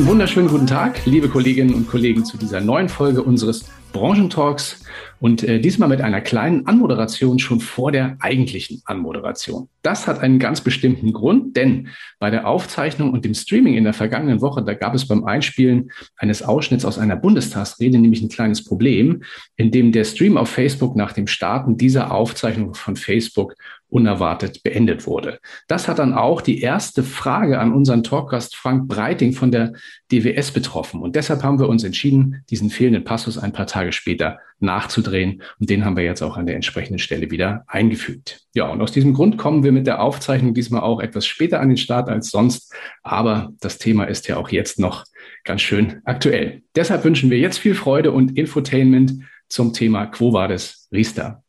Einen 0.00 0.08
wunderschönen 0.08 0.48
guten 0.48 0.66
Tag, 0.66 1.04
liebe 1.04 1.28
Kolleginnen 1.28 1.74
und 1.74 1.86
Kollegen, 1.86 2.24
zu 2.24 2.38
dieser 2.38 2.62
neuen 2.62 2.88
Folge 2.88 3.22
unseres 3.22 3.66
Branchentalks 3.92 4.82
und 5.20 5.42
äh, 5.42 5.60
diesmal 5.60 5.90
mit 5.90 6.00
einer 6.00 6.22
kleinen 6.22 6.66
Anmoderation 6.66 7.38
schon 7.38 7.60
vor 7.60 7.92
der 7.92 8.16
eigentlichen 8.18 8.80
Anmoderation. 8.86 9.68
Das 9.82 10.06
hat 10.06 10.20
einen 10.20 10.38
ganz 10.38 10.62
bestimmten 10.62 11.12
Grund, 11.12 11.54
denn 11.54 11.88
bei 12.18 12.30
der 12.30 12.48
Aufzeichnung 12.48 13.12
und 13.12 13.26
dem 13.26 13.34
Streaming 13.34 13.74
in 13.74 13.84
der 13.84 13.92
vergangenen 13.92 14.40
Woche, 14.40 14.64
da 14.64 14.72
gab 14.72 14.94
es 14.94 15.06
beim 15.06 15.24
Einspielen 15.24 15.90
eines 16.16 16.42
Ausschnitts 16.42 16.86
aus 16.86 16.98
einer 16.98 17.16
Bundestagsrede 17.16 17.98
nämlich 17.98 18.22
ein 18.22 18.30
kleines 18.30 18.64
Problem, 18.64 19.22
in 19.56 19.70
dem 19.70 19.92
der 19.92 20.04
Stream 20.04 20.38
auf 20.38 20.48
Facebook 20.48 20.96
nach 20.96 21.12
dem 21.12 21.26
Starten 21.26 21.76
dieser 21.76 22.10
Aufzeichnung 22.10 22.72
von 22.72 22.96
Facebook 22.96 23.54
unerwartet 23.90 24.62
beendet 24.62 25.06
wurde. 25.06 25.40
Das 25.68 25.88
hat 25.88 25.98
dann 25.98 26.14
auch 26.14 26.40
die 26.40 26.60
erste 26.60 27.02
Frage 27.02 27.58
an 27.58 27.72
unseren 27.72 28.02
Talkgast 28.02 28.56
Frank 28.56 28.88
Breiting 28.88 29.32
von 29.32 29.50
der 29.50 29.72
DWS 30.10 30.52
betroffen. 30.52 31.00
Und 31.02 31.16
deshalb 31.16 31.42
haben 31.42 31.58
wir 31.58 31.68
uns 31.68 31.84
entschieden, 31.84 32.42
diesen 32.50 32.70
fehlenden 32.70 33.04
Passus 33.04 33.38
ein 33.38 33.52
paar 33.52 33.66
Tage 33.66 33.92
später 33.92 34.38
nachzudrehen. 34.60 35.42
Und 35.58 35.70
den 35.70 35.84
haben 35.84 35.96
wir 35.96 36.04
jetzt 36.04 36.22
auch 36.22 36.36
an 36.36 36.46
der 36.46 36.54
entsprechenden 36.54 36.98
Stelle 36.98 37.30
wieder 37.30 37.64
eingefügt. 37.66 38.42
Ja, 38.54 38.68
und 38.68 38.80
aus 38.80 38.92
diesem 38.92 39.14
Grund 39.14 39.38
kommen 39.38 39.64
wir 39.64 39.72
mit 39.72 39.86
der 39.86 40.02
Aufzeichnung 40.02 40.54
diesmal 40.54 40.82
auch 40.82 41.00
etwas 41.00 41.26
später 41.26 41.60
an 41.60 41.68
den 41.68 41.76
Start 41.78 42.08
als 42.08 42.30
sonst. 42.30 42.72
Aber 43.02 43.52
das 43.60 43.78
Thema 43.78 44.04
ist 44.04 44.28
ja 44.28 44.36
auch 44.36 44.50
jetzt 44.50 44.78
noch 44.78 45.04
ganz 45.44 45.62
schön 45.62 46.00
aktuell. 46.04 46.62
Deshalb 46.74 47.04
wünschen 47.04 47.30
wir 47.30 47.38
jetzt 47.38 47.58
viel 47.58 47.74
Freude 47.74 48.12
und 48.12 48.36
Infotainment 48.36 49.14
zum 49.48 49.72
Thema 49.72 50.06
Quo 50.06 50.32
Vadis 50.32 50.88
Riester. 50.92 51.42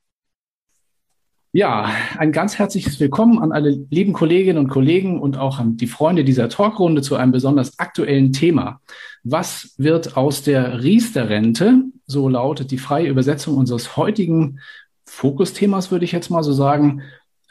Ja, 1.53 1.91
ein 2.17 2.31
ganz 2.31 2.57
herzliches 2.57 3.01
Willkommen 3.01 3.39
an 3.39 3.51
alle 3.51 3.71
lieben 3.89 4.13
Kolleginnen 4.13 4.57
und 4.57 4.69
Kollegen 4.69 5.19
und 5.19 5.37
auch 5.37 5.59
an 5.59 5.75
die 5.75 5.87
Freunde 5.87 6.23
dieser 6.23 6.47
Talkrunde 6.47 7.01
zu 7.01 7.17
einem 7.17 7.33
besonders 7.33 7.77
aktuellen 7.77 8.31
Thema. 8.31 8.79
Was 9.25 9.75
wird 9.77 10.15
aus 10.15 10.43
der 10.43 10.81
Riester-Rente? 10.81 11.83
So 12.05 12.29
lautet 12.29 12.71
die 12.71 12.77
freie 12.77 13.09
Übersetzung 13.09 13.57
unseres 13.57 13.97
heutigen 13.97 14.59
Fokusthemas, 15.05 15.91
würde 15.91 16.05
ich 16.05 16.13
jetzt 16.13 16.29
mal 16.29 16.41
so 16.41 16.53
sagen. 16.53 17.01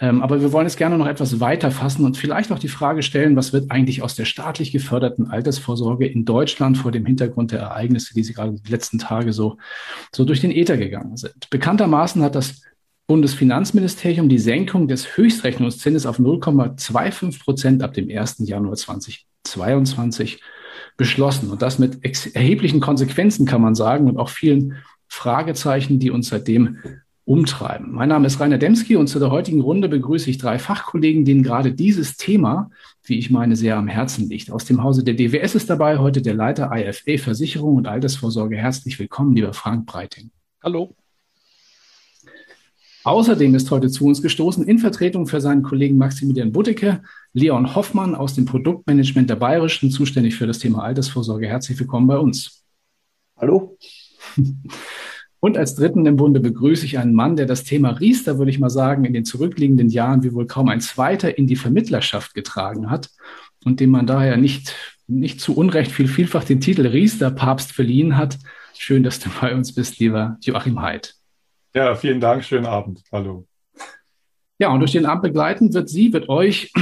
Ähm, 0.00 0.22
aber 0.22 0.40
wir 0.40 0.54
wollen 0.54 0.66
es 0.66 0.76
gerne 0.78 0.96
noch 0.96 1.06
etwas 1.06 1.38
weiter 1.40 1.70
fassen 1.70 2.06
und 2.06 2.16
vielleicht 2.16 2.52
auch 2.52 2.58
die 2.58 2.68
Frage 2.68 3.02
stellen, 3.02 3.36
was 3.36 3.52
wird 3.52 3.70
eigentlich 3.70 4.00
aus 4.00 4.14
der 4.14 4.24
staatlich 4.24 4.72
geförderten 4.72 5.30
Altersvorsorge 5.30 6.06
in 6.06 6.24
Deutschland 6.24 6.78
vor 6.78 6.90
dem 6.90 7.04
Hintergrund 7.04 7.52
der 7.52 7.60
Ereignisse, 7.60 8.14
die 8.14 8.22
sie 8.22 8.32
gerade 8.32 8.54
die 8.54 8.72
letzten 8.72 8.98
Tage 8.98 9.34
so, 9.34 9.58
so 10.10 10.24
durch 10.24 10.40
den 10.40 10.52
Äther 10.52 10.78
gegangen 10.78 11.18
sind. 11.18 11.50
Bekanntermaßen 11.50 12.22
hat 12.22 12.34
das 12.34 12.62
Bundesfinanzministerium 13.10 14.28
die 14.28 14.38
Senkung 14.38 14.86
des 14.86 15.16
Höchstrechnungszinses 15.16 16.06
auf 16.06 16.20
0,25 16.20 17.42
Prozent 17.42 17.82
ab 17.82 17.92
dem 17.92 18.08
1. 18.08 18.36
Januar 18.46 18.76
2022 18.76 20.40
beschlossen. 20.96 21.50
Und 21.50 21.60
das 21.60 21.80
mit 21.80 22.04
erheblichen 22.36 22.78
Konsequenzen, 22.78 23.46
kann 23.46 23.62
man 23.62 23.74
sagen, 23.74 24.08
und 24.08 24.16
auch 24.16 24.28
vielen 24.28 24.76
Fragezeichen, 25.08 25.98
die 25.98 26.12
uns 26.12 26.28
seitdem 26.28 26.78
umtreiben. 27.24 27.90
Mein 27.90 28.10
Name 28.10 28.28
ist 28.28 28.38
Rainer 28.38 28.58
Demski 28.58 28.94
und 28.94 29.08
zu 29.08 29.18
der 29.18 29.32
heutigen 29.32 29.60
Runde 29.60 29.88
begrüße 29.88 30.30
ich 30.30 30.38
drei 30.38 30.60
Fachkollegen, 30.60 31.24
denen 31.24 31.42
gerade 31.42 31.72
dieses 31.72 32.16
Thema, 32.16 32.70
wie 33.02 33.18
ich 33.18 33.28
meine, 33.28 33.56
sehr 33.56 33.76
am 33.76 33.88
Herzen 33.88 34.28
liegt. 34.28 34.52
Aus 34.52 34.66
dem 34.66 34.84
Hause 34.84 35.02
der 35.02 35.14
DWS 35.14 35.56
ist 35.56 35.68
dabei 35.68 35.98
heute 35.98 36.22
der 36.22 36.34
Leiter 36.34 36.70
IFA 36.72 37.20
Versicherung 37.20 37.74
und 37.74 37.88
Altersvorsorge. 37.88 38.56
Herzlich 38.56 39.00
willkommen, 39.00 39.34
lieber 39.34 39.52
Frank 39.52 39.84
Breiting. 39.86 40.30
Hallo. 40.62 40.94
Außerdem 43.02 43.54
ist 43.54 43.70
heute 43.70 43.88
zu 43.88 44.04
uns 44.04 44.20
gestoßen 44.20 44.66
in 44.66 44.78
Vertretung 44.78 45.26
für 45.26 45.40
seinen 45.40 45.62
Kollegen 45.62 45.96
Maximilian 45.96 46.52
Butteke, 46.52 47.02
Leon 47.32 47.74
Hoffmann 47.74 48.14
aus 48.14 48.34
dem 48.34 48.44
Produktmanagement 48.44 49.30
der 49.30 49.36
Bayerischen, 49.36 49.90
zuständig 49.90 50.36
für 50.36 50.46
das 50.46 50.58
Thema 50.58 50.82
Altersvorsorge. 50.82 51.46
Herzlich 51.46 51.78
willkommen 51.80 52.06
bei 52.06 52.18
uns. 52.18 52.62
Hallo. 53.38 53.78
Und 55.42 55.56
als 55.56 55.74
dritten 55.74 56.04
im 56.04 56.16
Bunde 56.16 56.40
begrüße 56.40 56.84
ich 56.84 56.98
einen 56.98 57.14
Mann, 57.14 57.36
der 57.36 57.46
das 57.46 57.64
Thema 57.64 57.92
Riester, 57.92 58.36
würde 58.36 58.50
ich 58.50 58.58
mal 58.58 58.68
sagen, 58.68 59.06
in 59.06 59.14
den 59.14 59.24
zurückliegenden 59.24 59.88
Jahren 59.88 60.22
wie 60.22 60.34
wohl 60.34 60.46
kaum 60.46 60.68
ein 60.68 60.82
zweiter 60.82 61.38
in 61.38 61.46
die 61.46 61.56
Vermittlerschaft 61.56 62.34
getragen 62.34 62.90
hat 62.90 63.08
und 63.64 63.80
dem 63.80 63.88
man 63.88 64.06
daher 64.06 64.36
nicht, 64.36 64.74
nicht 65.06 65.40
zu 65.40 65.56
Unrecht 65.56 65.92
viel 65.92 66.08
vielfach 66.08 66.44
den 66.44 66.60
Titel 66.60 66.86
Riester-Papst 66.86 67.72
verliehen 67.72 68.18
hat. 68.18 68.38
Schön, 68.76 69.02
dass 69.02 69.18
du 69.18 69.30
bei 69.40 69.54
uns 69.54 69.74
bist, 69.74 69.98
lieber 69.98 70.36
Joachim 70.42 70.82
Haidt. 70.82 71.19
Ja, 71.74 71.94
vielen 71.94 72.20
Dank. 72.20 72.44
Schönen 72.44 72.66
Abend. 72.66 73.02
Hallo. 73.12 73.46
Ja, 74.58 74.72
und 74.72 74.80
durch 74.80 74.92
den 74.92 75.06
Abend 75.06 75.22
begleiten 75.22 75.72
wird 75.72 75.88
Sie, 75.88 76.12
wird 76.12 76.28
euch 76.28 76.72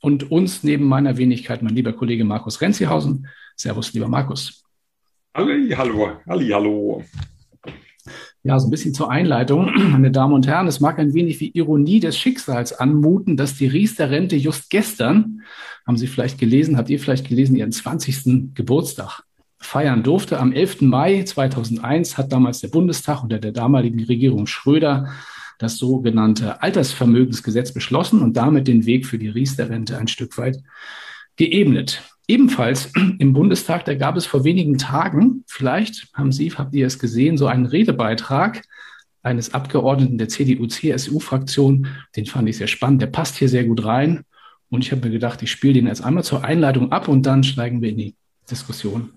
und 0.00 0.30
uns 0.30 0.62
neben 0.62 0.84
meiner 0.84 1.16
Wenigkeit 1.16 1.62
mein 1.62 1.74
lieber 1.74 1.94
Kollege 1.94 2.24
Markus 2.24 2.60
Renzihausen. 2.60 3.26
Servus, 3.56 3.92
lieber 3.94 4.08
Markus. 4.08 4.62
Halli, 5.34 5.70
hallo. 5.70 6.10
Halli, 6.28 6.48
hallo. 6.50 7.02
Ja, 8.42 8.58
so 8.58 8.68
ein 8.68 8.70
bisschen 8.70 8.92
zur 8.92 9.10
Einleitung, 9.10 9.72
meine 9.90 10.10
Damen 10.10 10.34
und 10.34 10.46
Herren. 10.46 10.66
Es 10.66 10.78
mag 10.78 10.98
ein 10.98 11.14
wenig 11.14 11.40
wie 11.40 11.48
Ironie 11.48 12.00
des 12.00 12.18
Schicksals 12.18 12.74
anmuten, 12.74 13.38
dass 13.38 13.56
die 13.56 13.66
Riester-Rente 13.66 14.36
just 14.36 14.68
gestern, 14.68 15.40
haben 15.86 15.96
Sie 15.96 16.06
vielleicht 16.06 16.38
gelesen, 16.38 16.76
habt 16.76 16.90
ihr 16.90 17.00
vielleicht 17.00 17.26
gelesen, 17.26 17.56
ihren 17.56 17.72
20. 17.72 18.54
Geburtstag 18.54 19.22
feiern 19.64 20.02
durfte. 20.02 20.38
Am 20.38 20.52
11. 20.52 20.82
Mai 20.82 21.22
2001 21.22 22.18
hat 22.18 22.32
damals 22.32 22.60
der 22.60 22.68
Bundestag 22.68 23.22
unter 23.22 23.38
der 23.38 23.52
damaligen 23.52 24.04
Regierung 24.04 24.46
Schröder 24.46 25.08
das 25.58 25.78
sogenannte 25.78 26.62
Altersvermögensgesetz 26.62 27.72
beschlossen 27.72 28.20
und 28.20 28.36
damit 28.36 28.68
den 28.68 28.86
Weg 28.86 29.06
für 29.06 29.18
die 29.18 29.28
Riester-Rente 29.28 29.96
ein 29.96 30.08
Stück 30.08 30.36
weit 30.36 30.62
geebnet. 31.36 32.02
Ebenfalls 32.26 32.92
im 33.18 33.32
Bundestag, 33.32 33.84
da 33.84 33.94
gab 33.94 34.16
es 34.16 34.26
vor 34.26 34.44
wenigen 34.44 34.78
Tagen, 34.78 35.44
vielleicht 35.46 36.08
haben 36.14 36.32
Sie, 36.32 36.50
habt 36.50 36.74
ihr 36.74 36.86
es 36.86 36.98
gesehen, 36.98 37.36
so 37.36 37.46
einen 37.46 37.66
Redebeitrag 37.66 38.62
eines 39.22 39.54
Abgeordneten 39.54 40.18
der 40.18 40.28
CDU-CSU-Fraktion. 40.28 41.86
Den 42.14 42.26
fand 42.26 42.48
ich 42.48 42.58
sehr 42.58 42.66
spannend. 42.66 43.00
Der 43.00 43.06
passt 43.06 43.36
hier 43.36 43.48
sehr 43.48 43.64
gut 43.64 43.84
rein. 43.84 44.24
Und 44.68 44.84
ich 44.84 44.92
habe 44.92 45.06
mir 45.06 45.12
gedacht, 45.12 45.40
ich 45.42 45.50
spiele 45.50 45.74
den 45.74 45.86
jetzt 45.86 46.04
einmal 46.04 46.24
zur 46.24 46.44
Einleitung 46.44 46.92
ab 46.92 47.08
und 47.08 47.24
dann 47.24 47.42
steigen 47.42 47.80
wir 47.80 47.88
in 47.88 47.96
die 47.96 48.14
Diskussion 48.50 49.14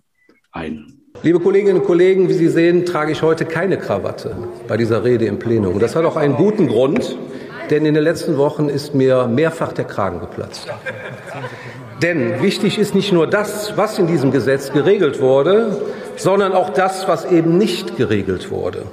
ein. 0.58 0.94
Liebe 1.24 1.40
Kolleginnen 1.40 1.80
und 1.80 1.86
Kollegen, 1.86 2.30
wie 2.30 2.34
Sie 2.34 2.48
sehen, 2.48 2.86
trage 2.86 3.12
ich 3.12 3.22
heute 3.22 3.46
keine 3.46 3.78
Krawatte 3.78 4.36
bei 4.68 4.78
dieser 4.78 5.04
Rede 5.04 5.26
im 5.26 5.40
Plenum. 5.40 5.80
Das 5.80 5.96
hat 5.96 6.06
auch 6.06 6.16
einen 6.16 6.36
guten 6.36 6.68
Grund, 6.68 7.18
denn 7.70 7.86
in 7.86 7.94
den 7.94 8.04
letzten 8.04 8.38
Wochen 8.38 8.70
ist 8.70 8.94
mir 8.94 9.28
mehrfach 9.28 9.74
der 9.74 9.86
Kragen 9.86 10.20
geplatzt. 10.20 10.68
Denn 12.02 12.42
wichtig 12.42 12.78
ist 12.78 12.94
nicht 12.94 13.12
nur 13.12 13.26
das, 13.28 13.74
was 13.76 13.98
in 13.98 14.08
diesem 14.08 14.32
Gesetz 14.32 14.72
geregelt 14.72 15.20
wurde, 15.20 15.82
sondern 16.16 16.54
auch 16.54 16.70
das, 16.70 17.08
was 17.08 17.26
eben 17.26 17.58
nicht 17.58 17.98
geregelt 17.98 18.52
wurde. 18.52 18.84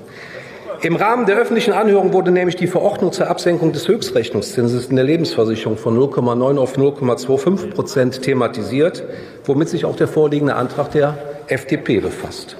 Im 0.80 0.96
Rahmen 0.96 1.24
der 1.24 1.36
öffentlichen 1.36 1.72
Anhörung 1.72 2.12
wurde 2.12 2.30
nämlich 2.30 2.56
die 2.56 2.66
Verordnung 2.66 3.12
zur 3.12 3.28
Absenkung 3.28 3.72
des 3.72 3.88
Höchstrechnungszinses 3.88 4.86
in 4.86 4.96
der 4.96 5.04
Lebensversicherung 5.04 5.78
von 5.78 5.98
0,9 5.98 6.58
auf 6.58 6.76
0,25 6.76 7.70
Prozent 7.70 8.22
thematisiert, 8.22 9.02
womit 9.44 9.70
sich 9.70 9.86
auch 9.86 9.96
der 9.96 10.08
vorliegende 10.08 10.56
Antrag 10.56 10.90
der 10.90 11.33
FDP 11.48 12.00
befasst. 12.00 12.56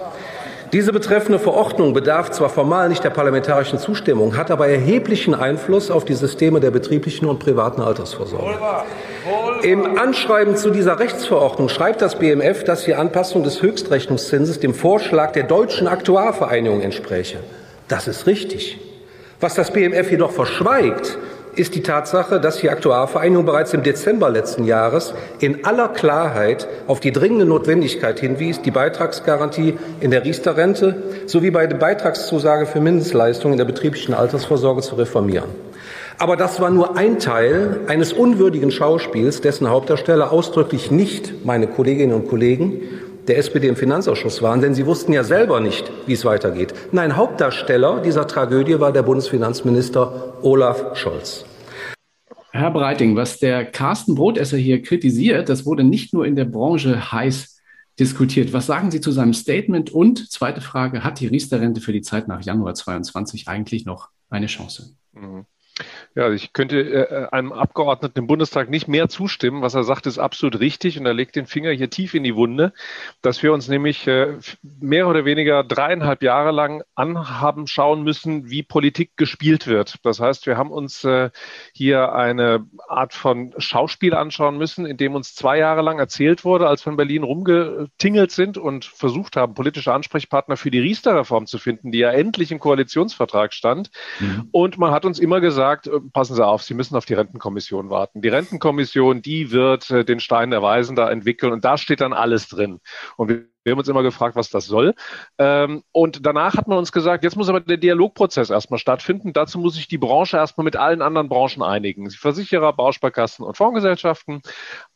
Diese 0.72 0.92
betreffende 0.92 1.38
Verordnung 1.38 1.92
bedarf 1.92 2.32
zwar 2.32 2.48
formal 2.48 2.88
nicht 2.88 3.04
der 3.04 3.10
parlamentarischen 3.10 3.78
Zustimmung, 3.78 4.36
hat 4.36 4.50
aber 4.50 4.66
erheblichen 4.66 5.32
Einfluss 5.32 5.88
auf 5.88 6.04
die 6.04 6.14
Systeme 6.14 6.58
der 6.58 6.72
betrieblichen 6.72 7.28
und 7.28 7.38
privaten 7.38 7.80
Altersvorsorge. 7.80 8.58
Im 9.62 9.96
Anschreiben 9.96 10.56
zu 10.56 10.70
dieser 10.70 10.98
Rechtsverordnung 10.98 11.68
schreibt 11.68 12.02
das 12.02 12.18
BMF, 12.18 12.64
dass 12.64 12.84
die 12.84 12.96
Anpassung 12.96 13.44
des 13.44 13.62
Höchstrechnungszinses 13.62 14.58
dem 14.58 14.74
Vorschlag 14.74 15.30
der 15.30 15.44
deutschen 15.44 15.86
Aktuarvereinigung 15.86 16.80
entspräche. 16.80 17.38
Das 17.86 18.08
ist 18.08 18.26
richtig. 18.26 18.80
Was 19.40 19.54
das 19.54 19.70
BMF 19.70 20.10
jedoch 20.10 20.32
verschweigt, 20.32 21.18
ist 21.56 21.74
die 21.74 21.82
Tatsache, 21.82 22.40
dass 22.40 22.58
die 22.58 22.70
Aktuarvereinigung 22.70 23.44
bereits 23.44 23.74
im 23.74 23.82
Dezember 23.82 24.30
letzten 24.30 24.64
Jahres 24.64 25.14
in 25.40 25.64
aller 25.64 25.88
Klarheit 25.88 26.68
auf 26.86 27.00
die 27.00 27.12
dringende 27.12 27.44
Notwendigkeit 27.44 28.20
hinwies, 28.20 28.62
die 28.62 28.70
Beitragsgarantie 28.70 29.78
in 30.00 30.10
der 30.10 30.24
Riester-Rente 30.24 31.02
sowie 31.26 31.50
bei 31.50 31.66
der 31.66 31.76
Beitragszusage 31.76 32.66
für 32.66 32.80
Mindestleistungen 32.80 33.54
in 33.54 33.58
der 33.58 33.64
betrieblichen 33.64 34.14
Altersvorsorge 34.14 34.82
zu 34.82 34.96
reformieren. 34.96 35.50
Aber 36.18 36.36
das 36.36 36.60
war 36.60 36.70
nur 36.70 36.96
ein 36.96 37.18
Teil 37.18 37.80
eines 37.88 38.12
unwürdigen 38.12 38.70
Schauspiels, 38.70 39.40
dessen 39.40 39.68
Hauptdarsteller 39.68 40.30
ausdrücklich 40.30 40.90
nicht 40.90 41.44
meine 41.44 41.66
Kolleginnen 41.66 42.14
und 42.14 42.28
Kollegen 42.28 42.82
der 43.28 43.38
SPD 43.38 43.68
im 43.68 43.76
Finanzausschuss 43.76 44.42
waren, 44.42 44.60
denn 44.60 44.74
sie 44.74 44.86
wussten 44.86 45.12
ja 45.12 45.24
selber 45.24 45.60
nicht, 45.60 45.90
wie 46.06 46.12
es 46.12 46.24
weitergeht. 46.24 46.74
Nein, 46.92 47.16
Hauptdarsteller 47.16 48.00
dieser 48.00 48.26
Tragödie 48.26 48.80
war 48.80 48.92
der 48.92 49.02
Bundesfinanzminister 49.02 50.34
Olaf 50.42 50.96
Scholz. 50.96 51.44
Herr 52.52 52.70
Breiting, 52.70 53.16
was 53.16 53.40
der 53.40 53.64
Carsten 53.64 54.14
Brotesser 54.14 54.56
hier 54.56 54.80
kritisiert, 54.82 55.48
das 55.48 55.66
wurde 55.66 55.82
nicht 55.82 56.12
nur 56.14 56.24
in 56.24 56.36
der 56.36 56.44
Branche 56.44 57.12
heiß 57.12 57.60
diskutiert. 57.98 58.52
Was 58.52 58.66
sagen 58.66 58.90
Sie 58.90 59.00
zu 59.00 59.10
seinem 59.10 59.34
Statement? 59.34 59.90
Und 59.90 60.30
zweite 60.30 60.60
Frage, 60.60 61.02
hat 61.02 61.20
die 61.20 61.26
Riester-Rente 61.26 61.80
für 61.80 61.92
die 61.92 62.02
Zeit 62.02 62.28
nach 62.28 62.42
Januar 62.42 62.74
22 62.74 63.48
eigentlich 63.48 63.86
noch 63.86 64.10
eine 64.30 64.46
Chance? 64.46 64.94
Mhm. 65.12 65.46
Ja, 66.16 66.30
ich 66.30 66.52
könnte 66.52 66.78
äh, 66.80 67.28
einem 67.32 67.52
Abgeordneten 67.52 68.20
im 68.20 68.26
Bundestag 68.28 68.70
nicht 68.70 68.86
mehr 68.86 69.08
zustimmen. 69.08 69.62
Was 69.62 69.74
er 69.74 69.82
sagt, 69.82 70.06
ist 70.06 70.18
absolut 70.18 70.60
richtig 70.60 70.96
und 70.96 71.06
er 71.06 71.12
legt 71.12 71.34
den 71.34 71.46
Finger 71.46 71.72
hier 71.72 71.90
tief 71.90 72.14
in 72.14 72.22
die 72.22 72.36
Wunde, 72.36 72.72
dass 73.20 73.42
wir 73.42 73.52
uns 73.52 73.66
nämlich 73.68 74.06
äh, 74.06 74.38
mehr 74.62 75.08
oder 75.08 75.24
weniger 75.24 75.64
dreieinhalb 75.64 76.22
Jahre 76.22 76.52
lang 76.52 76.84
anhaben 76.94 77.66
schauen 77.66 78.04
müssen, 78.04 78.48
wie 78.48 78.62
Politik 78.62 79.16
gespielt 79.16 79.66
wird. 79.66 79.96
Das 80.04 80.20
heißt, 80.20 80.46
wir 80.46 80.56
haben 80.56 80.70
uns 80.70 81.02
äh, 81.02 81.30
hier 81.76 82.12
eine 82.12 82.66
Art 82.88 83.14
von 83.14 83.52
Schauspiel 83.58 84.14
anschauen 84.14 84.56
müssen, 84.58 84.86
in 84.86 84.96
dem 84.96 85.16
uns 85.16 85.34
zwei 85.34 85.58
Jahre 85.58 85.82
lang 85.82 85.98
erzählt 85.98 86.44
wurde, 86.44 86.68
als 86.68 86.86
wir 86.86 86.92
in 86.92 86.96
Berlin 86.96 87.24
rumgetingelt 87.24 88.30
sind 88.30 88.58
und 88.58 88.84
versucht 88.84 89.34
haben, 89.34 89.54
politische 89.54 89.92
Ansprechpartner 89.92 90.56
für 90.56 90.70
die 90.70 90.78
Riester-Reform 90.78 91.46
zu 91.46 91.58
finden, 91.58 91.90
die 91.90 91.98
ja 91.98 92.12
endlich 92.12 92.52
im 92.52 92.60
Koalitionsvertrag 92.60 93.52
stand. 93.52 93.90
Mhm. 94.20 94.48
Und 94.52 94.78
man 94.78 94.92
hat 94.92 95.04
uns 95.04 95.18
immer 95.18 95.40
gesagt, 95.40 95.88
äh, 95.88 95.98
passen 96.12 96.36
Sie 96.36 96.46
auf, 96.46 96.62
Sie 96.62 96.74
müssen 96.74 96.94
auf 96.94 97.06
die 97.06 97.14
Rentenkommission 97.14 97.90
warten. 97.90 98.22
Die 98.22 98.28
Rentenkommission, 98.28 99.20
die 99.20 99.50
wird 99.50 99.90
äh, 99.90 100.04
den 100.04 100.20
Stein 100.20 100.50
der 100.50 100.62
Weisen 100.62 100.94
da 100.94 101.10
entwickeln 101.10 101.52
und 101.52 101.64
da 101.64 101.76
steht 101.76 102.00
dann 102.00 102.12
alles 102.12 102.46
drin. 102.46 102.78
Und 103.16 103.28
wir 103.28 103.53
wir 103.64 103.72
haben 103.72 103.78
uns 103.78 103.88
immer 103.88 104.02
gefragt, 104.02 104.36
was 104.36 104.50
das 104.50 104.66
soll. 104.66 104.94
Ähm, 105.38 105.82
und 105.92 106.24
danach 106.24 106.54
hat 106.54 106.68
man 106.68 106.78
uns 106.78 106.92
gesagt, 106.92 107.24
jetzt 107.24 107.36
muss 107.36 107.48
aber 107.48 107.60
der 107.60 107.78
Dialogprozess 107.78 108.50
erstmal 108.50 108.78
stattfinden. 108.78 109.32
Dazu 109.32 109.58
muss 109.58 109.74
sich 109.74 109.88
die 109.88 109.98
Branche 109.98 110.36
erstmal 110.36 110.64
mit 110.64 110.76
allen 110.76 111.02
anderen 111.02 111.28
Branchen 111.28 111.62
einigen. 111.62 112.10
Versicherer, 112.10 112.72
Bausparkassen 112.72 113.44
und 113.44 113.56
Fondsgesellschaften. 113.56 114.42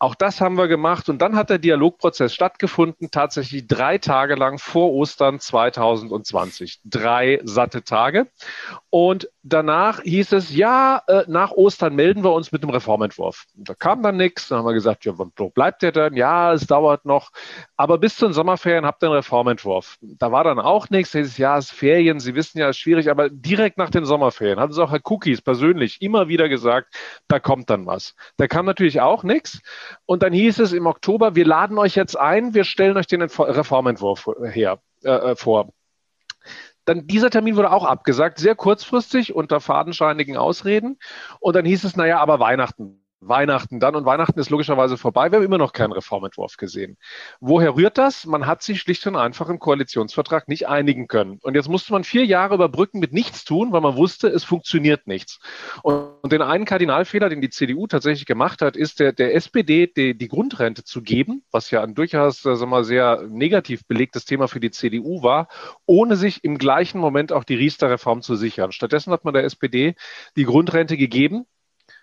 Auch 0.01 0.15
das 0.15 0.41
haben 0.41 0.57
wir 0.57 0.69
gemacht. 0.69 1.09
Und 1.09 1.21
dann 1.21 1.35
hat 1.35 1.51
der 1.51 1.59
Dialogprozess 1.59 2.33
stattgefunden, 2.33 3.11
tatsächlich 3.11 3.67
drei 3.67 3.99
Tage 3.99 4.37
lang 4.37 4.59
vor 4.59 4.93
Ostern 4.93 5.41
2020. 5.41 6.81
Drei 6.85 7.41
satte 7.43 7.83
Tage. 7.83 8.29
Und 8.91 9.29
danach 9.43 10.01
hieß 10.03 10.33
es, 10.33 10.55
ja, 10.55 11.03
äh, 11.09 11.25
nach 11.27 11.51
Ostern 11.51 11.97
melden 11.97 12.23
wir 12.23 12.33
uns 12.33 12.53
mit 12.53 12.63
dem 12.63 12.71
Reformentwurf. 12.71 13.47
Und 13.57 13.69
da 13.69 13.75
kam 13.75 14.03
dann 14.03 14.17
nichts. 14.17 14.49
Dann 14.49 14.59
haben 14.59 14.67
wir 14.67 14.75
gesagt, 14.75 15.05
ja, 15.05 15.15
wo 15.17 15.51
bleibt 15.51 15.83
der 15.83 15.91
denn? 15.91 16.15
Ja, 16.15 16.53
es 16.53 16.67
dauert 16.67 17.05
noch. 17.05 17.31
Aber 17.77 17.99
bis 17.99 18.17
zum 18.17 18.33
Sommerferien 18.33 18.87
habt 18.87 19.03
ihr 19.03 19.07
einen 19.07 19.17
Reformentwurf. 19.17 19.97
Da 20.01 20.31
war 20.31 20.45
dann 20.45 20.61
auch 20.61 20.91
nichts. 20.91 21.11
Dieses 21.11 21.39
Jahr 21.39 21.59
ist 21.59 21.73
Ferien. 21.73 22.21
Sie 22.21 22.37
wissen 22.37 22.59
ja, 22.59 22.69
ist 22.69 22.79
schwierig. 22.79 23.11
Aber 23.11 23.29
direkt 23.31 23.79
nach 23.79 23.91
den 23.91 24.05
Sommerferien 24.05 24.61
haben 24.61 24.73
sie 24.73 24.83
auch 24.83 24.93
Herr 24.93 25.01
Cookies 25.05 25.43
persönlich 25.43 26.01
immer 26.01 26.29
wieder 26.29 26.49
gesagt, 26.49 26.95
da 27.27 27.41
kommt 27.41 27.69
dann 27.69 27.87
was. 27.87 28.15
Da 28.37 28.47
kam 28.47 28.65
natürlich 28.65 29.01
auch 29.01 29.25
nichts. 29.25 29.61
Und 30.07 30.23
dann 30.23 30.33
hieß 30.33 30.59
es 30.61 30.73
im 30.73 30.87
Oktober, 30.87 31.35
wir 31.35 31.47
laden 31.47 31.79
euch 31.79 31.95
jetzt 31.95 32.17
ein, 32.17 32.55
wir 32.55 32.65
stellen 32.65 32.97
euch 32.97 33.07
den 33.07 33.23
Reformentwurf 33.23 34.29
her, 34.45 34.81
äh, 35.03 35.11
äh 35.11 35.37
vor. 35.37 35.73
Dann 36.85 37.07
dieser 37.07 37.29
Termin 37.29 37.57
wurde 37.57 37.71
auch 37.71 37.85
abgesagt, 37.85 38.39
sehr 38.39 38.55
kurzfristig 38.55 39.35
unter 39.35 39.61
fadenscheinigen 39.61 40.39
Ausreden. 40.39 40.99
Und 41.39 41.55
dann 41.55 41.67
hieß 41.67 41.85
es, 41.85 41.97
naja, 41.97 42.19
aber 42.19 42.41
Weihnachten. 42.41 43.05
Weihnachten 43.21 43.81
dann 43.81 43.97
und 43.97 44.05
Weihnachten 44.05 44.39
ist 44.39 44.51
logischerweise 44.51 44.97
vorbei. 44.97 45.31
Wir 45.31 45.39
haben 45.39 45.45
immer 45.45 45.59
noch 45.59 45.73
keinen 45.73 45.93
Reformentwurf 45.93 46.57
gesehen. 46.57 46.97
Woher 47.41 47.75
rührt 47.75 47.99
das? 47.99 48.27
Man 48.27 48.47
hat 48.47 48.63
sich 48.63 48.81
schlicht 48.81 49.07
und 49.07 49.17
einfach 49.17 49.49
im 49.49 49.59
Koalitionsvertrag 49.59 50.49
nicht 50.49 50.69
einigen 50.69 51.09
können. 51.09 51.39
Und 51.43 51.55
jetzt 51.55 51.69
musste 51.69 51.93
man 51.93 52.05
vier 52.05 52.25
Jahre 52.25 52.55
überbrücken 52.55 53.01
mit 53.01 53.13
nichts 53.13 53.45
tun, 53.45 53.73
weil 53.73 53.81
man 53.81 53.97
wusste, 53.97 54.29
es 54.29 54.45
funktioniert 54.45 55.07
nichts. 55.07 55.41
Und 55.83 56.31
den 56.31 56.43
einen 56.43 56.65
Kardinalfehler, 56.65 57.29
den 57.29 57.41
die 57.41 57.51
CDU 57.51 57.87
tatsächlich 57.87 58.27
gemacht 58.27 58.63
hat, 58.63 58.77
ist 58.77 59.01
der, 59.01 59.13
der 59.13 59.35
SPD 59.35 59.87
die, 59.87 60.17
die 60.17 60.29
Grundrente 60.29 60.85
zu 60.85 61.03
geben, 61.03 61.43
was 61.51 61.71
ja 61.71 61.83
ein 61.83 61.95
durchaus 61.95 62.45
äh, 62.45 62.55
sagen 62.55 62.71
wir, 62.71 62.85
sehr 62.85 63.25
negativ 63.29 63.87
belegtes 63.87 64.25
Thema 64.25 64.49
für 64.49 64.61
die 64.61 64.71
CDU 64.71 65.23
war, 65.23 65.49
ohne 65.87 66.17
sich 66.17 66.45
im 66.45 66.59
gleichen 66.59 66.99
Moment 66.99 67.33
auch 67.33 67.45
die 67.45 67.57
Riester-Reform 67.57 68.23
zu 68.23 68.37
sichern. 68.37 68.73
Stattdessen 68.73 69.13
hat 69.13 69.25
man 69.25 69.35
der 69.35 69.45
SPD 69.45 69.95
die 70.37 70.45
Grundrente 70.45 70.97
gegeben, 70.97 71.47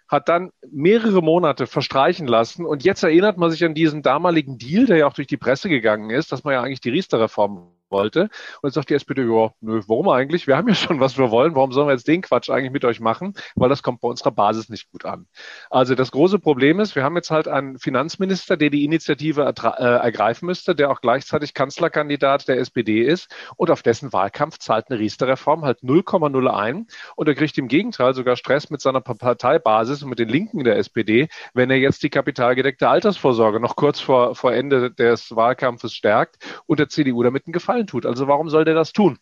hat 0.07 0.29
dann 0.29 0.51
mehrere 0.71 1.21
Monate 1.21 1.67
verstreichen 1.67 2.27
lassen. 2.27 2.65
Und 2.65 2.83
jetzt 2.83 3.03
erinnert 3.03 3.37
man 3.37 3.51
sich 3.51 3.63
an 3.65 3.73
diesen 3.73 4.01
damaligen 4.01 4.57
Deal, 4.57 4.85
der 4.85 4.97
ja 4.97 5.07
auch 5.07 5.13
durch 5.13 5.27
die 5.27 5.37
Presse 5.37 5.69
gegangen 5.69 6.09
ist, 6.09 6.31
dass 6.31 6.43
man 6.43 6.53
ja 6.53 6.61
eigentlich 6.61 6.81
die 6.81 6.91
Riester-Reform 6.91 7.71
wollte. 7.95 8.29
Und 8.61 8.73
sagt 8.73 8.89
die 8.89 8.93
SPD, 8.93 9.21
ja, 9.21 9.51
nö, 9.61 9.81
warum 9.87 10.09
eigentlich? 10.09 10.47
Wir 10.47 10.57
haben 10.57 10.67
ja 10.67 10.75
schon, 10.75 10.99
was 10.99 11.17
wir 11.17 11.31
wollen. 11.31 11.55
Warum 11.55 11.71
sollen 11.71 11.87
wir 11.87 11.93
jetzt 11.93 12.07
den 12.07 12.21
Quatsch 12.21 12.49
eigentlich 12.49 12.71
mit 12.71 12.83
euch 12.83 12.99
machen? 12.99 13.33
Weil 13.55 13.69
das 13.69 13.81
kommt 13.81 14.01
bei 14.01 14.09
unserer 14.09 14.31
Basis 14.31 14.69
nicht 14.69 14.91
gut 14.91 15.05
an. 15.05 15.27
Also 15.69 15.95
das 15.95 16.11
große 16.11 16.39
Problem 16.39 16.79
ist, 16.79 16.95
wir 16.95 17.03
haben 17.03 17.15
jetzt 17.15 17.31
halt 17.31 17.47
einen 17.47 17.79
Finanzminister, 17.79 18.57
der 18.57 18.69
die 18.69 18.83
Initiative 18.83 19.41
äh, 19.41 19.83
ergreifen 19.83 20.45
müsste, 20.45 20.75
der 20.75 20.91
auch 20.91 21.01
gleichzeitig 21.01 21.53
Kanzlerkandidat 21.53 22.47
der 22.47 22.57
SPD 22.59 23.01
ist 23.01 23.33
und 23.55 23.71
auf 23.71 23.81
dessen 23.81 24.11
Wahlkampf 24.11 24.57
zahlt 24.59 24.89
eine 24.89 24.99
Riester-Reform 24.99 25.63
halt 25.63 25.79
0,0 25.79 26.47
ein 26.47 26.87
und 27.15 27.27
er 27.27 27.35
kriegt 27.35 27.57
im 27.57 27.67
Gegenteil 27.67 28.13
sogar 28.13 28.35
Stress 28.35 28.69
mit 28.69 28.81
seiner 28.81 29.01
Parteibasis 29.01 30.03
und 30.03 30.09
mit 30.09 30.19
den 30.19 30.29
Linken 30.29 30.63
der 30.63 30.77
SPD, 30.77 31.29
wenn 31.53 31.69
er 31.69 31.77
jetzt 31.77 32.03
die 32.03 32.09
kapitalgedeckte 32.09 32.89
Altersvorsorge 32.89 33.59
noch 33.59 33.75
kurz 33.75 33.99
vor, 33.99 34.35
vor 34.35 34.53
Ende 34.53 34.91
des 34.91 35.35
Wahlkampfes 35.35 35.93
stärkt 35.93 36.37
und 36.65 36.79
der 36.79 36.89
CDU 36.89 37.23
damit 37.23 37.45
einen 37.45 37.53
Gefallen 37.53 37.84
Gefallen 37.85 37.87
tut. 37.87 38.05
Also 38.05 38.27
warum 38.27 38.49
soll 38.49 38.65
der 38.65 38.75
das 38.75 38.93
tun? 38.93 39.17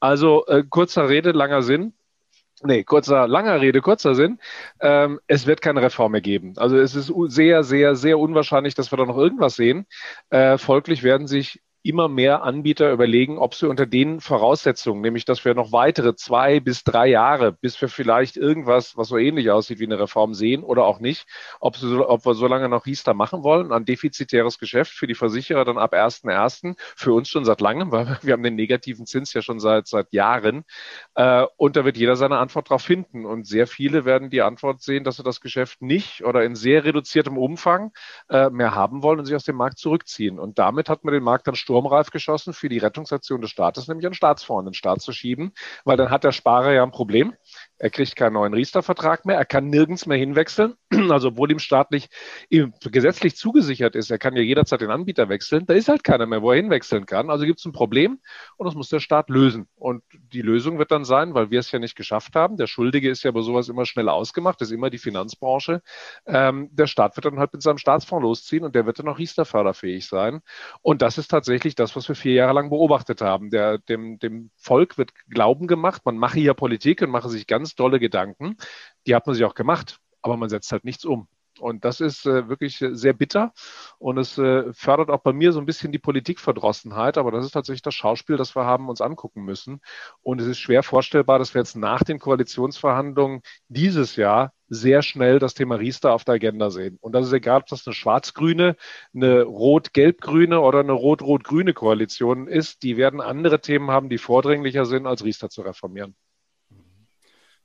Also 0.00 0.46
äh, 0.46 0.64
kurzer 0.68 1.08
Rede, 1.08 1.32
langer 1.32 1.62
Sinn. 1.62 1.92
Nee, 2.64 2.82
kurzer, 2.82 3.28
langer 3.28 3.60
Rede, 3.60 3.80
kurzer 3.80 4.14
Sinn. 4.16 4.38
Ähm, 4.80 5.20
es 5.28 5.46
wird 5.46 5.60
keine 5.60 5.80
Reform 5.80 6.12
mehr 6.12 6.20
geben. 6.20 6.54
Also 6.56 6.76
es 6.76 6.96
ist 6.96 7.12
sehr, 7.28 7.62
sehr, 7.62 7.94
sehr 7.94 8.18
unwahrscheinlich, 8.18 8.74
dass 8.74 8.90
wir 8.90 8.96
da 8.96 9.04
noch 9.06 9.16
irgendwas 9.16 9.54
sehen. 9.54 9.86
Äh, 10.30 10.58
folglich 10.58 11.04
werden 11.04 11.28
sich 11.28 11.60
immer 11.82 12.08
mehr 12.08 12.42
Anbieter 12.42 12.92
überlegen, 12.92 13.38
ob 13.38 13.54
sie 13.54 13.68
unter 13.68 13.86
den 13.86 14.20
Voraussetzungen, 14.20 15.00
nämlich 15.00 15.24
dass 15.24 15.44
wir 15.44 15.54
noch 15.54 15.72
weitere 15.72 16.14
zwei 16.14 16.60
bis 16.60 16.84
drei 16.84 17.08
Jahre, 17.08 17.52
bis 17.52 17.80
wir 17.80 17.88
vielleicht 17.88 18.36
irgendwas, 18.36 18.96
was 18.96 19.08
so 19.08 19.16
ähnlich 19.16 19.50
aussieht 19.50 19.78
wie 19.78 19.86
eine 19.86 19.98
Reform 19.98 20.34
sehen 20.34 20.62
oder 20.62 20.84
auch 20.84 21.00
nicht, 21.00 21.26
ob, 21.60 21.76
sie, 21.76 22.06
ob 22.06 22.24
wir 22.26 22.34
so 22.34 22.46
lange 22.46 22.68
noch 22.68 22.86
Riester 22.86 23.14
machen 23.14 23.42
wollen, 23.42 23.72
ein 23.72 23.84
defizitäres 23.84 24.58
Geschäft 24.58 24.92
für 24.92 25.06
die 25.06 25.14
Versicherer 25.14 25.64
dann 25.64 25.78
ab 25.78 25.94
1.1., 25.94 26.76
für 26.96 27.12
uns 27.12 27.28
schon 27.28 27.44
seit 27.44 27.60
langem, 27.60 27.92
weil 27.92 28.18
wir 28.22 28.32
haben 28.32 28.42
den 28.42 28.54
negativen 28.54 29.06
Zins 29.06 29.32
ja 29.32 29.42
schon 29.42 29.60
seit, 29.60 29.86
seit 29.86 30.12
Jahren. 30.12 30.64
Äh, 31.14 31.46
und 31.56 31.76
da 31.76 31.84
wird 31.84 31.96
jeder 31.96 32.16
seine 32.16 32.38
Antwort 32.38 32.70
darauf 32.70 32.82
finden. 32.82 33.24
Und 33.24 33.46
sehr 33.46 33.66
viele 33.66 34.04
werden 34.04 34.30
die 34.30 34.42
Antwort 34.42 34.82
sehen, 34.82 35.04
dass 35.04 35.16
sie 35.16 35.22
das 35.22 35.40
Geschäft 35.40 35.82
nicht 35.82 36.24
oder 36.24 36.44
in 36.44 36.54
sehr 36.54 36.84
reduziertem 36.84 37.38
Umfang 37.38 37.92
äh, 38.28 38.50
mehr 38.50 38.74
haben 38.74 39.02
wollen 39.02 39.20
und 39.20 39.26
sich 39.26 39.34
aus 39.34 39.44
dem 39.44 39.56
Markt 39.56 39.78
zurückziehen. 39.78 40.38
Und 40.38 40.58
damit 40.58 40.88
hat 40.88 41.04
man 41.04 41.14
den 41.14 41.22
Markt 41.22 41.46
dann 41.46 41.54
sturmreif 41.68 42.10
geschossen 42.10 42.54
für 42.54 42.70
die 42.70 42.78
Rettungsaktion 42.78 43.42
des 43.42 43.50
Staates, 43.50 43.88
nämlich 43.88 44.06
einen 44.06 44.14
Staatsfonds 44.14 44.62
in 44.62 44.66
den 44.68 44.74
Staat 44.74 45.02
zu 45.02 45.12
schieben, 45.12 45.52
weil 45.84 45.98
dann 45.98 46.10
hat 46.10 46.24
der 46.24 46.32
Sparer 46.32 46.72
ja 46.72 46.82
ein 46.82 46.92
Problem. 46.92 47.34
Er 47.78 47.90
kriegt 47.90 48.16
keinen 48.16 48.32
neuen 48.32 48.54
Riester-Vertrag 48.54 49.24
mehr. 49.24 49.36
Er 49.36 49.44
kann 49.44 49.68
nirgends 49.68 50.06
mehr 50.06 50.18
hinwechseln. 50.18 50.74
Also, 51.08 51.28
obwohl 51.28 51.50
ihm 51.50 51.58
staatlich 51.58 52.08
ihm 52.50 52.74
gesetzlich 52.80 53.36
zugesichert 53.36 53.96
ist, 53.96 54.10
er 54.10 54.18
kann 54.18 54.36
ja 54.36 54.42
jederzeit 54.42 54.80
den 54.80 54.90
Anbieter 54.90 55.28
wechseln. 55.28 55.64
Da 55.64 55.74
ist 55.74 55.88
halt 55.88 56.04
keiner 56.04 56.26
mehr, 56.26 56.42
wo 56.42 56.50
er 56.50 56.56
hinwechseln 56.56 57.06
kann. 57.06 57.30
Also 57.30 57.44
gibt 57.44 57.60
es 57.60 57.64
ein 57.64 57.72
Problem 57.72 58.18
und 58.56 58.66
das 58.66 58.74
muss 58.74 58.88
der 58.88 59.00
Staat 59.00 59.30
lösen. 59.30 59.68
Und 59.76 60.02
die 60.12 60.42
Lösung 60.42 60.78
wird 60.78 60.90
dann 60.90 61.04
sein, 61.04 61.34
weil 61.34 61.50
wir 61.50 61.60
es 61.60 61.72
ja 61.72 61.78
nicht 61.78 61.96
geschafft 61.96 62.34
haben. 62.34 62.56
Der 62.56 62.66
Schuldige 62.66 63.08
ist 63.08 63.22
ja 63.22 63.30
bei 63.30 63.40
sowas 63.40 63.68
immer 63.68 63.86
schnell 63.86 64.08
ausgemacht, 64.08 64.60
das 64.60 64.68
ist 64.68 64.74
immer 64.74 64.90
die 64.90 64.98
Finanzbranche. 64.98 65.82
Ähm, 66.26 66.68
der 66.72 66.86
Staat 66.86 67.16
wird 67.16 67.24
dann 67.24 67.38
halt 67.38 67.52
mit 67.52 67.62
seinem 67.62 67.78
Staatsfonds 67.78 68.22
losziehen 68.22 68.64
und 68.64 68.74
der 68.74 68.86
wird 68.86 68.98
dann 68.98 69.08
auch 69.08 69.18
Riester-förderfähig 69.18 70.06
sein. 70.06 70.40
Und 70.82 71.02
das 71.02 71.18
ist 71.18 71.28
tatsächlich 71.28 71.74
das, 71.74 71.96
was 71.96 72.08
wir 72.08 72.16
vier 72.16 72.34
Jahre 72.34 72.54
lang 72.54 72.70
beobachtet 72.70 73.20
haben. 73.20 73.50
Der, 73.50 73.78
dem, 73.78 74.18
dem 74.18 74.50
Volk 74.56 74.98
wird 74.98 75.12
Glauben 75.28 75.66
gemacht, 75.66 76.02
man 76.04 76.18
mache 76.18 76.38
hier 76.38 76.54
Politik 76.54 77.02
und 77.02 77.10
mache 77.10 77.28
sich 77.28 77.46
ganz 77.46 77.67
ganz 77.68 77.74
tolle 77.74 78.00
Gedanken. 78.00 78.56
Die 79.06 79.14
hat 79.14 79.26
man 79.26 79.34
sich 79.34 79.44
auch 79.44 79.54
gemacht, 79.54 79.98
aber 80.22 80.36
man 80.36 80.48
setzt 80.48 80.72
halt 80.72 80.84
nichts 80.84 81.04
um. 81.04 81.28
Und 81.60 81.84
das 81.84 82.00
ist 82.00 82.24
äh, 82.24 82.48
wirklich 82.48 82.78
sehr 82.78 83.12
bitter 83.12 83.52
und 83.98 84.16
es 84.16 84.38
äh, 84.38 84.72
fördert 84.72 85.10
auch 85.10 85.22
bei 85.22 85.32
mir 85.32 85.52
so 85.52 85.58
ein 85.58 85.66
bisschen 85.66 85.90
die 85.90 85.98
Politikverdrossenheit. 85.98 87.18
Aber 87.18 87.32
das 87.32 87.44
ist 87.44 87.50
tatsächlich 87.50 87.82
das 87.82 87.94
Schauspiel, 87.94 88.36
das 88.36 88.54
wir 88.54 88.64
haben 88.64 88.88
uns 88.88 89.00
angucken 89.00 89.44
müssen. 89.44 89.80
Und 90.22 90.40
es 90.40 90.46
ist 90.46 90.60
schwer 90.60 90.84
vorstellbar, 90.84 91.40
dass 91.40 91.54
wir 91.54 91.60
jetzt 91.60 91.74
nach 91.74 92.04
den 92.04 92.20
Koalitionsverhandlungen 92.20 93.42
dieses 93.66 94.14
Jahr 94.14 94.52
sehr 94.68 95.02
schnell 95.02 95.40
das 95.40 95.54
Thema 95.54 95.74
Riester 95.76 96.12
auf 96.12 96.24
der 96.24 96.36
Agenda 96.36 96.70
sehen. 96.70 96.96
Und 97.00 97.12
das 97.12 97.26
ist 97.26 97.32
egal, 97.32 97.62
ob 97.62 97.66
das 97.66 97.84
eine 97.86 97.94
schwarz-grüne, 97.94 98.76
eine 99.12 99.42
rot-gelb-grüne 99.42 100.60
oder 100.60 100.78
eine 100.80 100.92
rot-rot-grüne 100.92 101.74
Koalition 101.74 102.46
ist. 102.46 102.84
Die 102.84 102.96
werden 102.96 103.20
andere 103.20 103.60
Themen 103.60 103.90
haben, 103.90 104.08
die 104.10 104.18
vordringlicher 104.18 104.86
sind, 104.86 105.08
als 105.08 105.24
Riester 105.24 105.50
zu 105.50 105.62
reformieren. 105.62 106.14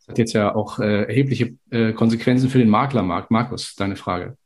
Das 0.06 0.14
hat 0.14 0.18
jetzt 0.18 0.34
ja 0.34 0.54
auch 0.54 0.80
äh, 0.80 1.04
erhebliche 1.04 1.56
äh, 1.72 1.94
Konsequenzen 1.94 2.50
für 2.50 2.58
den 2.58 2.70
Maklermarkt. 2.70 3.32
Markus, 3.32 3.76
deine 3.76 3.96
Frage. 3.96 4.38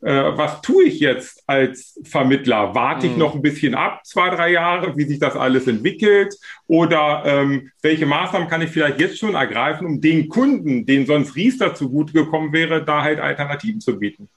Äh, 0.00 0.36
was 0.36 0.62
tue 0.62 0.84
ich 0.84 0.98
jetzt 0.98 1.44
als 1.46 2.00
Vermittler? 2.02 2.74
Warte 2.74 3.06
ich 3.06 3.12
mhm. 3.12 3.18
noch 3.18 3.34
ein 3.34 3.42
bisschen 3.42 3.74
ab, 3.74 4.00
zwei, 4.04 4.30
drei 4.30 4.50
Jahre, 4.50 4.96
wie 4.96 5.04
sich 5.04 5.18
das 5.18 5.36
alles 5.36 5.68
entwickelt? 5.68 6.34
Oder 6.66 7.22
ähm, 7.26 7.70
welche 7.82 8.06
Maßnahmen 8.06 8.48
kann 8.48 8.62
ich 8.62 8.70
vielleicht 8.70 8.98
jetzt 8.98 9.18
schon 9.18 9.34
ergreifen, 9.34 9.86
um 9.86 10.00
den 10.00 10.28
Kunden, 10.28 10.86
denen 10.86 11.06
sonst 11.06 11.36
Riester 11.36 11.74
zugute 11.74 12.14
gekommen 12.14 12.52
wäre, 12.52 12.84
da 12.84 13.02
halt 13.02 13.20
Alternativen 13.20 13.80
zu 13.80 13.98
bieten? 13.98 14.28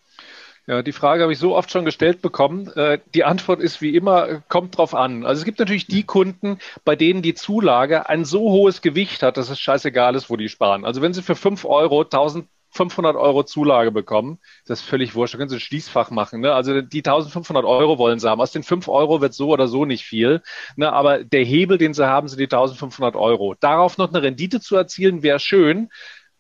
Ja, 0.67 0.81
die 0.81 0.93
Frage 0.93 1.21
habe 1.21 1.31
ich 1.31 1.37
so 1.37 1.55
oft 1.55 1.69
schon 1.69 1.85
gestellt 1.85 2.23
bekommen. 2.23 2.67
Äh, 2.75 2.99
die 3.13 3.23
Antwort 3.23 3.61
ist 3.61 3.81
wie 3.81 3.95
immer, 3.95 4.41
kommt 4.49 4.77
drauf 4.77 4.95
an. 4.95 5.23
Also 5.23 5.39
es 5.39 5.45
gibt 5.45 5.59
natürlich 5.59 5.85
die 5.85 6.03
Kunden, 6.03 6.57
bei 6.83 6.95
denen 6.95 7.21
die 7.21 7.35
Zulage 7.35 8.09
ein 8.09 8.25
so 8.25 8.39
hohes 8.51 8.81
Gewicht 8.81 9.21
hat, 9.21 9.37
dass 9.37 9.49
es 9.49 9.59
scheißegal 9.59 10.15
ist, 10.15 10.29
wo 10.29 10.37
die 10.37 10.49
sparen. 10.49 10.83
Also 10.83 11.03
wenn 11.03 11.13
sie 11.13 11.21
für 11.21 11.35
5 11.35 11.65
Euro 11.65 12.01
1500 12.01 13.15
Euro 13.15 13.43
Zulage 13.43 13.91
bekommen, 13.91 14.39
ist 14.61 14.71
das 14.71 14.81
völlig 14.81 15.13
wurscht. 15.13 15.35
Da 15.35 15.37
können 15.37 15.49
sie 15.49 15.57
ein 15.57 15.59
Schließfach 15.59 16.09
machen. 16.09 16.41
Ne? 16.41 16.51
Also 16.53 16.81
die 16.81 16.99
1500 16.99 17.63
Euro 17.63 17.99
wollen 17.99 18.17
sie 18.17 18.27
haben. 18.27 18.41
Aus 18.41 18.51
den 18.51 18.63
5 18.63 18.87
Euro 18.87 19.21
wird 19.21 19.35
so 19.35 19.49
oder 19.49 19.67
so 19.67 19.85
nicht 19.85 20.03
viel. 20.03 20.41
Ne? 20.77 20.91
Aber 20.91 21.23
der 21.23 21.43
Hebel, 21.43 21.77
den 21.77 21.93
sie 21.93 22.07
haben, 22.07 22.27
sind 22.27 22.39
die 22.39 22.45
1500 22.45 23.15
Euro. 23.15 23.53
Darauf 23.59 23.99
noch 23.99 24.09
eine 24.09 24.23
Rendite 24.23 24.59
zu 24.61 24.75
erzielen, 24.75 25.21
wäre 25.21 25.39
schön 25.39 25.89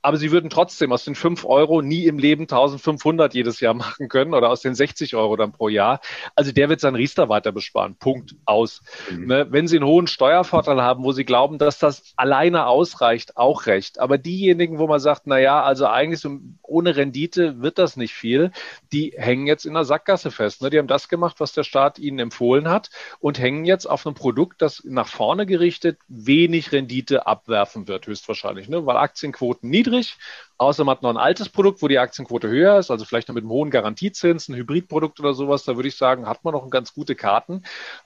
aber 0.05 0.17
sie 0.17 0.31
würden 0.31 0.51
trotzdem 0.51 0.91
aus 0.91 1.03
den 1.03 1.15
5 1.15 1.45
Euro 1.45 1.81
nie 1.81 2.05
im 2.05 2.19
Leben 2.19 2.43
1500 2.43 3.33
jedes 3.33 3.59
Jahr 3.59 3.73
machen 3.73 4.07
können 4.07 4.35
oder 4.35 4.49
aus 4.49 4.61
den 4.61 4.75
60 4.75 5.15
Euro 5.15 5.35
dann 5.35 5.51
pro 5.51 5.67
Jahr. 5.67 5.99
Also 6.35 6.51
der 6.51 6.69
wird 6.69 6.79
seinen 6.79 6.95
Riester 6.95 7.27
weiter 7.27 7.51
besparen. 7.51 7.95
Punkt. 7.95 8.35
Aus. 8.45 8.83
Mhm. 9.09 9.25
Ne? 9.25 9.47
Wenn 9.49 9.67
Sie 9.67 9.77
einen 9.77 9.87
hohen 9.87 10.05
Steuervorteil 10.05 10.81
haben, 10.81 11.03
wo 11.03 11.11
Sie 11.11 11.25
glauben, 11.25 11.57
dass 11.57 11.79
das 11.79 12.13
alleine 12.17 12.67
ausreicht, 12.67 13.35
auch 13.35 13.65
recht. 13.65 13.97
Aber 13.99 14.19
diejenigen, 14.19 14.77
wo 14.77 14.85
man 14.85 14.99
sagt, 14.99 15.23
na 15.25 15.39
ja, 15.39 15.63
also 15.63 15.87
eigentlich 15.87 16.19
so 16.19 16.37
ohne 16.61 16.95
Rendite 16.95 17.61
wird 17.63 17.79
das 17.79 17.97
nicht 17.97 18.13
viel, 18.13 18.51
die 18.93 19.13
hängen 19.17 19.47
jetzt 19.47 19.65
in 19.65 19.73
der 19.73 19.85
Sackgasse 19.85 20.29
fest. 20.29 20.61
Ne? 20.61 20.69
Die 20.69 20.77
haben 20.77 20.87
das 20.87 21.09
gemacht, 21.09 21.37
was 21.39 21.53
der 21.53 21.63
Staat 21.63 21.97
ihnen 21.97 22.19
empfohlen 22.19 22.69
hat 22.69 22.91
und 23.19 23.39
hängen 23.39 23.65
jetzt 23.65 23.87
auf 23.87 24.05
einem 24.05 24.15
Produkt, 24.15 24.61
das 24.61 24.83
nach 24.85 25.07
vorne 25.07 25.47
gerichtet 25.47 25.97
wenig 26.07 26.71
Rendite 26.71 27.25
abwerfen 27.25 27.87
wird, 27.87 28.05
höchstwahrscheinlich, 28.05 28.69
ne? 28.69 28.85
weil 28.85 28.97
Aktienquoten 28.97 29.67
niedrig 29.67 29.94
niedrig. 29.95 30.17
Außer 30.57 30.85
man 30.85 30.95
hat 30.95 31.03
noch 31.03 31.09
ein 31.09 31.17
altes 31.17 31.49
Produkt, 31.49 31.81
wo 31.81 31.87
die 31.87 31.99
Aktienquote 31.99 32.47
höher 32.47 32.79
ist, 32.79 32.89
also 32.89 33.03
vielleicht 33.03 33.27
noch 33.27 33.35
mit 33.35 33.43
einem 33.43 33.51
hohen 33.51 33.69
Garantiezins, 33.69 34.47
ein 34.47 34.55
Hybridprodukt 34.55 35.19
oder 35.19 35.33
sowas, 35.33 35.65
da 35.65 35.75
würde 35.75 35.89
ich 35.89 35.97
sagen, 35.97 36.27
hat 36.27 36.43
man 36.45 36.53
noch 36.53 36.69
ganz 36.69 36.93
gute 36.93 37.15
Karten. 37.15 37.63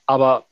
Aber 0.08 0.46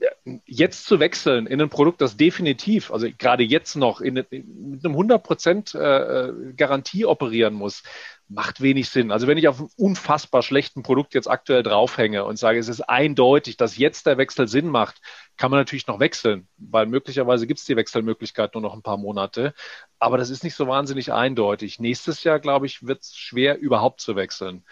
jetzt 0.46 0.86
zu 0.86 1.00
wechseln 1.00 1.48
in 1.48 1.60
ein 1.60 1.70
Produkt, 1.70 2.02
das 2.02 2.16
definitiv, 2.16 2.92
also 2.92 3.08
gerade 3.18 3.44
jetzt 3.44 3.76
noch 3.76 4.02
in, 4.02 4.18
in, 4.18 4.72
mit 4.72 4.86
einem 4.86 4.96
100% 4.96 5.78
äh, 5.78 6.54
Garantie 6.54 7.06
operieren 7.06 7.56
muss, 7.56 7.82
macht 8.30 8.62
wenig 8.62 8.90
Sinn. 8.90 9.12
Also 9.12 9.28
wenn 9.28 9.38
ich 9.38 9.48
auf 9.48 9.60
einem 9.60 9.70
unfassbar 9.78 10.42
schlechten 10.42 10.84
Produkt 10.84 11.14
jetzt 11.14 11.30
aktuell 11.30 11.64
draufhänge 11.64 12.26
und 12.26 12.38
sage, 12.38 12.60
es 12.60 12.68
ist 12.68 12.82
eindeutig, 12.82 13.56
dass 13.56 13.78
jetzt 13.78 14.06
der 14.06 14.18
Wechsel 14.18 14.48
Sinn 14.48 14.68
macht, 14.68 15.02
kann 15.38 15.50
man 15.50 15.60
natürlich 15.60 15.88
noch 15.88 16.00
wechseln, 16.00 16.48
weil 16.58 16.88
möglicherweise 16.88 17.48
gibt 17.48 17.60
es 17.60 17.66
die 17.66 17.78
Wechselmöglichkeit 17.78 18.54
nur 18.54 18.62
noch 18.62 18.74
ein 18.74 18.82
paar 18.82 18.98
Monate. 18.98 19.54
Aber 20.00 20.18
das 20.18 20.30
ist 20.30 20.44
nicht 20.44 20.56
so 20.56 20.68
wahnsinnig 20.68 21.14
eindeutig. 21.14 21.80
Nächstes 21.88 22.26
Jahr, 22.26 22.40
glaube 22.40 22.66
ich, 22.66 22.86
wird 22.86 23.04
es 23.04 23.16
schwer, 23.16 23.58
überhaupt 23.60 24.02
zu 24.02 24.18
wechseln. 24.18 24.66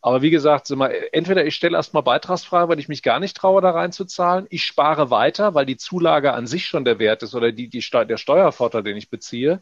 Aber 0.00 0.22
wie 0.22 0.30
gesagt, 0.30 0.70
entweder 1.12 1.44
ich 1.44 1.54
stelle 1.54 1.76
erstmal 1.76 2.02
Beitragsfrage, 2.02 2.70
weil 2.70 2.78
ich 2.78 2.88
mich 2.88 3.02
gar 3.02 3.20
nicht 3.20 3.36
traue, 3.36 3.60
da 3.60 3.72
reinzuzahlen. 3.72 4.46
Ich 4.48 4.64
spare 4.64 5.10
weiter, 5.10 5.52
weil 5.54 5.66
die 5.66 5.76
Zulage 5.76 6.32
an 6.32 6.46
sich 6.46 6.64
schon 6.64 6.86
der 6.86 6.98
Wert 6.98 7.22
ist 7.22 7.34
oder 7.34 7.52
die, 7.52 7.68
die, 7.68 7.84
der 8.08 8.16
Steuervorteil, 8.16 8.82
den 8.82 8.96
ich 8.96 9.10
beziehe. 9.10 9.60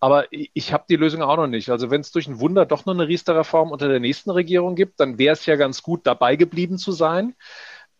Aber 0.00 0.24
ich 0.30 0.72
habe 0.72 0.86
die 0.88 0.96
Lösung 0.96 1.20
auch 1.22 1.36
noch 1.36 1.46
nicht. 1.46 1.68
Also 1.68 1.90
wenn 1.90 2.00
es 2.00 2.10
durch 2.10 2.26
ein 2.26 2.40
Wunder 2.40 2.64
doch 2.64 2.86
noch 2.86 2.94
eine 2.94 3.06
Riester-Reform 3.06 3.70
unter 3.70 3.86
der 3.86 4.00
nächsten 4.00 4.30
Regierung 4.30 4.76
gibt, 4.76 4.98
dann 4.98 5.18
wäre 5.18 5.34
es 5.34 5.44
ja 5.44 5.56
ganz 5.56 5.82
gut, 5.82 6.06
dabei 6.06 6.36
geblieben 6.36 6.78
zu 6.78 6.90
sein. 6.90 7.34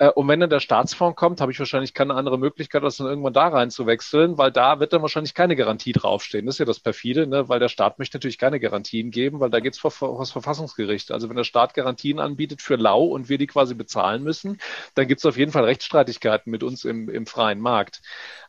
Äh, 0.00 0.08
und 0.10 0.26
wenn 0.28 0.40
dann 0.40 0.50
der 0.50 0.60
Staatsfonds 0.60 1.16
kommt, 1.16 1.40
habe 1.40 1.52
ich 1.52 1.58
wahrscheinlich 1.58 1.94
keine 1.94 2.14
andere 2.14 2.38
Möglichkeit, 2.38 2.82
als 2.82 2.96
dann 2.96 3.06
irgendwann 3.06 3.34
da 3.34 3.48
rein 3.48 3.70
zu 3.70 3.86
wechseln, 3.86 4.38
weil 4.38 4.50
da 4.50 4.80
wird 4.80 4.92
dann 4.92 5.02
wahrscheinlich 5.02 5.34
keine 5.34 5.56
Garantie 5.56 5.92
draufstehen. 5.92 6.46
Das 6.46 6.56
ist 6.56 6.58
ja 6.58 6.64
das 6.64 6.80
perfide, 6.80 7.26
ne? 7.26 7.48
weil 7.48 7.60
der 7.60 7.68
Staat 7.68 7.98
möchte 7.98 8.16
natürlich 8.16 8.38
keine 8.38 8.58
Garantien 8.60 9.10
geben, 9.10 9.40
weil 9.40 9.50
da 9.50 9.60
geht 9.60 9.74
es 9.74 9.78
vor, 9.78 9.90
vor 9.90 10.18
das 10.18 10.32
Verfassungsgericht. 10.32 11.12
Also 11.12 11.28
wenn 11.28 11.36
der 11.36 11.44
Staat 11.44 11.74
Garantien 11.74 12.18
anbietet 12.18 12.62
für 12.62 12.76
lau 12.76 13.04
und 13.04 13.28
wir 13.28 13.38
die 13.38 13.46
quasi 13.46 13.74
bezahlen 13.74 14.22
müssen, 14.22 14.58
dann 14.94 15.06
gibt 15.06 15.20
es 15.20 15.26
auf 15.26 15.36
jeden 15.36 15.52
Fall 15.52 15.64
Rechtsstreitigkeiten 15.64 16.50
mit 16.50 16.62
uns 16.62 16.84
im, 16.84 17.08
im 17.10 17.26
freien 17.26 17.60
Markt. 17.60 18.00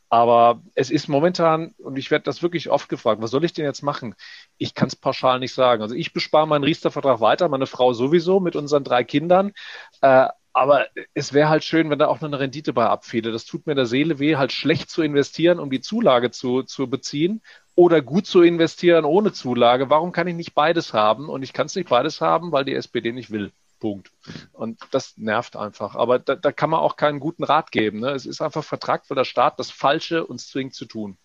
Aber 0.10 0.62
es 0.76 0.90
ist 0.92 1.08
momentan, 1.08 1.74
und 1.78 1.98
ich 1.98 2.12
werde 2.12 2.24
das 2.24 2.44
wirklich 2.44 2.70
oft 2.70 2.90
gefragt, 2.90 3.22
was 3.22 3.32
soll 3.32 3.46
ich 3.46 3.54
denn 3.54 3.64
jetzt 3.64 3.82
machen? 3.82 4.16
Ich 4.58 4.74
kann 4.76 4.90
es 4.90 4.96
pauschal 4.98 5.40
nicht 5.40 5.54
sagen. 5.54 5.82
Also 5.82 5.96
ich 5.96 6.12
bespare 6.12 6.48
meinen 6.48 6.66
Riester-Vertrag 6.66 7.22
weiter, 7.22 7.48
meine 7.48 7.66
Frau 7.66 7.94
sowieso 7.94 8.42
mit 8.42 8.58
unseren 8.58 8.84
drei 8.84 9.06
Kindern. 9.06 9.54
Äh, 10.02 10.28
aber 10.54 10.88
es 11.14 11.34
wäre 11.34 11.50
halt 11.50 11.64
schön, 11.64 11.90
wenn 11.90 12.00
da 12.00 12.08
auch 12.08 12.22
noch 12.22 12.28
eine 12.28 12.40
Rendite 12.40 12.74
bei 12.74 12.86
abfiele. 12.86 13.32
Das 13.32 13.46
tut 13.46 13.68
mir 13.68 13.76
der 13.76 13.86
Seele 13.86 14.20
weh, 14.20 14.36
halt 14.36 14.52
schlecht 14.52 14.90
zu 14.90 15.02
investieren, 15.02 15.60
um 15.60 15.70
die 15.70 15.82
Zulage 15.82 16.32
zu, 16.32 16.64
zu 16.64 16.90
beziehen 16.90 17.42
oder 17.76 18.02
gut 18.02 18.26
zu 18.26 18.42
investieren 18.42 19.06
ohne 19.06 19.32
Zulage. 19.32 19.90
Warum 19.90 20.12
kann 20.12 20.28
ich 20.28 20.36
nicht 20.36 20.54
beides 20.54 20.94
haben? 20.94 21.30
Und 21.30 21.44
ich 21.44 21.54
kann 21.54 21.68
es 21.68 21.76
nicht 21.76 21.90
beides 21.90 22.20
haben, 22.22 22.52
weil 22.52 22.66
die 22.66 22.76
SPD 22.76 23.12
nicht 23.12 23.32
will. 23.32 23.52
Punkt. 23.80 24.12
Und 24.54 24.80
das 24.92 25.18
nervt 25.18 25.56
einfach. 25.56 25.96
Aber 25.96 26.20
da, 26.20 26.36
da 26.36 26.52
kann 26.52 26.70
man 26.70 26.82
auch 26.82 26.96
keinen 26.96 27.20
guten 27.20 27.44
Rat 27.44 27.72
geben. 27.72 28.00
Ne? 28.02 28.12
Es 28.12 28.26
ist 28.26 28.42
einfach 28.42 28.64
vertragt, 28.64 29.10
weil 29.10 29.16
der 29.16 29.26
Staat 29.26 29.60
das 29.60 29.72
Falsche 29.72 30.26
uns 30.26 30.48
zwingt 30.48 30.76
zu 30.76 30.86
tun. 30.86 31.18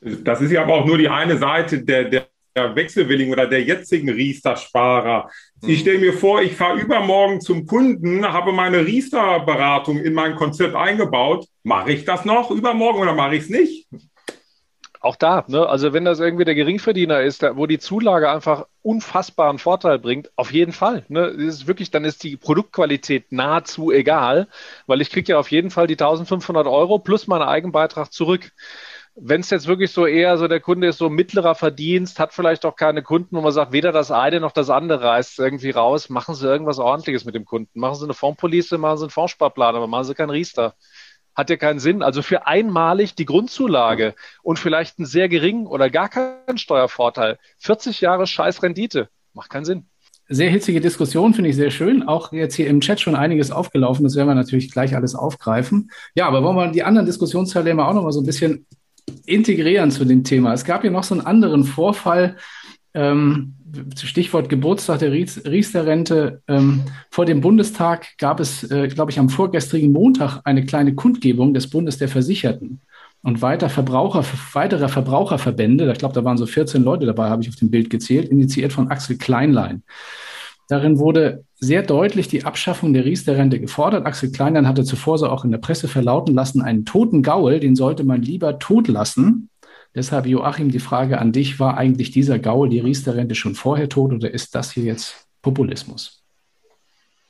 Das 0.00 0.40
ist 0.40 0.52
ja 0.52 0.62
aber 0.62 0.74
auch 0.74 0.86
nur 0.86 0.96
die 0.96 1.08
eine 1.08 1.36
Seite 1.36 1.82
der, 1.82 2.04
der 2.04 2.28
Wechselwilligen 2.74 3.32
oder 3.32 3.46
der 3.46 3.62
jetzigen 3.62 4.08
Riester-Sparer. 4.08 5.30
Ich 5.62 5.78
mhm. 5.78 5.80
stelle 5.80 5.98
mir 5.98 6.12
vor, 6.12 6.42
ich 6.42 6.52
fahre 6.52 6.78
übermorgen 6.78 7.40
zum 7.40 7.66
Kunden, 7.66 8.26
habe 8.26 8.52
meine 8.52 8.84
Riester-Beratung 8.86 9.98
in 9.98 10.14
mein 10.14 10.36
Konzept 10.36 10.74
eingebaut. 10.74 11.46
Mache 11.62 11.92
ich 11.92 12.04
das 12.04 12.24
noch 12.24 12.50
übermorgen 12.50 13.00
oder 13.00 13.14
mache 13.14 13.36
ich 13.36 13.44
es 13.44 13.50
nicht? 13.50 13.88
auch 15.00 15.16
da, 15.16 15.44
ne? 15.48 15.66
also 15.68 15.92
wenn 15.92 16.04
das 16.04 16.20
irgendwie 16.20 16.44
der 16.44 16.54
Geringverdiener 16.54 17.22
ist, 17.22 17.42
wo 17.54 17.66
die 17.66 17.78
Zulage 17.78 18.30
einfach 18.30 18.66
unfassbaren 18.82 19.58
Vorteil 19.58 19.98
bringt, 19.98 20.30
auf 20.36 20.52
jeden 20.52 20.72
Fall. 20.72 21.04
Ne? 21.08 21.32
Das 21.36 21.44
ist 21.44 21.66
wirklich, 21.66 21.90
dann 21.90 22.04
ist 22.04 22.24
die 22.24 22.36
Produktqualität 22.36 23.30
nahezu 23.30 23.92
egal, 23.92 24.48
weil 24.86 25.00
ich 25.00 25.10
kriege 25.10 25.32
ja 25.32 25.38
auf 25.38 25.50
jeden 25.50 25.70
Fall 25.70 25.86
die 25.86 25.94
1500 25.94 26.66
Euro 26.66 26.98
plus 26.98 27.26
meinen 27.26 27.42
Eigenbeitrag 27.42 28.12
zurück. 28.12 28.50
Wenn 29.20 29.40
es 29.40 29.50
jetzt 29.50 29.66
wirklich 29.66 29.90
so 29.90 30.06
eher 30.06 30.38
so 30.38 30.46
der 30.46 30.60
Kunde 30.60 30.88
ist 30.88 30.98
so 30.98 31.10
mittlerer 31.10 31.54
Verdienst, 31.54 32.20
hat 32.20 32.32
vielleicht 32.32 32.64
auch 32.64 32.76
keine 32.76 33.02
Kunden, 33.02 33.36
wo 33.36 33.40
man 33.40 33.52
sagt, 33.52 33.72
weder 33.72 33.90
das 33.90 34.10
eine 34.10 34.38
noch 34.40 34.52
das 34.52 34.70
andere 34.70 35.02
reißt 35.02 35.38
irgendwie 35.38 35.70
raus, 35.70 36.08
machen 36.08 36.34
Sie 36.34 36.46
irgendwas 36.46 36.78
Ordentliches 36.78 37.24
mit 37.24 37.34
dem 37.34 37.44
Kunden. 37.44 37.80
Machen 37.80 37.96
Sie 37.96 38.04
eine 38.04 38.14
Fondspolice, 38.14 38.78
machen 38.78 38.98
Sie 38.98 39.04
einen 39.04 39.10
Fondssparplan, 39.10 39.74
aber 39.74 39.86
machen 39.88 40.04
Sie 40.04 40.14
keinen 40.14 40.30
Riester 40.30 40.74
hat 41.38 41.50
ja 41.50 41.56
keinen 41.56 41.78
Sinn. 41.78 42.02
Also 42.02 42.20
für 42.20 42.48
einmalig 42.48 43.14
die 43.14 43.24
Grundzulage 43.24 44.14
und 44.42 44.58
vielleicht 44.58 44.98
einen 44.98 45.06
sehr 45.06 45.28
geringen 45.28 45.68
oder 45.68 45.88
gar 45.88 46.08
keinen 46.08 46.58
Steuervorteil. 46.58 47.38
40 47.58 48.00
Jahre 48.00 48.26
scheiß 48.26 48.62
Rendite. 48.64 49.08
Macht 49.34 49.48
keinen 49.48 49.64
Sinn. 49.64 49.86
Sehr 50.28 50.50
hitzige 50.50 50.80
Diskussion, 50.80 51.32
finde 51.32 51.48
ich 51.48 51.56
sehr 51.56 51.70
schön. 51.70 52.02
Auch 52.06 52.32
jetzt 52.32 52.56
hier 52.56 52.66
im 52.66 52.80
Chat 52.80 53.00
schon 53.00 53.14
einiges 53.14 53.52
aufgelaufen. 53.52 54.02
Das 54.02 54.16
werden 54.16 54.28
wir 54.28 54.34
natürlich 54.34 54.70
gleich 54.70 54.96
alles 54.96 55.14
aufgreifen. 55.14 55.90
Ja, 56.14 56.26
aber 56.26 56.42
wollen 56.42 56.56
wir 56.56 56.72
die 56.72 56.82
anderen 56.82 57.06
Diskussionsteilnehmer 57.06 57.88
auch 57.88 57.94
noch 57.94 58.02
mal 58.02 58.12
so 58.12 58.20
ein 58.20 58.26
bisschen 58.26 58.66
integrieren 59.26 59.90
zu 59.90 60.04
dem 60.04 60.24
Thema? 60.24 60.52
Es 60.52 60.64
gab 60.64 60.84
ja 60.84 60.90
noch 60.90 61.04
so 61.04 61.14
einen 61.14 61.26
anderen 61.26 61.64
Vorfall, 61.64 62.36
ähm, 62.94 63.54
Stichwort 64.02 64.48
Geburtstag 64.48 65.00
der 65.00 65.12
Riester-Rente. 65.12 66.42
Ähm, 66.48 66.82
vor 67.10 67.26
dem 67.26 67.40
Bundestag 67.40 68.16
gab 68.18 68.40
es, 68.40 68.68
äh, 68.70 68.88
glaube 68.88 69.10
ich, 69.10 69.18
am 69.18 69.28
vorgestrigen 69.28 69.92
Montag 69.92 70.40
eine 70.44 70.64
kleine 70.64 70.94
Kundgebung 70.94 71.52
des 71.52 71.68
Bundes 71.68 71.98
der 71.98 72.08
Versicherten 72.08 72.80
und 73.22 73.42
weiter 73.42 73.68
Verbraucher, 73.68 74.24
weitere 74.52 74.88
Verbraucherverbände, 74.88 75.90
ich 75.92 75.98
glaube, 75.98 76.14
da 76.14 76.24
waren 76.24 76.38
so 76.38 76.46
14 76.46 76.82
Leute 76.82 77.06
dabei, 77.06 77.28
habe 77.28 77.42
ich 77.42 77.48
auf 77.48 77.56
dem 77.56 77.70
Bild 77.70 77.90
gezählt, 77.90 78.28
initiiert 78.28 78.72
von 78.72 78.88
Axel 78.88 79.18
Kleinlein. 79.18 79.82
Darin 80.68 80.98
wurde 80.98 81.44
sehr 81.54 81.82
deutlich 81.82 82.28
die 82.28 82.44
Abschaffung 82.44 82.92
der 82.92 83.06
Riester-Rente 83.06 83.58
gefordert. 83.58 84.06
Axel 84.06 84.30
Kleinlein 84.30 84.68
hatte 84.68 84.84
zuvor 84.84 85.16
so 85.16 85.28
auch 85.28 85.44
in 85.44 85.50
der 85.50 85.58
Presse 85.58 85.88
verlauten 85.88 86.34
lassen, 86.34 86.60
einen 86.60 86.84
toten 86.84 87.22
Gaul, 87.22 87.58
den 87.58 87.74
sollte 87.74 88.04
man 88.04 88.20
lieber 88.20 88.58
tot 88.58 88.86
lassen. 88.86 89.48
Deshalb, 89.94 90.26
Joachim, 90.26 90.70
die 90.70 90.78
Frage 90.78 91.18
an 91.18 91.32
dich, 91.32 91.58
war 91.58 91.78
eigentlich 91.78 92.10
dieser 92.10 92.38
Gaul, 92.38 92.68
die 92.68 92.80
Riester-Rente 92.80 93.34
schon 93.34 93.54
vorher 93.54 93.88
tot 93.88 94.12
oder 94.12 94.30
ist 94.30 94.54
das 94.54 94.70
hier 94.70 94.84
jetzt 94.84 95.26
Populismus? 95.40 96.22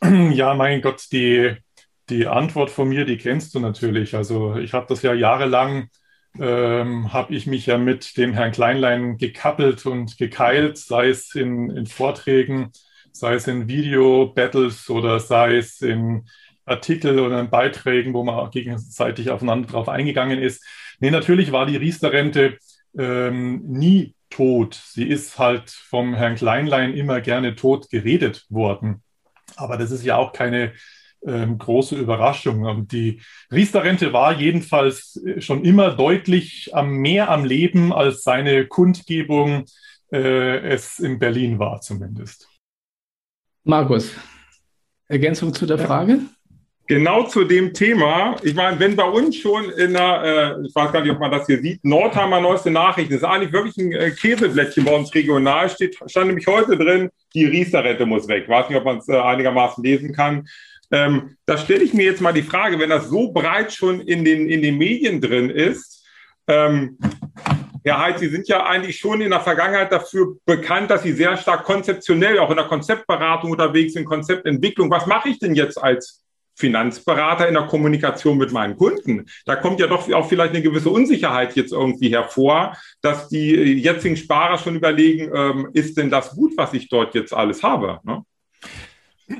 Ja, 0.02 0.54
mein 0.54 0.80
Gott, 0.80 1.06
die, 1.12 1.54
die 2.10 2.26
Antwort 2.26 2.70
von 2.70 2.88
mir, 2.88 3.04
die 3.04 3.18
kennst 3.18 3.54
du 3.54 3.60
natürlich. 3.60 4.14
Also 4.16 4.56
ich 4.56 4.72
habe 4.72 4.86
das 4.88 5.02
ja 5.02 5.14
jahrelang, 5.14 5.88
ähm, 6.40 7.12
habe 7.12 7.34
ich 7.34 7.46
mich 7.46 7.66
ja 7.66 7.78
mit 7.78 8.16
dem 8.16 8.32
Herrn 8.32 8.52
Kleinlein 8.52 9.16
gekappelt 9.16 9.86
und 9.86 10.18
gekeilt, 10.18 10.78
sei 10.78 11.08
es 11.08 11.34
in, 11.34 11.70
in 11.70 11.86
Vorträgen, 11.86 12.72
sei 13.12 13.34
es 13.34 13.46
in 13.46 13.68
Video-Battles 13.68 14.88
oder 14.90 15.20
sei 15.20 15.56
es 15.56 15.80
in 15.80 16.26
Artikel 16.64 17.18
oder 17.18 17.40
in 17.40 17.50
Beiträgen, 17.50 18.14
wo 18.14 18.24
man 18.24 18.50
gegenseitig 18.50 19.30
aufeinander 19.30 19.68
drauf 19.68 19.88
eingegangen 19.88 20.38
ist. 20.38 20.64
Nee, 21.00 21.10
natürlich 21.10 21.52
war 21.52 21.66
die 21.66 21.76
Riester-Rente 21.76 22.58
ähm, 22.96 23.62
nie 23.64 24.14
tot. 24.30 24.74
Sie 24.74 25.08
ist 25.08 25.38
halt 25.38 25.70
vom 25.70 26.14
Herrn 26.14 26.36
Kleinlein 26.36 26.94
immer 26.94 27.20
gerne 27.20 27.54
tot 27.54 27.88
geredet 27.90 28.46
worden. 28.48 29.02
Aber 29.56 29.76
das 29.76 29.90
ist 29.90 30.04
ja 30.04 30.16
auch 30.16 30.32
keine 30.32 30.72
ähm, 31.26 31.58
große 31.58 31.96
Überraschung. 31.96 32.64
Und 32.64 32.92
die 32.92 33.20
Riester-Rente 33.50 34.12
war 34.12 34.38
jedenfalls 34.38 35.20
äh, 35.24 35.40
schon 35.40 35.64
immer 35.64 35.92
deutlich 35.92 36.74
am, 36.74 36.90
mehr 36.90 37.30
am 37.30 37.44
Leben, 37.44 37.92
als 37.92 38.22
seine 38.22 38.66
Kundgebung 38.66 39.64
äh, 40.12 40.58
es 40.68 40.98
in 40.98 41.18
Berlin 41.18 41.58
war 41.58 41.80
zumindest. 41.80 42.47
Markus, 43.68 44.14
Ergänzung 45.08 45.52
zu 45.52 45.66
der 45.66 45.78
Frage? 45.78 46.20
Genau 46.86 47.24
zu 47.24 47.44
dem 47.44 47.74
Thema. 47.74 48.36
Ich 48.42 48.54
meine, 48.54 48.80
wenn 48.80 48.96
bei 48.96 49.04
uns 49.04 49.36
schon 49.36 49.68
in 49.72 49.92
der, 49.92 50.56
äh, 50.56 50.66
ich 50.66 50.74
weiß 50.74 50.90
gar 50.90 51.02
nicht, 51.02 51.12
ob 51.12 51.20
man 51.20 51.30
das 51.30 51.44
hier 51.44 51.60
sieht, 51.60 51.84
Nordheimer 51.84 52.40
neueste 52.40 52.70
Nachrichten, 52.70 53.12
das 53.12 53.20
ist 53.20 53.28
eigentlich 53.28 53.52
wirklich 53.52 53.76
ein 53.76 53.92
äh, 53.92 54.10
Käseblättchen 54.12 54.86
bei 54.86 54.96
uns 54.96 55.14
regional, 55.14 55.68
steht, 55.68 55.98
stand 56.06 56.28
nämlich 56.28 56.46
heute 56.46 56.78
drin, 56.78 57.10
die 57.34 57.44
Riester-Rente 57.44 58.06
muss 58.06 58.26
weg. 58.26 58.44
Ich 58.44 58.48
weiß 58.48 58.70
nicht, 58.70 58.78
ob 58.78 58.86
man 58.86 58.98
es 58.98 59.08
äh, 59.08 59.18
einigermaßen 59.18 59.84
lesen 59.84 60.14
kann. 60.14 60.48
Ähm, 60.90 61.36
da 61.44 61.58
stelle 61.58 61.84
ich 61.84 61.92
mir 61.92 62.06
jetzt 62.06 62.22
mal 62.22 62.32
die 62.32 62.40
Frage, 62.40 62.78
wenn 62.78 62.88
das 62.88 63.10
so 63.10 63.32
breit 63.32 63.70
schon 63.74 64.00
in 64.00 64.24
den, 64.24 64.48
in 64.48 64.62
den 64.62 64.78
Medien 64.78 65.20
drin 65.20 65.50
ist, 65.50 66.06
ähm, 66.46 66.96
Herr 67.88 67.98
Heid, 67.98 68.18
Sie 68.18 68.28
sind 68.28 68.48
ja 68.48 68.64
eigentlich 68.66 68.98
schon 68.98 69.20
in 69.20 69.30
der 69.30 69.40
Vergangenheit 69.40 69.92
dafür 69.92 70.36
bekannt, 70.44 70.90
dass 70.90 71.02
Sie 71.02 71.12
sehr 71.12 71.36
stark 71.36 71.64
konzeptionell 71.64 72.38
auch 72.38 72.50
in 72.50 72.56
der 72.56 72.66
Konzeptberatung 72.66 73.50
unterwegs 73.50 73.94
sind, 73.94 74.04
Konzeptentwicklung. 74.04 74.90
Was 74.90 75.06
mache 75.06 75.28
ich 75.28 75.38
denn 75.38 75.54
jetzt 75.54 75.82
als 75.82 76.24
Finanzberater 76.58 77.46
in 77.46 77.54
der 77.54 77.68
Kommunikation 77.68 78.36
mit 78.36 78.50
meinen 78.50 78.76
Kunden. 78.76 79.26
Da 79.46 79.54
kommt 79.54 79.78
ja 79.78 79.86
doch 79.86 80.12
auch 80.12 80.28
vielleicht 80.28 80.54
eine 80.54 80.62
gewisse 80.62 80.90
Unsicherheit 80.90 81.54
jetzt 81.54 81.72
irgendwie 81.72 82.10
hervor, 82.10 82.76
dass 83.00 83.28
die 83.28 83.54
jetzigen 83.54 84.16
Sparer 84.16 84.58
schon 84.58 84.74
überlegen, 84.74 85.30
ähm, 85.32 85.68
ist 85.72 85.96
denn 85.96 86.10
das 86.10 86.34
gut, 86.34 86.54
was 86.56 86.74
ich 86.74 86.88
dort 86.88 87.14
jetzt 87.14 87.32
alles 87.32 87.62
habe? 87.62 88.00
Ne? 88.02 88.24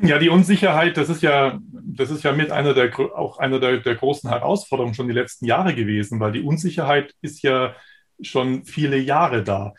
Ja, 0.02 0.18
die 0.18 0.28
Unsicherheit, 0.28 0.96
das 0.96 1.08
ist 1.08 1.22
ja, 1.22 1.58
das 1.72 2.10
ist 2.10 2.22
ja 2.22 2.32
mit 2.32 2.52
einer 2.52 2.72
der 2.72 2.96
auch 3.16 3.38
einer 3.38 3.58
der, 3.58 3.78
der 3.78 3.96
großen 3.96 4.30
Herausforderungen 4.30 4.94
schon 4.94 5.08
die 5.08 5.14
letzten 5.14 5.46
Jahre 5.46 5.74
gewesen, 5.74 6.20
weil 6.20 6.32
die 6.32 6.42
Unsicherheit 6.42 7.14
ist 7.20 7.42
ja 7.42 7.74
schon 8.20 8.64
viele 8.64 8.98
Jahre 8.98 9.42
da. 9.42 9.74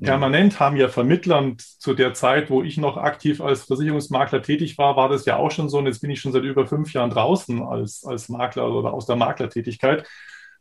Permanent 0.00 0.60
haben 0.60 0.76
ja 0.76 0.88
Vermittler 0.88 1.38
und 1.38 1.60
zu 1.60 1.92
der 1.92 2.14
Zeit, 2.14 2.48
wo 2.48 2.62
ich 2.62 2.78
noch 2.78 2.96
aktiv 2.96 3.42
als 3.42 3.64
Versicherungsmakler 3.64 4.40
tätig 4.40 4.78
war, 4.78 4.96
war 4.96 5.10
das 5.10 5.26
ja 5.26 5.36
auch 5.36 5.50
schon 5.50 5.68
so. 5.68 5.78
Und 5.78 5.86
jetzt 5.86 6.00
bin 6.00 6.10
ich 6.10 6.20
schon 6.20 6.32
seit 6.32 6.44
über 6.44 6.66
fünf 6.66 6.94
Jahren 6.94 7.10
draußen 7.10 7.62
als, 7.62 8.02
als 8.04 8.30
Makler 8.30 8.72
oder 8.72 8.94
aus 8.94 9.04
der 9.04 9.16
Maklertätigkeit. 9.16 10.08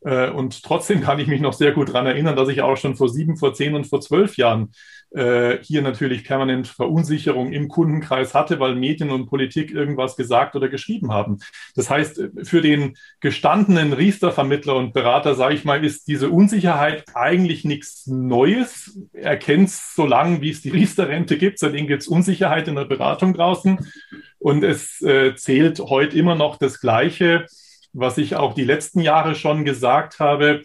Äh, 0.01 0.29
und 0.29 0.61
trotzdem 0.61 0.99
kann 1.01 1.19
ich 1.19 1.27
mich 1.27 1.39
noch 1.39 1.53
sehr 1.53 1.71
gut 1.71 1.89
daran 1.89 2.05
erinnern, 2.05 2.35
dass 2.35 2.49
ich 2.49 2.61
auch 2.61 2.75
schon 2.75 2.97
vor 2.97 3.07
sieben, 3.07 3.37
vor 3.37 3.53
zehn 3.53 3.75
und 3.75 3.87
vor 3.87 4.01
zwölf 4.01 4.35
Jahren 4.35 4.71
äh, 5.11 5.57
hier 5.61 5.81
natürlich 5.81 6.23
permanent 6.23 6.67
Verunsicherung 6.67 7.51
im 7.51 7.67
Kundenkreis 7.67 8.33
hatte, 8.33 8.59
weil 8.59 8.75
Medien 8.75 9.09
und 9.09 9.27
Politik 9.27 9.71
irgendwas 9.71 10.15
gesagt 10.15 10.55
oder 10.55 10.69
geschrieben 10.69 11.11
haben. 11.11 11.39
Das 11.75 11.89
heißt, 11.89 12.21
für 12.43 12.61
den 12.61 12.97
gestandenen 13.19 13.93
Riester-Vermittler 13.93 14.75
und 14.75 14.93
Berater, 14.93 15.35
sage 15.35 15.55
ich 15.55 15.65
mal, 15.65 15.83
ist 15.83 16.07
diese 16.07 16.29
Unsicherheit 16.29 17.05
eigentlich 17.13 17.63
nichts 17.65 18.07
Neues. 18.07 18.99
Er 19.13 19.37
kennt 19.37 19.69
es 19.69 19.95
so 19.95 20.05
lange, 20.05 20.41
wie 20.41 20.51
es 20.51 20.61
die 20.61 20.69
Riester-Rente 20.69 21.37
gibt. 21.37 21.59
Seitdem 21.59 21.87
gibt 21.87 22.03
es 22.03 22.07
Unsicherheit 22.07 22.67
in 22.67 22.75
der 22.75 22.85
Beratung 22.85 23.33
draußen. 23.33 23.79
Und 24.39 24.63
es 24.63 25.01
äh, 25.01 25.35
zählt 25.35 25.79
heute 25.79 26.17
immer 26.17 26.35
noch 26.35 26.57
das 26.57 26.79
Gleiche 26.79 27.45
was 27.93 28.17
ich 28.17 28.35
auch 28.35 28.53
die 28.53 28.63
letzten 28.63 28.99
Jahre 28.99 29.35
schon 29.35 29.65
gesagt 29.65 30.19
habe. 30.19 30.61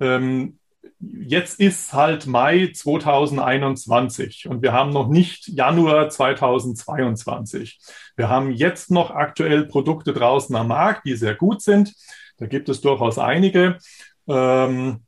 Ähm, 0.00 0.57
jetzt 1.00 1.60
ist 1.60 1.92
halt 1.92 2.26
Mai 2.26 2.70
2021 2.74 4.48
und 4.48 4.62
wir 4.62 4.72
haben 4.72 4.90
noch 4.90 5.08
nicht 5.08 5.48
Januar 5.48 6.08
2022. 6.08 7.78
Wir 8.16 8.28
haben 8.28 8.50
jetzt 8.50 8.90
noch 8.90 9.10
aktuell 9.10 9.66
Produkte 9.66 10.12
draußen 10.12 10.54
am 10.56 10.68
Markt, 10.68 11.06
die 11.06 11.14
sehr 11.14 11.34
gut 11.34 11.62
sind. 11.62 11.94
Da 12.38 12.46
gibt 12.46 12.68
es 12.68 12.80
durchaus 12.80 13.18
einige. 13.18 13.78
Ähm, 14.28 15.02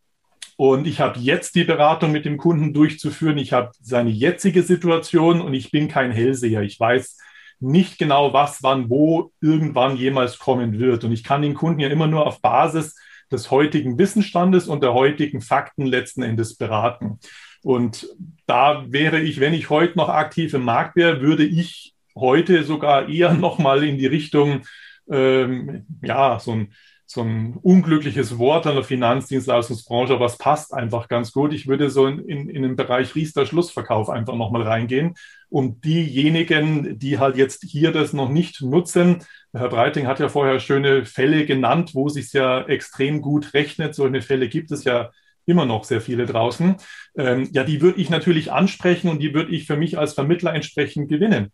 und 0.56 0.86
ich 0.86 1.00
habe 1.00 1.18
jetzt 1.18 1.54
die 1.54 1.64
Beratung 1.64 2.12
mit 2.12 2.24
dem 2.24 2.36
Kunden 2.36 2.74
durchzuführen. 2.74 3.38
Ich 3.38 3.52
habe 3.52 3.70
seine 3.80 4.10
jetzige 4.10 4.62
Situation 4.62 5.40
und 5.40 5.54
ich 5.54 5.70
bin 5.70 5.88
kein 5.88 6.12
Hellseher. 6.12 6.62
Ich 6.62 6.78
weiß 6.78 7.16
nicht 7.60 7.98
genau, 7.98 8.32
was, 8.32 8.62
wann, 8.62 8.90
wo 8.90 9.32
irgendwann 9.40 9.96
jemals 9.96 10.38
kommen 10.38 10.78
wird. 10.78 11.04
Und 11.04 11.12
ich 11.12 11.24
kann 11.24 11.42
den 11.42 11.54
Kunden 11.54 11.80
ja 11.80 11.88
immer 11.88 12.06
nur 12.06 12.26
auf 12.26 12.40
Basis 12.40 12.96
des 13.30 13.50
heutigen 13.50 13.98
Wissensstandes 13.98 14.68
und 14.68 14.82
der 14.82 14.94
heutigen 14.94 15.40
Fakten 15.40 15.86
letzten 15.86 16.22
Endes 16.22 16.56
beraten. 16.56 17.18
Und 17.62 18.08
da 18.46 18.84
wäre 18.88 19.20
ich, 19.20 19.40
wenn 19.40 19.54
ich 19.54 19.70
heute 19.70 19.98
noch 19.98 20.08
aktiv 20.08 20.54
im 20.54 20.64
Markt 20.64 20.96
wäre, 20.96 21.20
würde 21.20 21.44
ich 21.44 21.94
heute 22.16 22.64
sogar 22.64 23.08
eher 23.08 23.34
nochmal 23.34 23.84
in 23.84 23.98
die 23.98 24.06
Richtung, 24.06 24.62
ähm, 25.10 25.86
ja, 26.02 26.38
so 26.38 26.52
ein, 26.52 26.72
so 27.10 27.22
ein 27.22 27.58
unglückliches 27.60 28.38
Wort 28.38 28.68
an 28.68 28.76
der 28.76 28.84
Finanzdienstleistungsbranche, 28.84 30.14
aber 30.14 30.26
es 30.26 30.38
passt 30.38 30.72
einfach 30.72 31.08
ganz 31.08 31.32
gut. 31.32 31.52
Ich 31.52 31.66
würde 31.66 31.90
so 31.90 32.06
in, 32.06 32.20
in, 32.20 32.48
in 32.48 32.62
den 32.62 32.76
Bereich 32.76 33.16
Riester 33.16 33.46
Schlussverkauf 33.46 34.08
einfach 34.08 34.36
nochmal 34.36 34.62
reingehen 34.62 35.14
um 35.50 35.80
diejenigen, 35.80 36.98
die 36.98 37.18
halt 37.18 37.36
jetzt 37.36 37.64
hier 37.64 37.90
das 37.90 38.12
noch 38.12 38.28
nicht 38.28 38.62
nutzen. 38.62 39.24
Herr 39.52 39.68
Breiting 39.68 40.06
hat 40.06 40.20
ja 40.20 40.28
vorher 40.28 40.60
schöne 40.60 41.04
Fälle 41.04 41.44
genannt, 41.44 41.90
wo 41.94 42.08
sich 42.08 42.32
ja 42.32 42.62
extrem 42.62 43.20
gut 43.20 43.52
rechnet. 43.52 43.96
Solche 43.96 44.22
Fälle 44.22 44.48
gibt 44.48 44.70
es 44.70 44.84
ja 44.84 45.10
immer 45.46 45.66
noch 45.66 45.82
sehr 45.82 46.00
viele 46.00 46.26
draußen. 46.26 46.76
Ähm, 47.16 47.48
ja, 47.52 47.64
die 47.64 47.82
würde 47.82 48.00
ich 48.00 48.10
natürlich 48.10 48.52
ansprechen 48.52 49.10
und 49.10 49.20
die 49.20 49.34
würde 49.34 49.50
ich 49.50 49.66
für 49.66 49.76
mich 49.76 49.98
als 49.98 50.14
Vermittler 50.14 50.54
entsprechend 50.54 51.08
gewinnen. 51.08 51.50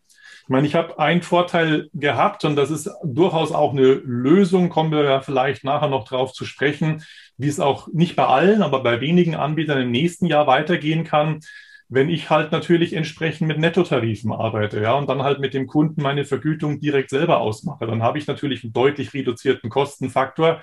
Ich 0.47 0.51
meine, 0.51 0.67
ich 0.67 0.77
habe 0.77 0.99
einen 1.01 1.23
Vorteil 1.23 1.89
gehabt 1.93 2.45
und 2.45 2.55
das 2.55 2.71
ist 2.71 2.89
durchaus 3.03 3.51
auch 3.51 3.73
eine 3.73 3.95
Lösung, 3.95 4.69
kommen 4.69 4.93
wir 4.93 5.03
ja 5.03 5.21
vielleicht 5.21 5.65
nachher 5.65 5.89
noch 5.89 6.07
drauf 6.07 6.33
zu 6.33 6.45
sprechen, 6.45 7.03
wie 7.37 7.49
es 7.49 7.59
auch 7.59 7.89
nicht 7.93 8.15
bei 8.15 8.27
allen, 8.27 8.63
aber 8.63 8.83
bei 8.83 9.01
wenigen 9.01 9.35
Anbietern 9.35 9.83
im 9.83 9.91
nächsten 9.91 10.27
Jahr 10.27 10.47
weitergehen 10.47 11.05
kann 11.05 11.41
wenn 11.89 12.09
ich 12.09 12.31
halt 12.31 12.53
natürlich 12.53 12.95
entsprechend 12.95 13.47
mit 13.47 13.59
Nettotarifen 13.59 14.33
arbeite, 14.33 14.81
ja, 14.81 14.95
und 14.95 15.09
dann 15.09 15.23
halt 15.23 15.39
mit 15.41 15.55
dem 15.55 15.67
Kunden 15.67 16.03
meine 16.03 16.25
Vergütung 16.25 16.81
direkt 16.81 17.11
selber 17.11 17.39
ausmache, 17.39 17.87
dann 17.87 18.03
habe 18.03 18.19
ich 18.19 18.27
natürlich 18.27 18.65
einen 18.65 18.73
deutlich 18.73 19.15
reduzierten 19.15 19.71
Kostenfaktor 19.71 20.63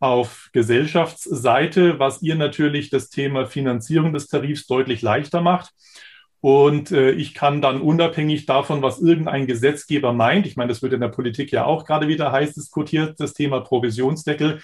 auf 0.00 0.48
Gesellschaftsseite, 0.52 1.98
was 1.98 2.22
ihr 2.22 2.34
natürlich 2.36 2.90
das 2.90 3.08
Thema 3.08 3.46
Finanzierung 3.46 4.12
des 4.12 4.26
Tarifs 4.28 4.66
deutlich 4.66 5.02
leichter 5.02 5.42
macht. 5.42 5.70
Und 6.42 6.90
äh, 6.90 7.12
ich 7.12 7.34
kann 7.34 7.62
dann 7.62 7.80
unabhängig 7.80 8.46
davon, 8.46 8.82
was 8.82 9.00
irgendein 9.00 9.46
Gesetzgeber 9.46 10.12
meint, 10.12 10.44
ich 10.44 10.56
meine, 10.56 10.70
das 10.70 10.82
wird 10.82 10.92
in 10.92 11.00
der 11.00 11.06
Politik 11.06 11.52
ja 11.52 11.64
auch 11.64 11.84
gerade 11.84 12.08
wieder 12.08 12.32
heiß 12.32 12.54
diskutiert, 12.54 13.20
das 13.20 13.32
Thema 13.32 13.60
Provisionsdeckel, 13.60 14.60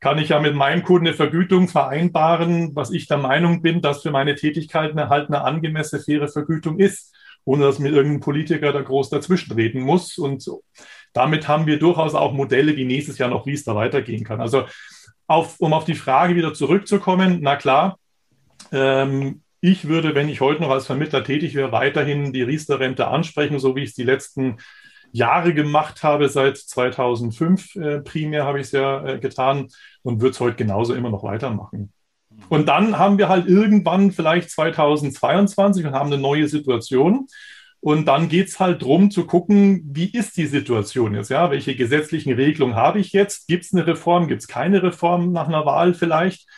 kann 0.00 0.16
ich 0.16 0.30
ja 0.30 0.40
mit 0.40 0.54
meinem 0.54 0.82
Kunden 0.82 1.08
eine 1.08 1.14
Vergütung 1.14 1.68
vereinbaren, 1.68 2.74
was 2.74 2.90
ich 2.90 3.08
der 3.08 3.18
Meinung 3.18 3.60
bin, 3.60 3.82
dass 3.82 4.00
für 4.00 4.10
meine 4.10 4.36
Tätigkeiten 4.36 4.98
halt 5.10 5.28
eine 5.28 5.42
angemessene, 5.42 6.00
faire 6.02 6.28
Vergütung 6.28 6.78
ist, 6.78 7.14
ohne 7.44 7.64
dass 7.64 7.78
mir 7.78 7.90
irgendein 7.90 8.20
Politiker 8.20 8.72
da 8.72 8.80
groß 8.80 9.10
dazwischentreten 9.10 9.82
muss. 9.82 10.16
Und 10.16 10.50
damit 11.12 11.46
haben 11.46 11.66
wir 11.66 11.78
durchaus 11.78 12.14
auch 12.14 12.32
Modelle, 12.32 12.74
wie 12.74 12.86
nächstes 12.86 13.18
Jahr 13.18 13.28
noch 13.28 13.44
Riester 13.44 13.74
weitergehen 13.74 14.24
kann. 14.24 14.40
Also 14.40 14.64
auf, 15.26 15.60
um 15.60 15.74
auf 15.74 15.84
die 15.84 15.94
Frage 15.94 16.36
wieder 16.36 16.54
zurückzukommen, 16.54 17.40
na 17.42 17.56
klar, 17.56 17.98
ähm, 18.72 19.42
ich 19.60 19.88
würde, 19.88 20.14
wenn 20.14 20.28
ich 20.28 20.40
heute 20.40 20.62
noch 20.62 20.70
als 20.70 20.86
Vermittler 20.86 21.24
tätig 21.24 21.54
wäre, 21.54 21.72
weiterhin 21.72 22.32
die 22.32 22.42
Riester-Rente 22.42 23.08
ansprechen, 23.08 23.58
so 23.58 23.74
wie 23.76 23.82
ich 23.82 23.90
es 23.90 23.94
die 23.94 24.04
letzten 24.04 24.58
Jahre 25.12 25.54
gemacht 25.54 26.02
habe, 26.02 26.28
seit 26.28 26.58
2005 26.58 27.76
äh, 27.76 28.00
primär 28.00 28.44
habe 28.44 28.60
ich 28.60 28.66
es 28.66 28.72
ja 28.72 29.04
äh, 29.04 29.18
getan 29.18 29.68
und 30.02 30.20
würde 30.20 30.32
es 30.32 30.40
heute 30.40 30.56
genauso 30.56 30.94
immer 30.94 31.10
noch 31.10 31.24
weitermachen. 31.24 31.92
Und 32.48 32.68
dann 32.68 32.98
haben 32.98 33.18
wir 33.18 33.28
halt 33.28 33.46
irgendwann 33.46 34.12
vielleicht 34.12 34.50
2022 34.50 35.86
und 35.86 35.92
haben 35.92 36.12
eine 36.12 36.20
neue 36.20 36.46
Situation. 36.48 37.26
Und 37.80 38.06
dann 38.06 38.28
geht 38.28 38.48
es 38.48 38.58
halt 38.58 38.82
darum 38.82 39.10
zu 39.10 39.24
gucken, 39.24 39.82
wie 39.92 40.10
ist 40.10 40.36
die 40.36 40.46
Situation 40.46 41.14
jetzt? 41.14 41.30
Ja, 41.30 41.50
welche 41.50 41.76
gesetzlichen 41.76 42.32
Regelungen 42.32 42.74
habe 42.74 42.98
ich 42.98 43.12
jetzt? 43.12 43.46
Gibt 43.48 43.64
es 43.64 43.72
eine 43.72 43.86
Reform? 43.86 44.28
Gibt 44.28 44.42
es 44.42 44.48
keine 44.48 44.82
Reform 44.82 45.32
nach 45.32 45.46
einer 45.46 45.64
Wahl 45.64 45.94
vielleicht? 45.94 46.48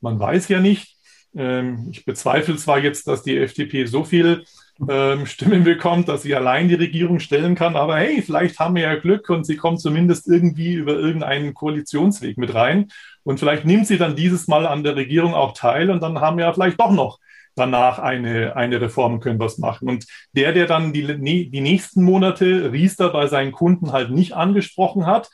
Man 0.00 0.18
weiß 0.18 0.48
ja 0.48 0.60
nicht. 0.60 0.96
Ähm, 1.34 1.88
ich 1.90 2.04
bezweifle 2.04 2.56
zwar 2.56 2.78
jetzt, 2.78 3.06
dass 3.08 3.22
die 3.22 3.38
FDP 3.38 3.86
so 3.86 4.04
viel 4.04 4.44
ähm, 4.88 5.26
Stimmen 5.26 5.64
bekommt, 5.64 6.08
dass 6.08 6.22
sie 6.22 6.34
allein 6.34 6.68
die 6.68 6.74
Regierung 6.74 7.20
stellen 7.20 7.54
kann. 7.54 7.76
Aber 7.76 7.96
hey, 7.96 8.22
vielleicht 8.22 8.58
haben 8.58 8.74
wir 8.74 8.82
ja 8.82 8.94
Glück 8.96 9.30
und 9.30 9.44
sie 9.44 9.56
kommt 9.56 9.80
zumindest 9.80 10.28
irgendwie 10.28 10.74
über 10.74 10.94
irgendeinen 10.94 11.54
Koalitionsweg 11.54 12.38
mit 12.38 12.54
rein. 12.54 12.88
Und 13.22 13.38
vielleicht 13.38 13.64
nimmt 13.64 13.86
sie 13.86 13.98
dann 13.98 14.16
dieses 14.16 14.48
Mal 14.48 14.66
an 14.66 14.82
der 14.82 14.96
Regierung 14.96 15.34
auch 15.34 15.52
teil 15.54 15.90
und 15.90 16.02
dann 16.02 16.20
haben 16.20 16.38
wir 16.38 16.46
ja 16.46 16.52
vielleicht 16.52 16.80
doch 16.80 16.90
noch 16.90 17.18
danach 17.54 17.98
eine, 17.98 18.56
eine 18.56 18.80
Reform 18.80 19.20
können 19.20 19.38
was 19.38 19.58
machen. 19.58 19.88
Und 19.88 20.06
der, 20.32 20.52
der 20.52 20.66
dann 20.66 20.92
die, 20.92 21.50
die 21.50 21.60
nächsten 21.60 22.02
Monate 22.02 22.72
Riester 22.72 23.10
bei 23.10 23.26
seinen 23.26 23.52
Kunden 23.52 23.92
halt 23.92 24.10
nicht 24.10 24.32
angesprochen 24.32 25.06
hat, 25.06 25.30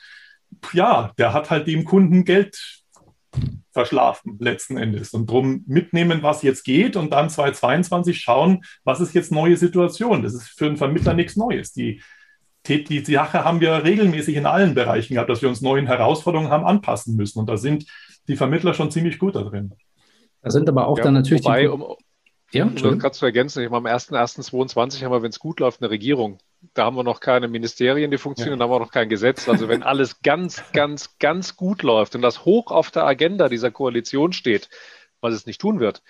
ja, 0.73 1.13
der 1.19 1.33
hat 1.33 1.51
halt 1.51 1.67
dem 1.67 1.85
Kunden 1.85 2.25
Geld 2.25 2.83
verschlafen 3.79 4.39
letzten 4.41 4.77
Endes. 4.77 5.15
Und 5.15 5.31
drum 5.31 5.63
mitnehmen, 5.69 6.21
was 6.25 6.43
jetzt 6.43 6.65
geht 6.65 6.97
und 6.97 7.13
dann 7.13 7.31
2022 7.31 8.19
schauen, 8.19 8.65
was 8.83 8.99
ist 8.99 9.15
jetzt 9.15 9.31
neue 9.31 9.57
Situation. 9.57 10.25
Das 10.25 10.35
ist 10.35 10.49
für 10.49 10.67
einen 10.67 10.77
Vermittler 10.77 11.15
nichts 11.15 11.37
Neues. 11.37 11.73
Die, 11.73 12.03
die, 12.67 13.05
Sache 13.05 13.45
haben 13.45 13.61
wir 13.61 13.85
regelmäßig 13.85 14.35
in 14.35 14.47
allen 14.47 14.75
Bereichen 14.75 15.15
gehabt, 15.15 15.31
dass 15.31 15.43
wir 15.43 15.49
uns 15.49 15.61
neuen 15.61 15.87
Herausforderungen 15.87 16.51
haben 16.51 16.65
anpassen 16.65 17.15
müssen. 17.15 17.39
Und 17.39 17.49
da 17.49 17.57
sind 17.57 17.87
die 18.27 18.35
Vermittler 18.35 18.75
schon 18.75 18.91
ziemlich 18.91 19.21
gut 19.21 19.37
da 19.37 19.43
drin. 19.43 19.73
Da 20.43 20.51
sind 20.51 20.69
aber 20.69 20.89
auch 20.89 20.99
ja, 20.99 21.05
dann 21.05 21.15
natürlich 21.15 21.45
wobei, 21.45 21.63
die... 21.63 21.69
Um, 21.69 21.95
ja, 22.51 22.65
um 22.65 22.75
das 22.75 22.99
gerade 22.99 23.13
zu 23.13 23.27
ergänzen, 23.27 23.63
ich 23.63 23.71
meine, 23.71 23.89
am 23.89 23.97
1.1.22 23.97 25.05
haben 25.05 25.13
wir, 25.13 25.23
wenn 25.23 25.31
es 25.31 25.39
gut 25.39 25.61
läuft, 25.61 25.81
eine 25.83 25.91
Regierung 25.91 26.39
da 26.75 26.85
haben 26.85 26.97
wir 26.97 27.05
noch 27.05 27.21
keine 27.21 27.49
Ministerien, 27.49 28.11
die 28.11 28.19
funktionieren, 28.19 28.59
ja. 28.59 28.65
da 28.67 28.71
haben 28.71 28.81
wir 28.81 28.85
noch 28.85 28.93
kein 28.93 29.09
Gesetz. 29.09 29.49
Also 29.49 29.69
wenn 29.69 29.83
alles 29.83 30.23
ganz, 30.23 30.63
ganz, 30.73 31.19
ganz 31.19 31.57
gut 31.57 31.83
läuft 31.83 32.15
und 32.15 32.23
das 32.23 32.45
hoch 32.45 32.71
auf 32.71 32.91
der 32.91 33.05
Agenda 33.05 33.49
dieser 33.49 33.71
Koalition 33.71 34.33
steht, 34.33 34.69
was 35.21 35.35
es 35.35 35.47
nicht 35.47 35.61
tun 35.61 35.81
wird, 35.81 36.03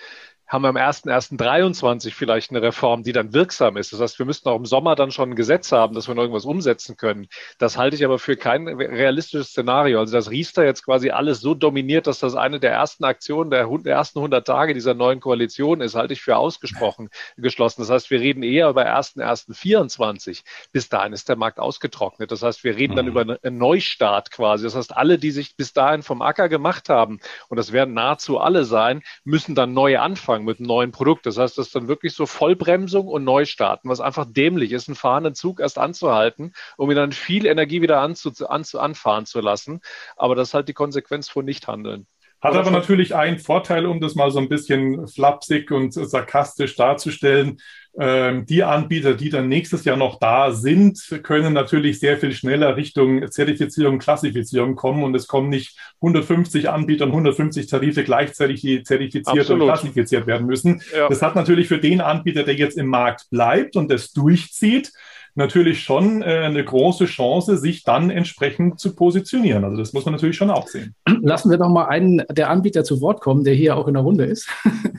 haben 0.48 0.62
wir 0.62 0.68
am 0.68 0.76
1.1.23 0.76 2.12
vielleicht 2.14 2.50
eine 2.50 2.62
Reform, 2.62 3.02
die 3.02 3.12
dann 3.12 3.34
wirksam 3.34 3.76
ist. 3.76 3.92
Das 3.92 4.00
heißt, 4.00 4.18
wir 4.18 4.24
müssten 4.24 4.48
auch 4.48 4.56
im 4.56 4.64
Sommer 4.64 4.94
dann 4.94 5.10
schon 5.10 5.30
ein 5.30 5.36
Gesetz 5.36 5.72
haben, 5.72 5.94
dass 5.94 6.08
wir 6.08 6.14
noch 6.14 6.22
irgendwas 6.22 6.46
umsetzen 6.46 6.96
können. 6.96 7.28
Das 7.58 7.76
halte 7.76 7.96
ich 7.96 8.04
aber 8.04 8.18
für 8.18 8.36
kein 8.36 8.66
realistisches 8.66 9.48
Szenario. 9.48 10.00
Also, 10.00 10.14
dass 10.14 10.30
Riester 10.30 10.64
jetzt 10.64 10.84
quasi 10.84 11.10
alles 11.10 11.40
so 11.40 11.54
dominiert, 11.54 12.06
dass 12.06 12.18
das 12.18 12.34
eine 12.34 12.60
der 12.60 12.72
ersten 12.72 13.04
Aktionen 13.04 13.50
der, 13.50 13.66
der 13.66 13.94
ersten 13.94 14.20
100 14.20 14.46
Tage 14.46 14.72
dieser 14.72 14.94
neuen 14.94 15.20
Koalition 15.20 15.82
ist, 15.82 15.94
halte 15.94 16.14
ich 16.14 16.22
für 16.22 16.38
ausgesprochen 16.38 17.10
geschlossen. 17.36 17.82
Das 17.82 17.90
heißt, 17.90 18.10
wir 18.10 18.20
reden 18.20 18.42
eher 18.42 18.70
über 18.70 18.86
1.1.24. 18.86 20.44
Bis 20.72 20.88
dahin 20.88 21.12
ist 21.12 21.28
der 21.28 21.36
Markt 21.36 21.60
ausgetrocknet. 21.60 22.32
Das 22.32 22.42
heißt, 22.42 22.64
wir 22.64 22.74
reden 22.74 22.96
dann 22.96 23.04
mhm. 23.04 23.10
über 23.10 23.38
einen 23.42 23.58
Neustart 23.58 24.30
quasi. 24.30 24.64
Das 24.64 24.74
heißt, 24.74 24.96
alle, 24.96 25.18
die 25.18 25.30
sich 25.30 25.56
bis 25.56 25.74
dahin 25.74 26.02
vom 26.02 26.22
Acker 26.22 26.48
gemacht 26.48 26.88
haben, 26.88 27.20
und 27.48 27.58
das 27.58 27.72
werden 27.72 27.92
nahezu 27.92 28.38
alle 28.38 28.64
sein, 28.64 29.02
müssen 29.24 29.54
dann 29.54 29.74
neu 29.74 29.98
anfangen 29.98 30.37
anfangen 30.38 30.44
mit 30.44 30.58
einem 30.58 30.66
neuen 30.66 30.92
Produkt. 30.92 31.26
Das 31.26 31.38
heißt, 31.38 31.58
das 31.58 31.68
ist 31.68 31.74
dann 31.74 31.88
wirklich 31.88 32.14
so 32.14 32.26
Vollbremsung 32.26 33.08
und 33.08 33.24
Neustarten, 33.24 33.90
was 33.90 34.00
einfach 34.00 34.26
dämlich 34.28 34.72
ist, 34.72 34.88
einen 34.88 34.96
fahrenden 34.96 35.34
Zug 35.34 35.60
erst 35.60 35.78
anzuhalten, 35.78 36.52
um 36.76 36.90
ihn 36.90 36.96
dann 36.96 37.12
viel 37.12 37.46
Energie 37.46 37.82
wieder 37.82 38.00
anzu, 38.00 38.32
anzu, 38.48 38.78
anfahren 38.78 39.26
zu 39.26 39.40
lassen. 39.40 39.80
Aber 40.16 40.34
das 40.34 40.48
ist 40.48 40.54
halt 40.54 40.68
die 40.68 40.74
Konsequenz 40.74 41.28
von 41.28 41.44
Nichthandeln. 41.44 42.06
Hat 42.40 42.54
aber 42.54 42.70
natürlich 42.70 43.16
einen 43.16 43.38
Vorteil, 43.38 43.84
um 43.86 44.00
das 44.00 44.14
mal 44.14 44.30
so 44.30 44.38
ein 44.38 44.48
bisschen 44.48 45.08
flapsig 45.08 45.72
und 45.72 45.92
sarkastisch 45.92 46.76
darzustellen. 46.76 47.58
Ähm, 47.98 48.46
die 48.46 48.62
Anbieter, 48.62 49.14
die 49.14 49.28
dann 49.28 49.48
nächstes 49.48 49.84
Jahr 49.84 49.96
noch 49.96 50.20
da 50.20 50.52
sind, 50.52 51.00
können 51.24 51.52
natürlich 51.52 51.98
sehr 51.98 52.16
viel 52.16 52.30
schneller 52.30 52.76
Richtung 52.76 53.28
Zertifizierung, 53.28 53.98
Klassifizierung 53.98 54.76
kommen 54.76 55.02
und 55.02 55.16
es 55.16 55.26
kommen 55.26 55.48
nicht 55.48 55.76
150 56.00 56.68
Anbieter 56.68 57.06
und 57.06 57.10
150 57.10 57.66
Tarife 57.66 58.04
gleichzeitig, 58.04 58.60
die 58.60 58.84
zertifiziert 58.84 59.40
Absolut. 59.40 59.62
und 59.62 59.68
klassifiziert 59.68 60.28
werden 60.28 60.46
müssen. 60.46 60.80
Ja. 60.94 61.08
Das 61.08 61.22
hat 61.22 61.34
natürlich 61.34 61.66
für 61.66 61.78
den 61.78 62.00
Anbieter, 62.00 62.44
der 62.44 62.54
jetzt 62.54 62.78
im 62.78 62.86
Markt 62.86 63.28
bleibt 63.30 63.74
und 63.74 63.90
das 63.90 64.12
durchzieht, 64.12 64.92
natürlich 65.38 65.82
schon 65.82 66.20
äh, 66.20 66.40
eine 66.44 66.62
große 66.62 67.06
Chance, 67.06 67.56
sich 67.56 67.84
dann 67.84 68.10
entsprechend 68.10 68.78
zu 68.78 68.94
positionieren. 68.94 69.64
Also 69.64 69.78
das 69.78 69.92
muss 69.92 70.04
man 70.04 70.12
natürlich 70.12 70.36
schon 70.36 70.50
auch 70.50 70.68
sehen. 70.68 70.94
Lassen 71.22 71.50
wir 71.50 71.56
doch 71.56 71.70
mal 71.70 71.86
einen 71.86 72.22
der 72.30 72.50
Anbieter 72.50 72.84
zu 72.84 73.00
Wort 73.00 73.20
kommen, 73.20 73.44
der 73.44 73.54
hier 73.54 73.76
auch 73.76 73.88
in 73.88 73.94
der 73.94 74.02
Runde 74.02 74.24
ist. 74.24 74.48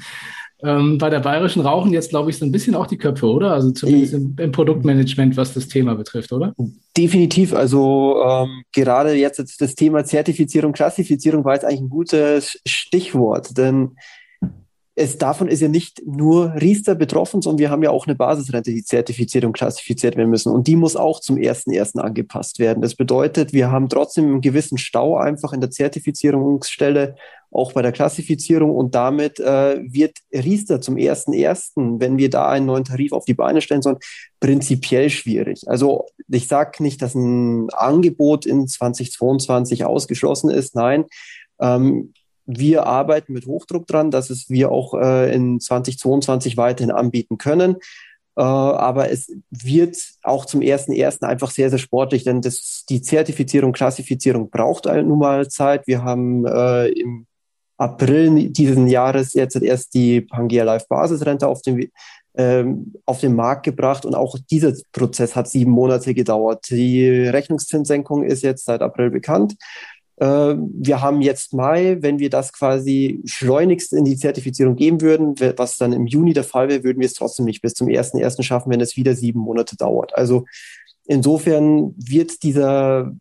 ähm, 0.64 0.98
bei 0.98 1.10
der 1.10 1.20
Bayerischen 1.20 1.62
rauchen 1.62 1.92
jetzt, 1.92 2.10
glaube 2.10 2.30
ich, 2.30 2.38
so 2.38 2.46
ein 2.46 2.52
bisschen 2.52 2.74
auch 2.74 2.88
die 2.88 2.98
Köpfe, 2.98 3.28
oder? 3.28 3.52
Also 3.52 3.72
zumindest 3.72 4.14
im, 4.14 4.36
im 4.40 4.52
Produktmanagement, 4.52 5.36
was 5.38 5.54
das 5.54 5.68
Thema 5.68 5.94
betrifft, 5.96 6.32
oder? 6.32 6.56
Definitiv. 6.98 7.54
Also 7.54 8.24
ähm, 8.26 8.64
gerade 8.74 9.14
jetzt 9.14 9.62
das 9.62 9.76
Thema 9.76 10.06
Zertifizierung, 10.06 10.72
Klassifizierung 10.72 11.44
war 11.44 11.54
jetzt 11.54 11.66
eigentlich 11.66 11.82
ein 11.82 11.90
gutes 11.90 12.60
Stichwort, 12.66 13.58
denn 13.58 13.92
es, 15.00 15.18
davon 15.18 15.48
ist 15.48 15.62
ja 15.62 15.70
nicht 15.70 16.02
nur 16.06 16.56
Riester 16.56 16.94
betroffen, 16.94 17.42
sondern 17.42 17.60
wir 17.60 17.70
haben 17.70 17.84
ja 17.84 17.90
auch 17.90 18.06
eine 18.06 18.16
Basisrente, 18.16 18.72
die 18.72 18.84
zertifiziert 18.84 19.46
und 19.46 19.54
klassifiziert 19.54 20.18
werden 20.18 20.30
müssen. 20.30 20.52
Und 20.52 20.68
die 20.68 20.76
muss 20.76 20.98
auch 20.98 21.22
zum 21.22 21.38
1.1. 21.38 22.00
angepasst 22.00 22.60
werden. 22.60 22.82
Das 22.82 22.96
bedeutet, 22.96 23.54
wir 23.54 23.72
haben 23.72 23.88
trotzdem 23.88 24.26
einen 24.26 24.42
gewissen 24.42 24.78
Stau 24.78 25.16
einfach 25.16 25.54
in 25.54 25.62
der 25.62 25.72
Zertifizierungsstelle, 25.72 27.16
auch 27.50 27.72
bei 27.72 27.82
der 27.82 27.94
Klassifizierung. 27.94 28.76
Und 28.76 28.94
damit 28.94 29.40
äh, 29.40 29.80
wird 29.82 30.18
Riester 30.34 30.82
zum 30.82 30.96
1.1., 30.96 32.02
wenn 32.02 32.18
wir 32.18 32.30
da 32.30 32.50
einen 32.50 32.66
neuen 32.66 32.84
Tarif 32.84 33.14
auf 33.14 33.24
die 33.24 33.34
Beine 33.34 33.62
stellen 33.62 33.82
sollen, 33.82 34.00
prinzipiell 34.42 35.10
schwierig. 35.10 35.62
Also 35.68 36.08
ich 36.28 36.50
sage 36.50 36.84
nicht, 36.84 37.02
dass 37.02 37.16
ein 37.16 37.70
Angebot 37.70 38.46
in 38.46 38.68
2022 38.68 39.86
ausgeschlossen 39.86 40.50
ist. 40.50 40.76
Nein, 40.76 41.06
ähm, 41.62 42.12
wir 42.52 42.88
arbeiten 42.88 43.34
mit 43.34 43.46
Hochdruck 43.46 43.86
dran, 43.86 44.10
dass 44.10 44.30
es 44.30 44.50
wir 44.50 44.72
auch 44.72 44.96
äh, 44.96 45.34
in 45.34 45.60
2022 45.60 46.58
weiterhin 46.58 46.92
anbieten 46.92 47.38
können. 47.38 47.76
Äh, 48.36 48.42
aber 48.42 49.12
es 49.12 49.32
wird 49.52 49.98
auch 50.24 50.46
zum 50.46 50.62
ersten 50.62 50.94
ersten 50.94 51.26
einfach 51.26 51.52
sehr, 51.52 51.70
sehr 51.70 51.78
sportlich, 51.78 52.24
denn 52.24 52.42
das, 52.42 52.86
die 52.90 53.02
Zertifizierung, 53.02 53.72
Klassifizierung 53.72 54.50
braucht 54.50 54.86
nun 54.86 55.20
mal 55.20 55.48
Zeit. 55.48 55.86
Wir 55.86 56.04
haben 56.04 56.46
äh, 56.46 56.88
im 56.88 57.28
April 57.78 58.50
diesen 58.50 58.88
Jahres 58.88 59.34
jetzt 59.36 59.56
erst 59.56 59.94
die 59.94 60.22
Pangea 60.22 60.64
Life 60.64 60.88
Basisrente 60.90 61.48
auf 61.48 61.62
den, 61.62 61.90
ähm, 62.36 62.94
auf 63.06 63.20
den 63.20 63.36
Markt 63.36 63.64
gebracht 63.64 64.06
und 64.06 64.16
auch 64.16 64.38
dieser 64.50 64.74
Prozess 64.92 65.36
hat 65.36 65.48
sieben 65.48 65.72
Monate 65.72 66.14
gedauert. 66.14 66.66
Die 66.72 67.08
Rechnungszinssenkung 67.08 68.24
ist 68.24 68.42
jetzt 68.42 68.66
seit 68.66 68.82
April 68.82 69.12
bekannt. 69.12 69.56
Äh, 70.20 70.56
wir 70.58 71.02
haben 71.02 71.22
jetzt 71.22 71.54
Mai, 71.54 71.98
wenn 72.02 72.20
wir 72.20 72.30
das 72.30 72.52
quasi 72.52 73.22
schleunigst 73.26 73.94
in 73.94 74.06
die 74.06 74.18
Zertifizierung 74.18 74.76
geben 74.76 75.02
würden, 75.02 75.36
was 75.58 75.78
dann 75.78 75.94
im 75.94 76.08
Juni 76.08 76.34
der 76.34 76.44
Fall 76.44 76.70
wäre, 76.70 76.84
würden 76.84 77.00
wir 77.00 77.06
es 77.06 77.14
trotzdem 77.14 77.46
nicht 77.46 77.62
bis 77.62 77.74
zum 77.74 77.88
1.1. 77.88 78.44
schaffen, 78.44 78.72
wenn 78.72 78.82
es 78.82 78.98
wieder 78.98 79.16
sieben 79.16 79.40
Monate 79.40 79.78
dauert. 79.78 80.16
Also 80.16 80.46
insofern 81.06 81.94
wird 81.98 82.44
dieser 82.44 83.14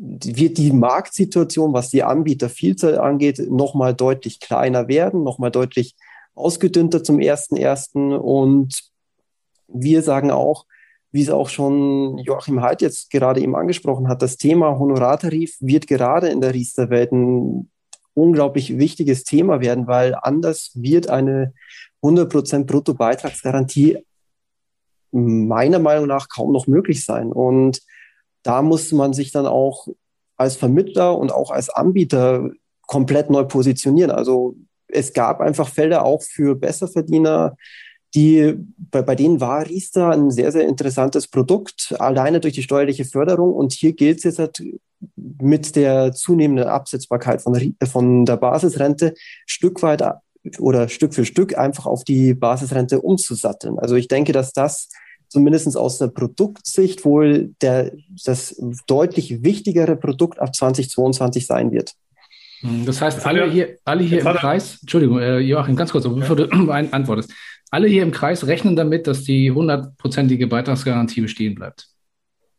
wird 0.00 0.58
die 0.58 0.70
Marktsituation, 0.70 1.72
was 1.72 1.90
die 1.90 2.04
Anbietervielzahl 2.04 2.98
angeht, 2.98 3.40
nochmal 3.50 3.94
deutlich 3.94 4.38
kleiner 4.38 4.86
werden, 4.86 5.24
nochmal 5.24 5.50
deutlich 5.50 5.96
ausgedünnter 6.36 7.02
zum 7.02 7.16
1.1. 7.16 8.14
Und 8.14 8.80
wir 9.66 10.02
sagen 10.02 10.30
auch, 10.30 10.66
wie 11.10 11.22
es 11.22 11.30
auch 11.30 11.48
schon 11.48 12.18
Joachim 12.18 12.62
Heid 12.62 12.82
jetzt 12.82 13.10
gerade 13.10 13.40
eben 13.40 13.56
angesprochen 13.56 14.08
hat, 14.08 14.22
das 14.22 14.36
Thema 14.36 14.78
Honorartarif 14.78 15.56
wird 15.60 15.86
gerade 15.86 16.28
in 16.28 16.40
der 16.40 16.54
Riester-Welt 16.54 17.12
ein 17.12 17.70
unglaublich 18.14 18.78
wichtiges 18.78 19.24
Thema 19.24 19.60
werden, 19.60 19.86
weil 19.86 20.14
anders 20.20 20.72
wird 20.74 21.08
eine 21.08 21.54
100% 22.02 22.64
Bruttobeitragsgarantie 22.64 23.98
meiner 25.10 25.78
Meinung 25.78 26.06
nach 26.06 26.28
kaum 26.28 26.52
noch 26.52 26.66
möglich 26.66 27.04
sein. 27.04 27.32
Und 27.32 27.80
da 28.42 28.62
muss 28.62 28.92
man 28.92 29.12
sich 29.12 29.32
dann 29.32 29.46
auch 29.46 29.88
als 30.36 30.56
Vermittler 30.56 31.16
und 31.16 31.32
auch 31.32 31.50
als 31.50 31.70
Anbieter 31.70 32.50
komplett 32.86 33.30
neu 33.30 33.44
positionieren. 33.44 34.10
Also 34.10 34.56
es 34.86 35.12
gab 35.12 35.40
einfach 35.40 35.68
Fälle 35.68 36.02
auch 36.02 36.22
für 36.22 36.54
Besserverdiener, 36.54 37.56
die, 38.14 38.54
bei, 38.90 39.02
bei 39.02 39.14
denen 39.14 39.40
war 39.40 39.66
Riester 39.66 40.10
ein 40.10 40.30
sehr, 40.30 40.50
sehr 40.52 40.66
interessantes 40.66 41.28
Produkt, 41.28 41.94
alleine 41.98 42.40
durch 42.40 42.54
die 42.54 42.62
steuerliche 42.62 43.04
Förderung. 43.04 43.52
Und 43.52 43.72
hier 43.72 43.92
gilt 43.92 44.18
es 44.18 44.24
jetzt 44.24 44.38
halt 44.38 44.62
mit 45.16 45.76
der 45.76 46.12
zunehmenden 46.12 46.66
Absetzbarkeit 46.66 47.42
von, 47.42 47.74
von 47.84 48.24
der 48.24 48.36
Basisrente 48.36 49.14
Stück 49.46 49.82
weit 49.82 50.02
oder 50.58 50.88
Stück 50.88 51.14
für 51.14 51.24
Stück 51.24 51.56
einfach 51.56 51.86
auf 51.86 52.04
die 52.04 52.34
Basisrente 52.34 53.00
umzusatteln. 53.00 53.78
Also 53.78 53.96
ich 53.96 54.08
denke, 54.08 54.32
dass 54.32 54.52
das 54.52 54.88
zumindest 55.28 55.76
aus 55.76 55.98
der 55.98 56.08
Produktsicht 56.08 57.04
wohl 57.04 57.54
der, 57.60 57.92
das 58.24 58.56
deutlich 58.86 59.42
wichtigere 59.42 59.96
Produkt 59.96 60.38
ab 60.38 60.54
2022 60.54 61.46
sein 61.46 61.70
wird. 61.70 61.92
Das 62.62 63.00
heißt, 63.00 63.24
alle 63.24 63.48
hier, 63.48 63.76
alle 63.84 64.02
hier 64.02 64.20
im 64.20 64.26
Kreis, 64.26 64.78
Entschuldigung, 64.80 65.20
äh, 65.20 65.38
Joachim, 65.38 65.76
ganz 65.76 65.92
kurz, 65.92 66.04
bevor 66.08 66.34
du 66.34 66.48
antwortest 66.70 67.30
alle 67.70 67.88
hier 67.88 68.02
im 68.02 68.12
Kreis 68.12 68.46
rechnen 68.46 68.76
damit, 68.76 69.06
dass 69.06 69.24
die 69.24 69.50
hundertprozentige 69.50 70.46
Beitragsgarantie 70.46 71.20
bestehen 71.20 71.54
bleibt. 71.54 71.88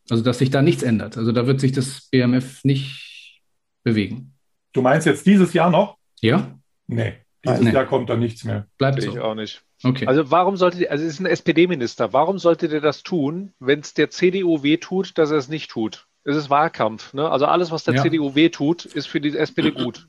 Also, 0.08 0.22
dass 0.22 0.38
sich 0.38 0.50
da 0.50 0.62
nichts 0.62 0.82
ändert. 0.82 1.16
Also, 1.16 1.32
da 1.32 1.46
wird 1.46 1.60
sich 1.60 1.72
das 1.72 2.08
BMF 2.10 2.64
nicht 2.64 3.42
bewegen. 3.84 4.34
Du 4.72 4.82
meinst 4.82 5.06
jetzt 5.06 5.26
dieses 5.26 5.52
Jahr 5.52 5.70
noch? 5.70 5.96
Ja. 6.20 6.58
Nee, 6.86 7.14
dieses 7.44 7.60
nee. 7.60 7.72
Jahr 7.72 7.86
kommt 7.86 8.10
da 8.10 8.16
nichts 8.16 8.44
mehr. 8.44 8.66
Bleibt 8.78 9.02
so. 9.02 9.10
Ich 9.10 9.18
auch 9.18 9.34
nicht. 9.34 9.62
Okay. 9.82 10.06
Also 10.06 10.30
warum 10.30 10.56
sollte, 10.56 10.78
die, 10.78 10.90
also 10.90 11.04
es 11.04 11.14
ist 11.14 11.20
ein 11.20 11.26
SPD-Minister, 11.26 12.12
warum 12.12 12.38
sollte 12.38 12.68
der 12.68 12.80
das 12.80 13.02
tun, 13.02 13.52
wenn 13.60 13.80
es 13.80 13.94
der 13.94 14.10
CDU 14.10 14.62
wehtut, 14.62 15.16
dass 15.16 15.30
er 15.30 15.38
es 15.38 15.48
nicht 15.48 15.70
tut? 15.70 16.06
Es 16.24 16.36
ist 16.36 16.50
Wahlkampf. 16.50 17.14
Ne? 17.14 17.30
Also 17.30 17.46
alles, 17.46 17.70
was 17.70 17.84
der 17.84 17.94
ja. 17.94 18.02
CDU 18.02 18.34
wehtut, 18.34 18.84
ist 18.84 19.06
für 19.06 19.20
die 19.20 19.34
SPD 19.34 19.70
gut. 19.70 20.06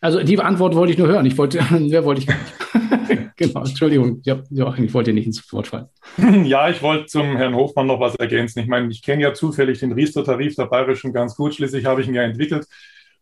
Also 0.00 0.22
die 0.22 0.38
Antwort 0.38 0.76
wollte 0.76 0.92
ich 0.92 0.98
nur 0.98 1.08
hören. 1.08 1.26
Ich 1.26 1.36
wollte, 1.36 1.58
wer 1.70 2.04
wollte 2.04 2.20
ich 2.20 2.26
gar 2.28 2.36
nicht. 2.36 2.54
genau, 3.52 3.60
Entschuldigung, 3.60 4.22
Joachim, 4.50 4.84
ich 4.84 4.94
wollte 4.94 5.10
dir 5.10 5.14
nicht 5.14 5.26
ins 5.26 5.52
Wort 5.52 5.68
fallen. 5.68 5.88
Ja, 6.44 6.68
ich 6.68 6.82
wollte 6.82 7.06
zum 7.06 7.36
Herrn 7.36 7.54
Hofmann 7.54 7.86
noch 7.86 8.00
was 8.00 8.14
ergänzen. 8.16 8.60
Ich 8.60 8.66
meine, 8.66 8.88
ich 8.90 9.02
kenne 9.02 9.22
ja 9.22 9.34
zufällig 9.34 9.78
den 9.80 9.92
Riester-Tarif 9.92 10.54
der 10.56 10.66
Bayerischen 10.66 11.12
ganz 11.12 11.36
gut. 11.36 11.54
Schließlich 11.54 11.84
habe 11.84 12.00
ich 12.00 12.08
ihn 12.08 12.14
ja 12.14 12.22
entwickelt. 12.22 12.66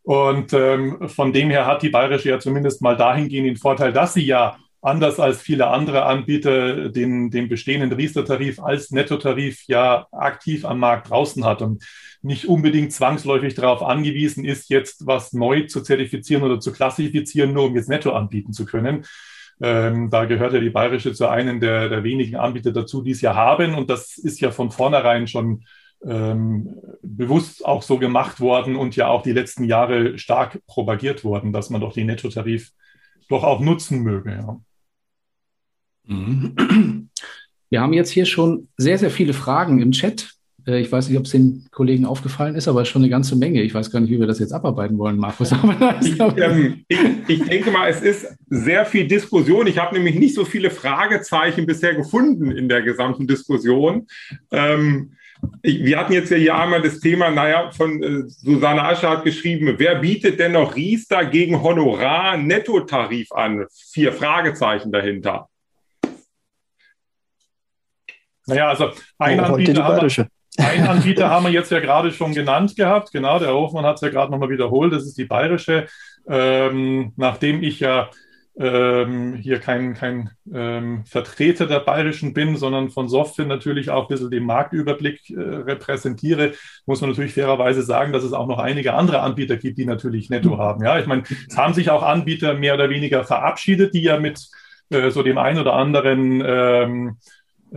Und 0.02 0.52
ähm, 0.52 1.08
von 1.08 1.32
dem 1.32 1.50
her 1.50 1.66
hat 1.66 1.82
die 1.82 1.88
Bayerische 1.88 2.28
ja 2.28 2.38
zumindest 2.38 2.82
mal 2.82 2.96
dahingehend 2.96 3.48
den 3.48 3.56
Vorteil, 3.56 3.92
dass 3.92 4.14
sie 4.14 4.24
ja 4.24 4.58
anders 4.82 5.18
als 5.18 5.40
viele 5.40 5.68
andere 5.68 6.04
Anbieter 6.04 6.90
den, 6.90 7.30
den 7.30 7.48
bestehenden 7.48 7.90
Riester-Tarif 7.90 8.60
als 8.60 8.90
Nettotarif 8.90 9.64
ja 9.66 10.06
aktiv 10.12 10.66
am 10.66 10.78
Markt 10.78 11.08
draußen 11.08 11.44
hat. 11.44 11.62
Und 11.62 11.82
nicht 12.20 12.46
unbedingt 12.46 12.92
zwangsläufig 12.92 13.54
darauf 13.54 13.82
angewiesen 13.82 14.44
ist, 14.44 14.68
jetzt 14.68 15.06
was 15.06 15.32
neu 15.32 15.62
zu 15.62 15.80
zertifizieren 15.82 16.42
oder 16.42 16.60
zu 16.60 16.72
klassifizieren, 16.72 17.52
nur 17.52 17.64
um 17.64 17.76
jetzt 17.76 17.88
netto 17.88 18.12
anbieten 18.12 18.52
zu 18.52 18.66
können. 18.66 19.04
Ähm, 19.60 20.10
da 20.10 20.24
gehört 20.24 20.52
ja 20.52 20.60
die 20.60 20.70
Bayerische 20.70 21.12
zu 21.12 21.28
einem 21.28 21.60
der, 21.60 21.88
der 21.88 22.04
wenigen 22.04 22.36
Anbieter 22.36 22.72
dazu, 22.72 23.02
die 23.02 23.12
es 23.12 23.20
ja 23.20 23.34
haben. 23.34 23.74
Und 23.74 23.90
das 23.90 24.18
ist 24.18 24.40
ja 24.40 24.50
von 24.50 24.70
vornherein 24.70 25.26
schon 25.26 25.64
ähm, 26.04 26.76
bewusst 27.02 27.64
auch 27.64 27.82
so 27.82 27.98
gemacht 27.98 28.40
worden 28.40 28.76
und 28.76 28.96
ja 28.96 29.08
auch 29.08 29.22
die 29.22 29.32
letzten 29.32 29.64
Jahre 29.64 30.18
stark 30.18 30.60
propagiert 30.66 31.24
worden, 31.24 31.52
dass 31.52 31.70
man 31.70 31.80
doch 31.80 31.92
den 31.92 32.06
Nettotarif 32.06 32.72
doch 33.28 33.44
auch 33.44 33.60
nutzen 33.60 34.02
möge. 34.02 34.32
Ja. 34.32 34.60
Mhm. 36.04 37.10
Wir 37.70 37.80
haben 37.80 37.92
jetzt 37.92 38.10
hier 38.10 38.26
schon 38.26 38.68
sehr, 38.76 38.98
sehr 38.98 39.10
viele 39.10 39.32
Fragen 39.32 39.80
im 39.80 39.92
Chat. 39.92 40.33
Äh, 40.66 40.80
ich 40.80 40.90
weiß 40.90 41.08
nicht, 41.08 41.18
ob 41.18 41.24
es 41.24 41.32
den 41.32 41.66
Kollegen 41.70 42.04
aufgefallen 42.04 42.54
ist, 42.54 42.68
aber 42.68 42.84
schon 42.84 43.02
eine 43.02 43.10
ganze 43.10 43.36
Menge. 43.36 43.62
Ich 43.62 43.74
weiß 43.74 43.90
gar 43.90 44.00
nicht, 44.00 44.10
wie 44.10 44.20
wir 44.20 44.26
das 44.26 44.38
jetzt 44.38 44.52
abarbeiten 44.52 44.98
wollen, 44.98 45.18
Markus. 45.18 45.52
ich, 46.02 46.20
ähm, 46.20 46.84
ich, 46.88 46.98
ich, 47.28 47.42
denke 47.44 47.70
mal, 47.70 47.88
es 47.88 48.00
ist 48.00 48.36
sehr 48.48 48.84
viel 48.86 49.06
Diskussion. 49.06 49.66
Ich 49.66 49.78
habe 49.78 49.94
nämlich 49.94 50.16
nicht 50.16 50.34
so 50.34 50.44
viele 50.44 50.70
Fragezeichen 50.70 51.66
bisher 51.66 51.94
gefunden 51.94 52.50
in 52.50 52.68
der 52.68 52.82
gesamten 52.82 53.26
Diskussion. 53.26 54.06
Ähm, 54.50 55.12
ich, 55.62 55.84
wir 55.84 55.98
hatten 55.98 56.12
jetzt 56.14 56.30
ja 56.30 56.36
hier 56.36 56.54
einmal 56.54 56.80
das 56.80 57.00
Thema, 57.00 57.30
naja, 57.30 57.70
von 57.70 58.02
äh, 58.02 58.22
Susanne 58.28 58.82
Ascher 58.82 59.10
hat 59.10 59.24
geschrieben, 59.24 59.74
wer 59.76 59.96
bietet 59.96 60.38
denn 60.38 60.52
noch 60.52 60.74
Riester 60.74 61.26
gegen 61.26 61.62
Honorar 61.62 62.36
Nettotarif 62.38 63.30
an? 63.32 63.66
Vier 63.92 64.12
Fragezeichen 64.12 64.90
dahinter. 64.90 65.48
Naja, 68.46 68.68
also 68.68 68.90
ein 69.18 69.40
Anbieter, 69.40 69.84
haben 69.84 70.08
wir, 70.08 70.28
ein 70.58 70.86
Anbieter 70.86 71.30
haben 71.30 71.46
wir 71.46 71.52
jetzt 71.52 71.70
ja 71.70 71.80
gerade 71.80 72.12
schon 72.12 72.32
genannt 72.32 72.76
gehabt. 72.76 73.12
Genau, 73.12 73.38
der 73.38 73.52
Hofmann 73.54 73.84
hat 73.84 73.96
es 73.96 74.02
ja 74.02 74.08
gerade 74.08 74.30
nochmal 74.30 74.50
wiederholt. 74.50 74.92
Das 74.92 75.04
ist 75.04 75.18
die 75.18 75.24
bayerische. 75.24 75.86
Ähm, 76.28 77.12
nachdem 77.16 77.62
ich 77.62 77.80
ja 77.80 78.08
ähm, 78.56 79.34
hier 79.34 79.58
kein, 79.58 79.94
kein 79.94 80.30
ähm, 80.52 81.04
Vertreter 81.06 81.66
der 81.66 81.80
Bayerischen 81.80 82.34
bin, 82.34 82.56
sondern 82.56 82.90
von 82.90 83.08
Software 83.08 83.46
natürlich 83.46 83.90
auch 83.90 84.02
ein 84.02 84.08
bisschen 84.08 84.30
den 84.30 84.44
Marktüberblick 84.44 85.28
äh, 85.30 85.40
repräsentiere, 85.40 86.52
muss 86.86 87.00
man 87.00 87.10
natürlich 87.10 87.34
fairerweise 87.34 87.82
sagen, 87.82 88.12
dass 88.12 88.22
es 88.22 88.32
auch 88.32 88.46
noch 88.46 88.58
einige 88.58 88.94
andere 88.94 89.20
Anbieter 89.20 89.56
gibt, 89.56 89.78
die 89.78 89.86
natürlich 89.86 90.30
netto 90.30 90.54
mhm. 90.54 90.58
haben. 90.58 90.84
Ja, 90.84 90.98
ich 90.98 91.06
meine, 91.06 91.24
es 91.48 91.56
haben 91.56 91.74
sich 91.74 91.90
auch 91.90 92.04
Anbieter 92.04 92.54
mehr 92.54 92.74
oder 92.74 92.90
weniger 92.90 93.24
verabschiedet, 93.24 93.92
die 93.92 94.02
ja 94.02 94.20
mit 94.20 94.48
äh, 94.90 95.10
so 95.10 95.24
dem 95.24 95.38
einen 95.38 95.58
oder 95.58 95.74
anderen 95.74 96.42
ähm, 96.46 97.16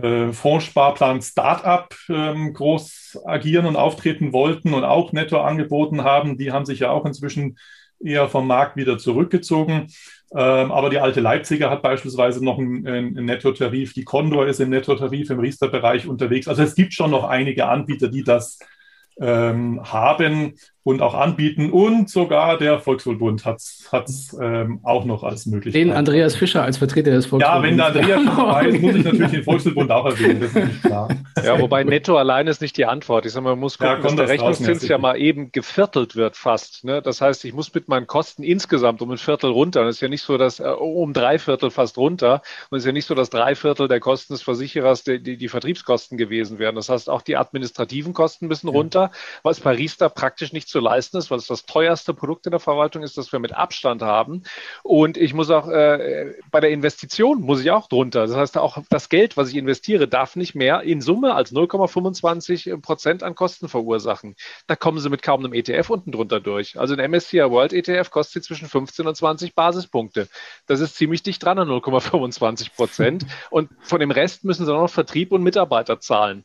äh, 0.00 0.32
Fondssparplan 0.32 1.22
Startup 1.22 1.92
ähm, 2.08 2.54
groß 2.54 3.20
agieren 3.24 3.66
und 3.66 3.76
auftreten 3.76 4.32
wollten 4.32 4.72
und 4.74 4.84
auch 4.84 5.12
netto 5.12 5.40
angeboten 5.40 6.04
haben. 6.04 6.38
Die 6.38 6.52
haben 6.52 6.64
sich 6.64 6.80
ja 6.80 6.90
auch 6.90 7.04
inzwischen 7.04 7.58
eher 8.00 8.28
vom 8.28 8.46
Markt 8.46 8.76
wieder 8.76 8.98
zurückgezogen. 8.98 9.88
Ähm, 10.34 10.70
aber 10.70 10.90
die 10.90 10.98
alte 10.98 11.20
Leipziger 11.20 11.70
hat 11.70 11.82
beispielsweise 11.82 12.44
noch 12.44 12.58
einen, 12.58 12.86
einen 12.86 13.24
Nettotarif. 13.24 13.94
Die 13.94 14.04
Condor 14.04 14.46
ist 14.46 14.60
im 14.60 14.70
Nettotarif 14.70 15.30
im 15.30 15.40
Riester-Bereich 15.40 16.06
unterwegs. 16.06 16.48
Also 16.48 16.62
es 16.62 16.74
gibt 16.74 16.92
schon 16.92 17.10
noch 17.10 17.24
einige 17.24 17.66
Anbieter, 17.66 18.08
die 18.08 18.22
das 18.22 18.58
ähm, 19.20 19.80
haben 19.82 20.54
und 20.88 21.02
auch 21.02 21.12
anbieten. 21.12 21.70
Und 21.70 22.08
sogar 22.08 22.56
der 22.56 22.80
Volkswohlbund 22.80 23.44
hat 23.44 23.58
es 23.58 24.36
ähm, 24.40 24.80
auch 24.84 25.04
noch 25.04 25.22
als 25.22 25.44
Möglichkeit. 25.44 25.82
Den 25.82 25.92
Andreas 25.92 26.34
Fischer 26.34 26.62
als 26.62 26.78
Vertreter 26.78 27.10
des 27.10 27.26
Volkswohlbunds. 27.26 27.62
Ja, 27.62 27.62
wenn 27.62 27.76
der 27.76 27.86
Andreas 27.88 28.24
schon 28.24 28.36
dabei 28.36 28.66
ist, 28.68 28.80
muss 28.80 28.94
ich 28.94 29.04
natürlich 29.04 29.30
den 29.30 29.44
Volkswohlbund 29.44 29.90
auch 29.90 30.06
erwähnen, 30.06 30.40
das 30.40 30.54
ist 30.54 30.64
nicht 30.64 30.82
klar. 30.82 31.08
Ja, 31.44 31.60
wobei 31.60 31.84
netto 31.84 32.16
allein 32.16 32.46
ist 32.46 32.62
nicht 32.62 32.74
die 32.78 32.86
Antwort. 32.86 33.26
Ich 33.26 33.32
sage 33.32 33.44
mal, 33.44 33.50
man 33.50 33.60
muss 33.60 33.76
gucken, 33.76 33.96
ja, 33.96 34.02
dass 34.02 34.16
der 34.16 34.28
Rechnungszins 34.28 34.88
ja 34.88 34.96
mal 34.96 35.18
eben 35.18 35.52
geviertelt 35.52 36.16
wird 36.16 36.38
fast. 36.38 36.84
Ne? 36.84 37.02
Das 37.02 37.20
heißt, 37.20 37.44
ich 37.44 37.52
muss 37.52 37.74
mit 37.74 37.88
meinen 37.88 38.06
Kosten 38.06 38.42
insgesamt 38.42 39.02
um 39.02 39.10
ein 39.10 39.18
Viertel 39.18 39.50
runter. 39.50 39.82
Und 39.82 39.88
es 39.88 39.96
ist 39.96 40.00
ja 40.00 40.08
nicht 40.08 40.22
so, 40.22 40.38
dass 40.38 40.58
äh, 40.58 40.68
um 40.68 41.12
drei 41.12 41.38
Viertel 41.38 41.70
fast 41.70 41.98
runter. 41.98 42.40
Und 42.70 42.78
es 42.78 42.84
ist 42.84 42.86
ja 42.86 42.92
nicht 42.92 43.04
so, 43.04 43.14
dass 43.14 43.28
drei 43.28 43.54
Viertel 43.54 43.88
der 43.88 44.00
Kosten 44.00 44.32
des 44.32 44.40
Versicherers 44.40 45.04
die, 45.04 45.22
die, 45.22 45.36
die 45.36 45.48
Vertriebskosten 45.48 46.16
gewesen 46.16 46.58
wären. 46.58 46.76
Das 46.76 46.88
heißt, 46.88 47.10
auch 47.10 47.20
die 47.20 47.36
administrativen 47.36 48.14
Kosten 48.14 48.46
müssen 48.46 48.68
runter, 48.68 49.10
was 49.42 49.60
bei 49.60 49.72
Riester 49.74 50.08
praktisch 50.08 50.54
nicht 50.54 50.70
zu 50.70 50.77
leisten 50.80 51.16
ist, 51.16 51.30
weil 51.30 51.38
es 51.38 51.46
das 51.46 51.66
teuerste 51.66 52.14
Produkt 52.14 52.46
in 52.46 52.50
der 52.50 52.60
Verwaltung 52.60 53.02
ist, 53.02 53.18
das 53.18 53.32
wir 53.32 53.38
mit 53.38 53.54
Abstand 53.54 54.02
haben. 54.02 54.42
Und 54.82 55.16
ich 55.16 55.34
muss 55.34 55.50
auch 55.50 55.68
äh, 55.68 56.34
bei 56.50 56.60
der 56.60 56.70
Investition 56.70 57.40
muss 57.40 57.60
ich 57.60 57.70
auch 57.70 57.88
drunter. 57.88 58.26
Das 58.26 58.36
heißt, 58.36 58.58
auch 58.58 58.78
das 58.90 59.08
Geld, 59.08 59.36
was 59.36 59.50
ich 59.50 59.56
investiere, 59.56 60.08
darf 60.08 60.36
nicht 60.36 60.54
mehr 60.54 60.82
in 60.82 61.00
Summe 61.00 61.34
als 61.34 61.52
0,25 61.52 62.80
Prozent 62.80 63.22
an 63.22 63.34
Kosten 63.34 63.68
verursachen. 63.68 64.36
Da 64.66 64.76
kommen 64.76 64.98
sie 64.98 65.10
mit 65.10 65.22
kaum 65.22 65.44
einem 65.44 65.52
ETF 65.52 65.90
unten 65.90 66.12
drunter 66.12 66.40
durch. 66.40 66.78
Also 66.78 66.94
ein 66.94 67.10
MSCI 67.10 67.38
World 67.50 67.72
ETF 67.72 68.10
kostet 68.10 68.44
zwischen 68.44 68.68
15 68.68 69.06
und 69.06 69.16
20 69.16 69.54
Basispunkte. 69.54 70.28
Das 70.66 70.80
ist 70.80 70.96
ziemlich 70.96 71.22
dicht 71.22 71.42
dran 71.44 71.58
an 71.58 71.68
0,25 71.68 72.74
Prozent. 72.74 73.26
Und 73.50 73.70
von 73.80 74.00
dem 74.00 74.10
Rest 74.10 74.44
müssen 74.44 74.66
sie 74.66 74.72
noch 74.72 74.88
Vertrieb 74.88 75.32
und 75.32 75.42
Mitarbeiter 75.42 76.00
zahlen. 76.00 76.44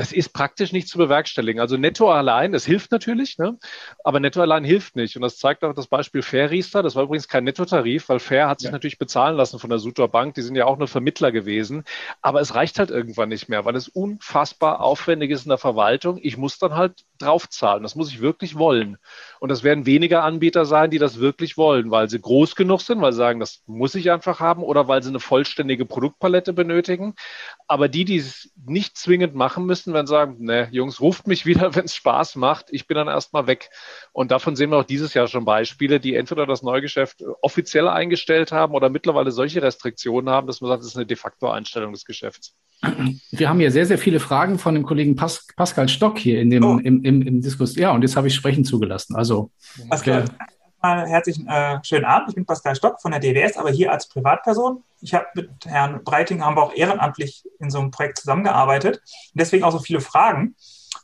Das 0.00 0.12
ist 0.12 0.32
praktisch 0.32 0.72
nicht 0.72 0.88
zu 0.88 0.96
bewerkstelligen. 0.96 1.60
Also 1.60 1.76
netto 1.76 2.10
allein, 2.10 2.52
das 2.52 2.64
hilft 2.64 2.90
natürlich, 2.90 3.36
ne? 3.36 3.58
aber 4.02 4.18
netto 4.18 4.40
allein 4.40 4.64
hilft 4.64 4.96
nicht. 4.96 5.14
Und 5.14 5.20
das 5.20 5.36
zeigt 5.36 5.62
auch 5.62 5.74
das 5.74 5.88
Beispiel 5.88 6.22
Fair 6.22 6.50
Riester. 6.50 6.82
Das 6.82 6.96
war 6.96 7.02
übrigens 7.02 7.28
kein 7.28 7.44
Nettotarif, 7.44 8.08
weil 8.08 8.18
Fair 8.18 8.48
hat 8.48 8.60
sich 8.60 8.68
ja. 8.68 8.72
natürlich 8.72 8.96
bezahlen 8.96 9.36
lassen 9.36 9.58
von 9.58 9.68
der 9.68 9.78
Sutor 9.78 10.08
Bank. 10.08 10.36
Die 10.36 10.40
sind 10.40 10.56
ja 10.56 10.64
auch 10.64 10.78
nur 10.78 10.88
Vermittler 10.88 11.32
gewesen. 11.32 11.84
Aber 12.22 12.40
es 12.40 12.54
reicht 12.54 12.78
halt 12.78 12.90
irgendwann 12.90 13.28
nicht 13.28 13.50
mehr, 13.50 13.66
weil 13.66 13.76
es 13.76 13.88
unfassbar 13.88 14.80
aufwendig 14.80 15.32
ist 15.32 15.44
in 15.44 15.50
der 15.50 15.58
Verwaltung. 15.58 16.18
Ich 16.22 16.38
muss 16.38 16.58
dann 16.58 16.76
halt 16.76 17.04
draufzahlen. 17.18 17.82
Das 17.82 17.94
muss 17.94 18.10
ich 18.10 18.22
wirklich 18.22 18.56
wollen. 18.56 18.96
Und 19.38 19.50
das 19.50 19.62
werden 19.62 19.84
weniger 19.84 20.22
Anbieter 20.24 20.64
sein, 20.64 20.90
die 20.90 20.98
das 20.98 21.20
wirklich 21.20 21.58
wollen, 21.58 21.90
weil 21.90 22.08
sie 22.08 22.18
groß 22.18 22.56
genug 22.56 22.80
sind, 22.80 23.02
weil 23.02 23.12
sie 23.12 23.18
sagen, 23.18 23.38
das 23.38 23.62
muss 23.66 23.94
ich 23.94 24.10
einfach 24.10 24.40
haben 24.40 24.62
oder 24.62 24.88
weil 24.88 25.02
sie 25.02 25.10
eine 25.10 25.20
vollständige 25.20 25.84
Produktpalette 25.84 26.54
benötigen. 26.54 27.14
Aber 27.68 27.88
die, 27.88 28.06
die 28.06 28.16
es 28.16 28.50
nicht 28.64 28.96
zwingend 28.96 29.34
machen 29.34 29.66
müssen, 29.66 29.89
werden 29.92 30.06
sagen, 30.06 30.44
ne, 30.44 30.68
Jungs, 30.70 31.00
ruft 31.00 31.26
mich 31.26 31.46
wieder, 31.46 31.74
wenn 31.74 31.84
es 31.84 31.94
Spaß 31.94 32.36
macht. 32.36 32.66
Ich 32.70 32.86
bin 32.86 32.96
dann 32.96 33.08
erstmal 33.08 33.46
weg. 33.46 33.70
Und 34.12 34.30
davon 34.30 34.56
sehen 34.56 34.70
wir 34.70 34.78
auch 34.78 34.84
dieses 34.84 35.14
Jahr 35.14 35.28
schon 35.28 35.44
Beispiele, 35.44 36.00
die 36.00 36.14
entweder 36.14 36.46
das 36.46 36.62
Neugeschäft 36.62 37.22
offiziell 37.42 37.88
eingestellt 37.88 38.52
haben 38.52 38.74
oder 38.74 38.88
mittlerweile 38.88 39.30
solche 39.30 39.62
Restriktionen 39.62 40.30
haben, 40.30 40.46
dass 40.46 40.60
man 40.60 40.70
sagt, 40.70 40.80
das 40.80 40.88
ist 40.88 40.96
eine 40.96 41.06
de 41.06 41.16
facto 41.16 41.48
Einstellung 41.48 41.92
des 41.92 42.04
Geschäfts. 42.04 42.54
Wir 43.30 43.48
haben 43.48 43.60
hier 43.60 43.70
sehr, 43.70 43.86
sehr 43.86 43.98
viele 43.98 44.20
Fragen 44.20 44.58
von 44.58 44.74
dem 44.74 44.84
Kollegen 44.84 45.14
Pas 45.14 45.46
Pascal 45.54 45.88
Stock 45.88 46.18
hier 46.18 46.40
in 46.40 46.50
dem, 46.50 46.64
oh. 46.64 46.78
im, 46.78 47.04
im, 47.04 47.22
im 47.22 47.40
Diskurs. 47.40 47.76
Ja, 47.76 47.92
und 47.92 48.02
jetzt 48.02 48.16
habe 48.16 48.28
ich 48.28 48.34
sprechen 48.34 48.64
zugelassen. 48.64 49.16
Also, 49.16 49.50
Pascal, 49.88 50.24
okay. 50.82 51.10
herzlichen 51.10 51.48
äh, 51.48 51.78
schönen 51.82 52.04
Abend. 52.04 52.30
Ich 52.30 52.34
bin 52.34 52.46
Pascal 52.46 52.74
Stock 52.74 53.00
von 53.00 53.12
der 53.12 53.20
DWS, 53.20 53.56
aber 53.56 53.70
hier 53.70 53.92
als 53.92 54.08
Privatperson. 54.08 54.82
Ich 55.00 55.14
habe 55.14 55.26
mit 55.34 55.50
Herrn 55.66 56.02
Breiting 56.04 56.44
haben 56.44 56.56
wir 56.56 56.62
auch 56.62 56.74
ehrenamtlich 56.74 57.44
in 57.58 57.70
so 57.70 57.78
einem 57.78 57.90
Projekt 57.90 58.18
zusammengearbeitet 58.18 58.96
und 58.96 59.40
deswegen 59.40 59.64
auch 59.64 59.72
so 59.72 59.78
viele 59.78 60.00
Fragen. 60.00 60.54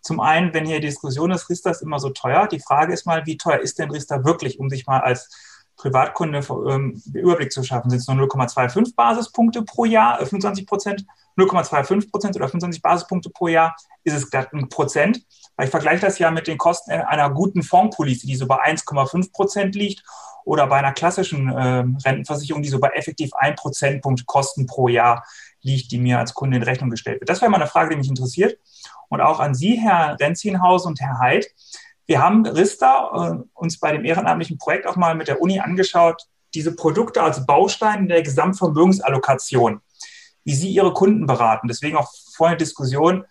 Zum 0.02 0.20
einen, 0.20 0.54
wenn 0.54 0.66
hier 0.66 0.80
Diskussion 0.80 1.30
ist, 1.30 1.48
Riester 1.50 1.70
ist 1.70 1.82
immer 1.82 1.98
so 1.98 2.10
teuer. 2.10 2.46
Die 2.46 2.60
Frage 2.60 2.92
ist 2.92 3.06
mal, 3.06 3.26
wie 3.26 3.36
teuer 3.36 3.58
ist 3.58 3.78
denn 3.78 3.90
Riester 3.90 4.24
wirklich, 4.24 4.60
um 4.60 4.70
sich 4.70 4.86
mal 4.86 5.00
als 5.00 5.30
Privatkunde 5.76 6.40
ähm, 6.68 7.02
Überblick 7.12 7.52
zu 7.52 7.62
schaffen? 7.62 7.90
Sind 7.90 8.00
es 8.00 8.08
nur 8.08 8.16
0,25 8.16 8.94
Basispunkte 8.94 9.62
pro 9.62 9.84
Jahr, 9.84 10.18
25 10.18 10.62
äh, 10.62 10.66
Prozent, 10.66 11.06
0,25 11.36 12.10
Prozent 12.10 12.36
oder 12.36 12.48
25 12.48 12.82
Basispunkte 12.82 13.30
pro 13.30 13.48
Jahr? 13.48 13.76
Ist 14.04 14.14
es 14.14 14.30
glatt 14.30 14.52
ein 14.52 14.68
Prozent? 14.68 15.22
Weil 15.56 15.66
ich 15.66 15.70
vergleiche 15.70 16.04
das 16.04 16.18
ja 16.18 16.30
mit 16.30 16.46
den 16.46 16.58
Kosten 16.58 16.92
einer 16.92 17.30
guten 17.30 17.62
Fondspolice, 17.62 18.26
die 18.26 18.36
so 18.36 18.46
bei 18.46 18.56
1,5 18.56 19.32
Prozent 19.32 19.74
liegt 19.74 20.04
oder 20.44 20.66
bei 20.66 20.76
einer 20.76 20.92
klassischen 20.92 21.48
äh, 21.48 21.84
Rentenversicherung, 22.04 22.62
die 22.62 22.68
so 22.68 22.78
bei 22.78 22.88
effektiv 22.90 23.32
1 23.34 23.60
Prozentpunkt 23.60 24.26
Kosten 24.26 24.66
pro 24.66 24.88
Jahr 24.88 25.24
liegt, 25.62 25.90
die 25.90 25.98
mir 25.98 26.18
als 26.18 26.34
Kunde 26.34 26.58
in 26.58 26.62
Rechnung 26.62 26.90
gestellt 26.90 27.20
wird. 27.20 27.28
Das 27.28 27.40
wäre 27.40 27.50
mal 27.50 27.56
eine 27.56 27.66
Frage, 27.66 27.90
die 27.90 27.96
mich 27.96 28.08
interessiert 28.08 28.58
und 29.08 29.20
auch 29.20 29.40
an 29.40 29.54
Sie, 29.54 29.74
Herr 29.76 30.16
Renzienhaus 30.20 30.86
und 30.86 31.00
Herr 31.00 31.18
Heid. 31.18 31.46
Wir 32.06 32.22
haben 32.22 32.46
Rista 32.46 33.34
äh, 33.34 33.44
uns 33.54 33.80
bei 33.80 33.92
dem 33.92 34.04
ehrenamtlichen 34.04 34.58
Projekt 34.58 34.86
auch 34.86 34.96
mal 34.96 35.14
mit 35.14 35.28
der 35.28 35.40
Uni 35.40 35.58
angeschaut, 35.58 36.22
diese 36.54 36.74
Produkte 36.74 37.22
als 37.22 37.44
Baustein 37.44 38.08
der 38.08 38.22
Gesamtvermögensallokation, 38.22 39.80
wie 40.44 40.54
Sie 40.54 40.70
Ihre 40.70 40.92
Kunden 40.92 41.26
beraten. 41.26 41.66
Deswegen 41.68 41.96
auch 41.96 42.12
vorhin 42.34 42.58
Diskussion, 42.58 43.24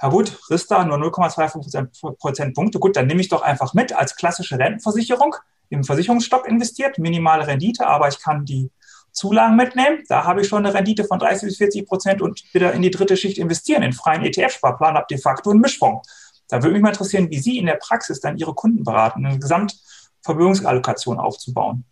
Herr 0.00 0.12
Wood, 0.12 0.38
Rista 0.48 0.82
nur 0.82 0.96
0,25 0.96 2.16
Prozentpunkte. 2.16 2.78
Gut, 2.78 2.96
dann 2.96 3.06
nehme 3.06 3.20
ich 3.20 3.28
doch 3.28 3.42
einfach 3.42 3.74
mit 3.74 3.92
als 3.92 4.16
klassische 4.16 4.58
Rentenversicherung 4.58 5.36
im 5.68 5.84
Versicherungsstock 5.84 6.48
investiert, 6.48 6.98
minimale 6.98 7.46
Rendite, 7.46 7.86
aber 7.86 8.08
ich 8.08 8.18
kann 8.18 8.46
die 8.46 8.70
Zulagen 9.12 9.56
mitnehmen. 9.56 10.02
Da 10.08 10.24
habe 10.24 10.40
ich 10.40 10.48
schon 10.48 10.64
eine 10.64 10.72
Rendite 10.72 11.04
von 11.04 11.18
30 11.18 11.48
bis 11.48 11.58
40 11.58 11.86
Prozent 11.86 12.22
und 12.22 12.42
wieder 12.54 12.72
in 12.72 12.80
die 12.80 12.90
dritte 12.90 13.14
Schicht 13.14 13.36
investieren, 13.36 13.82
in 13.82 13.92
freien 13.92 14.24
ETF-Sparplan, 14.24 14.94
habe 14.94 15.06
de 15.10 15.18
facto 15.18 15.50
einen 15.50 15.60
Mischfonds. 15.60 16.08
Da 16.48 16.62
würde 16.62 16.72
mich 16.72 16.82
mal 16.82 16.88
interessieren, 16.88 17.28
wie 17.28 17.38
Sie 17.38 17.58
in 17.58 17.66
der 17.66 17.74
Praxis 17.74 18.20
dann 18.20 18.38
Ihre 18.38 18.54
Kunden 18.54 18.84
beraten, 18.84 19.26
eine 19.26 19.38
Gesamtvermögensallokation 19.38 21.18
aufzubauen. 21.18 21.84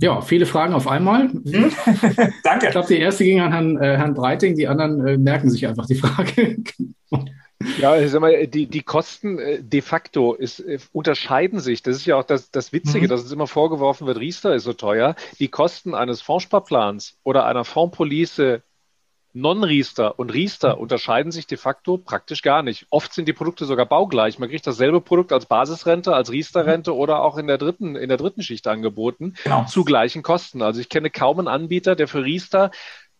Ja, 0.00 0.20
viele 0.20 0.46
Fragen 0.46 0.74
auf 0.74 0.86
einmal. 0.86 1.28
Hm? 1.28 1.72
Danke. 2.44 2.66
Ich 2.66 2.72
glaube, 2.72 2.88
die 2.88 2.98
erste 2.98 3.24
ging 3.24 3.40
an 3.40 3.52
Herrn, 3.52 3.76
äh, 3.78 3.96
Herrn 3.96 4.14
Breiting, 4.14 4.56
die 4.56 4.68
anderen 4.68 5.06
äh, 5.06 5.16
merken 5.16 5.50
sich 5.50 5.66
einfach 5.66 5.86
die 5.86 5.96
Frage. 5.96 6.56
Ja, 7.80 7.96
ich 8.00 8.12
sag 8.12 8.20
mal, 8.20 8.46
die, 8.46 8.66
die 8.66 8.82
Kosten 8.82 9.38
äh, 9.38 9.60
de 9.60 9.80
facto 9.80 10.34
ist, 10.34 10.60
äh, 10.60 10.78
unterscheiden 10.92 11.58
sich. 11.58 11.82
Das 11.82 11.96
ist 11.96 12.06
ja 12.06 12.16
auch 12.16 12.22
das, 12.22 12.52
das 12.52 12.72
Witzige, 12.72 13.06
mhm. 13.06 13.08
dass 13.08 13.22
uns 13.22 13.32
immer 13.32 13.48
vorgeworfen 13.48 14.06
wird, 14.06 14.18
Riester 14.18 14.54
ist 14.54 14.62
so 14.62 14.72
teuer. 14.72 15.16
Die 15.40 15.48
Kosten 15.48 15.94
eines 15.94 16.22
Fondssparplans 16.22 17.16
oder 17.24 17.46
einer 17.46 17.64
Fondspolice 17.64 18.62
Non-Riester 19.34 20.18
und 20.18 20.32
Riester 20.32 20.76
mhm. 20.76 20.82
unterscheiden 20.82 21.32
sich 21.32 21.46
de 21.46 21.58
facto 21.58 21.98
praktisch 21.98 22.42
gar 22.42 22.62
nicht. 22.62 22.86
Oft 22.90 23.12
sind 23.12 23.26
die 23.28 23.32
Produkte 23.32 23.64
sogar 23.66 23.86
baugleich. 23.86 24.38
Man 24.38 24.48
kriegt 24.48 24.66
dasselbe 24.66 25.00
Produkt 25.00 25.32
als 25.32 25.46
Basisrente, 25.46 26.14
als 26.14 26.32
Riester-Rente 26.32 26.92
mhm. 26.92 26.96
oder 26.98 27.22
auch 27.22 27.38
in 27.38 27.46
der 27.46 27.58
dritten, 27.58 27.96
in 27.96 28.08
der 28.08 28.18
dritten 28.18 28.42
Schicht 28.42 28.66
angeboten 28.66 29.34
genau. 29.44 29.64
zu 29.64 29.84
gleichen 29.84 30.22
Kosten. 30.22 30.62
Also 30.62 30.80
ich 30.80 30.88
kenne 30.88 31.10
kaum 31.10 31.38
einen 31.38 31.48
Anbieter, 31.48 31.94
der 31.94 32.08
für 32.08 32.24
Riester 32.24 32.70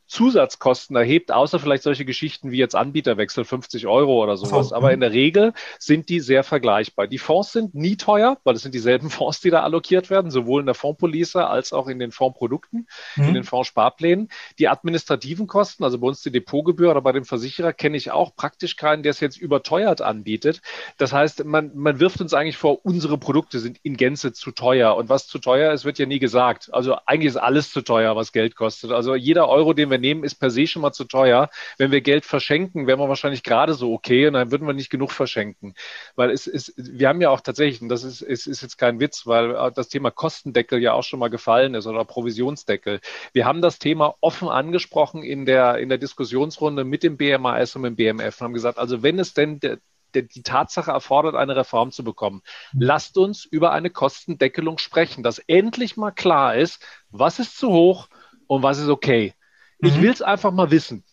Zusatzkosten 0.09 0.97
erhebt, 0.97 1.31
außer 1.31 1.59
vielleicht 1.59 1.83
solche 1.83 2.07
Geschichten 2.07 2.51
wie 2.51 2.57
jetzt 2.57 2.75
Anbieterwechsel 2.75 3.45
50 3.45 3.87
Euro 3.87 4.23
oder 4.23 4.39
sowas. 4.39 4.73
Aber 4.73 4.93
in 4.93 5.01
der 5.01 5.13
Regel 5.13 5.53
sind 5.79 6.09
die 6.09 6.21
sehr 6.21 6.45
vergleichbar. 6.45 7.07
Die 7.07 7.19
Fonds 7.19 7.53
sind 7.53 7.75
nie 7.75 7.97
teuer, 7.97 8.39
weil 8.43 8.55
es 8.55 8.63
sind 8.63 8.75
dieselben 8.75 9.11
Fonds, 9.11 9.41
die 9.41 9.51
da 9.51 9.63
allokiert 9.63 10.09
werden, 10.09 10.31
sowohl 10.31 10.61
in 10.61 10.67
der 10.67 10.75
Fondspolice 10.75 11.47
als 11.47 11.75
auch 11.75 11.89
in 11.89 11.99
den 11.99 12.11
Fondsprodukten, 12.11 12.89
mhm. 13.17 13.25
in 13.29 13.35
den 13.35 13.45
Fondssparplänen. 13.45 14.31
Die 14.59 14.69
administrativen 14.69 15.47
Kosten, 15.47 15.85
also 15.85 15.99
bei 15.99 16.07
uns 16.07 16.23
die 16.23 16.33
Depotgebühr 16.33 16.91
oder 16.91 17.03
bei 17.03 17.13
dem 17.13 17.27
Versicherer, 17.27 17.75
kenne 17.75 17.99
ich 17.99 18.11
auch 18.11 18.35
praktisch 18.35 18.77
keinen, 18.77 19.03
der 19.03 19.11
es 19.11 19.21
jetzt 19.21 19.37
überteuert 19.37 20.01
anbietet. 20.01 20.63
Das 20.97 21.13
heißt, 21.13 21.45
man, 21.45 21.71
man 21.75 22.01
wirft 22.01 22.23
uns 22.23 22.33
eigentlich 22.33 22.57
vor, 22.57 22.85
unsere 22.85 23.19
Produkte 23.19 23.59
sind 23.59 23.79
in 23.83 23.99
Gänze 23.99 24.33
zu 24.33 24.53
teuer. 24.53 24.97
Und 24.97 25.11
was 25.11 25.27
zu 25.27 25.39
teuer 25.39 25.73
ist, 25.75 25.85
wird 25.85 25.99
ja 25.99 26.07
nie 26.07 26.19
gesagt. 26.19 26.73
Also 26.73 26.97
eigentlich 27.05 27.29
ist 27.29 27.37
alles 27.37 27.71
zu 27.71 27.83
teuer, 27.83 28.17
was 28.17 28.33
Geld 28.33 28.57
kostet. 28.57 28.91
Also 28.91 29.15
jeder 29.15 29.49
Euro, 29.51 29.75
den 29.75 29.91
wir 29.91 29.98
wir 29.99 30.09
nehmen, 30.09 30.25
ist 30.25 30.37
per 30.37 30.51
se 30.51 30.67
schon 30.67 30.83
mal 30.83 30.93
zu 30.93 31.05
teuer. 31.05 31.51
Wenn 31.77 31.91
wir 31.91 32.01
Geld 32.01 32.25
verschenken, 32.25 32.87
wären 32.87 32.99
wir 32.99 33.09
wahrscheinlich 33.09 33.43
gerade 33.43 33.75
so 33.75 33.93
okay 33.93 34.27
und 34.27 34.35
dann 34.35 34.51
würden 34.51 34.67
wir 34.67 34.75
nicht 34.75 34.91
genug 34.91 35.13
verschenken. 35.13 35.75
Weil 36.17 36.31
es 36.31 36.47
ist, 36.47 36.73
wir 36.77 37.09
haben 37.09 37.21
ja 37.21 37.31
auch 37.31 37.41
tatsächlich, 37.41 37.83
und 37.83 37.89
das 37.89 38.05
ist, 38.05 38.23
ist, 38.23 38.47
ist 38.47 38.63
jetzt 38.63 38.79
kein 38.79 39.01
Witz, 39.01 39.27
weil 39.27 39.73
das 39.75 39.89
Thema 39.89 40.11
Kostendeckel 40.11 40.81
ja 40.81 40.93
auch 40.93 41.05
schon 41.05 41.21
mal 41.21 41.29
gefallen 41.29 41.75
ist 41.75 41.87
oder 41.87 42.05
Provisionsdeckel. 42.05 43.01
Wir 43.33 43.45
haben 43.45 43.63
das 43.63 43.79
Thema 43.79 44.15
offen 44.21 44.49
angesprochen 44.49 45.23
in 45.23 45.47
der, 45.47 45.79
in 45.79 45.89
der 45.89 45.99
Diskussionsrunde 45.99 46.85
mit 46.85 47.03
dem 47.03 47.17
BMAS 47.17 47.77
und 47.77 47.83
dem 47.83 47.97
BMF 47.97 48.41
und 48.41 48.45
haben 48.45 48.55
gesagt, 48.55 48.79
also 48.79 49.03
wenn 49.03 49.19
es 49.19 49.35
denn 49.35 49.61
der, 49.61 49.79
die 50.15 50.43
Tatsache 50.43 50.91
erfordert, 50.91 51.35
eine 51.35 51.57
Reform 51.57 51.91
zu 51.91 52.05
bekommen. 52.05 52.43
Lasst 52.73 53.19
uns 53.19 53.45
über 53.45 53.73
eine 53.73 53.91
Kostendeckelung 53.91 54.79
sprechen, 54.79 55.23
dass 55.23 55.39
endlich 55.39 55.97
mal 55.97 56.13
klar 56.13 56.55
ist, 56.55 56.83
was 57.11 57.39
ist 57.39 57.59
zu 57.59 57.71
hoch 57.71 58.09
und 58.47 58.63
was 58.63 58.79
ist 58.79 58.89
okay. 58.89 59.35
Ich 59.81 59.97
mhm. 59.97 60.03
will 60.03 60.11
es 60.11 60.23
einfach 60.23 60.53
mal 60.53 60.71
wissen. 60.71 61.05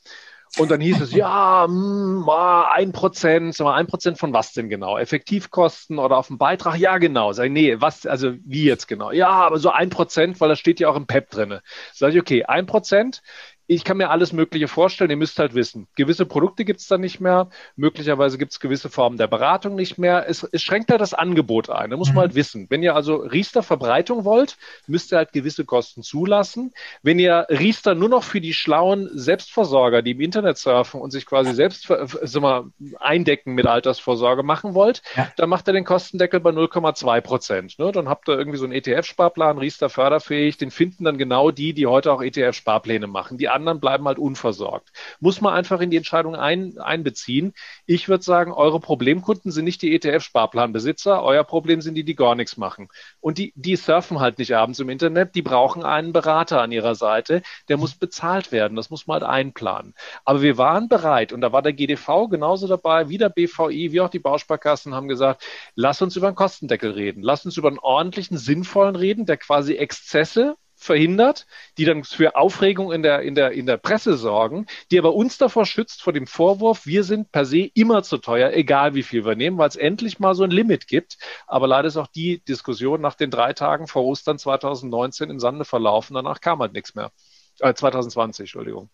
Und 0.58 0.72
dann 0.72 0.80
hieß 0.80 1.02
es, 1.02 1.12
ja, 1.12 1.66
mh, 1.68 2.24
hm, 2.26 2.30
ein 2.30 2.92
Prozent, 2.94 3.60
ein 3.60 3.88
Prozent 3.88 4.18
von 4.18 4.32
was 4.32 4.54
denn 4.54 4.70
genau? 4.70 4.98
Effektivkosten 4.98 6.00
oder 6.00 6.18
auf 6.18 6.28
dem 6.28 6.38
Beitrag? 6.38 6.78
Ja, 6.78 6.98
genau. 6.98 7.34
Sag 7.34 7.48
ich, 7.48 7.52
nee, 7.52 7.82
was, 7.82 8.06
also 8.06 8.34
wie 8.46 8.64
jetzt 8.64 8.88
genau? 8.88 9.12
Ja, 9.12 9.30
aber 9.30 9.60
so 9.60 9.72
ein 9.72 9.90
Prozent, 9.90 10.40
weil 10.40 10.50
das 10.50 10.60
steht 10.60 10.80
ja 10.80 10.88
auch 10.88 10.96
im 10.96 11.08
PEP 11.08 11.30
drin. 11.30 11.60
Sag 11.94 12.14
ich, 12.14 12.20
okay, 12.20 12.46
ein 12.46 12.66
Prozent 12.68 13.22
ich 13.68 13.84
kann 13.84 13.98
mir 13.98 14.10
alles 14.10 14.32
Mögliche 14.34 14.68
vorstellen. 14.68 15.10
Ihr 15.10 15.18
müsst 15.18 15.40
halt 15.40 15.56
wissen, 15.56 15.88
gewisse 15.96 16.26
Produkte 16.26 16.66
gibt 16.66 16.80
es 16.80 16.88
dann 16.88 17.02
nicht 17.02 17.20
mehr. 17.20 17.50
Möglicherweise 17.76 18.38
gibt 18.38 18.52
es 18.52 18.60
gewisse 18.60 18.90
Formen 18.90 19.18
der 19.18 19.28
Beratung 19.28 19.76
nicht 19.76 19.98
mehr. 19.98 20.26
Es, 20.28 20.48
es 20.52 20.62
schränkt 20.62 20.92
halt 20.92 21.02
das 21.02 21.14
Angebot 21.14 21.70
ein. 21.70 21.90
Da 21.90 21.98
muss 21.98 22.10
man 22.10 22.16
mhm. 22.16 22.20
halt 22.20 22.36
wissen. 22.36 22.68
Wenn 22.70 22.84
ihr 22.84 22.96
also 22.96 23.16
Riester-Verbreitung 23.16 24.24
wollt, 24.24 24.58
müsst 24.88 25.12
ihr 25.12 25.18
halt 25.18 25.34
gewisse 25.34 25.66
Kosten 25.66 26.04
zulassen. 26.04 26.74
Wenn 27.02 27.18
ihr 27.18 27.48
Riester 27.50 27.96
nur 27.96 28.10
noch 28.10 28.24
für 28.24 28.42
die 28.42 28.54
schlauen 28.54 29.10
Selbstversorger, 29.14 30.02
die 30.02 30.12
im 30.12 30.22
Internet 30.22 30.58
surfen 30.58 31.02
und 31.02 31.12
sich 31.12 31.26
quasi 31.26 31.54
selbst 31.54 31.88
sag 31.88 32.42
mal, 32.42 32.66
eindecken 33.00 33.54
mit 33.54 33.66
Altersvorsorge 33.66 34.44
machen 34.44 34.76
wollt, 34.76 35.02
ja. 35.16 35.28
dann 35.38 35.50
macht 35.50 35.68
ihr 35.68 35.74
den 35.74 35.86
Kostendeckel 35.86 36.40
bei 36.40 36.52
0,2 36.52 37.22
Prozent. 37.22 37.80
Ne? 37.80 37.92
Dann 37.92 38.10
habt 38.10 38.30
ihr 38.30 38.38
irgendwie 38.38 38.60
so 38.60 38.66
einen 38.66 38.74
ETF-Sparplan, 38.74 39.58
Riester 39.58 39.90
förderfähig. 39.90 40.58
Den 40.58 40.70
finden 40.70 41.04
dann 41.04 41.18
genau 41.18 41.50
die, 41.50 41.74
die 41.74 41.88
heute 41.88 42.12
auch 42.12 42.22
ETF-Sparpläne 42.22 43.08
machen. 43.08 43.38
Die 43.38 43.55
anderen 43.56 43.80
bleiben 43.80 44.06
halt 44.06 44.20
unversorgt. 44.20 44.92
Muss 45.20 45.42
man 45.42 45.54
einfach 45.54 45.80
in 45.80 45.90
die 45.90 45.98
Entscheidung 45.98 46.36
ein, 46.36 46.78
einbeziehen. 46.78 47.54
Ich 47.86 48.08
würde 48.10 48.24
sagen, 48.24 48.52
eure 48.52 48.80
Problemkunden 48.80 49.52
sind 49.52 49.66
nicht 49.66 49.82
die 49.82 49.96
ETF-Sparplanbesitzer, 49.96 51.24
euer 51.24 51.44
Problem 51.44 51.82
sind 51.82 51.96
die, 51.96 52.04
die 52.04 52.16
gar 52.16 52.36
nichts 52.36 52.58
machen. 52.58 52.90
Und 53.20 53.38
die, 53.38 53.54
die 53.56 53.76
surfen 53.76 54.20
halt 54.20 54.38
nicht 54.38 54.56
abends 54.56 54.80
im 54.80 54.90
Internet, 54.90 55.36
die 55.36 55.42
brauchen 55.42 55.84
einen 55.84 56.14
Berater 56.14 56.62
an 56.62 56.72
ihrer 56.72 56.96
Seite, 56.96 57.42
der 57.70 57.78
muss 57.78 57.96
bezahlt 57.96 58.52
werden, 58.52 58.76
das 58.76 58.90
muss 58.90 59.08
man 59.08 59.22
halt 59.22 59.32
einplanen. 59.32 59.94
Aber 60.26 60.42
wir 60.42 60.58
waren 60.58 60.90
bereit 60.90 61.34
und 61.34 61.42
da 61.42 61.52
war 61.52 61.62
der 61.62 61.74
GDV 61.74 62.28
genauso 62.30 62.68
dabei, 62.68 63.10
wie 63.10 63.18
der 63.18 63.30
BVI, 63.30 63.92
wie 63.92 64.02
auch 64.02 64.10
die 64.10 64.20
Bausparkassen 64.20 64.94
haben 64.94 65.08
gesagt, 65.08 65.44
lass 65.76 66.02
uns 66.02 66.16
über 66.16 66.28
einen 66.28 66.36
Kostendeckel 66.36 66.92
reden, 66.92 67.24
lass 67.24 67.46
uns 67.46 67.58
über 67.58 67.70
einen 67.70 67.80
ordentlichen, 67.80 68.38
sinnvollen 68.38 68.96
reden, 68.96 69.26
der 69.26 69.38
quasi 69.38 69.76
Exzesse 69.76 70.56
verhindert, 70.86 71.46
die 71.78 71.86
dann 71.86 72.04
für 72.04 72.36
Aufregung 72.36 72.92
in 72.92 73.04
der, 73.04 73.22
in 73.22 73.36
der, 73.36 73.52
in 73.52 73.66
der 73.66 73.78
Presse 73.78 74.18
sorgen, 74.18 74.66
die 74.92 75.00
aber 75.00 75.14
uns 75.14 75.38
davor 75.38 75.66
schützt 75.66 76.02
vor 76.02 76.14
dem 76.14 76.28
Vorwurf, 76.28 76.86
wir 76.86 77.04
sind 77.04 77.32
per 77.32 77.46
se 77.46 77.70
immer 77.74 78.04
zu 78.04 78.18
teuer, 78.18 78.52
egal 78.54 78.96
wie 78.96 79.04
viel 79.04 79.26
wir 79.26 79.36
nehmen, 79.36 79.58
weil 79.58 79.68
es 79.68 79.76
endlich 79.76 80.20
mal 80.20 80.36
so 80.36 80.44
ein 80.44 80.52
Limit 80.52 80.88
gibt. 80.88 81.18
Aber 81.48 81.68
leider 81.68 81.88
ist 81.88 81.98
auch 81.98 82.08
die 82.08 82.44
Diskussion 82.46 83.02
nach 83.02 83.16
den 83.16 83.32
drei 83.32 83.54
Tagen 83.54 83.88
vor 83.88 84.04
Ostern 84.06 84.38
2019 84.38 85.30
im 85.30 85.40
Sande 85.40 85.66
verlaufen. 85.66 86.14
Danach 86.14 86.40
kam 86.40 86.60
halt 86.60 86.74
nichts 86.74 86.96
mehr. 86.96 87.12
Äh, 87.60 87.74
2020, 87.74 88.44
Entschuldigung. 88.44 88.90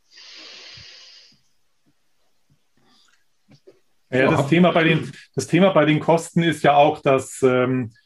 Ja, 4.10 4.30
das 4.30 4.47
Thema 4.47 4.71
bei 4.71 4.84
den, 4.84 5.12
das 5.36 5.47
Thema 5.47 5.69
bei 5.69 5.86
den 5.86 6.01
Kosten 6.01 6.43
ist 6.43 6.63
ja 6.63 6.75
auch, 6.75 6.99
dass 6.99 7.41
ähm, 7.43 7.93
äh, 7.93 8.00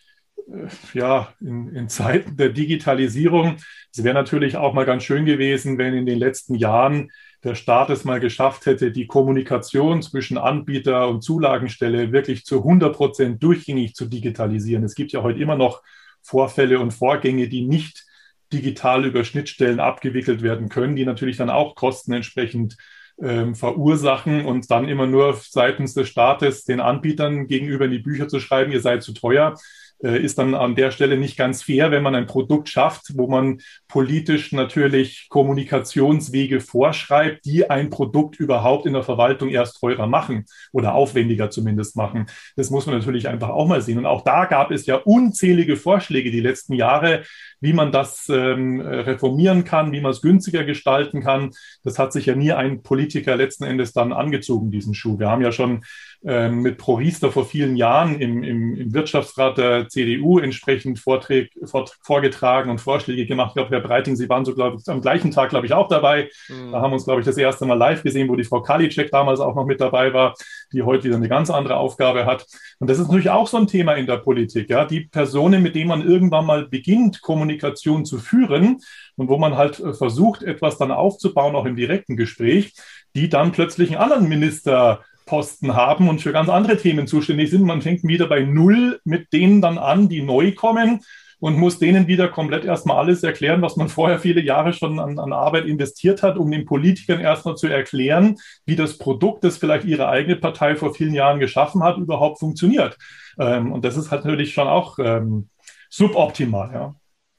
ja, 0.94 1.34
in, 1.42 1.70
in, 1.70 1.90
Zeiten 1.90 2.38
der 2.38 2.50
Digitalisierung. 2.50 3.58
Es 3.92 4.04
wäre 4.04 4.14
natürlich 4.14 4.58
auch 4.58 4.74
mal 4.74 4.86
ganz 4.86 5.04
schön 5.04 5.26
gewesen, 5.26 5.78
wenn 5.78 5.94
in 5.94 6.06
den 6.06 6.20
letzten 6.20 6.56
Jahren 6.56 7.12
der 7.44 7.56
Staat 7.56 7.90
es 7.90 8.06
mal 8.06 8.20
geschafft 8.20 8.66
hätte, 8.66 8.92
die 8.92 9.08
Kommunikation 9.08 10.02
zwischen 10.02 10.38
Anbieter 10.38 11.08
und 11.08 11.22
Zulagenstelle 11.22 12.12
wirklich 12.12 12.46
zu 12.46 12.60
100 12.60 12.96
Prozent 12.96 13.44
durchgängig 13.44 13.96
zu 13.96 14.06
digitalisieren. 14.06 14.84
Es 14.84 14.96
gibt 14.96 15.12
ja 15.12 15.22
heute 15.22 15.40
immer 15.40 15.56
noch 15.56 15.84
Vorfälle 16.22 16.80
und 16.80 16.92
Vorgänge, 16.92 17.48
die 17.48 17.66
nicht 17.66 18.06
digital 18.52 19.06
über 19.06 19.24
Schnittstellen 19.24 19.80
abgewickelt 19.80 20.42
werden 20.42 20.70
können, 20.70 20.96
die 20.96 21.06
natürlich 21.06 21.38
dann 21.38 21.50
auch 21.50 21.76
Kosten 21.76 22.14
entsprechend 22.14 22.78
ähm, 23.22 23.56
verursachen 23.56 24.46
und 24.46 24.70
dann 24.72 24.90
immer 24.90 25.08
nur 25.08 25.36
seitens 25.36 25.94
des 25.94 26.10
Staates 26.10 26.66
den 26.66 26.80
Anbietern 26.80 27.48
gegenüber 27.48 27.86
in 27.86 27.92
die 27.92 28.00
Bücher 28.00 28.28
zu 28.28 28.40
schreiben, 28.40 28.72
ihr 28.72 28.82
seid 28.82 29.04
zu 29.04 29.14
teuer 29.14 29.54
äh, 29.54 29.60
ist 30.06 30.38
dann 30.38 30.54
an 30.54 30.76
der 30.76 30.92
Stelle 30.92 31.18
nicht 31.18 31.38
ganz 31.38 31.64
fair, 31.64 31.92
wenn 31.92 32.04
man 32.04 32.16
ein 32.16 32.28
Produkt 32.28 32.70
schafft, 32.70 33.14
wo 33.16 33.28
man 33.28 33.62
politisch 33.88 34.52
natürlich 34.52 35.28
Kommunikationswege 35.30 36.60
vorschreibt, 36.60 37.46
die 37.46 37.70
ein 37.70 37.90
Produkt 37.90 38.40
überhaupt 38.40 38.86
in 38.86 38.94
der 38.94 39.04
Verwaltung 39.04 39.50
erst 39.50 39.80
teurer 39.80 40.08
machen 40.08 40.46
oder 40.72 40.94
aufwendiger 40.94 41.50
zumindest 41.50 41.96
machen. 41.96 42.28
Das 42.56 42.70
muss 42.70 42.86
man 42.86 42.98
natürlich 42.98 43.28
einfach 43.28 43.50
auch 43.50 43.68
mal 43.68 43.82
sehen. 43.82 43.98
Und 43.98 44.06
auch 44.06 44.24
da 44.24 44.46
gab 44.46 44.72
es 44.72 44.86
ja 44.86 44.96
unzählige 44.96 45.76
Vorschläge 45.76 46.32
die 46.32 46.40
letzten 46.42 46.74
Jahre, 46.74 47.24
wie 47.62 47.74
man 47.74 47.92
das 47.92 48.28
ähm, 48.30 48.82
reformieren 48.82 49.64
kann, 49.64 49.92
wie 49.92 50.02
man 50.02 50.12
es 50.12 50.22
günstiger 50.22 50.64
gestalten 50.64 51.22
kann. 51.22 51.52
Das 51.84 51.98
hat 51.98 52.14
sich 52.14 52.28
ja 52.28 52.36
nie 52.36 52.52
ein 52.52 52.84
Politiker 52.84 53.36
letzten 53.36 53.64
Endes 53.64 53.94
dann 53.94 54.14
angezogen, 54.14 54.72
diesen 54.72 54.94
Schuh. 54.94 55.20
Wir 55.20 55.30
haben 55.30 55.42
ja 55.42 55.52
schon 55.52 55.84
mit 56.26 56.80
ProRiester 56.80 57.32
vor 57.32 57.46
vielen 57.46 57.76
Jahren 57.76 58.20
im, 58.20 58.42
im, 58.42 58.76
im 58.76 58.94
Wirtschaftsrat 58.96 59.60
der 59.60 59.90
CDU 59.90 60.40
entsprechend 60.40 60.98
Vorträge, 60.98 61.50
Vort, 61.66 61.96
vorgetragen 62.02 62.72
und 62.72 62.82
Vorschläge 62.82 63.28
gemacht. 63.28 63.50
Ich 63.50 63.54
glaube, 63.54 63.70
Herr 63.70 63.82
Breiting, 63.82 64.16
Sie 64.16 64.28
waren 64.28 64.44
so, 64.44 64.56
glaube 64.56 64.78
ich, 64.80 64.90
am 64.90 65.02
gleichen 65.02 65.30
Tag, 65.30 65.52
glaube 65.52 65.68
ich, 65.68 65.74
auch 65.74 65.88
dabei. 65.88 66.32
Mhm. 66.50 66.72
Da 66.72 66.82
haben 66.82 66.90
wir 66.90 66.96
uns, 66.96 67.06
glaube 67.06 67.22
ich, 67.22 67.28
das 67.28 67.38
erste 67.38 67.68
Mal 67.68 67.76
live 67.76 68.02
gesehen, 68.02 68.28
wo 68.28 68.36
die 68.36 68.44
Frau 68.44 68.64
Kalitschek 68.64 69.12
damals 69.12 69.40
auch 69.40 69.54
noch 69.54 69.66
mit 69.66 69.80
dabei 69.80 70.14
war, 70.14 70.34
die 70.74 70.82
heute 70.82 71.04
wieder 71.04 71.16
eine 71.16 71.30
ganz 71.30 71.52
andere 71.52 71.78
Aufgabe 71.78 72.26
hat. 72.26 72.48
Und 72.80 72.90
das 72.90 72.98
ist 72.98 73.06
natürlich 73.06 73.30
auch 73.30 73.48
so 73.48 73.58
ein 73.58 73.68
Thema 73.68 73.94
in 73.94 74.08
der 74.08 74.18
Politik. 74.18 74.68
Ja? 74.72 74.86
Die 74.86 75.02
Personen, 75.02 75.62
mit 75.62 75.76
denen 75.76 75.90
man 75.90 76.02
irgendwann 76.02 76.48
mal 76.48 76.68
beginnt, 76.68 77.22
Kommunikation 77.22 78.04
zu 78.04 78.18
führen 78.18 78.80
und 79.16 79.30
wo 79.30 79.38
man 79.38 79.58
halt 79.58 79.80
äh, 79.80 79.94
versucht, 79.94 80.42
etwas 80.42 80.80
dann 80.80 80.92
aufzubauen, 80.92 81.56
auch 81.56 81.66
im 81.66 81.76
direkten 81.76 82.18
Gespräch, 82.18 82.74
die 83.16 83.30
dann 83.30 83.52
plötzlich 83.52 83.92
einen 83.92 84.02
anderen 84.02 84.28
Minister 84.28 85.02
Posten 85.26 85.76
haben 85.76 86.08
und 86.08 86.22
für 86.22 86.32
ganz 86.32 86.50
andere 86.50 86.78
Themen 86.78 87.08
zuständig 87.08 87.50
sind. 87.50 87.64
Man 87.64 87.82
fängt 87.82 88.04
wieder 88.04 88.28
bei 88.28 88.42
Null 88.42 89.00
mit 89.04 89.34
denen 89.34 89.62
dann 89.62 89.78
an, 89.78 90.10
die 90.10 90.22
neu 90.22 90.54
kommen 90.54 91.02
und 91.40 91.58
muss 91.58 91.80
denen 91.80 92.08
wieder 92.08 92.28
komplett 92.28 92.66
erstmal 92.66 92.98
alles 92.98 93.24
erklären, 93.24 93.62
was 93.62 93.76
man 93.76 93.90
vorher 93.90 94.20
viele 94.20 94.42
Jahre 94.42 94.74
schon 94.74 95.00
an, 95.00 95.20
an 95.20 95.34
Arbeit 95.34 95.66
investiert 95.66 96.24
hat, 96.24 96.38
um 96.38 96.50
den 96.50 96.66
Politikern 96.66 97.20
erstmal 97.20 97.56
zu 97.56 97.68
erklären, 97.68 98.38
wie 98.66 98.76
das 98.76 98.98
Produkt, 98.98 99.44
das 99.44 99.58
vielleicht 99.58 99.86
ihre 99.86 100.08
eigene 100.08 100.38
Partei 100.38 100.76
vor 100.76 100.94
vielen 100.94 101.14
Jahren 101.14 101.40
geschaffen 101.40 101.84
hat, 101.84 101.98
überhaupt 101.98 102.40
funktioniert. 102.40 102.98
Ähm, 103.38 103.72
und 103.72 103.86
das 103.86 103.98
ist 103.98 104.12
halt 104.12 104.26
natürlich 104.26 104.54
schon 104.54 104.68
auch 104.68 104.98
ähm, 105.00 105.50
suboptimal, 105.90 106.72
ja. 106.74 106.96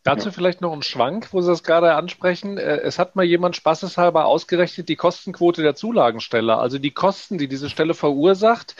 Dazu 0.06 0.28
ja. 0.28 0.32
vielleicht 0.32 0.60
noch 0.60 0.72
ein 0.72 0.84
Schwank, 0.84 1.32
wo 1.32 1.40
Sie 1.40 1.48
das 1.50 1.64
gerade 1.64 1.94
ansprechen. 1.94 2.58
Äh, 2.58 2.76
es 2.78 3.00
hat 3.00 3.16
mal 3.16 3.24
jemand 3.24 3.56
spaßeshalber 3.56 4.26
ausgerechnet 4.26 4.88
die 4.88 4.94
Kostenquote 4.94 5.62
der 5.62 5.74
Zulagenstelle, 5.74 6.56
also 6.58 6.78
die 6.78 6.92
Kosten, 6.92 7.38
die 7.38 7.48
diese 7.48 7.68
Stelle 7.68 7.92
verursacht, 7.92 8.76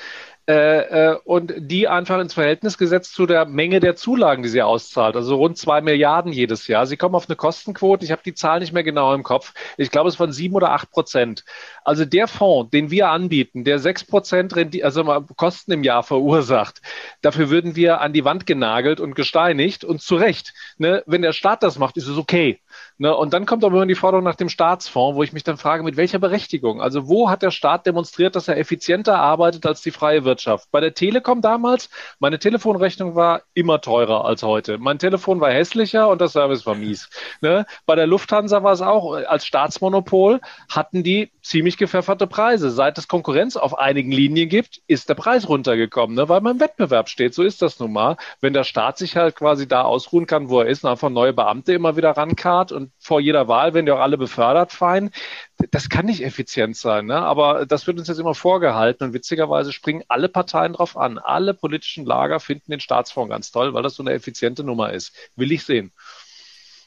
äh, 0.48 1.10
äh, 1.10 1.18
und 1.24 1.54
die 1.58 1.88
einfach 1.88 2.20
ins 2.20 2.34
Verhältnis 2.34 2.78
gesetzt 2.78 3.14
zu 3.14 3.26
der 3.26 3.46
Menge 3.46 3.80
der 3.80 3.96
Zulagen, 3.96 4.44
die 4.44 4.48
sie 4.48 4.62
auszahlt. 4.62 5.16
Also 5.16 5.34
rund 5.34 5.58
zwei 5.58 5.80
Milliarden 5.80 6.32
jedes 6.32 6.68
Jahr. 6.68 6.86
Sie 6.86 6.96
kommen 6.96 7.16
auf 7.16 7.28
eine 7.28 7.34
Kostenquote, 7.34 8.04
ich 8.04 8.12
habe 8.12 8.22
die 8.24 8.34
Zahl 8.34 8.60
nicht 8.60 8.72
mehr 8.72 8.84
genau 8.84 9.12
im 9.12 9.24
Kopf, 9.24 9.54
ich 9.76 9.90
glaube 9.90 10.08
es 10.08 10.14
von 10.14 10.30
sieben 10.30 10.54
oder 10.54 10.70
acht 10.70 10.92
Prozent. 10.92 11.44
Also 11.84 12.04
der 12.04 12.28
Fonds, 12.28 12.70
den 12.70 12.92
wir 12.92 13.08
anbieten, 13.08 13.64
der 13.64 13.80
sechs 13.80 14.04
Prozent 14.04 14.54
also 14.84 15.04
Kosten 15.36 15.72
im 15.72 15.82
Jahr 15.82 16.04
verursacht, 16.04 16.80
dafür 17.22 17.50
würden 17.50 17.74
wir 17.74 18.00
an 18.00 18.12
die 18.12 18.24
Wand 18.24 18.46
genagelt 18.46 19.00
und 19.00 19.16
gesteinigt 19.16 19.82
und 19.82 20.00
zu 20.00 20.14
Recht. 20.14 20.54
Ne? 20.78 21.02
Wenn 21.06 21.22
der 21.22 21.32
Staat 21.32 21.64
das 21.64 21.76
macht, 21.76 21.96
ist 21.96 22.06
es 22.06 22.18
okay. 22.18 22.60
Ne? 22.98 23.14
Und 23.14 23.32
dann 23.34 23.44
kommt 23.44 23.64
aber 23.64 23.76
immer 23.76 23.86
die 23.86 23.94
Forderung 23.94 24.24
nach 24.24 24.36
dem 24.36 24.48
Staatsfonds, 24.48 25.16
wo 25.16 25.22
ich 25.22 25.32
mich 25.32 25.44
dann 25.44 25.58
frage, 25.58 25.82
mit 25.82 25.96
welcher 25.96 26.18
Berechtigung? 26.18 26.80
Also 26.80 27.08
wo 27.08 27.28
hat 27.28 27.42
der 27.42 27.50
Staat 27.50 27.86
demonstriert, 27.86 28.36
dass 28.36 28.48
er 28.48 28.56
effizienter 28.56 29.18
arbeitet 29.18 29.66
als 29.66 29.82
die 29.82 29.90
freie 29.90 30.24
Wirtschaft? 30.24 30.70
Bei 30.70 30.80
der 30.80 30.94
Telekom 30.94 31.42
damals, 31.42 31.90
meine 32.18 32.38
Telefonrechnung 32.38 33.14
war 33.14 33.42
immer 33.54 33.80
teurer 33.80 34.24
als 34.24 34.42
heute. 34.42 34.78
Mein 34.78 34.98
Telefon 34.98 35.40
war 35.40 35.50
hässlicher 35.50 36.08
und 36.08 36.20
das 36.20 36.32
Service 36.32 36.64
war 36.64 36.74
mies. 36.74 37.10
Ne? 37.42 37.66
Bei 37.84 37.96
der 37.96 38.06
Lufthansa 38.06 38.62
war 38.62 38.72
es 38.72 38.80
auch, 38.80 39.12
als 39.12 39.44
Staatsmonopol 39.44 40.40
hatten 40.70 41.02
die 41.02 41.30
ziemlich 41.42 41.76
gepfefferte 41.76 42.26
Preise. 42.26 42.70
Seit 42.70 42.96
es 42.98 43.08
Konkurrenz 43.08 43.56
auf 43.56 43.78
einigen 43.78 44.10
Linien 44.10 44.48
gibt, 44.48 44.80
ist 44.86 45.08
der 45.08 45.14
Preis 45.14 45.48
runtergekommen, 45.48 46.16
ne? 46.16 46.28
weil 46.28 46.40
man 46.40 46.54
im 46.54 46.60
Wettbewerb 46.60 47.08
steht. 47.08 47.34
So 47.34 47.42
ist 47.42 47.60
das 47.60 47.78
nun 47.78 47.92
mal. 47.92 48.16
Wenn 48.40 48.54
der 48.54 48.64
Staat 48.64 48.96
sich 48.96 49.16
halt 49.16 49.36
quasi 49.36 49.68
da 49.68 49.82
ausruhen 49.82 50.26
kann, 50.26 50.48
wo 50.48 50.60
er 50.60 50.66
ist 50.66 50.84
und 50.84 50.90
einfach 50.90 51.10
neue 51.10 51.32
Beamte 51.32 51.72
immer 51.74 51.96
wieder 51.96 52.16
rankarrt 52.66 52.72
und 52.72 52.92
vor 52.98 53.20
jeder 53.20 53.48
Wahl 53.48 53.74
werden 53.74 53.86
ja 53.86 53.94
auch 53.94 54.00
alle 54.00 54.18
befördert, 54.18 54.72
fein. 54.72 55.10
Das 55.70 55.88
kann 55.88 56.06
nicht 56.06 56.22
effizient 56.22 56.76
sein, 56.76 57.06
ne? 57.06 57.16
aber 57.16 57.66
das 57.66 57.86
wird 57.86 57.98
uns 57.98 58.08
jetzt 58.08 58.18
immer 58.18 58.34
vorgehalten 58.34 59.04
und 59.04 59.14
witzigerweise 59.14 59.72
springen 59.72 60.04
alle 60.08 60.28
Parteien 60.28 60.74
drauf 60.74 60.96
an. 60.96 61.18
Alle 61.18 61.54
politischen 61.54 62.04
Lager 62.04 62.40
finden 62.40 62.70
den 62.70 62.80
Staatsfonds 62.80 63.30
ganz 63.30 63.50
toll, 63.50 63.74
weil 63.74 63.82
das 63.82 63.94
so 63.94 64.02
eine 64.02 64.12
effiziente 64.12 64.64
Nummer 64.64 64.92
ist. 64.92 65.12
Will 65.36 65.52
ich 65.52 65.64
sehen. 65.64 65.92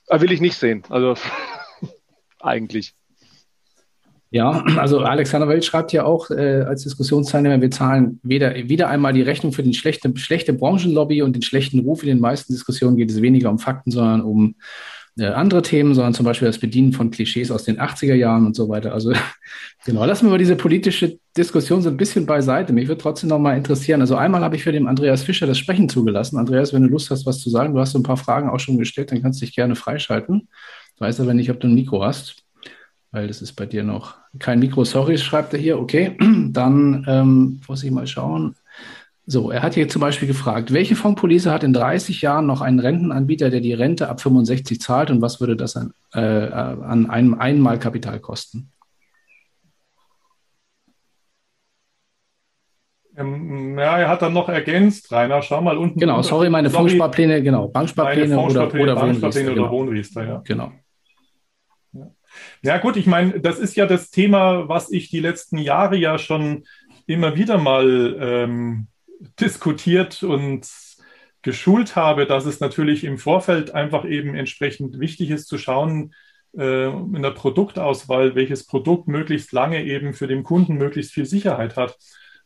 Äh, 0.08 0.22
will 0.22 0.32
ich 0.32 0.42
nicht 0.42 0.58
sehen. 0.58 0.84
Also 0.90 1.16
eigentlich. 2.40 2.94
Ja, 4.32 4.64
also 4.78 5.00
Alexander 5.00 5.48
Welt 5.48 5.66
schreibt 5.66 5.92
ja 5.92 6.04
auch 6.04 6.30
äh, 6.30 6.62
als 6.62 6.84
Diskussionsteilnehmer, 6.84 7.62
wir 7.62 7.72
zahlen 7.72 8.20
weder, 8.22 8.54
wieder 8.70 8.88
einmal 8.88 9.12
die 9.12 9.24
Rechnung 9.24 9.54
für 9.54 9.64
die 9.64 9.74
schlechte, 9.74 10.16
schlechte 10.18 10.54
Branchenlobby 10.54 11.24
und 11.24 11.36
den 11.36 11.42
schlechten 11.42 11.80
Ruf. 11.80 12.04
In 12.04 12.10
den 12.10 12.20
meisten 12.20 12.54
Diskussionen 12.54 12.96
geht 12.96 13.10
es 13.10 13.24
weniger 13.24 13.50
um 13.50 13.58
Fakten, 13.58 13.90
sondern 13.90 14.22
um 14.22 14.56
äh, 15.18 15.26
andere 15.26 15.62
Themen, 15.62 15.96
sondern 15.96 16.14
zum 16.14 16.26
Beispiel 16.26 16.48
das 16.48 16.60
Bedienen 16.60 16.94
von 16.94 17.12
Klischees 17.12 17.52
aus 17.52 17.64
den 17.64 17.80
80er 17.80 18.14
Jahren 18.14 18.46
und 18.46 18.56
so 18.56 18.70
weiter. 18.70 18.94
Also 18.94 19.14
genau, 19.86 20.06
lassen 20.06 20.26
wir 20.26 20.32
mal 20.32 20.38
diese 20.38 20.56
politische 20.56 21.20
Diskussion 21.36 21.82
so 21.82 21.90
ein 21.90 21.98
bisschen 21.98 22.26
beiseite. 22.26 22.74
Mich 22.74 22.88
würde 22.88 23.02
trotzdem 23.02 23.30
noch 23.30 23.40
mal 23.40 23.58
interessieren. 23.58 24.02
Also 24.02 24.16
einmal 24.16 24.42
habe 24.42 24.56
ich 24.56 24.64
für 24.64 24.72
den 24.72 24.88
Andreas 24.88 25.24
Fischer 25.24 25.48
das 25.48 25.58
Sprechen 25.58 25.90
zugelassen. 25.90 26.38
Andreas, 26.38 26.74
wenn 26.74 26.84
du 26.84 26.90
Lust 26.90 27.10
hast, 27.10 27.26
was 27.26 27.40
zu 27.40 27.50
sagen, 27.50 27.74
du 27.74 27.80
hast 27.80 27.94
so 27.94 28.00
ein 28.00 28.04
paar 28.04 28.18
Fragen 28.18 28.50
auch 28.50 28.60
schon 28.60 28.78
gestellt, 28.78 29.12
dann 29.12 29.22
kannst 29.22 29.42
du 29.42 29.46
dich 29.46 29.56
gerne 29.56 29.76
freischalten. 29.76 30.50
Ich 30.96 31.02
weiß 31.02 31.20
aber 31.22 31.34
nicht, 31.34 31.50
ob 31.50 31.60
du 31.60 31.68
ein 31.68 31.76
Mikro 31.76 32.04
hast 32.04 32.44
weil 33.12 33.28
das 33.28 33.42
ist 33.42 33.54
bei 33.54 33.66
dir 33.66 33.84
noch 33.84 34.18
kein 34.38 34.60
Mikro. 34.60 34.84
Sorry, 34.86 35.18
schreibt 35.18 35.54
er 35.54 35.60
hier. 35.60 35.80
Okay, 35.80 36.16
dann 36.52 37.06
ähm, 37.08 37.62
muss 37.68 37.84
ich 37.84 37.92
mal 37.92 38.08
schauen. 38.08 38.56
So, 39.32 39.52
er 39.52 39.62
hat 39.62 39.76
hier 39.76 39.88
zum 39.88 40.00
Beispiel 40.00 40.28
gefragt, 40.28 40.74
welche 40.74 40.96
Fondspolice 40.96 41.52
hat 41.52 41.64
in 41.64 41.72
30 41.72 42.24
Jahren 42.24 42.48
noch 42.48 42.62
einen 42.62 42.80
Rentenanbieter, 42.80 43.52
der 43.52 43.60
die 43.60 43.74
Rente 43.74 44.10
ab 44.10 44.22
65 44.22 44.82
zahlt 44.82 45.12
und 45.12 45.22
was 45.22 45.40
würde 45.40 45.56
das 45.56 45.78
an, 45.78 45.94
äh, 46.16 46.20
an 46.20 47.12
einem 47.12 47.36
Einmalkapital 47.36 48.20
kosten? 48.22 48.72
Ähm, 53.16 53.78
ja, 53.78 54.00
er 54.00 54.08
hat 54.08 54.24
dann 54.24 54.34
noch 54.34 54.50
ergänzt, 54.50 55.12
Rainer, 55.12 55.44
schau 55.44 55.62
mal 55.62 55.78
unten. 55.78 56.00
Genau, 56.00 56.24
sorry, 56.24 56.50
meine 56.50 56.72
Fondssparpläne, 56.72 57.44
genau, 57.44 57.68
Banksparpläne, 57.68 58.36
oder, 58.36 58.74
oder 58.74 58.96
Banksparpläne 58.96 59.52
oder 59.52 59.70
Wohnriester, 59.70 60.26
ja. 60.26 60.42
Genau. 60.44 60.72
Ja 62.64 62.80
gut, 62.80 62.98
ich 62.98 63.06
meine, 63.06 63.40
das 63.40 63.60
ist 63.60 63.76
ja 63.76 63.86
das 63.86 64.10
Thema, 64.10 64.68
was 64.68 64.92
ich 64.92 65.12
die 65.12 65.20
letzten 65.20 65.60
Jahre 65.60 65.98
ja 65.98 66.18
schon 66.18 66.64
immer 67.06 67.36
wieder 67.36 67.60
mal 67.60 68.18
ähm, 68.20 68.88
diskutiert 69.40 70.24
und 70.24 70.68
geschult 71.42 71.96
habe, 71.96 72.26
dass 72.26 72.46
es 72.46 72.60
natürlich 72.60 73.04
im 73.04 73.18
Vorfeld 73.18 73.72
einfach 73.72 74.06
eben 74.06 74.36
entsprechend 74.36 75.00
wichtig 75.00 75.30
ist 75.30 75.48
zu 75.48 75.58
schauen, 75.58 76.14
äh, 76.58 76.90
in 76.90 77.22
der 77.22 77.32
Produktauswahl, 77.32 78.36
welches 78.36 78.66
Produkt 78.66 79.08
möglichst 79.08 79.52
lange 79.52 79.84
eben 79.84 80.14
für 80.14 80.28
den 80.28 80.44
Kunden 80.44 80.76
möglichst 80.76 81.14
viel 81.14 81.26
Sicherheit 81.26 81.76
hat. 81.78 81.98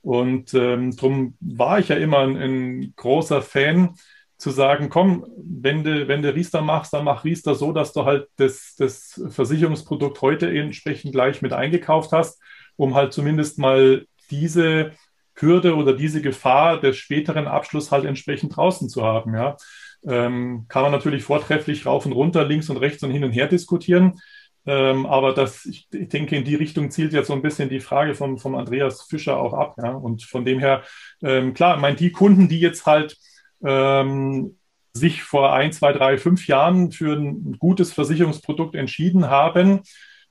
Und 0.01 0.53
ähm, 0.53 0.95
darum 0.95 1.37
war 1.39 1.79
ich 1.79 1.89
ja 1.89 1.95
immer 1.95 2.19
ein, 2.19 2.35
ein 2.35 2.93
großer 2.95 3.41
Fan 3.41 3.95
zu 4.37 4.49
sagen, 4.49 4.89
komm, 4.89 5.25
wenn 5.37 5.85
du, 5.85 6.07
wenn 6.09 6.21
du 6.21 6.33
Riester 6.33 6.61
machst, 6.61 6.93
dann 6.93 7.05
mach 7.05 7.23
Riester 7.23 7.55
so, 7.55 7.71
dass 7.71 7.93
du 7.93 8.03
halt 8.03 8.27
das, 8.35 8.75
das 8.77 9.21
Versicherungsprodukt 9.29 10.21
heute 10.21 10.49
entsprechend 10.53 11.13
gleich 11.13 11.41
mit 11.41 11.53
eingekauft 11.53 12.11
hast, 12.11 12.41
um 12.75 12.93
halt 12.93 13.13
zumindest 13.13 13.57
mal 13.57 14.05
diese 14.29 14.91
Hürde 15.35 15.75
oder 15.75 15.93
diese 15.93 16.21
Gefahr 16.21 16.79
des 16.79 16.97
späteren 16.97 17.47
Abschlusses 17.47 17.91
halt 17.91 18.05
entsprechend 18.05 18.55
draußen 18.55 18.89
zu 18.89 19.03
haben. 19.03 19.33
Ja. 19.33 19.57
Ähm, 20.05 20.65
kann 20.67 20.83
man 20.83 20.91
natürlich 20.91 21.23
vortrefflich 21.23 21.85
rauf 21.85 22.05
und 22.05 22.11
runter, 22.11 22.45
links 22.45 22.69
und 22.69 22.77
rechts 22.77 23.03
und 23.03 23.11
hin 23.11 23.23
und 23.23 23.31
her 23.31 23.47
diskutieren. 23.47 24.19
Ähm, 24.65 25.05
aber 25.05 25.33
das, 25.33 25.65
ich, 25.65 25.87
ich, 25.91 26.09
denke, 26.09 26.35
in 26.35 26.45
die 26.45 26.55
Richtung 26.55 26.89
zielt 26.89 27.13
jetzt 27.13 27.27
so 27.27 27.33
ein 27.33 27.41
bisschen 27.41 27.69
die 27.69 27.81
Frage 27.81 28.15
vom, 28.15 28.37
vom 28.37 28.55
Andreas 28.55 29.03
Fischer 29.03 29.37
auch 29.37 29.53
ab. 29.53 29.75
Ja. 29.81 29.91
Und 29.91 30.23
von 30.23 30.45
dem 30.45 30.59
her, 30.59 30.83
ähm, 31.21 31.53
klar, 31.53 31.75
ich 31.75 31.81
meine, 31.81 31.95
die 31.95 32.11
Kunden, 32.11 32.47
die 32.47 32.59
jetzt 32.59 32.85
halt 32.85 33.17
ähm, 33.63 34.57
sich 34.93 35.23
vor 35.23 35.53
ein, 35.53 35.71
zwei, 35.71 35.91
drei, 35.91 36.17
fünf 36.17 36.47
Jahren 36.47 36.91
für 36.91 37.15
ein 37.15 37.57
gutes 37.57 37.91
Versicherungsprodukt 37.93 38.75
entschieden 38.75 39.29
haben, 39.29 39.81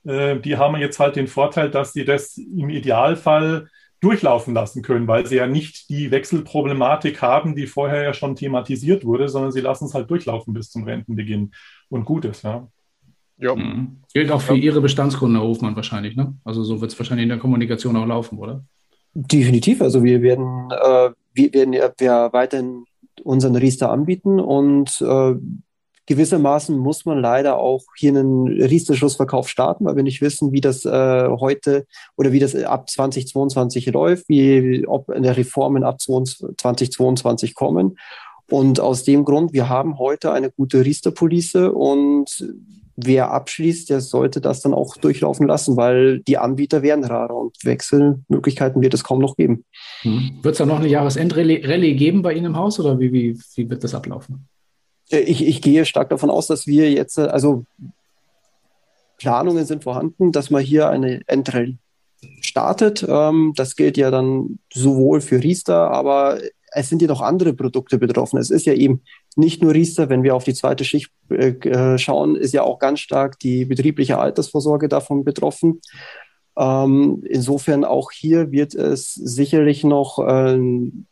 äh, 0.05 0.39
die 0.39 0.57
haben 0.57 0.77
jetzt 0.77 0.99
halt 0.99 1.15
den 1.15 1.27
Vorteil, 1.27 1.69
dass 1.69 1.93
sie 1.93 2.05
das 2.05 2.37
im 2.37 2.69
Idealfall 2.69 3.67
durchlaufen 4.03 4.53
lassen 4.53 4.81
können, 4.81 5.07
weil 5.07 5.25
sie 5.25 5.37
ja 5.37 5.47
nicht 5.47 5.89
die 5.89 6.11
Wechselproblematik 6.11 7.21
haben, 7.21 7.55
die 7.55 7.67
vorher 7.67 8.03
ja 8.03 8.13
schon 8.13 8.35
thematisiert 8.35 9.05
wurde, 9.05 9.29
sondern 9.29 9.51
sie 9.51 9.61
lassen 9.61 9.85
es 9.85 9.93
halt 9.93 10.09
durchlaufen 10.09 10.53
bis 10.53 10.69
zum 10.69 10.83
Rentenbeginn 10.83 11.51
und 11.89 12.05
gut 12.05 12.25
ist, 12.25 12.43
ja. 12.43 12.67
Ja. 13.37 13.55
Mhm. 13.55 14.01
Gilt 14.13 14.31
auch 14.31 14.41
für 14.41 14.55
Ihre 14.55 14.79
Bestandskunden, 14.79 15.39
Herr 15.39 15.47
Hofmann, 15.47 15.75
wahrscheinlich, 15.75 16.15
ne? 16.15 16.35
Also 16.43 16.63
so 16.63 16.81
wird 16.81 16.91
es 16.91 16.99
wahrscheinlich 16.99 17.23
in 17.23 17.29
der 17.29 17.39
Kommunikation 17.39 17.95
auch 17.95 18.05
laufen, 18.05 18.37
oder? 18.37 18.63
Definitiv. 19.13 19.81
Also 19.81 20.03
wir 20.03 20.21
werden, 20.21 20.69
äh, 20.71 21.09
wir 21.33 21.53
werden 21.53 21.73
ja, 21.73 21.91
wir 21.97 22.29
weiterhin 22.31 22.85
unseren 23.23 23.55
Riester 23.55 23.91
anbieten 23.91 24.39
und 24.39 25.01
äh, 25.01 25.35
gewissermaßen 26.05 26.77
muss 26.77 27.05
man 27.05 27.19
leider 27.19 27.57
auch 27.57 27.83
hier 27.97 28.09
einen 28.09 28.47
Riester-Schlussverkauf 28.47 29.47
starten, 29.47 29.85
weil 29.85 29.95
wir 29.95 30.03
nicht 30.03 30.21
wissen, 30.21 30.51
wie 30.51 30.61
das 30.61 30.85
äh, 30.85 31.27
heute 31.29 31.85
oder 32.17 32.31
wie 32.31 32.39
das 32.39 32.55
ab 32.55 32.89
2022 32.89 33.85
läuft, 33.87 34.27
wie 34.27 34.85
ob 34.87 35.09
in 35.09 35.23
der 35.23 35.37
Reformen 35.37 35.83
ab 35.83 36.01
2022 36.01 37.55
kommen. 37.55 37.97
Und 38.49 38.79
aus 38.79 39.03
dem 39.03 39.23
Grund, 39.23 39.53
wir 39.53 39.69
haben 39.69 39.97
heute 39.97 40.31
eine 40.31 40.51
gute 40.51 40.83
Riester-Police 40.83 41.55
und 41.73 42.45
wer 42.95 43.31
abschließt, 43.31 43.89
der 43.89 44.01
sollte 44.01 44.41
das 44.41 44.61
dann 44.61 44.73
auch 44.73 44.97
durchlaufen 44.97 45.47
lassen, 45.47 45.77
weil 45.77 46.19
die 46.19 46.37
Anbieter 46.37 46.83
werden 46.83 47.03
rarer 47.03 47.35
und 47.35 47.55
Wechselmöglichkeiten 47.63 48.81
wird 48.81 48.93
es 48.93 49.03
kaum 49.03 49.19
noch 49.19 49.35
geben. 49.35 49.65
Hm. 50.01 50.39
Wird 50.41 50.53
es 50.53 50.59
da 50.59 50.65
noch 50.65 50.79
eine 50.79 50.87
Jahresendrallye 50.87 51.95
geben 51.95 52.21
bei 52.21 52.33
Ihnen 52.33 52.47
im 52.47 52.57
Haus 52.57 52.79
oder 52.79 52.99
wie, 52.99 53.11
wie, 53.11 53.39
wie 53.55 53.69
wird 53.69 53.83
das 53.83 53.95
ablaufen? 53.95 54.47
Äh, 55.13 55.19
ich, 55.19 55.45
ich 55.45 55.61
gehe 55.61 55.85
stark 55.85 56.09
davon 56.09 56.29
aus, 56.29 56.47
dass 56.47 56.67
wir 56.67 56.91
jetzt, 56.91 57.17
äh, 57.17 57.23
also 57.23 57.65
Planungen 59.17 59.65
sind 59.65 59.83
vorhanden, 59.83 60.31
dass 60.31 60.49
man 60.49 60.63
hier 60.63 60.89
eine 60.89 61.21
Endrallye 61.27 61.77
startet. 62.41 63.05
Ähm, 63.07 63.53
das 63.55 63.75
gilt 63.75 63.97
ja 63.97 64.11
dann 64.11 64.59
sowohl 64.73 65.21
für 65.21 65.41
Riester, 65.41 65.91
aber 65.91 66.39
es 66.75 66.89
sind 66.89 67.01
ja 67.01 67.07
noch 67.07 67.21
andere 67.21 67.53
Produkte 67.53 67.99
betroffen. 67.99 68.39
Es 68.39 68.49
ist 68.49 68.65
ja 68.65 68.73
eben 68.73 69.01
nicht 69.35 69.61
nur 69.61 69.73
Riester, 69.73 70.09
wenn 70.09 70.23
wir 70.23 70.35
auf 70.35 70.43
die 70.43 70.55
zweite 70.55 70.83
Schicht 70.83 71.11
äh, 71.29 71.49
äh, 71.49 71.97
schauen, 71.97 72.35
ist 72.35 72.53
ja 72.53 72.63
auch 72.63 72.79
ganz 72.79 72.99
stark 72.99 73.39
die 73.39 73.65
betriebliche 73.65 74.17
Altersvorsorge 74.17 74.89
davon 74.89 75.23
betroffen. 75.23 75.81
Ähm, 76.57 77.23
insofern 77.27 77.83
auch 77.83 78.11
hier 78.11 78.51
wird 78.51 78.75
es 78.75 79.13
sicherlich 79.13 79.83
noch 79.83 80.19
äh, 80.19 80.55
ein 80.55 81.07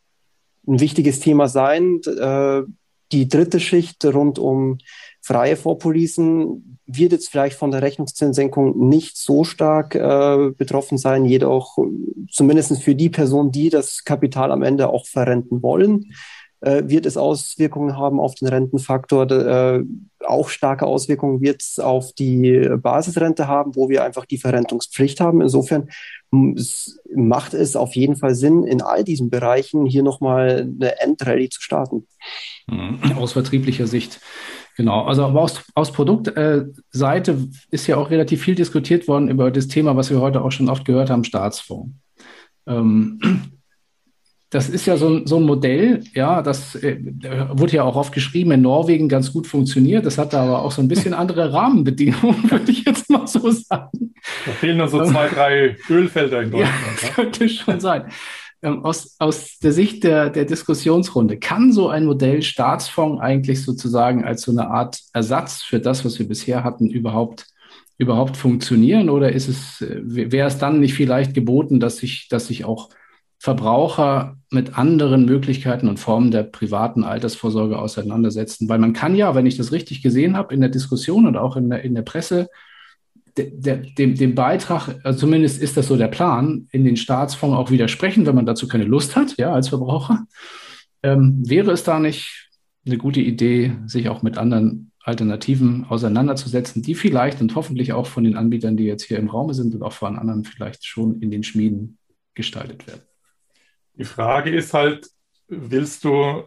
wichtiges 0.65 1.19
Thema 1.19 1.47
sein. 1.47 2.01
Äh, 2.05 2.63
die 3.11 3.27
dritte 3.27 3.59
Schicht 3.59 4.03
rund 4.05 4.39
um 4.39 4.77
freie 5.21 5.55
Vorpolisen 5.55 6.79
wird 6.87 7.11
jetzt 7.11 7.29
vielleicht 7.29 7.57
von 7.57 7.71
der 7.71 7.81
Rechnungszinssenkung 7.81 8.89
nicht 8.89 9.17
so 9.17 9.43
stark 9.43 9.95
äh, 9.95 10.51
betroffen 10.57 10.97
sein, 10.97 11.25
jedoch 11.25 11.77
zumindest 12.29 12.81
für 12.81 12.95
die 12.95 13.09
Personen, 13.09 13.51
die 13.51 13.69
das 13.69 14.03
Kapital 14.03 14.51
am 14.51 14.63
Ende 14.63 14.89
auch 14.89 15.05
verrenten 15.05 15.61
wollen, 15.61 16.13
äh, 16.61 16.83
wird 16.85 17.05
es 17.05 17.17
Auswirkungen 17.17 17.97
haben 17.97 18.19
auf 18.19 18.35
den 18.35 18.47
Rentenfaktor. 18.47 19.29
Äh, 19.31 19.83
auch 20.31 20.49
starke 20.49 20.85
Auswirkungen 20.85 21.41
wird 21.41 21.61
es 21.61 21.77
auf 21.79 22.13
die 22.13 22.67
Basisrente 22.81 23.47
haben, 23.47 23.75
wo 23.75 23.89
wir 23.89 24.03
einfach 24.03 24.25
die 24.25 24.37
Verrentungspflicht 24.37 25.19
haben. 25.19 25.41
Insofern 25.41 25.89
macht 27.13 27.53
es 27.53 27.75
auf 27.75 27.95
jeden 27.95 28.15
Fall 28.15 28.33
Sinn, 28.35 28.63
in 28.63 28.81
all 28.81 29.03
diesen 29.03 29.29
Bereichen 29.29 29.85
hier 29.85 30.01
nochmal 30.01 30.69
eine 30.79 30.99
Endrallye 31.01 31.49
zu 31.49 31.61
starten. 31.61 32.07
Mhm. 32.67 33.17
Aus 33.17 33.33
vertrieblicher 33.33 33.87
Sicht. 33.87 34.21
Genau, 34.77 35.03
also 35.03 35.25
aber 35.25 35.41
aus, 35.41 35.61
aus 35.75 35.91
Produktseite 35.91 37.31
äh, 37.31 37.47
ist 37.71 37.87
ja 37.87 37.97
auch 37.97 38.09
relativ 38.09 38.41
viel 38.41 38.55
diskutiert 38.55 39.07
worden 39.07 39.27
über 39.27 39.51
das 39.51 39.67
Thema, 39.67 39.97
was 39.97 40.09
wir 40.09 40.21
heute 40.21 40.41
auch 40.41 40.51
schon 40.51 40.69
oft 40.69 40.85
gehört 40.85 41.09
haben, 41.09 41.25
Staatsfonds. 41.25 41.93
Ähm, 42.65 43.19
das 44.51 44.67
ist 44.67 44.85
ja 44.85 44.97
so 44.97 45.07
ein, 45.07 45.27
so 45.27 45.37
ein 45.37 45.43
Modell, 45.43 46.03
ja, 46.13 46.41
das 46.41 46.75
äh, 46.75 46.97
wurde 47.51 47.77
ja 47.77 47.83
auch 47.83 47.95
oft 47.95 48.13
geschrieben, 48.13 48.51
in 48.51 48.61
Norwegen 48.61 49.07
ganz 49.07 49.31
gut 49.31 49.47
funktioniert. 49.47 50.05
Das 50.05 50.17
hat 50.17 50.33
aber 50.33 50.61
auch 50.61 50.73
so 50.73 50.81
ein 50.81 50.89
bisschen 50.89 51.13
andere 51.13 51.53
Rahmenbedingungen, 51.53 52.43
würde 52.51 52.69
ich 52.69 52.83
jetzt 52.85 53.09
mal 53.09 53.25
so 53.25 53.49
sagen. 53.49 54.13
Da 54.45 54.51
fehlen 54.51 54.77
noch 54.77 54.89
so 54.89 55.05
zwei, 55.05 55.29
drei 55.29 55.77
Ölfelder 55.89 56.41
in 56.41 56.51
Deutschland. 56.51 56.73
Ja, 56.83 57.01
das 57.01 57.13
könnte 57.13 57.47
schon 57.47 57.79
sein. 57.79 58.11
Ähm, 58.61 58.83
aus, 58.83 59.15
aus 59.19 59.57
der 59.59 59.71
Sicht 59.71 60.03
der, 60.03 60.29
der 60.29 60.43
Diskussionsrunde, 60.43 61.37
kann 61.37 61.71
so 61.71 61.87
ein 61.87 62.05
Modell 62.05 62.41
Staatsfonds 62.41 63.21
eigentlich 63.21 63.63
sozusagen 63.63 64.25
als 64.25 64.41
so 64.41 64.51
eine 64.51 64.69
Art 64.69 64.99
Ersatz 65.13 65.63
für 65.63 65.79
das, 65.79 66.03
was 66.03 66.19
wir 66.19 66.27
bisher 66.27 66.65
hatten, 66.65 66.89
überhaupt 66.89 67.45
überhaupt 67.97 68.35
funktionieren? 68.35 69.09
Oder 69.09 69.31
ist 69.31 69.47
es, 69.47 69.81
äh, 69.81 70.01
wäre 70.03 70.47
es 70.47 70.57
dann 70.57 70.81
nicht 70.81 70.95
vielleicht 70.95 71.33
geboten, 71.33 71.79
dass 71.79 71.97
sich, 71.97 72.27
dass 72.29 72.47
sich 72.47 72.65
auch 72.65 72.89
Verbraucher 73.41 74.37
mit 74.51 74.77
anderen 74.77 75.25
Möglichkeiten 75.25 75.89
und 75.89 75.97
Formen 75.99 76.29
der 76.29 76.43
privaten 76.43 77.03
Altersvorsorge 77.03 77.79
auseinandersetzen. 77.79 78.69
Weil 78.69 78.77
man 78.77 78.93
kann 78.93 79.15
ja, 79.15 79.33
wenn 79.33 79.47
ich 79.47 79.57
das 79.57 79.71
richtig 79.71 80.03
gesehen 80.03 80.37
habe, 80.37 80.53
in 80.53 80.61
der 80.61 80.69
Diskussion 80.69 81.25
und 81.25 81.35
auch 81.37 81.55
in 81.55 81.71
der, 81.71 81.81
in 81.81 81.95
der 81.95 82.03
Presse, 82.03 82.49
de, 83.35 83.51
de, 83.59 83.91
dem, 83.95 84.13
dem 84.13 84.35
Beitrag, 84.35 84.99
also 85.03 85.21
zumindest 85.21 85.59
ist 85.59 85.75
das 85.75 85.87
so 85.87 85.97
der 85.97 86.09
Plan, 86.09 86.67
in 86.71 86.85
den 86.85 86.97
Staatsfonds 86.97 87.57
auch 87.57 87.71
widersprechen, 87.71 88.27
wenn 88.27 88.35
man 88.35 88.45
dazu 88.45 88.67
keine 88.67 88.83
Lust 88.83 89.15
hat, 89.15 89.35
ja, 89.37 89.51
als 89.51 89.69
Verbraucher. 89.69 90.27
Ähm, 91.01 91.41
wäre 91.43 91.71
es 91.71 91.83
da 91.83 91.97
nicht 91.97 92.51
eine 92.85 92.99
gute 92.99 93.21
Idee, 93.21 93.73
sich 93.87 94.07
auch 94.09 94.21
mit 94.21 94.37
anderen 94.37 94.91
Alternativen 95.03 95.85
auseinanderzusetzen, 95.89 96.83
die 96.83 96.93
vielleicht 96.93 97.41
und 97.41 97.55
hoffentlich 97.55 97.91
auch 97.91 98.05
von 98.05 98.23
den 98.23 98.37
Anbietern, 98.37 98.77
die 98.77 98.83
jetzt 98.83 99.05
hier 99.05 99.17
im 99.17 99.31
Raum 99.31 99.51
sind 99.51 99.73
und 99.73 99.81
auch 99.81 99.93
von 99.93 100.19
anderen 100.19 100.43
vielleicht 100.43 100.85
schon 100.85 101.19
in 101.21 101.31
den 101.31 101.41
Schmieden 101.41 101.97
gestaltet 102.35 102.85
werden? 102.85 103.01
Die 104.01 104.05
Frage 104.05 104.49
ist 104.49 104.73
halt, 104.73 105.09
willst 105.47 106.05
du 106.05 106.43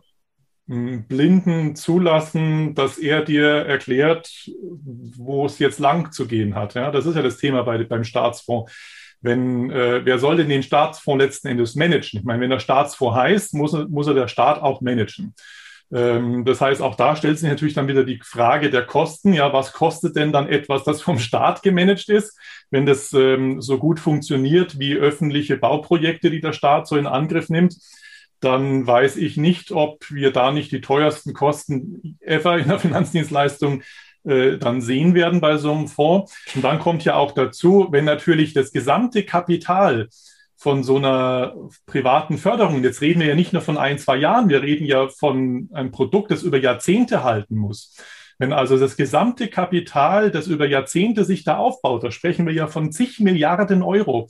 einen 0.69 1.07
Blinden 1.07 1.77
zulassen, 1.77 2.75
dass 2.75 2.99
er 2.99 3.25
dir 3.25 3.47
erklärt, 3.47 4.29
wo 5.17 5.47
es 5.47 5.61
jetzt 5.61 5.79
lang 5.79 6.11
zu 6.11 6.27
gehen 6.27 6.57
hat? 6.57 6.75
Ja, 6.75 6.91
das 6.91 7.07
ist 7.07 7.15
ja 7.15 7.23
das 7.23 7.37
Thema 7.37 7.63
bei, 7.63 7.85
beim 7.85 8.03
Staatsfonds. 8.03 8.73
Wenn, 9.21 9.71
äh, 9.71 10.05
wer 10.05 10.19
soll 10.19 10.39
denn 10.39 10.49
den 10.49 10.65
Staatsfonds 10.65 11.23
letzten 11.23 11.47
Endes 11.47 11.77
managen? 11.77 12.19
Ich 12.19 12.25
meine, 12.25 12.41
wenn 12.41 12.51
der 12.51 12.59
Staatsfonds 12.59 13.15
heißt, 13.15 13.55
muss, 13.55 13.73
muss 13.89 14.09
er 14.09 14.15
der 14.15 14.27
Staat 14.27 14.61
auch 14.61 14.81
managen. 14.81 15.33
Ähm, 15.93 16.45
das 16.45 16.61
heißt, 16.61 16.83
auch 16.83 16.95
da 16.95 17.17
stellt 17.17 17.39
sich 17.39 17.49
natürlich 17.49 17.75
dann 17.75 17.89
wieder 17.89 18.05
die 18.05 18.21
Frage 18.23 18.71
der 18.71 18.87
Kosten. 18.87 19.33
Ja, 19.33 19.53
was 19.53 19.73
kostet 19.73 20.17
denn 20.17 20.33
dann 20.33 20.49
etwas, 20.49 20.85
das 20.85 21.03
vom 21.03 21.19
Staat 21.19 21.63
gemanagt 21.63 22.09
ist, 22.09 22.39
wenn 22.71 22.87
das 22.87 23.13
ähm, 23.13 23.61
so 23.61 23.79
gut 23.79 24.01
funktioniert 24.01 24.79
wie 24.79 24.95
öffentliche 24.95 25.57
Bauprojekte, 25.57 26.31
die 26.31 26.41
der 26.41 26.53
Staat 26.53 26.89
so 26.89 26.97
in 26.97 27.07
Angriff 27.07 27.49
nimmt? 27.49 27.77
Dann 28.41 28.87
weiß 28.87 29.17
ich 29.17 29.37
nicht, 29.37 29.73
ob 29.73 30.11
wir 30.11 30.33
da 30.33 30.53
nicht 30.53 30.71
die 30.73 30.81
teuersten 30.81 31.33
Kosten 31.33 32.19
ever 32.21 32.59
in 32.59 32.69
der 32.69 32.79
Finanzdienstleistung 32.81 33.83
äh, 34.25 34.59
dann 34.59 34.81
sehen 34.81 35.15
werden 35.15 35.41
bei 35.41 35.59
so 35.59 35.73
einem 35.73 35.89
Fonds. 35.89 36.35
Und 36.55 36.65
dann 36.65 36.79
kommt 36.79 37.05
ja 37.05 37.15
auch 37.15 37.33
dazu, 37.33 37.89
wenn 37.91 38.05
natürlich 38.05 38.55
das 38.55 38.73
gesamte 38.73 39.25
Kapital 39.25 40.09
von 40.65 40.83
so 40.83 40.97
einer 40.97 41.55
privaten 41.85 42.39
Förderung. 42.39 42.83
Jetzt 42.83 43.03
reden 43.03 43.21
wir 43.21 43.27
ja 43.27 43.35
nicht 43.35 43.53
nur 43.53 43.61
von 43.61 43.77
ein, 43.77 43.99
zwei 43.99 44.17
Jahren, 44.17 44.49
wir 44.49 44.63
reden 44.63 44.87
ja 44.87 45.09
von 45.09 45.69
einem 45.75 45.91
Produkt, 45.91 46.31
das 46.31 46.43
über 46.43 46.57
Jahrzehnte 46.57 47.23
halten 47.23 47.55
muss. 47.55 47.95
Wenn 48.39 48.55
also 48.55 48.79
das 48.79 48.97
gesamte 48.97 49.49
Kapital, 49.49 50.31
das 50.31 50.47
über 50.47 50.67
Jahrzehnte 50.67 51.27
sich 51.27 51.45
da 51.45 51.59
aufbaut, 51.59 52.03
da 52.03 52.11
sprechen 52.11 52.47
wir 52.47 52.55
ja 52.55 52.67
von 52.67 52.93
zig 52.93 53.21
Milliarden 53.21 53.83
Euro, 53.83 54.29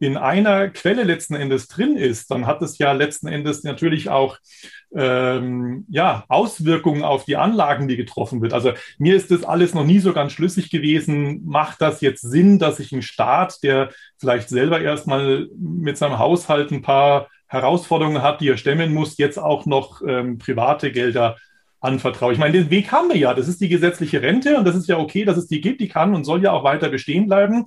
in 0.00 0.16
einer 0.16 0.68
Quelle 0.68 1.04
letzten 1.04 1.34
Endes 1.34 1.68
drin 1.68 1.96
ist, 1.96 2.30
dann 2.30 2.46
hat 2.46 2.62
es 2.62 2.78
ja 2.78 2.92
letzten 2.92 3.28
Endes 3.28 3.62
natürlich 3.62 4.10
auch 4.10 4.38
ähm, 4.94 5.86
ja, 5.88 6.24
Auswirkungen 6.28 7.02
auf 7.02 7.24
die 7.24 7.36
Anlagen, 7.36 7.88
die 7.88 7.96
getroffen 7.96 8.42
wird. 8.42 8.52
Also 8.52 8.72
mir 8.98 9.14
ist 9.14 9.30
das 9.30 9.44
alles 9.44 9.74
noch 9.74 9.84
nie 9.84 9.98
so 10.00 10.12
ganz 10.12 10.32
schlüssig 10.32 10.70
gewesen. 10.70 11.44
Macht 11.46 11.80
das 11.80 12.00
jetzt 12.00 12.22
Sinn, 12.22 12.58
dass 12.58 12.78
sich 12.78 12.92
ein 12.92 13.02
Staat, 13.02 13.62
der 13.62 13.90
vielleicht 14.18 14.48
selber 14.48 14.80
erstmal 14.80 15.48
mit 15.56 15.96
seinem 15.96 16.18
Haushalt 16.18 16.70
ein 16.70 16.82
paar 16.82 17.28
Herausforderungen 17.46 18.22
hat, 18.22 18.40
die 18.40 18.48
er 18.48 18.56
stemmen 18.56 18.92
muss, 18.92 19.16
jetzt 19.16 19.38
auch 19.38 19.66
noch 19.66 20.02
ähm, 20.06 20.38
private 20.38 20.90
Gelder 20.90 21.36
anvertraue. 21.80 22.32
Ich 22.32 22.38
meine, 22.38 22.54
den 22.54 22.70
Weg 22.70 22.90
haben 22.90 23.08
wir 23.08 23.16
ja. 23.16 23.34
Das 23.34 23.46
ist 23.46 23.60
die 23.60 23.68
gesetzliche 23.68 24.22
Rente 24.22 24.56
und 24.56 24.64
das 24.64 24.74
ist 24.74 24.88
ja 24.88 24.98
okay, 24.98 25.24
dass 25.24 25.36
es 25.36 25.46
die 25.46 25.60
gibt. 25.60 25.80
Die 25.80 25.88
kann 25.88 26.14
und 26.14 26.24
soll 26.24 26.42
ja 26.42 26.52
auch 26.52 26.64
weiter 26.64 26.88
bestehen 26.88 27.26
bleiben. 27.26 27.64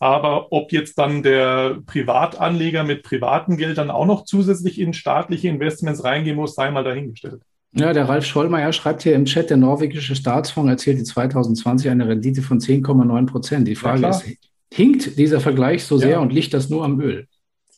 Aber 0.00 0.50
ob 0.50 0.72
jetzt 0.72 0.98
dann 0.98 1.22
der 1.22 1.78
Privatanleger 1.84 2.84
mit 2.84 3.02
privaten 3.02 3.58
Geldern 3.58 3.90
auch 3.90 4.06
noch 4.06 4.24
zusätzlich 4.24 4.80
in 4.80 4.94
staatliche 4.94 5.48
Investments 5.48 6.02
reingehen 6.02 6.36
muss, 6.36 6.54
sei 6.54 6.70
mal 6.70 6.82
dahingestellt. 6.82 7.42
Ja, 7.72 7.92
der 7.92 8.08
Ralf 8.08 8.24
Schollmeier 8.24 8.72
schreibt 8.72 9.02
hier 9.02 9.14
im 9.14 9.26
Chat, 9.26 9.50
der 9.50 9.58
norwegische 9.58 10.16
Staatsfonds 10.16 10.70
erzielte 10.70 11.04
2020 11.04 11.90
eine 11.90 12.08
Rendite 12.08 12.42
von 12.42 12.58
10,9 12.58 13.26
Prozent. 13.26 13.68
Die 13.68 13.76
Frage 13.76 14.02
ja, 14.02 14.08
ist, 14.08 14.24
hinkt 14.72 15.18
dieser 15.18 15.38
Vergleich 15.38 15.84
so 15.84 15.98
sehr 15.98 16.12
ja. 16.12 16.18
und 16.18 16.32
liegt 16.32 16.54
das 16.54 16.70
nur 16.70 16.84
am 16.84 16.98
Öl? 17.00 17.28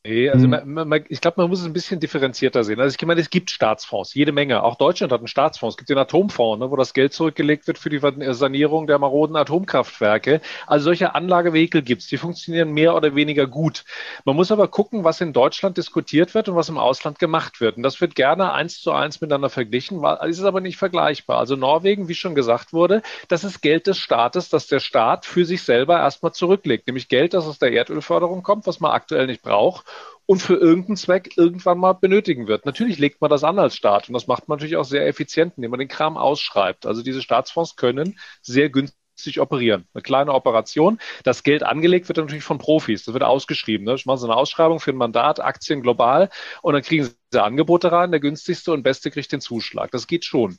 Nee, 0.04 0.28
also 0.30 0.48
mhm. 0.48 0.64
man, 0.74 0.88
man, 0.88 1.04
ich 1.10 1.20
glaube, 1.20 1.40
man 1.40 1.48
muss 1.48 1.60
es 1.60 1.64
ein 1.64 1.72
bisschen 1.72 2.00
differenzierter 2.00 2.64
sehen. 2.64 2.80
Also 2.80 2.96
ich 2.98 3.06
meine, 3.06 3.20
es 3.20 3.30
gibt 3.30 3.52
Staatsfonds, 3.52 4.14
jede 4.14 4.32
Menge. 4.32 4.64
Auch 4.64 4.74
Deutschland 4.74 5.12
hat 5.12 5.20
einen 5.20 5.28
Staatsfonds. 5.28 5.74
Es 5.74 5.76
gibt 5.76 5.90
den 5.90 5.98
Atomfonds, 5.98 6.58
ne, 6.58 6.68
wo 6.72 6.74
das 6.74 6.92
Geld 6.92 7.12
zurückgelegt 7.12 7.68
wird 7.68 7.78
für 7.78 7.88
die 7.88 8.00
Sanierung 8.34 8.88
der 8.88 8.98
maroden 8.98 9.36
Atomkraftwerke. 9.36 10.40
Also 10.66 10.86
solche 10.86 11.14
Anlagevehikel 11.14 11.82
gibt 11.82 12.02
es. 12.02 12.08
Die 12.08 12.16
funktionieren 12.16 12.72
mehr 12.72 12.96
oder 12.96 13.14
weniger 13.14 13.46
gut. 13.46 13.84
Man 14.24 14.34
muss 14.34 14.50
aber 14.50 14.66
gucken, 14.66 15.04
was 15.04 15.20
in 15.20 15.32
Deutschland 15.32 15.76
diskutiert 15.76 16.34
wird 16.34 16.48
und 16.48 16.56
was 16.56 16.68
im 16.68 16.78
Ausland 16.78 17.20
gemacht 17.20 17.60
wird. 17.60 17.76
Und 17.76 17.84
das 17.84 18.00
wird 18.00 18.16
gerne 18.16 18.52
eins 18.52 18.80
zu 18.80 18.90
eins 18.90 19.20
miteinander 19.20 19.50
verglichen, 19.50 20.02
weil 20.02 20.18
es 20.28 20.38
ist 20.38 20.44
aber 20.44 20.60
nicht 20.60 20.78
vergleichbar. 20.78 21.38
Also 21.38 21.54
Norwegen, 21.54 22.08
wie 22.08 22.16
schon 22.16 22.34
gesagt 22.34 22.72
wurde, 22.72 23.02
das 23.28 23.44
ist 23.44 23.60
Geld 23.60 23.86
des 23.86 23.98
Staates, 23.98 24.48
das 24.48 24.66
der 24.66 24.80
Staat 24.80 25.26
für 25.26 25.44
sich 25.44 25.62
selber 25.62 26.00
erstmal 26.00 26.32
zurücklegt. 26.32 26.88
Nämlich 26.88 27.06
Geld, 27.06 27.34
das 27.34 27.46
aus 27.46 27.60
der 27.60 27.72
Erdölförderung 27.72 28.42
kommt, 28.42 28.66
was 28.66 28.80
man 28.80 28.90
aktuell 28.90 29.28
nicht 29.28 29.42
braucht 29.42 29.91
und 30.26 30.40
für 30.40 30.54
irgendeinen 30.54 30.96
Zweck 30.96 31.36
irgendwann 31.36 31.78
mal 31.78 31.94
benötigen 31.94 32.46
wird. 32.46 32.64
Natürlich 32.64 32.98
legt 32.98 33.20
man 33.20 33.30
das 33.30 33.44
an 33.44 33.58
als 33.58 33.76
Staat 33.76 34.08
und 34.08 34.14
das 34.14 34.26
macht 34.26 34.48
man 34.48 34.56
natürlich 34.56 34.76
auch 34.76 34.84
sehr 34.84 35.06
effizient, 35.06 35.54
indem 35.56 35.70
man 35.70 35.80
den 35.80 35.88
Kram 35.88 36.16
ausschreibt. 36.16 36.86
Also 36.86 37.02
diese 37.02 37.22
Staatsfonds 37.22 37.76
können 37.76 38.18
sehr 38.40 38.70
günstig 38.70 39.40
operieren. 39.40 39.86
Eine 39.94 40.02
kleine 40.02 40.32
Operation. 40.32 40.98
Das 41.24 41.42
Geld 41.42 41.62
angelegt 41.62 42.08
wird 42.08 42.18
natürlich 42.18 42.44
von 42.44 42.58
Profis. 42.58 43.04
Das 43.04 43.14
wird 43.14 43.24
ausgeschrieben. 43.24 43.84
Ne? 43.84 43.94
Ich 43.94 44.06
mache 44.06 44.18
so 44.18 44.26
eine 44.26 44.36
Ausschreibung 44.36 44.80
für 44.80 44.92
ein 44.92 44.96
Mandat, 44.96 45.40
Aktien 45.40 45.82
global 45.82 46.30
und 46.62 46.74
dann 46.74 46.82
kriegen 46.82 47.04
sie 47.04 47.14
Angebote 47.40 47.90
rein, 47.92 48.10
der 48.10 48.20
günstigste 48.20 48.72
und 48.72 48.82
beste 48.82 49.10
kriegt 49.10 49.32
den 49.32 49.40
Zuschlag. 49.40 49.90
Das 49.90 50.06
geht 50.06 50.24
schon. 50.24 50.56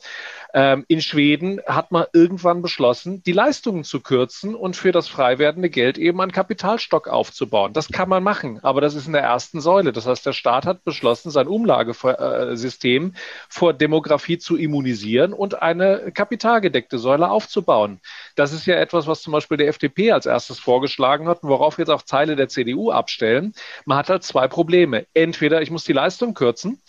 Ähm, 0.53 0.85
in 0.87 1.01
Schweden 1.01 1.61
hat 1.67 1.91
man 1.91 2.05
irgendwann 2.13 2.61
beschlossen, 2.61 3.23
die 3.23 3.31
Leistungen 3.31 3.83
zu 3.83 3.99
kürzen 3.99 4.55
und 4.55 4.75
für 4.75 4.91
das 4.91 5.07
frei 5.07 5.39
werdende 5.39 5.69
Geld 5.69 5.97
eben 5.97 6.21
einen 6.21 6.31
Kapitalstock 6.31 7.07
aufzubauen. 7.07 7.73
Das 7.73 7.89
kann 7.89 8.09
man 8.09 8.23
machen, 8.23 8.59
aber 8.63 8.81
das 8.81 8.95
ist 8.95 9.07
in 9.07 9.13
der 9.13 9.23
ersten 9.23 9.61
Säule. 9.61 9.93
Das 9.93 10.07
heißt, 10.07 10.25
der 10.25 10.33
Staat 10.33 10.65
hat 10.65 10.83
beschlossen, 10.83 11.31
sein 11.31 11.47
Umlagesystem 11.47 13.13
vor 13.49 13.73
Demografie 13.73 14.37
zu 14.37 14.57
immunisieren 14.57 15.33
und 15.33 15.61
eine 15.61 16.11
kapitalgedeckte 16.13 16.97
Säule 16.97 17.29
aufzubauen. 17.29 17.99
Das 18.35 18.53
ist 18.53 18.65
ja 18.65 18.75
etwas, 18.75 19.07
was 19.07 19.21
zum 19.21 19.33
Beispiel 19.33 19.57
der 19.57 19.67
FDP 19.67 20.11
als 20.11 20.25
erstes 20.25 20.59
vorgeschlagen 20.59 21.27
hat 21.27 21.43
und 21.43 21.49
worauf 21.49 21.77
jetzt 21.77 21.89
auch 21.89 22.01
Teile 22.01 22.35
der 22.35 22.47
CDU 22.47 22.91
abstellen. 22.91 23.53
Man 23.85 23.97
hat 23.97 24.09
halt 24.09 24.23
zwei 24.23 24.47
Probleme. 24.47 25.05
Entweder 25.13 25.61
ich 25.61 25.71
muss 25.71 25.83
die 25.83 25.93
Leistung 25.93 26.33
kürzen, 26.33 26.62
setzen 26.63 26.79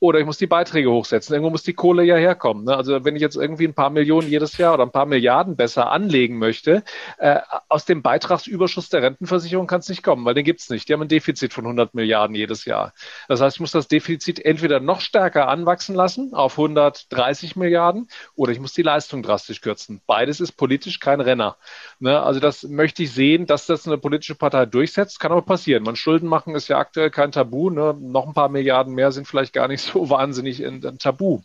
oder 0.00 0.18
ich 0.18 0.24
muss 0.24 0.38
die 0.38 0.46
Beiträge 0.46 0.90
hochsetzen. 0.90 1.34
Irgendwo 1.34 1.50
muss 1.50 1.62
die 1.62 1.74
Kohle 1.74 2.02
ja 2.02 2.16
herkommen. 2.16 2.64
Ne? 2.64 2.74
Also 2.74 3.04
wenn 3.04 3.16
ich 3.16 3.22
jetzt 3.22 3.36
irgendwie 3.36 3.66
ein 3.66 3.74
paar 3.74 3.90
Millionen 3.90 4.28
jedes 4.28 4.56
Jahr 4.56 4.72
oder 4.74 4.84
ein 4.84 4.90
paar 4.90 5.04
Milliarden 5.04 5.56
besser 5.56 5.92
anlegen 5.92 6.38
möchte, 6.38 6.82
äh, 7.18 7.40
aus 7.68 7.84
dem 7.84 8.00
Beitragsüberschuss 8.00 8.88
der 8.88 9.02
Rentenversicherung 9.02 9.66
kann 9.66 9.80
es 9.80 9.90
nicht 9.90 10.02
kommen, 10.02 10.24
weil 10.24 10.32
den 10.32 10.44
gibt 10.44 10.60
es 10.60 10.70
nicht. 10.70 10.88
Die 10.88 10.94
haben 10.94 11.02
ein 11.02 11.08
Defizit 11.08 11.52
von 11.52 11.64
100 11.64 11.94
Milliarden 11.94 12.34
jedes 12.34 12.64
Jahr. 12.64 12.94
Das 13.28 13.42
heißt, 13.42 13.56
ich 13.56 13.60
muss 13.60 13.72
das 13.72 13.88
Defizit 13.88 14.42
entweder 14.42 14.80
noch 14.80 15.02
stärker 15.02 15.48
anwachsen 15.48 15.94
lassen 15.94 16.32
auf 16.32 16.58
130 16.58 17.56
Milliarden 17.56 18.08
oder 18.34 18.52
ich 18.52 18.60
muss 18.60 18.72
die 18.72 18.82
Leistung 18.82 19.22
drastisch 19.22 19.60
kürzen. 19.60 20.00
Beides 20.06 20.40
ist 20.40 20.52
politisch 20.52 20.98
kein 21.00 21.20
Renner. 21.20 21.58
Ne? 21.98 22.22
Also 22.22 22.40
das 22.40 22.62
möchte 22.62 23.02
ich 23.02 23.12
sehen, 23.12 23.44
dass 23.44 23.66
das 23.66 23.86
eine 23.86 23.98
politische 23.98 24.34
Partei 24.34 24.64
durchsetzt. 24.64 25.20
Kann 25.20 25.32
aber 25.32 25.42
passieren. 25.42 25.82
Man 25.82 25.96
Schulden 25.96 26.26
machen 26.26 26.54
ist 26.54 26.68
ja 26.68 26.78
aktuell 26.78 27.10
kein 27.10 27.32
Tabu. 27.32 27.68
Ne? 27.68 27.94
Noch 28.00 28.26
ein 28.26 28.32
paar 28.32 28.48
Milliarden 28.48 28.94
mehr 28.94 29.12
sind 29.12 29.28
vielleicht 29.28 29.52
gar 29.52 29.68
nicht 29.68 29.82
so 29.82 29.89
so 29.92 30.10
wahnsinnig 30.10 30.64
ein, 30.64 30.84
ein 30.84 30.98
Tabu. 30.98 31.40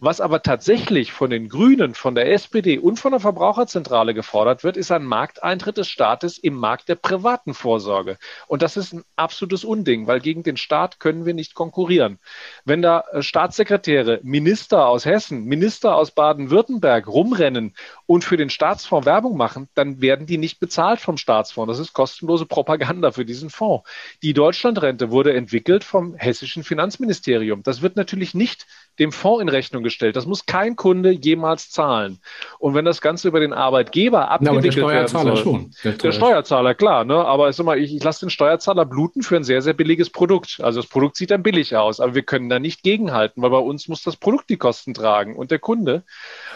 Was 0.00 0.20
aber 0.20 0.42
tatsächlich 0.42 1.12
von 1.12 1.30
den 1.30 1.48
Grünen, 1.48 1.94
von 1.94 2.14
der 2.14 2.32
SPD 2.32 2.78
und 2.78 2.98
von 2.98 3.12
der 3.12 3.20
Verbraucherzentrale 3.20 4.14
gefordert 4.14 4.64
wird, 4.64 4.76
ist 4.76 4.90
ein 4.90 5.04
Markteintritt 5.04 5.76
des 5.76 5.88
Staates 5.88 6.38
im 6.38 6.54
Markt 6.54 6.88
der 6.88 6.94
privaten 6.94 7.54
Vorsorge. 7.54 8.18
Und 8.46 8.62
das 8.62 8.76
ist 8.76 8.92
ein 8.92 9.04
absolutes 9.16 9.64
Unding, 9.64 10.06
weil 10.06 10.20
gegen 10.20 10.42
den 10.42 10.56
Staat 10.56 11.00
können 11.00 11.26
wir 11.26 11.34
nicht 11.34 11.54
konkurrieren. 11.54 12.18
Wenn 12.64 12.82
da 12.82 13.04
äh, 13.12 13.22
Staatssekretäre, 13.22 14.20
Minister 14.22 14.86
aus 14.86 15.04
Hessen, 15.04 15.44
Minister 15.44 15.94
aus 15.94 16.10
Baden-Württemberg 16.10 17.06
rumrennen 17.06 17.74
und 18.06 18.24
für 18.24 18.36
den 18.36 18.50
Staatsfonds 18.50 19.06
Werbung 19.06 19.36
machen, 19.36 19.68
dann 19.74 20.00
werden 20.00 20.26
die 20.26 20.38
nicht 20.38 20.60
bezahlt 20.60 21.00
vom 21.00 21.16
Staatsfonds. 21.16 21.70
Das 21.70 21.78
ist 21.78 21.92
kostenlose 21.92 22.46
Propaganda 22.46 23.12
für 23.12 23.24
diesen 23.24 23.50
Fonds. 23.50 23.88
Die 24.22 24.32
Deutschlandrente 24.32 25.10
wurde 25.10 25.34
entwickelt 25.34 25.84
vom 25.84 26.14
hessischen 26.14 26.64
Finanzministerium. 26.64 27.62
Das 27.62 27.82
wird 27.82 27.89
natürlich 27.96 28.34
nicht 28.34 28.66
dem 28.98 29.12
Fonds 29.12 29.40
in 29.40 29.48
Rechnung 29.48 29.82
gestellt. 29.82 30.14
Das 30.14 30.26
muss 30.26 30.44
kein 30.44 30.76
Kunde 30.76 31.10
jemals 31.10 31.70
zahlen. 31.70 32.20
Und 32.58 32.74
wenn 32.74 32.84
das 32.84 33.00
Ganze 33.00 33.28
über 33.28 33.40
den 33.40 33.52
Arbeitgeber 33.52 34.30
abgewickelt 34.30 34.76
ja, 34.76 34.88
werden 34.88 35.08
soll, 35.08 35.36
schon. 35.36 35.70
Der, 35.84 35.92
der 35.92 36.12
Steuerzahler, 36.12 36.74
klar. 36.74 37.04
Ne? 37.04 37.16
Aber 37.16 37.48
ich, 37.48 37.58
mal, 37.62 37.78
ich, 37.78 37.94
ich 37.94 38.02
lasse 38.02 38.26
den 38.26 38.30
Steuerzahler 38.30 38.84
bluten 38.84 39.22
für 39.22 39.36
ein 39.36 39.44
sehr, 39.44 39.62
sehr 39.62 39.72
billiges 39.72 40.10
Produkt. 40.10 40.60
Also 40.62 40.80
das 40.80 40.90
Produkt 40.90 41.16
sieht 41.16 41.30
dann 41.30 41.42
billig 41.42 41.74
aus, 41.76 41.98
aber 41.98 42.14
wir 42.14 42.22
können 42.22 42.50
da 42.50 42.58
nicht 42.58 42.82
gegenhalten, 42.82 43.42
weil 43.42 43.50
bei 43.50 43.58
uns 43.58 43.88
muss 43.88 44.02
das 44.02 44.16
Produkt 44.16 44.50
die 44.50 44.58
Kosten 44.58 44.92
tragen 44.92 45.34
und 45.34 45.50
der 45.50 45.60
Kunde. 45.60 46.04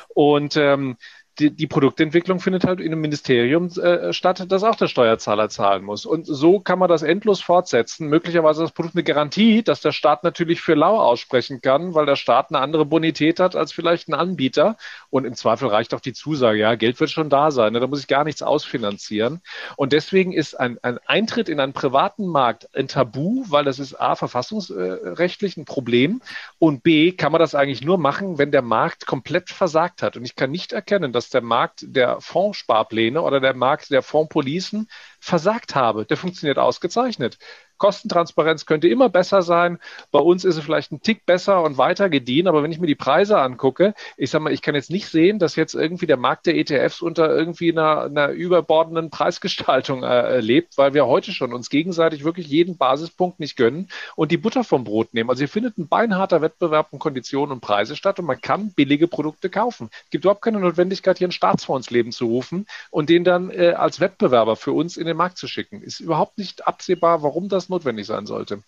Und 0.09 0.57
ähm, 0.57 0.97
die, 1.39 1.51
die 1.51 1.67
Produktentwicklung 1.67 2.39
findet 2.41 2.65
halt 2.65 2.81
in 2.81 2.93
einem 2.93 3.01
Ministerium 3.01 3.69
äh, 3.69 4.13
statt, 4.13 4.45
das 4.49 4.63
auch 4.63 4.77
der 4.77 4.89
Steuerzahler 4.89 5.49
zahlen 5.49 5.85
muss. 5.85 6.07
Und 6.07 6.27
so 6.27 6.61
kann 6.61 6.79
man 6.79 6.89
das 6.89 7.03
endlos 7.03 7.41
fortsetzen. 7.41 8.09
Möglicherweise 8.09 8.63
das 8.63 8.73
Produkt 8.73 8.95
eine 8.95 9.05
Garantie, 9.05 9.63
dass 9.63 9.81
der 9.81 9.93
Staat 9.93 10.23
natürlich 10.23 10.61
für 10.61 10.75
lau 10.75 11.01
aussprechen 11.01 11.61
kann, 11.61 11.95
weil 11.95 12.07
der 12.07 12.17
Staat 12.17 12.51
eine 12.51 12.61
andere 12.61 12.85
Bonität 12.85 13.41
hat 13.41 13.57
als 13.57 13.73
vielleicht 13.73 14.09
ein 14.09 14.15
Anbieter. 14.15 14.77
Und 15.11 15.25
im 15.25 15.35
Zweifel 15.35 15.69
reicht 15.69 15.93
auch 15.95 16.01
die 16.01 16.13
Zusage, 16.13 16.59
ja, 16.59 16.75
Geld 16.77 17.01
wird 17.01 17.11
schon 17.11 17.31
da 17.31 17.51
sein, 17.51 17.73
ne? 17.73 17.81
da 17.81 17.87
muss 17.87 18.01
ich 18.01 18.09
gar 18.09 18.25
nichts 18.25 18.43
ausfinanzieren. 18.43 19.41
Und 19.77 19.93
deswegen 19.93 20.33
ist 20.33 20.59
ein, 20.59 20.79
ein 20.83 20.99
Eintritt 21.07 21.49
in 21.49 21.61
einen 21.61 21.73
privaten 21.73 22.27
Markt 22.27 22.69
ein 22.75 22.89
Tabu, 22.89 23.45
weil 23.49 23.65
das 23.65 23.79
ist 23.79 24.01
A, 24.01 24.15
verfassungsrechtlich 24.15 25.57
ein 25.57 25.65
Problem 25.65 26.23
und 26.59 26.83
B, 26.83 27.13
kann 27.13 27.33
man 27.33 27.41
das 27.41 27.55
eigentlich 27.55 27.83
nur 27.83 27.99
machen, 27.99 28.39
wenn 28.39 28.53
der 28.53 28.63
Markt 28.63 29.07
komplett 29.07 29.51
versagt 29.51 30.03
hat. 30.03 30.17
Und 30.17 30.25
ich 30.25 30.37
kann 30.37 30.51
nicht 30.51 30.73
erkennen, 30.73 31.13
dass 31.13 31.24
dass 31.25 31.31
der 31.31 31.43
Markt 31.43 31.85
der 31.87 32.21
Fondssparpläne 32.21 33.21
oder 33.23 33.41
der 33.41 33.55
Markt 33.55 33.91
der 33.91 34.03
Fondspolicen 34.03 34.89
versagt 35.21 35.75
habe. 35.75 36.05
Der 36.05 36.17
funktioniert 36.17 36.59
ausgezeichnet. 36.59 37.39
Kostentransparenz 37.85 38.65
könnte 38.65 38.89
immer 38.89 39.11
besser 39.11 39.43
sein. 39.43 39.79
Bei 40.11 40.19
uns 40.19 40.47
ist 40.47 40.57
es 40.57 40.65
vielleicht 40.65 40.91
ein 40.91 41.03
Tick 41.03 41.27
besser 41.27 41.63
und 41.63 41.77
weiter 41.77 42.09
gediehen, 42.09 42.49
aber 42.49 42.63
wenn 42.63 42.73
ich 42.73 42.81
mir 42.81 42.87
die 42.87 42.95
Preise 42.95 43.39
angucke, 43.39 43.93
ich 44.17 44.31
sage 44.31 44.45
mal, 44.45 44.55
ich 44.55 44.63
kann 44.63 44.75
jetzt 44.75 44.89
nicht 44.89 45.07
sehen, 45.07 45.39
dass 45.39 45.55
jetzt 45.55 45.75
irgendwie 45.75 46.07
der 46.07 46.17
Markt 46.17 46.47
der 46.47 46.57
ETFs 46.57 47.03
unter 47.03 47.29
irgendwie 47.29 47.73
einer, 47.73 48.05
einer 48.05 48.29
überbordenden 48.31 49.11
Preisgestaltung 49.11 50.03
äh, 50.03 50.41
lebt, 50.41 50.79
weil 50.79 50.95
wir 50.95 51.05
heute 51.05 51.33
schon 51.33 51.53
uns 51.53 51.69
gegenseitig 51.69 52.25
wirklich 52.25 52.47
jeden 52.47 52.79
Basispunkt 52.79 53.39
nicht 53.39 53.55
gönnen 53.55 53.91
und 54.17 54.33
die 54.33 54.39
Butter 54.39 54.65
vom 54.65 54.85
Brot 54.85 55.13
nehmen. 55.13 55.29
Also 55.29 55.41
hier 55.41 55.49
findet 55.49 55.77
ein 55.77 55.87
beinharter 55.87 56.41
Wettbewerb 56.41 56.89
um 56.91 56.99
Konditionen 56.99 57.53
und 57.53 57.61
Preise 57.61 57.97
statt 57.97 58.19
und 58.19 58.25
man 58.25 58.41
kann 58.41 58.73
billige 58.73 59.09
Produkte 59.09 59.51
kaufen. 59.51 59.91
Es 60.05 60.11
gibt 60.11 60.25
überhaupt 60.25 60.41
keine 60.41 60.59
Notwendigkeit, 60.59 61.19
hier 61.19 61.27
einen 61.27 61.33
Staatsfonds 61.33 61.89
ins 61.89 61.91
Leben 61.91 62.13
zu 62.13 62.25
rufen 62.25 62.65
und 62.91 63.11
den 63.11 63.25
dann 63.25 63.51
äh, 63.51 63.75
als 63.77 64.01
Wettbewerber 64.01 64.57
für 64.57 64.73
uns 64.73 64.97
in 64.97 65.05
den 65.05 65.19
Markt 65.19 65.37
zu 65.37 65.49
schicken. 65.49 65.83
Ist 65.83 66.01
überhaupt 66.01 66.39
nicht 66.39 66.67
absehbar, 66.67 67.23
warum 67.23 67.51
das 67.51 67.69
notwendig 67.75 68.07
sein 68.07 68.27
sollte. 68.27 68.63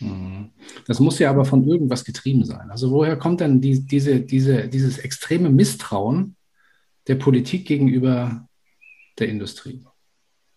Mhm. 0.00 0.50
Das 0.86 1.00
muss 1.00 1.18
ja 1.18 1.30
aber 1.30 1.44
von 1.44 1.66
irgendwas 1.66 2.04
getrieben 2.04 2.44
sein. 2.44 2.70
Also 2.70 2.90
woher 2.90 3.16
kommt 3.16 3.40
denn 3.40 3.60
die, 3.60 3.86
diese, 3.86 4.20
diese, 4.20 4.68
dieses 4.68 4.98
extreme 4.98 5.48
Misstrauen 5.50 6.36
der 7.06 7.14
Politik 7.14 7.66
gegenüber 7.66 8.46
der 9.18 9.28
Industrie? 9.28 9.84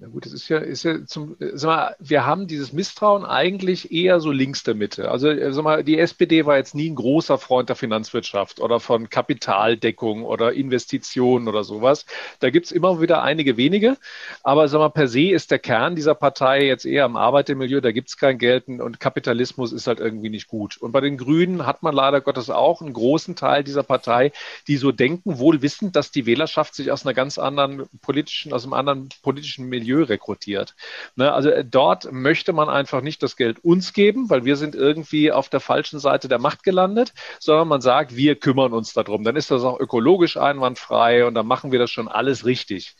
Na 0.02 0.08
gut, 0.08 0.26
das 0.26 0.32
ist 0.32 0.48
ja, 0.48 0.60
ist 0.60 0.84
ja 0.84 1.06
zum, 1.06 1.36
sag 1.40 1.68
mal, 1.68 1.96
wir 2.00 2.26
haben 2.26 2.48
dieses 2.48 2.72
Misstrauen 2.72 3.26
eigentlich 3.26 3.92
eher 3.92 4.22
so 4.22 4.32
links 4.32 4.64
der 4.64 4.74
Mitte. 4.74 5.12
Also, 5.12 5.28
äh, 5.28 5.52
sag 5.52 5.66
mal, 5.66 5.84
die 5.84 6.00
SPD 6.00 6.46
war 6.46 6.56
jetzt 6.56 6.74
nie 6.74 6.90
ein 6.90 6.96
großer 6.96 7.38
Freund 7.38 7.68
der 7.68 7.76
Finanzwirtschaft 7.76 8.62
oder 8.62 8.80
von 8.80 9.10
Kapitaldeckung 9.10 10.24
oder 10.24 10.54
Investitionen 10.54 11.50
oder 11.50 11.66
sowas. 11.66 12.06
Da 12.40 12.50
gibt's 12.50 12.72
immer 12.72 13.02
wieder 13.02 13.24
einige 13.24 13.58
wenige. 13.58 13.98
Aber, 14.42 14.70
sag 14.70 14.80
mal, 14.80 14.88
per 14.88 15.10
se 15.10 15.32
ist 15.32 15.52
der 15.52 15.60
Kern 15.60 15.98
dieser 15.98 16.16
Partei 16.16 16.66
jetzt 16.66 16.86
eher 16.86 17.04
am 17.04 17.18
Arbeitermilieu. 17.18 17.82
Da 17.82 17.92
gibt's 17.92 18.16
kein 18.16 18.38
Geld 18.38 18.70
und 18.70 19.02
Kapitalismus 19.02 19.74
ist 19.74 19.88
halt 19.88 20.00
irgendwie 20.00 20.30
nicht 20.30 20.48
gut. 20.48 20.78
Und 20.78 20.94
bei 20.94 21.02
den 21.02 21.18
Grünen 21.18 21.66
hat 21.66 21.84
man 21.84 21.94
leider 21.94 22.22
Gottes 22.22 22.50
auch 22.50 22.82
einen 22.82 22.94
großen 22.94 23.36
Teil 23.36 23.66
dieser 23.66 23.84
Partei, 23.84 24.32
die 24.66 24.78
so 24.78 24.94
denken, 24.94 25.40
wohl 25.40 25.62
wissend, 25.62 25.98
dass 25.98 26.10
die 26.10 26.26
Wählerschaft 26.26 26.74
sich 26.74 26.90
aus 26.90 27.06
einer 27.06 27.14
ganz 27.14 27.38
anderen 27.38 27.90
politischen, 28.02 28.54
aus 28.54 28.64
einem 28.64 28.72
anderen 28.72 29.10
politischen 29.24 29.68
Milieu 29.68 29.89
Milieu 29.90 30.04
rekrutiert. 30.04 30.76
Ne, 31.16 31.32
also 31.32 31.50
äh, 31.50 31.66
dort 31.66 32.12
möchte 32.12 32.54
man 32.54 32.70
einfach 32.70 33.02
nicht 33.02 33.24
das 33.24 33.36
Geld 33.36 33.60
uns 33.64 33.94
geben, 33.94 34.30
weil 34.30 34.46
wir 34.46 34.56
sind 34.56 34.76
irgendwie 34.76 35.32
auf 35.32 35.50
der 35.50 35.60
falschen 35.60 36.00
Seite 36.00 36.28
der 36.28 36.40
Macht 36.40 36.64
gelandet, 36.64 37.14
sondern 37.40 37.68
man 37.68 37.82
sagt, 37.82 38.16
wir 38.16 38.36
kümmern 38.36 38.74
uns 38.74 38.94
darum. 38.94 39.24
Dann 39.24 39.36
ist 39.36 39.52
das 39.52 39.64
auch 39.64 39.80
ökologisch 39.80 40.38
einwandfrei 40.38 41.26
und 41.26 41.34
dann 41.34 41.48
machen 41.48 41.72
wir 41.72 41.80
das 41.80 41.92
schon 41.92 42.08
alles 42.08 42.46
richtig 42.46 42.96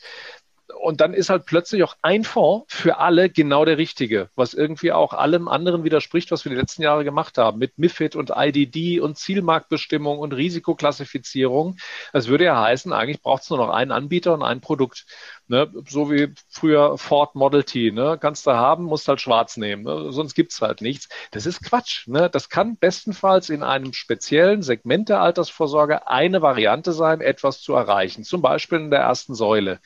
und 0.82 1.02
dann 1.02 1.14
ist 1.14 1.30
halt 1.30 1.46
plötzlich 1.46 1.84
auch 1.84 1.96
ein 2.02 2.24
Fonds 2.24 2.74
für 2.74 2.98
alle 2.98 3.30
genau 3.30 3.66
der 3.66 3.78
richtige, 3.78 4.30
was 4.36 4.54
irgendwie 4.54 4.92
auch 4.92 5.14
allem 5.14 5.48
anderen 5.48 5.84
widerspricht, 5.84 6.32
was 6.32 6.46
wir 6.46 6.52
die 6.52 6.58
letzten 6.58 6.84
Jahre 6.84 7.04
gemacht 7.04 7.38
haben 7.38 7.60
mit 7.60 7.78
MIFID 7.78 8.16
und 8.16 8.32
IDD 8.36 9.00
und 9.00 9.18
Zielmarktbestimmung 9.18 10.20
und 10.20 10.34
Risikoklassifizierung. 10.34 11.78
Das 12.14 12.28
würde 12.28 12.46
ja 12.46 12.62
heißen, 12.62 12.94
eigentlich 12.94 13.22
braucht 13.22 13.44
es 13.44 13.50
nur 13.50 13.60
noch 13.60 13.70
einen 13.70 13.92
Anbieter 13.92 14.34
und 14.34 14.44
ein 14.44 14.62
Produkt. 14.62 15.06
Ne? 15.48 15.72
So 15.88 16.12
wie 16.12 16.34
früher 16.48 16.98
Ford 16.98 17.36
Model 17.36 17.64
T. 17.64 17.92
Ne? 17.92 18.18
Kannst 18.22 18.46
du 18.46 18.52
haben, 18.52 18.84
musst 18.84 19.08
halt 19.08 19.20
schwarz 19.20 19.58
nehmen. 19.58 19.84
Ne? 19.84 20.12
Sonst 20.12 20.36
gibt's 20.36 20.62
halt 20.62 20.82
nichts. 20.82 21.10
Das 21.32 21.48
ist 21.48 21.64
Quatsch. 21.64 22.08
Ne? 22.08 22.30
Das 22.30 22.50
kann 22.50 22.78
bestenfalls 22.78 23.50
in 23.50 23.64
einem 23.64 23.94
speziellen 23.94 24.62
Segment 24.62 25.10
der 25.10 25.22
Altersvorsorge 25.22 26.08
eine 26.08 26.44
Variante 26.44 26.92
sein, 26.92 27.22
etwas 27.22 27.62
zu 27.62 27.74
erreichen. 27.74 28.24
Zum 28.24 28.44
Beispiel 28.44 28.80
in 28.80 28.92
der 28.92 29.00
ersten 29.00 29.34
Säule. 29.34 29.80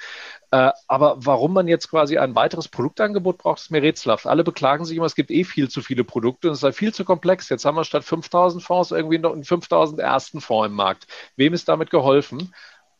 Äh, 0.54 0.72
aber 0.88 1.16
warum 1.26 1.54
man 1.54 1.68
jetzt 1.68 1.90
quasi 1.90 2.20
ein 2.20 2.36
weiteres 2.36 2.68
Produktangebot 2.68 3.40
braucht, 3.40 3.60
ist 3.60 3.72
mir 3.72 3.82
rätselhaft. 3.82 4.28
Alle 4.28 4.44
beklagen 4.44 4.86
sich 4.86 4.96
immer, 4.96 5.08
es 5.08 5.16
gibt 5.16 5.32
eh 5.32 5.46
viel 5.46 5.68
zu 5.68 5.82
viele 5.82 6.04
Produkte 6.04 6.48
und 6.48 6.54
es 6.54 6.60
sei 6.60 6.72
viel 6.72 6.94
zu 6.94 7.06
komplex. 7.06 7.50
Jetzt 7.50 7.66
haben 7.66 7.76
wir 7.76 7.84
statt 7.84 8.04
5000 8.04 8.62
Fonds 8.64 8.92
irgendwie 8.92 9.18
noch 9.18 9.34
einen 9.34 9.44
5000 9.46 10.00
ersten 10.00 10.42
Fonds 10.42 10.68
im 10.68 10.74
Markt. 10.76 11.08
Wem 11.38 11.54
ist 11.54 11.68
damit 11.70 11.90
geholfen? 11.90 12.54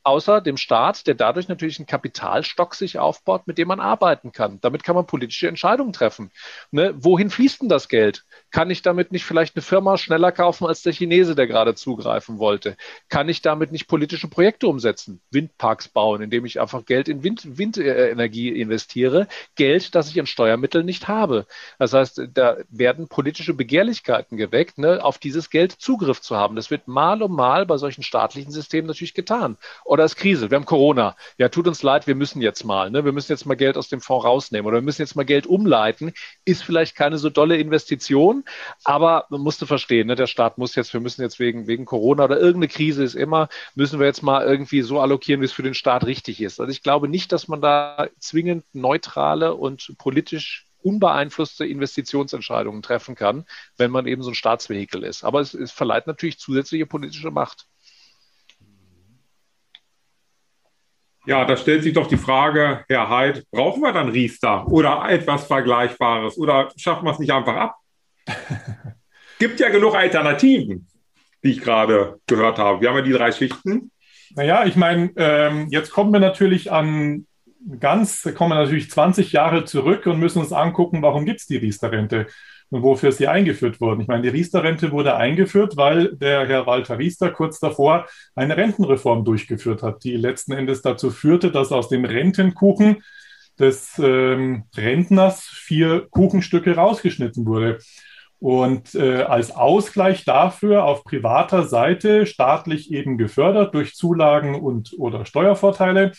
Außer 0.04 0.42
dem 0.42 0.58
Staat, 0.58 1.08
der 1.08 1.16
dadurch 1.16 1.48
natürlich 1.48 1.80
einen 1.80 1.86
Kapitalstock 1.86 2.76
sich 2.76 3.00
aufbaut, 3.00 3.48
mit 3.48 3.58
dem 3.58 3.68
man 3.70 3.80
arbeiten 3.80 4.32
kann. 4.32 4.60
Damit 4.62 4.84
kann 4.84 4.96
man 4.96 5.06
politische 5.06 5.48
Entscheidungen 5.48 5.94
treffen. 5.94 6.32
Ne? 6.72 6.94
Wohin 6.98 7.30
fließt 7.30 7.62
denn 7.62 7.70
das 7.70 7.88
Geld? 7.88 8.26
Kann 8.52 8.70
ich 8.70 8.82
damit 8.82 9.12
nicht 9.12 9.26
vielleicht 9.26 9.56
eine 9.56 9.62
Firma 9.62 9.98
schneller 9.98 10.32
kaufen 10.32 10.68
als 10.68 10.82
der 10.82 10.94
Chinese, 10.94 11.36
der 11.36 11.48
gerade 11.48 11.76
zugreifen 11.76 12.38
wollte? 12.38 12.76
Kann 13.08 13.30
ich 13.30 13.42
damit 13.42 13.72
nicht 13.72 13.88
politische 13.88 14.28
Projekte 14.28 14.68
umsetzen? 14.68 15.22
Windparks 15.32 15.88
bauen, 15.88 16.22
indem 16.22 16.46
ich 16.46 16.60
einfach 16.60 16.86
Geld 16.86 17.08
in 17.08 17.24
Wind, 17.24 17.58
Windenergie 17.58 18.50
investiere? 18.50 19.28
Geld, 19.56 19.96
das 19.96 20.10
ich 20.10 20.18
in 20.18 20.28
Steuermitteln 20.28 20.86
nicht 20.86 21.08
habe. 21.08 21.46
Das 21.80 21.94
heißt, 21.94 22.24
da 22.34 22.58
werden 22.70 23.08
politische 23.08 23.54
Begehrlichkeiten 23.54 24.38
geweckt, 24.38 24.78
ne, 24.78 25.04
auf 25.04 25.18
dieses 25.18 25.50
Geld 25.50 25.72
Zugriff 25.72 26.22
zu 26.22 26.36
haben. 26.36 26.56
Das 26.56 26.72
wird 26.72 26.88
mal 26.88 27.22
um 27.22 27.36
mal 27.36 27.66
bei 27.66 27.78
solchen 27.78 28.04
staatlichen 28.04 28.52
Systemen 28.52 28.88
natürlich 28.88 29.14
getan 29.14 29.58
oder 29.94 30.06
ist 30.06 30.16
Krise, 30.16 30.50
wir 30.50 30.56
haben 30.56 30.66
Corona. 30.66 31.16
Ja, 31.38 31.50
tut 31.50 31.68
uns 31.68 31.84
leid, 31.84 32.08
wir 32.08 32.16
müssen 32.16 32.42
jetzt 32.42 32.64
mal, 32.66 32.90
ne? 32.90 33.06
wir 33.06 33.12
müssen 33.12 33.32
jetzt 33.32 33.46
mal 33.46 33.54
Geld 33.54 33.78
aus 33.78 33.90
dem 33.90 34.02
Fonds 34.02 34.26
rausnehmen 34.26 34.66
oder 34.66 34.78
wir 34.78 34.82
müssen 34.82 35.04
jetzt 35.04 35.16
mal 35.16 35.24
Geld 35.24 35.46
umleiten. 35.46 36.14
Ist 36.46 36.64
vielleicht 36.64 36.96
keine 36.96 37.20
so 37.20 37.30
dolle 37.30 37.58
Investition, 37.58 38.44
aber 38.84 39.28
man 39.30 39.42
musste 39.42 39.68
verstehen, 39.68 40.08
ne? 40.08 40.16
der 40.16 40.26
Staat 40.26 40.58
muss 40.58 40.74
jetzt, 40.74 40.94
wir 40.94 41.00
müssen 41.00 41.22
jetzt 41.22 41.38
wegen, 41.38 41.68
wegen 41.68 41.86
Corona 41.86 42.24
oder 42.24 42.40
irgendeine 42.40 42.70
Krise 42.70 43.04
ist 43.04 43.14
immer, 43.14 43.50
müssen 43.76 44.00
wir 44.00 44.08
jetzt 44.08 44.24
mal 44.24 44.44
irgendwie 44.44 44.82
so 44.82 45.00
allokieren, 45.00 45.42
wie 45.42 45.46
es 45.46 45.54
für 45.54 45.62
den 45.62 45.76
Staat 45.76 46.08
richtig 46.08 46.42
ist. 46.42 46.60
Also 46.60 46.72
ich 46.72 46.82
glaube 46.82 47.08
nicht, 47.08 47.32
dass 47.32 47.48
man 47.48 47.62
da 47.62 48.08
zwingend 48.18 48.66
neutrale 48.74 49.54
und 49.54 49.94
politisch 50.00 50.66
unbeeinflusste 50.82 51.68
Investitionsentscheidungen 51.68 52.82
treffen 52.82 53.14
kann, 53.14 53.46
wenn 53.78 53.92
man 53.92 54.08
eben 54.08 54.24
so 54.24 54.32
ein 54.32 54.36
Staatsvehikel 54.36 55.04
ist. 55.04 55.24
Aber 55.24 55.40
es, 55.40 55.54
es 55.54 55.72
verleiht 55.72 56.08
natürlich 56.08 56.40
zusätzliche 56.40 56.88
politische 56.88 57.30
Macht. 57.30 57.68
Ja, 61.26 61.46
da 61.46 61.56
stellt 61.56 61.84
sich 61.84 61.94
doch 61.94 62.08
die 62.08 62.18
Frage, 62.18 62.84
Herr 62.90 63.10
Heid, 63.10 63.46
brauchen 63.50 63.82
wir 63.82 63.94
dann 63.94 64.10
Riester 64.10 64.68
oder 64.68 65.06
etwas 65.10 65.46
Vergleichbares 65.46 66.38
oder 66.38 66.70
schaffen 66.76 67.06
wir 67.06 67.12
es 67.12 67.20
nicht 67.20 67.32
einfach 67.32 67.56
ab? 67.56 67.76
Gibt 69.40 69.60
ja 69.60 69.70
genug 69.70 69.96
Alternativen, 69.96 70.88
die 71.44 71.52
ich 71.52 71.62
gerade 71.62 72.20
gehört 72.28 72.58
habe. 72.58 72.82
Wir 72.82 72.90
haben 72.90 72.98
ja 72.98 73.04
die 73.04 73.14
drei 73.14 73.32
Schichten. 73.32 73.92
Naja, 74.36 74.66
ich 74.66 74.76
meine, 74.76 75.12
ähm, 75.16 75.68
jetzt 75.70 75.92
kommen 75.92 76.12
wir 76.12 76.20
natürlich 76.20 76.72
an 76.72 77.26
ganz, 77.80 78.24
kommen 78.36 78.52
wir 78.52 78.56
natürlich 78.56 78.92
20 78.92 79.32
Jahre 79.32 79.64
zurück 79.64 80.06
und 80.06 80.20
müssen 80.20 80.40
uns 80.40 80.52
angucken, 80.52 81.02
warum 81.02 81.26
gibt 81.26 81.40
es 81.40 81.48
die 81.48 81.58
Riester-Rente 81.58 82.28
und 82.74 82.82
wofür 82.82 83.10
ist 83.10 83.20
sie 83.20 83.28
eingeführt 83.28 83.80
worden. 83.80 84.02
Ich 84.02 84.08
meine, 84.08 84.24
die 84.24 84.30
Riester-Rente 84.30 84.92
wurde 84.92 85.16
eingeführt, 85.16 85.78
weil 85.78 86.16
der 86.16 86.48
Herr 86.48 86.66
Walter 86.66 86.98
Riester 86.98 87.30
kurz 87.30 87.60
davor 87.60 88.08
eine 88.34 88.58
Rentenreform 88.58 89.24
durchgeführt 89.24 89.84
hat, 89.84 90.04
die 90.04 90.16
letzten 90.16 90.54
Endes 90.54 90.82
dazu 90.82 91.12
führte, 91.12 91.52
dass 91.52 91.72
aus 91.72 91.88
dem 91.88 92.04
Rentenkuchen 92.04 93.04
des 93.60 94.00
ähm, 94.00 94.64
Rentners 94.76 95.44
vier 95.44 96.08
Kuchenstücke 96.10 96.74
rausgeschnitten 96.76 97.46
wurde. 97.46 97.78
Und 98.40 98.96
äh, 98.96 99.22
als 99.22 99.52
Ausgleich 99.52 100.26
dafür 100.26 100.86
auf 100.86 101.04
privater 101.04 101.66
Seite 101.66 102.26
staatlich 102.26 102.92
eben 102.92 103.20
gefördert 103.20 103.76
durch 103.76 103.94
Zulagen 103.94 104.56
und 104.56 104.96
oder 104.98 105.28
Steuervorteile 105.28 106.14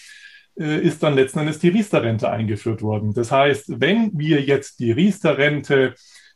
äh, 0.56 0.78
ist 0.78 1.02
dann 1.02 1.16
letzten 1.16 1.40
Endes 1.40 1.58
die 1.58 1.70
Riester-Rente 1.70 2.30
eingeführt 2.30 2.80
worden. 2.80 3.12
Das 3.12 3.32
heißt, 3.32 3.80
wenn 3.80 4.12
wir 4.14 4.40
jetzt 4.42 4.78
die 4.78 4.92
Riester-Rente 4.92 5.94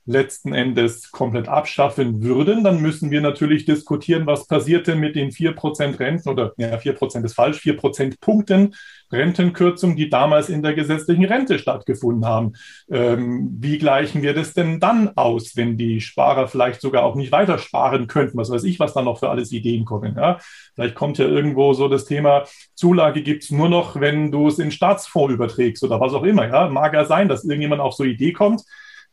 letzten 0.09 0.55
Endes 0.55 1.11
komplett 1.11 1.49
abschaffen 1.49 2.23
würden, 2.23 2.65
dann 2.65 2.81
müssen 2.81 3.11
wir 3.11 3.21
natürlich 3.21 3.67
diskutieren, 3.67 4.27
was 4.27 4.47
passierte 4.47 4.95
mit 4.95 5.17
den 5.17 5.31
4% 5.31 5.99
Renten 6.01 6.29
oder 6.31 6.53
ja, 6.57 6.77
4% 6.77 7.25
ist 7.25 7.35
falsch, 7.35 7.59
4% 7.59 8.19
Punkten 8.21 8.75
Rentenkürzung, 9.13 9.97
die 9.97 10.09
damals 10.09 10.49
in 10.49 10.63
der 10.63 10.75
gesetzlichen 10.75 11.25
Rente 11.25 11.59
stattgefunden 11.59 12.27
haben. 12.27 12.53
Ähm, 12.91 13.57
wie 13.61 13.79
gleichen 13.79 14.23
wir 14.23 14.35
das 14.35 14.55
denn 14.55 14.81
dann 14.81 15.17
aus, 15.17 15.57
wenn 15.57 15.77
die 15.77 16.01
Sparer 16.01 16.49
vielleicht 16.49 16.81
sogar 16.81 17.05
auch 17.05 17.15
nicht 17.15 17.33
weiter 17.33 17.59
sparen 17.59 18.07
könnten? 18.07 18.37
Was 18.39 18.51
weiß 18.51 18.65
ich, 18.65 18.81
was 18.81 18.95
da 18.95 19.03
noch 19.03 19.19
für 19.19 19.31
alles 19.31 19.53
Ideen 19.53 19.85
kommen. 19.85 20.17
Ja? 20.17 20.39
Vielleicht 20.75 20.95
kommt 20.95 21.19
ja 21.19 21.27
irgendwo 21.27 21.73
so 21.73 21.89
das 21.89 22.05
Thema, 22.05 22.45
Zulage 22.75 23.23
gibt 23.23 23.45
es 23.45 23.51
nur 23.51 23.69
noch, 23.69 24.01
wenn 24.01 24.31
du 24.31 24.49
es 24.49 24.59
in 24.59 24.71
Staatsfonds 24.71 25.35
überträgst 25.35 25.83
oder 25.85 26.01
was 26.01 26.13
auch 26.13 26.25
immer. 26.25 26.47
Ja? 26.47 26.69
Mag 26.69 26.93
ja 26.95 27.05
sein, 27.05 27.29
dass 27.29 27.45
irgendjemand 27.45 27.81
auf 27.81 27.95
so 27.95 28.05
Idee 28.05 28.33
kommt 28.33 28.63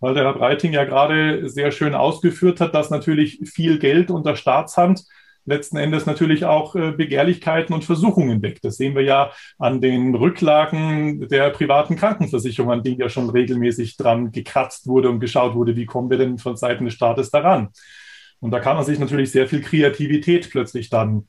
weil 0.05 0.13
der 0.13 0.25
Herr 0.25 0.33
Breiting 0.33 0.71
ja 0.71 0.83
gerade 0.83 1.49
sehr 1.49 1.71
schön 1.71 1.95
ausgeführt 1.95 2.61
hat, 2.61 2.75
dass 2.75 2.91
natürlich 2.91 3.39
viel 3.43 3.79
Geld 3.79 4.11
unter 4.11 4.35
Staatshand 4.35 5.03
letzten 5.45 5.77
Endes 5.77 6.05
natürlich 6.05 6.45
auch 6.45 6.75
äh, 6.75 6.91
Begehrlichkeiten 6.91 7.73
und 7.73 7.85
Versuchungen 7.85 8.43
weckt. 8.43 8.63
Das 8.65 8.77
sehen 8.77 8.93
wir 8.93 9.01
ja 9.01 9.31
an 9.57 9.81
den 9.81 10.13
Rücklagen 10.13 11.27
der 11.27 11.49
privaten 11.49 11.95
Krankenversicherung, 11.95 12.71
an 12.71 12.83
denen 12.83 12.99
ja 12.99 13.09
schon 13.09 13.31
regelmäßig 13.31 13.97
dran 13.97 14.31
gekratzt 14.31 14.85
wurde 14.85 15.09
und 15.09 15.19
geschaut 15.19 15.55
wurde, 15.55 15.75
wie 15.75 15.87
kommen 15.87 16.11
wir 16.11 16.19
denn 16.19 16.37
von 16.37 16.55
Seiten 16.55 16.85
des 16.85 16.93
Staates 16.93 17.31
daran. 17.31 17.69
Und 18.39 18.51
da 18.51 18.59
kann 18.59 18.75
man 18.75 18.85
sich 18.85 18.99
natürlich 18.99 19.31
sehr 19.31 19.47
viel 19.47 19.61
Kreativität 19.61 20.51
plötzlich 20.51 20.91
dann 20.91 21.27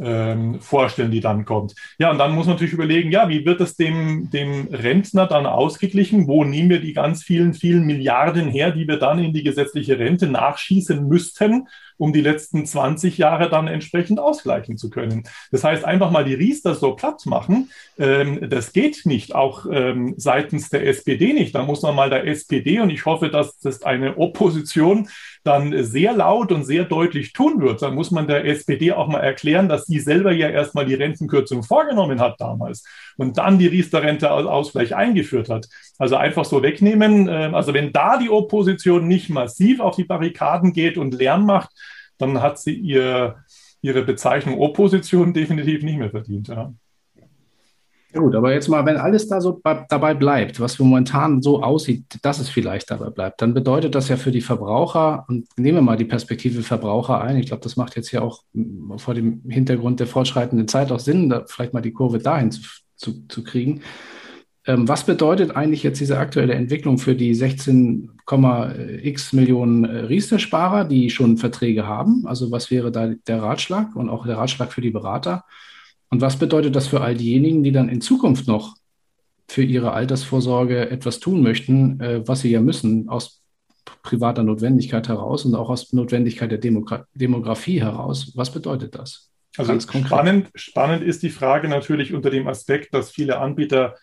ähm, 0.00 0.60
vorstellen, 0.60 1.10
die 1.10 1.20
dann 1.20 1.44
kommt. 1.44 1.74
Ja, 1.98 2.10
und 2.10 2.18
dann 2.18 2.32
muss 2.32 2.46
man 2.46 2.54
natürlich 2.54 2.74
überlegen, 2.74 3.10
ja, 3.10 3.28
wie 3.28 3.44
wird 3.44 3.60
es 3.60 3.76
dem, 3.76 4.30
dem 4.30 4.68
Rentner 4.68 5.26
dann 5.26 5.46
ausgeglichen? 5.46 6.26
Wo 6.26 6.44
nehmen 6.44 6.70
wir 6.70 6.80
die 6.80 6.92
ganz 6.92 7.22
vielen, 7.22 7.54
vielen 7.54 7.84
Milliarden 7.84 8.48
her, 8.48 8.70
die 8.70 8.86
wir 8.86 8.98
dann 8.98 9.18
in 9.18 9.32
die 9.32 9.42
gesetzliche 9.42 9.98
Rente 9.98 10.26
nachschießen 10.26 11.06
müssten, 11.06 11.68
um 11.98 12.12
die 12.12 12.20
letzten 12.20 12.64
20 12.64 13.18
Jahre 13.18 13.50
dann 13.50 13.68
entsprechend 13.68 14.20
ausgleichen 14.20 14.76
zu 14.76 14.88
können. 14.88 15.24
Das 15.50 15.64
heißt, 15.64 15.84
einfach 15.84 16.10
mal 16.10 16.24
die 16.24 16.34
Riester 16.34 16.74
so 16.74 16.94
platt 16.94 17.26
machen, 17.26 17.70
ähm, 17.98 18.48
das 18.48 18.72
geht 18.72 19.04
nicht, 19.04 19.34
auch 19.34 19.66
ähm, 19.70 20.14
seitens 20.16 20.70
der 20.70 20.86
SPD 20.86 21.32
nicht. 21.32 21.54
Da 21.54 21.64
muss 21.64 21.82
man 21.82 21.94
mal 21.94 22.10
der 22.10 22.26
SPD, 22.26 22.80
und 22.80 22.90
ich 22.90 23.04
hoffe, 23.04 23.28
dass 23.28 23.58
das 23.58 23.82
eine 23.82 24.16
Opposition 24.16 25.08
dann 25.44 25.84
sehr 25.84 26.12
laut 26.12 26.52
und 26.52 26.64
sehr 26.64 26.84
deutlich 26.84 27.32
tun 27.32 27.60
wird, 27.60 27.82
dann 27.82 27.94
muss 27.94 28.10
man 28.10 28.26
der 28.26 28.44
SPD 28.44 28.92
auch 28.92 29.08
mal 29.08 29.20
erklären, 29.20 29.68
dass 29.68 29.86
sie 29.86 29.98
selber 29.98 30.32
ja 30.32 30.48
erstmal 30.48 30.86
die 30.86 30.94
Rentenkürzung 30.94 31.62
vorgenommen 31.62 32.20
hat 32.20 32.40
damals 32.40 32.84
und 33.16 33.38
dann 33.38 33.58
die 33.58 33.66
Riester-Rente 33.66 34.30
als 34.30 34.46
Ausgleich 34.46 34.94
eingeführt 34.94 35.48
hat. 35.48 35.68
Also 35.98 36.16
einfach 36.16 36.44
so 36.44 36.62
wegnehmen. 36.62 37.28
Ähm, 37.28 37.54
also 37.54 37.74
wenn 37.74 37.92
da 37.92 38.18
die 38.18 38.30
Opposition 38.30 39.06
nicht 39.06 39.28
massiv 39.28 39.80
auf 39.80 39.96
die 39.96 40.04
Barrikaden 40.04 40.72
geht 40.72 40.96
und 40.96 41.14
Lärm 41.14 41.44
macht, 41.44 41.70
dann 42.18 42.40
hat 42.40 42.58
sie 42.58 42.74
ihr, 42.74 43.36
ihre 43.82 44.02
Bezeichnung 44.02 44.58
Opposition 44.58 45.34
definitiv 45.34 45.82
nicht 45.82 45.98
mehr 45.98 46.10
verdient. 46.10 46.48
Ja. 46.48 46.72
Gut, 48.14 48.34
aber 48.34 48.54
jetzt 48.54 48.68
mal, 48.68 48.86
wenn 48.86 48.96
alles 48.96 49.28
da 49.28 49.38
so 49.38 49.60
dabei 49.62 50.14
bleibt, 50.14 50.60
was 50.60 50.78
momentan 50.78 51.42
so 51.42 51.62
aussieht, 51.62 52.04
dass 52.22 52.38
es 52.38 52.48
vielleicht 52.48 52.90
dabei 52.90 53.10
bleibt, 53.10 53.42
dann 53.42 53.52
bedeutet 53.52 53.94
das 53.94 54.08
ja 54.08 54.16
für 54.16 54.30
die 54.30 54.40
Verbraucher, 54.40 55.26
und 55.28 55.46
nehmen 55.58 55.78
wir 55.78 55.82
mal 55.82 55.98
die 55.98 56.06
Perspektive 56.06 56.62
Verbraucher 56.62 57.20
ein, 57.20 57.36
ich 57.36 57.46
glaube, 57.46 57.62
das 57.62 57.76
macht 57.76 57.96
jetzt 57.96 58.10
ja 58.10 58.22
auch 58.22 58.44
vor 58.96 59.12
dem 59.12 59.42
Hintergrund 59.46 60.00
der 60.00 60.06
fortschreitenden 60.06 60.68
Zeit 60.68 60.90
auch 60.90 61.00
Sinn, 61.00 61.34
vielleicht 61.48 61.74
mal 61.74 61.82
die 61.82 61.92
Kurve 61.92 62.18
dahin 62.18 62.50
zu, 62.50 62.62
zu, 62.96 63.26
zu 63.28 63.44
kriegen. 63.44 63.82
Ähm, 64.68 64.86
was 64.86 65.04
bedeutet 65.06 65.56
eigentlich 65.56 65.82
jetzt 65.82 65.98
diese 65.98 66.18
aktuelle 66.18 66.52
Entwicklung 66.52 66.98
für 66.98 67.14
die 67.14 67.34
16,x 67.34 69.32
Millionen 69.32 69.84
äh, 69.84 70.00
Riester-Sparer, 70.00 70.84
die 70.84 71.08
schon 71.08 71.38
Verträge 71.38 71.86
haben? 71.86 72.26
Also 72.26 72.50
was 72.50 72.70
wäre 72.70 72.92
da 72.92 73.06
der 73.06 73.42
Ratschlag 73.42 73.96
und 73.96 74.10
auch 74.10 74.26
der 74.26 74.36
Ratschlag 74.36 74.70
für 74.70 74.82
die 74.82 74.90
Berater? 74.90 75.46
Und 76.10 76.20
was 76.20 76.36
bedeutet 76.38 76.76
das 76.76 76.86
für 76.86 77.00
all 77.00 77.14
diejenigen, 77.14 77.62
die 77.62 77.72
dann 77.72 77.88
in 77.88 78.02
Zukunft 78.02 78.46
noch 78.46 78.76
für 79.48 79.62
ihre 79.62 79.92
Altersvorsorge 79.92 80.90
etwas 80.90 81.18
tun 81.18 81.42
möchten, 81.42 81.98
äh, 82.00 82.28
was 82.28 82.40
sie 82.40 82.50
ja 82.50 82.60
müssen, 82.60 83.08
aus 83.08 83.40
privater 84.02 84.42
Notwendigkeit 84.42 85.08
heraus 85.08 85.46
und 85.46 85.54
auch 85.54 85.70
aus 85.70 85.94
Notwendigkeit 85.94 86.50
der 86.50 86.58
Demogra 86.58 87.06
Demografie 87.14 87.80
heraus? 87.80 88.32
Was 88.34 88.52
bedeutet 88.52 88.94
das? 88.96 89.30
Also 89.56 89.80
spannend, 89.80 90.50
spannend 90.54 91.02
ist 91.02 91.22
die 91.22 91.30
Frage 91.30 91.68
natürlich 91.68 92.12
unter 92.12 92.28
dem 92.28 92.46
Aspekt, 92.48 92.92
dass 92.92 93.10
viele 93.10 93.38
Anbieter 93.38 93.96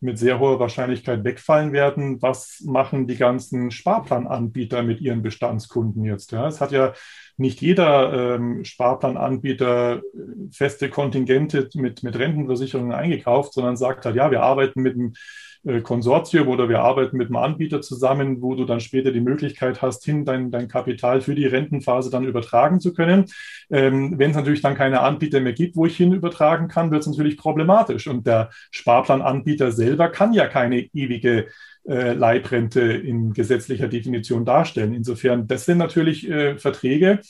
mit 0.00 0.18
sehr 0.18 0.38
hoher 0.38 0.58
Wahrscheinlichkeit 0.58 1.24
wegfallen 1.24 1.72
werden. 1.72 2.20
Was 2.22 2.62
machen 2.64 3.06
die 3.06 3.16
ganzen 3.16 3.70
Sparplananbieter 3.70 4.82
mit 4.82 5.00
ihren 5.00 5.22
Bestandskunden 5.22 6.04
jetzt? 6.04 6.32
Ja, 6.32 6.48
es 6.48 6.60
hat 6.60 6.72
ja 6.72 6.94
nicht 7.36 7.60
jeder 7.60 8.34
ähm, 8.34 8.64
Sparplananbieter 8.64 9.96
äh, 9.96 10.00
feste 10.52 10.88
Kontingente 10.88 11.68
mit, 11.74 12.02
mit 12.02 12.18
Rentenversicherungen 12.18 12.92
eingekauft, 12.92 13.52
sondern 13.52 13.76
sagt 13.76 14.04
halt, 14.06 14.16
ja, 14.16 14.30
wir 14.30 14.42
arbeiten 14.42 14.82
mit 14.82 14.94
einem 14.94 15.14
Konsortium 15.82 16.48
oder 16.48 16.68
wir 16.68 16.80
arbeiten 16.80 17.16
mit 17.16 17.28
einem 17.28 17.36
Anbieter 17.36 17.82
zusammen, 17.82 18.40
wo 18.40 18.54
du 18.54 18.64
dann 18.64 18.80
später 18.80 19.12
die 19.12 19.20
Möglichkeit 19.20 19.82
hast, 19.82 20.04
hin 20.04 20.24
dein, 20.24 20.50
dein 20.50 20.68
Kapital 20.68 21.20
für 21.20 21.34
die 21.34 21.46
Rentenphase 21.46 22.10
dann 22.10 22.24
übertragen 22.24 22.80
zu 22.80 22.94
können. 22.94 23.26
Ähm, 23.70 24.18
Wenn 24.18 24.30
es 24.30 24.36
natürlich 24.36 24.62
dann 24.62 24.74
keine 24.74 25.00
Anbieter 25.00 25.40
mehr 25.40 25.52
gibt, 25.52 25.76
wo 25.76 25.84
ich 25.84 25.96
hin 25.96 26.12
übertragen 26.12 26.68
kann, 26.68 26.90
wird 26.90 27.02
es 27.02 27.08
natürlich 27.08 27.36
problematisch. 27.36 28.06
Und 28.06 28.26
der 28.26 28.50
Sparplananbieter 28.70 29.70
selber 29.70 30.08
kann 30.08 30.32
ja 30.32 30.46
keine 30.46 30.80
ewige 30.94 31.48
äh, 31.86 32.12
Leibrente 32.12 32.80
in 32.80 33.32
gesetzlicher 33.32 33.88
Definition 33.88 34.44
darstellen. 34.44 34.94
Insofern, 34.94 35.46
das 35.46 35.66
sind 35.66 35.78
natürlich 35.78 36.28
äh, 36.28 36.58
Verträge, 36.58 37.20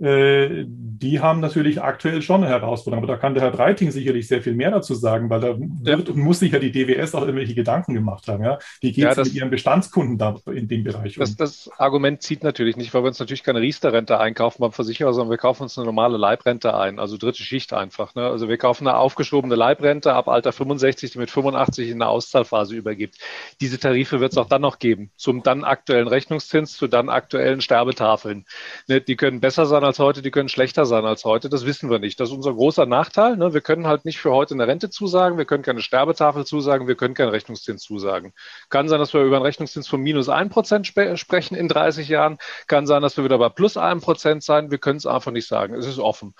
äh, 0.00 0.64
die 0.66 1.20
haben 1.20 1.40
natürlich 1.40 1.82
aktuell 1.82 2.22
schon 2.22 2.42
eine 2.42 2.52
Herausforderung. 2.52 3.04
Aber 3.04 3.12
da 3.12 3.18
kann 3.18 3.34
der 3.34 3.42
Herr 3.42 3.50
Breiting 3.50 3.90
sicherlich 3.90 4.28
sehr 4.28 4.42
viel 4.42 4.54
mehr 4.54 4.70
dazu 4.70 4.94
sagen, 4.94 5.28
weil 5.30 5.40
da 5.40 5.56
wird 5.58 6.08
und 6.08 6.18
muss 6.18 6.38
sich 6.40 6.52
ja 6.52 6.58
die 6.58 6.72
DWS 6.72 7.14
auch 7.14 7.22
irgendwelche 7.22 7.54
Gedanken 7.54 7.94
gemacht 7.94 8.28
haben. 8.28 8.44
Ja? 8.44 8.58
Wie 8.80 8.92
geht 8.92 9.06
es 9.06 9.16
ja, 9.16 9.24
mit 9.24 9.34
ihren 9.34 9.50
Bestandskunden 9.50 10.18
da 10.18 10.36
in 10.46 10.68
dem 10.68 10.84
Bereich 10.84 11.18
um? 11.18 11.20
Das, 11.20 11.36
das 11.36 11.70
Argument 11.78 12.22
zieht 12.22 12.44
natürlich 12.44 12.76
nicht, 12.76 12.94
weil 12.94 13.02
wir 13.02 13.08
uns 13.08 13.18
natürlich 13.18 13.42
keine 13.42 13.60
Riester-Rente 13.60 14.18
einkaufen 14.18 14.60
beim 14.60 14.72
Versicherer, 14.72 15.12
sondern 15.12 15.30
wir 15.30 15.38
kaufen 15.38 15.64
uns 15.64 15.76
eine 15.78 15.86
normale 15.86 16.16
Leibrente 16.16 16.76
ein, 16.76 16.98
also 16.98 17.16
dritte 17.16 17.42
Schicht 17.42 17.72
einfach. 17.72 18.14
Ne? 18.14 18.22
Also 18.22 18.48
wir 18.48 18.56
kaufen 18.56 18.86
eine 18.86 18.98
aufgeschobene 18.98 19.56
Leibrente 19.56 20.14
ab 20.14 20.28
Alter 20.28 20.52
65, 20.52 21.12
die 21.12 21.18
mit 21.18 21.30
85 21.30 21.88
in 21.88 22.02
eine 22.02 22.08
Auszahlphase 22.08 22.74
übergibt. 22.74 23.16
Diese 23.60 23.78
Tarife 23.78 24.20
wird 24.20 24.32
es 24.32 24.38
auch 24.38 24.48
dann 24.48 24.62
noch 24.62 24.78
geben, 24.78 25.10
zum 25.16 25.42
dann 25.42 25.64
aktuellen 25.64 26.08
Rechnungszins, 26.08 26.76
zu 26.76 26.86
dann 26.86 27.08
aktuellen 27.08 27.60
Sterbetafeln. 27.60 28.44
Ne? 28.86 29.00
Die 29.00 29.16
können 29.16 29.40
besser 29.40 29.66
sein 29.66 29.87
als 29.88 29.98
heute, 29.98 30.22
die 30.22 30.30
können 30.30 30.48
schlechter 30.48 30.86
sein 30.86 31.04
als 31.04 31.24
heute. 31.24 31.48
Das 31.48 31.66
wissen 31.66 31.90
wir 31.90 31.98
nicht. 31.98 32.20
Das 32.20 32.28
ist 32.28 32.36
unser 32.36 32.54
großer 32.54 32.86
Nachteil. 32.86 33.36
Ne? 33.36 33.52
Wir 33.54 33.60
können 33.60 33.88
halt 33.88 34.04
nicht 34.04 34.18
für 34.18 34.30
heute 34.30 34.54
eine 34.54 34.68
Rente 34.68 34.90
zusagen, 34.90 35.38
wir 35.38 35.46
können 35.46 35.64
keine 35.64 35.82
Sterbetafel 35.82 36.46
zusagen, 36.46 36.86
wir 36.86 36.94
können 36.94 37.14
keinen 37.14 37.30
Rechnungszins 37.30 37.82
zusagen. 37.82 38.32
Kann 38.68 38.88
sein, 38.88 39.00
dass 39.00 39.12
wir 39.12 39.22
über 39.22 39.36
einen 39.36 39.44
Rechnungszins 39.44 39.88
von 39.88 40.00
minus 40.00 40.28
1% 40.28 40.84
sp 40.86 41.16
sprechen 41.16 41.56
in 41.56 41.66
30 41.68 42.08
Jahren. 42.08 42.38
Kann 42.68 42.86
sein, 42.86 43.02
dass 43.02 43.16
wir 43.16 43.24
wieder 43.24 43.38
bei 43.38 43.48
plus 43.48 43.76
1% 43.76 44.40
sein. 44.42 44.70
Wir 44.70 44.78
können 44.78 44.98
es 44.98 45.06
einfach 45.06 45.32
nicht 45.32 45.48
sagen. 45.48 45.74
Es 45.74 45.86
ist 45.86 45.98
offen. 45.98 46.34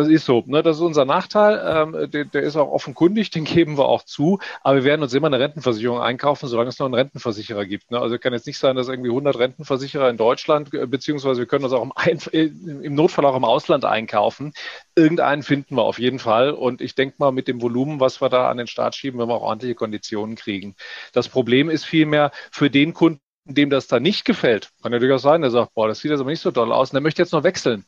Das 0.00 0.08
ist 0.08 0.24
so. 0.24 0.42
Ne? 0.46 0.62
Das 0.62 0.78
ist 0.78 0.82
unser 0.82 1.04
Nachteil. 1.04 1.60
Ähm, 1.62 2.10
der, 2.10 2.24
der, 2.24 2.42
ist 2.42 2.56
auch 2.56 2.70
offenkundig, 2.70 3.28
den 3.28 3.44
geben 3.44 3.76
wir 3.76 3.84
auch 3.84 4.02
zu. 4.02 4.38
Aber 4.62 4.76
wir 4.76 4.84
werden 4.84 5.02
uns 5.02 5.12
immer 5.12 5.26
eine 5.26 5.38
Rentenversicherung 5.38 6.00
einkaufen, 6.00 6.48
solange 6.48 6.70
es 6.70 6.78
noch 6.78 6.86
einen 6.86 6.94
Rentenversicherer 6.94 7.66
gibt. 7.66 7.90
Ne? 7.90 8.00
Also 8.00 8.18
kann 8.18 8.32
jetzt 8.32 8.46
nicht 8.46 8.56
sein, 8.56 8.76
dass 8.76 8.88
irgendwie 8.88 9.10
100 9.10 9.38
Rentenversicherer 9.38 10.08
in 10.08 10.16
Deutschland, 10.16 10.72
äh, 10.72 10.86
beziehungsweise 10.86 11.40
wir 11.40 11.46
können 11.46 11.64
das 11.64 11.74
auch 11.74 11.82
im, 11.82 11.92
Ein 11.94 12.18
äh, 12.32 12.44
im 12.44 12.94
Notfall 12.94 13.26
auch 13.26 13.36
im 13.36 13.44
Ausland 13.44 13.84
einkaufen. 13.84 14.54
Irgendeinen 14.94 15.42
finden 15.42 15.74
wir 15.74 15.82
auf 15.82 15.98
jeden 15.98 16.18
Fall. 16.18 16.52
Und 16.52 16.80
ich 16.80 16.94
denke 16.94 17.16
mal, 17.18 17.30
mit 17.30 17.46
dem 17.46 17.60
Volumen, 17.60 18.00
was 18.00 18.22
wir 18.22 18.30
da 18.30 18.48
an 18.48 18.56
den 18.56 18.68
Start 18.68 18.94
schieben, 18.94 19.18
werden 19.18 19.28
wir 19.28 19.34
auch 19.34 19.42
ordentliche 19.42 19.74
Konditionen 19.74 20.34
kriegen. 20.34 20.76
Das 21.12 21.28
Problem 21.28 21.68
ist 21.68 21.84
vielmehr 21.84 22.30
für 22.50 22.70
den 22.70 22.94
Kunden, 22.94 23.20
dem 23.44 23.68
das 23.68 23.86
da 23.86 24.00
nicht 24.00 24.24
gefällt, 24.24 24.70
kann 24.82 24.94
ja 24.94 24.98
durchaus 24.98 25.20
sein, 25.22 25.42
der 25.42 25.50
sagt, 25.50 25.74
boah, 25.74 25.88
das 25.88 26.00
sieht 26.00 26.10
jetzt 26.10 26.20
aber 26.20 26.30
nicht 26.30 26.40
so 26.40 26.50
toll 26.52 26.72
aus 26.72 26.90
und 26.90 26.94
der 26.94 27.02
möchte 27.02 27.20
jetzt 27.20 27.32
noch 27.32 27.42
wechseln 27.42 27.84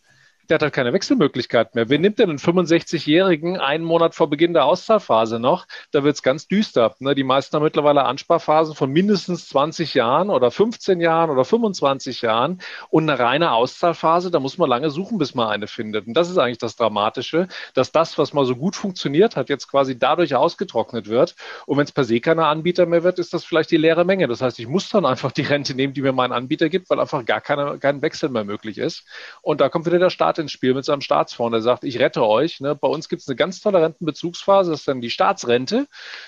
der 0.48 0.56
hat 0.56 0.62
halt 0.62 0.72
keine 0.72 0.92
Wechselmöglichkeit 0.92 1.74
mehr. 1.74 1.88
Wer 1.88 1.98
nimmt 1.98 2.18
denn 2.18 2.30
einen 2.30 2.38
65-Jährigen 2.38 3.58
einen 3.58 3.84
Monat 3.84 4.14
vor 4.14 4.28
Beginn 4.28 4.52
der 4.52 4.64
Auszahlphase 4.64 5.38
noch? 5.38 5.66
Da 5.92 6.04
wird 6.04 6.16
es 6.16 6.22
ganz 6.22 6.48
düster. 6.48 6.94
Ne? 6.98 7.14
Die 7.14 7.24
meisten 7.24 7.56
haben 7.56 7.62
mittlerweile 7.62 8.04
Ansparphasen 8.04 8.74
von 8.74 8.90
mindestens 8.90 9.48
20 9.48 9.94
Jahren 9.94 10.30
oder 10.30 10.50
15 10.50 11.00
Jahren 11.00 11.30
oder 11.30 11.44
25 11.44 12.22
Jahren 12.22 12.60
und 12.90 13.08
eine 13.08 13.18
reine 13.18 13.52
Auszahlphase, 13.52 14.30
da 14.30 14.40
muss 14.40 14.58
man 14.58 14.68
lange 14.68 14.90
suchen, 14.90 15.18
bis 15.18 15.34
man 15.34 15.48
eine 15.48 15.66
findet. 15.66 16.06
Und 16.06 16.14
das 16.14 16.28
ist 16.28 16.38
eigentlich 16.38 16.58
das 16.58 16.76
Dramatische, 16.76 17.48
dass 17.74 17.92
das, 17.92 18.18
was 18.18 18.32
mal 18.32 18.44
so 18.44 18.56
gut 18.56 18.76
funktioniert 18.76 19.36
hat, 19.36 19.48
jetzt 19.48 19.68
quasi 19.68 19.98
dadurch 19.98 20.34
ausgetrocknet 20.34 21.08
wird. 21.08 21.34
Und 21.66 21.78
wenn 21.78 21.84
es 21.84 21.92
per 21.92 22.04
se 22.04 22.20
keiner 22.20 22.48
Anbieter 22.48 22.86
mehr 22.86 23.04
wird, 23.04 23.18
ist 23.18 23.32
das 23.32 23.44
vielleicht 23.44 23.70
die 23.70 23.76
leere 23.76 24.04
Menge. 24.04 24.28
Das 24.28 24.42
heißt, 24.42 24.58
ich 24.58 24.66
muss 24.66 24.88
dann 24.88 25.06
einfach 25.06 25.32
die 25.32 25.42
Rente 25.42 25.74
nehmen, 25.74 25.94
die 25.94 26.02
mir 26.02 26.12
mein 26.12 26.32
Anbieter 26.32 26.68
gibt, 26.68 26.90
weil 26.90 27.00
einfach 27.00 27.24
gar 27.24 27.40
keine, 27.40 27.78
kein 27.78 28.02
Wechsel 28.02 28.28
mehr 28.28 28.44
möglich 28.44 28.78
ist. 28.78 29.04
Und 29.40 29.60
da 29.60 29.68
kommt 29.68 29.86
wieder 29.86 29.98
der 29.98 30.10
Staat 30.10 30.31
ins 30.38 30.52
Spiel 30.52 30.74
mit 30.74 30.84
seinem 30.84 31.00
Staatsfonds. 31.00 31.52
Der 31.52 31.62
sagt, 31.62 31.84
ich 31.84 31.98
rette 31.98 32.24
euch. 32.24 32.60
Ne? 32.60 32.74
Bei 32.74 32.88
uns 32.88 33.08
gibt 33.08 33.22
es 33.22 33.28
eine 33.28 33.36
ganz 33.36 33.60
tolle 33.60 33.82
Rentenbezugsphase, 33.82 34.70
das 34.70 34.80
ist 34.80 34.88
dann 34.88 35.00
die 35.00 35.10
Staatsrente. 35.10 35.86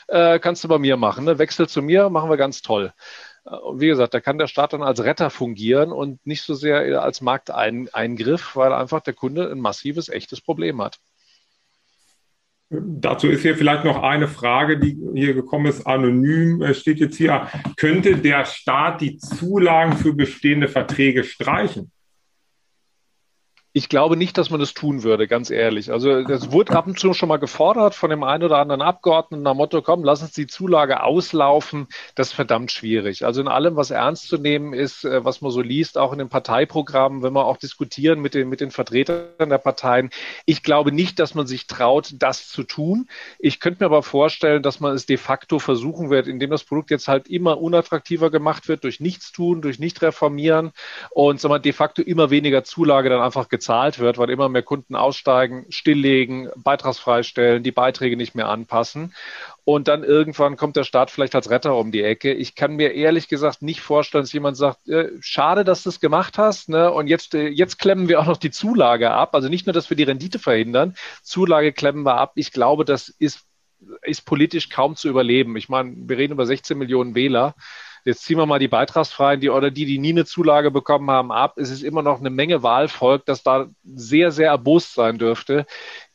Äh, 0.09 0.39
kannst 0.39 0.65
du 0.65 0.69
bei 0.69 0.79
mir 0.79 0.97
machen. 0.97 1.25
Ne? 1.25 1.39
Wechsel 1.39 1.69
zu 1.69 1.83
mir, 1.83 2.11
machen 2.11 2.31
wir 2.31 2.37
ganz 2.37 2.63
toll. 2.63 2.93
Äh, 3.47 3.51
wie 3.75 3.89
gesagt, 3.89 4.15
da 4.15 4.21
kann 4.21 4.39
der 4.39 4.47
Staat 4.47 4.73
dann 4.73 4.83
als 4.83 5.03
Retter 5.05 5.31
fungieren 5.31 5.93
und 5.93 6.25
nicht 6.27 6.43
so 6.43 6.55
sehr 6.55 7.03
als 7.03 7.21
Markteingriff, 7.21 8.57
weil 8.57 8.73
einfach 8.73 9.01
der 9.01 9.15
Kunde 9.15 9.51
ein 9.51 9.61
massives, 9.61 10.09
echtes 10.09 10.41
Problem 10.41 10.83
hat. 10.83 10.99
Dazu 12.71 13.29
ist 13.29 13.43
hier 13.43 13.57
vielleicht 13.57 13.85
noch 13.85 14.03
eine 14.03 14.27
Frage, 14.27 14.79
die 14.79 14.99
hier 15.15 15.35
gekommen 15.35 15.67
ist, 15.67 15.87
anonym, 15.87 16.63
äh, 16.63 16.75
steht 16.75 16.99
jetzt 16.99 17.17
hier, 17.17 17.49
könnte 17.77 18.17
der 18.17 18.45
Staat 18.47 19.01
die 19.01 19.19
Zulagen 19.19 19.97
für 19.97 20.15
bestehende 20.15 20.69
Verträge 20.69 21.25
streichen? 21.25 21.93
Ich 23.77 23.89
glaube 23.89 24.17
nicht, 24.17 24.39
dass 24.39 24.51
man 24.51 24.61
das 24.61 24.73
tun 24.73 25.03
würde, 25.03 25.27
ganz 25.27 25.51
ehrlich. 25.51 25.91
Also 25.91 26.23
das 26.23 26.53
wurde 26.53 26.77
ab 26.77 26.87
und 26.87 26.97
zu 26.97 27.13
schon 27.13 27.29
mal 27.29 27.39
gefordert 27.39 27.97
von 27.97 28.09
dem 28.09 28.23
einen 28.23 28.45
oder 28.45 28.59
anderen 28.59 28.83
Abgeordneten 28.83 29.43
nach 29.43 29.55
Motto, 29.55 29.83
komm, 29.83 30.05
lass 30.05 30.23
uns 30.23 30.31
die 30.31 30.47
Zulage 30.47 31.03
auslaufen. 31.03 31.89
Das 32.15 32.29
ist 32.29 32.35
verdammt 32.35 32.71
schwierig. 32.71 33.25
Also 33.25 33.41
in 33.41 33.49
allem, 33.49 33.75
was 33.75 33.91
ernst 33.91 34.29
zu 34.29 34.39
nehmen 34.39 34.75
ist, 34.75 35.05
äh, 35.05 35.25
was 35.25 35.41
man 35.41 35.51
so 35.51 35.61
liest, 35.61 35.99
auch 35.99 36.13
in 36.13 36.21
den 36.21 36.29
Parteiprogrammen, 36.29 37.25
wenn 37.25 37.33
wir 37.33 37.47
auch 37.47 37.57
diskutieren 37.57 38.21
mit 38.21 38.35
den, 38.35 38.49
mit 38.49 38.61
den 38.61 38.71
Vertretern 38.71 39.51
der 39.51 39.59
Parteien. 39.59 40.11
Ich 40.47 40.63
glaube 40.63 40.93
nicht, 40.93 41.19
dass 41.19 41.35
man 41.35 41.49
sich 41.49 41.67
traut, 41.67 42.15
das 42.21 42.47
zu 42.47 42.63
tun. 42.63 43.09
Ich 43.41 43.59
könnte 43.59 43.83
mir 43.83 43.87
aber 43.87 44.05
vorstellen, 44.05 44.63
dass 44.63 44.79
man 44.79 44.95
es 44.95 45.05
de 45.05 45.17
facto 45.17 45.59
versuchen 45.59 46.11
wird, 46.11 46.29
indem 46.29 46.51
das 46.51 46.63
Produkt 46.63 46.93
jetzt 46.93 47.09
halt 47.09 47.27
immer 47.27 47.61
unattraktiver 47.61 48.31
gemacht 48.31 48.69
wird 48.69 48.85
durch 48.85 49.01
Nichtstun, 49.01 49.63
durch 49.63 49.81
Nicht-Reformieren 49.81 50.71
und 51.11 51.41
sagen 51.41 51.53
wir, 51.53 51.59
de 51.59 51.73
facto 51.73 52.03
immer 52.03 52.31
weniger 52.31 52.63
Zulage 52.63 53.09
dann 53.09 53.21
einfach 53.21 53.49
gezahlt 53.49 53.64
gezahlt 53.65 53.99
wird, 53.99 54.19
weil 54.19 54.29
immer 54.29 54.51
mehr 54.51 54.63
Kunden 54.63 54.95
aussteigen, 54.95 55.65
stilllegen, 55.71 56.51
beitragsfrei 56.55 57.23
stellen, 57.23 57.63
die 57.63 57.73
Beiträge 57.73 58.15
nicht 58.15 58.35
mehr 58.35 58.49
anpassen. 58.49 59.15
Und 59.65 59.89
dann 59.89 60.05
irgendwann 60.05 60.59
kommt 60.59 60.77
der 60.77 60.85
Staat 60.85 61.11
vielleicht 61.11 61.35
als 61.35 61.49
Retter 61.49 61.75
um 61.77 61.91
die 61.91 62.03
Ecke. 62.03 62.35
Ich 62.35 62.55
kann 62.55 62.77
mir 62.77 62.93
ehrlich 62.93 63.27
gesagt 63.29 63.63
nicht 63.63 63.81
vorstellen, 63.81 64.25
dass 64.25 64.35
jemand 64.35 64.59
sagt, 64.59 64.87
äh, 64.87 65.13
schade, 65.21 65.65
dass 65.65 65.83
du 65.83 65.89
es 65.89 66.01
gemacht 66.01 66.37
hast, 66.37 66.69
ne? 66.69 66.93
Und 66.93 67.07
jetzt, 67.07 67.35
äh, 67.35 67.49
jetzt 67.49 67.79
klemmen 67.79 68.09
wir 68.09 68.21
auch 68.21 68.27
noch 68.27 68.37
die 68.37 68.51
Zulage 68.51 69.11
ab. 69.11 69.35
Also 69.35 69.49
nicht 69.49 69.67
nur, 69.67 69.73
dass 69.73 69.89
wir 69.89 69.97
die 69.97 70.03
Rendite 70.03 70.39
verhindern, 70.39 70.95
Zulage 71.23 71.73
klemmen 71.73 72.05
wir 72.05 72.19
ab. 72.19 72.33
Ich 72.35 72.53
glaube, 72.53 72.85
das 72.85 73.09
ist, 73.09 73.47
ist 74.03 74.27
politisch 74.27 74.69
kaum 74.69 74.95
zu 74.95 75.09
überleben. 75.09 75.57
Ich 75.57 75.71
meine, 75.71 75.95
wir 75.97 76.19
reden 76.19 76.35
über 76.35 76.45
16 76.45 76.77
Millionen 76.77 77.15
Wähler. 77.15 77.55
Jetzt 78.05 78.25
ziehen 78.25 78.39
wir 78.39 78.47
mal 78.47 78.59
die 78.59 78.69
Beitragsfreien, 78.69 79.41
die 79.41 79.51
oder 79.51 79.71
die, 79.71 79.87
die 79.87 79.99
nie 79.99 80.11
eine 80.11 80.25
Zulage 80.25 80.71
bekommen 80.71 81.11
haben, 81.11 81.33
ab. 81.33 81.59
Es 81.59 81.71
ist 81.71 81.83
immer 81.83 82.03
noch 82.03 82.21
eine 82.21 82.31
Menge 82.31 82.63
Wahlvolk, 82.63 83.25
das 83.27 83.43
da 83.43 83.69
sehr, 83.85 84.31
sehr 84.31 84.49
erbost 84.49 84.95
sein 84.95 85.19
dürfte 85.19 85.67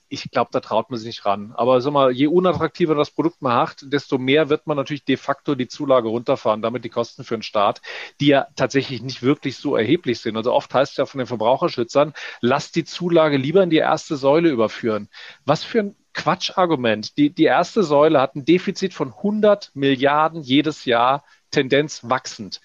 ich 0.09 0.29
glaube, 0.31 0.49
da 0.51 0.59
traut 0.59 0.89
man 0.89 0.99
sich 0.99 1.07
nicht 1.07 1.25
ran. 1.25 1.53
Aber 1.55 1.81
sag 1.81 1.93
mal, 1.93 2.11
je 2.11 2.27
unattraktiver 2.27 2.95
das 2.95 3.11
Produkt 3.11 3.41
man 3.41 3.53
hat, 3.53 3.77
desto 3.83 4.17
mehr 4.17 4.49
wird 4.49 4.65
man 4.67 4.75
natürlich 4.75 5.05
de 5.05 5.17
facto 5.17 5.55
die 5.55 5.67
Zulage 5.67 6.09
runterfahren, 6.09 6.61
damit 6.61 6.83
die 6.83 6.89
Kosten 6.89 7.23
für 7.23 7.37
den 7.37 7.43
Staat, 7.43 7.81
die 8.19 8.27
ja 8.27 8.47
tatsächlich 8.55 9.01
nicht 9.01 9.21
wirklich 9.21 9.57
so 9.57 9.75
erheblich 9.75 10.19
sind. 10.19 10.35
Also 10.35 10.51
oft 10.51 10.73
heißt 10.73 10.93
es 10.93 10.97
ja 10.97 11.05
von 11.05 11.19
den 11.19 11.27
Verbraucherschützern, 11.27 12.13
lasst 12.41 12.75
die 12.75 12.83
Zulage 12.83 13.37
lieber 13.37 13.63
in 13.63 13.69
die 13.69 13.77
erste 13.77 14.17
Säule 14.17 14.49
überführen. 14.49 15.09
Was 15.45 15.63
für 15.63 15.79
ein 15.79 15.95
Quatschargument. 16.13 17.17
Die, 17.17 17.29
die 17.29 17.43
erste 17.43 17.83
Säule 17.83 18.19
hat 18.19 18.35
ein 18.35 18.43
Defizit 18.43 18.93
von 18.95 19.13
100 19.13 19.71
Milliarden 19.75 20.41
jedes 20.41 20.85
Jahr 20.85 21.23
Tendenz 21.51 22.01
wachsend. 22.09 22.61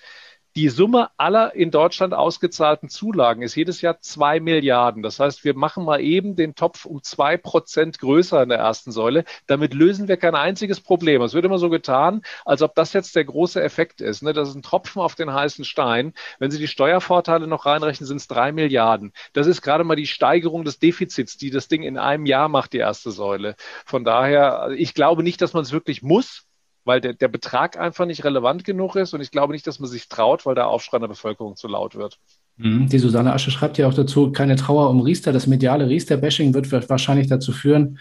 Die 0.57 0.69
Summe 0.69 1.09
aller 1.17 1.57
in 1.57 1.73
Deutschland 1.73 2.15
ausgezahlten 2.15 2.89
Zulagen 2.89 3.43
ist 3.43 3.57
jedes 3.57 3.81
Jahr 3.81 4.01
zwei 4.01 4.39
Milliarden. 4.39 5.03
Das 5.03 5.19
heißt, 5.19 5.45
wir 5.45 5.55
machen 5.55 5.85
mal 5.85 6.01
eben 6.01 6.37
den 6.37 6.55
Topf 6.55 6.85
um 6.85 7.03
zwei 7.03 7.37
Prozent 7.37 7.99
größer 7.99 8.41
in 8.41 8.51
der 8.51 8.59
ersten 8.59 8.93
Säule. 8.93 9.25
Damit 9.49 9.75
lösen 9.75 10.07
wir 10.07 10.17
kein 10.17 10.37
einziges 10.37 10.81
Problem. 10.81 11.23
Es 11.23 11.35
wird 11.35 11.45
immer 11.45 11.59
so 11.59 11.71
getan, 11.71 12.23
als 12.45 12.63
ob 12.63 12.77
das 12.77 12.93
jetzt 12.93 13.17
der 13.17 13.25
große 13.25 13.61
Effekt 13.61 14.01
ist. 14.01 14.23
Ne? 14.23 14.33
Das 14.33 14.49
ist 14.49 14.55
ein 14.55 14.63
Tropfen 14.63 15.03
auf 15.03 15.17
den 15.17 15.33
heißen 15.33 15.65
Stein. 15.65 16.15
Wenn 16.39 16.53
Sie 16.53 16.61
die 16.61 16.69
Steuervorteile 16.69 17.49
noch 17.49 17.67
reinrechnen, 17.67 18.07
sind 18.07 18.19
es 18.19 18.29
drei 18.29 18.53
Milliarden. 18.53 19.13
Das 19.33 19.49
ist 19.49 19.61
gerade 19.61 19.83
mal 19.83 19.97
die 19.97 20.07
Steigerung 20.07 20.65
des 20.65 20.79
Defizits, 20.79 21.37
die 21.37 21.51
das 21.51 21.67
Ding 21.67 21.83
in 21.83 21.99
einem 21.99 22.27
Jahr 22.27 22.49
macht, 22.49 22.75
die 22.75 22.79
erste 22.79 23.11
Säule. 23.11 23.57
Von 23.85 24.05
daher, 24.05 24.69
ich 24.77 24.95
glaube 24.95 25.25
nicht, 25.25 25.43
dass 25.43 25.53
man 25.53 25.65
es 25.65 25.73
wirklich 25.73 26.03
muss 26.03 26.47
weil 26.85 27.01
der, 27.01 27.15
der 27.15 27.29
Betrag 27.29 27.79
einfach 27.79 28.07
nicht 28.07 28.25
relevant 28.25 28.65
genug 28.65 28.97
ist 28.97 29.15
und 29.15 29.21
ich 29.21 29.31
glaube 29.31 29.53
nicht, 29.53 29.67
dass 29.67 29.79
man 29.81 29.89
sich 29.89 30.09
traut, 30.09 30.47
weil 30.47 30.55
der 30.55 30.69
Aufschrei 30.69 30.99
der 30.99 31.09
Bevölkerung 31.09 31.57
zu 31.57 31.69
laut 31.69 31.95
wird. 31.95 32.19
Mhm. 32.57 32.89
Die 32.89 32.99
Susanne 32.99 33.33
Asche 33.33 33.51
schreibt 33.51 33.79
ja 33.79 33.89
auch 33.89 33.95
dazu, 33.95 34.33
keine 34.33 34.57
Trauer 34.57 34.91
um 34.91 35.01
Riester. 35.01 35.33
Das 35.33 35.47
mediale 35.47 35.89
Riester-Bashing 35.89 36.55
wird 36.55 36.71
wahrscheinlich 36.89 37.27
dazu 37.27 37.53
führen, 37.53 37.99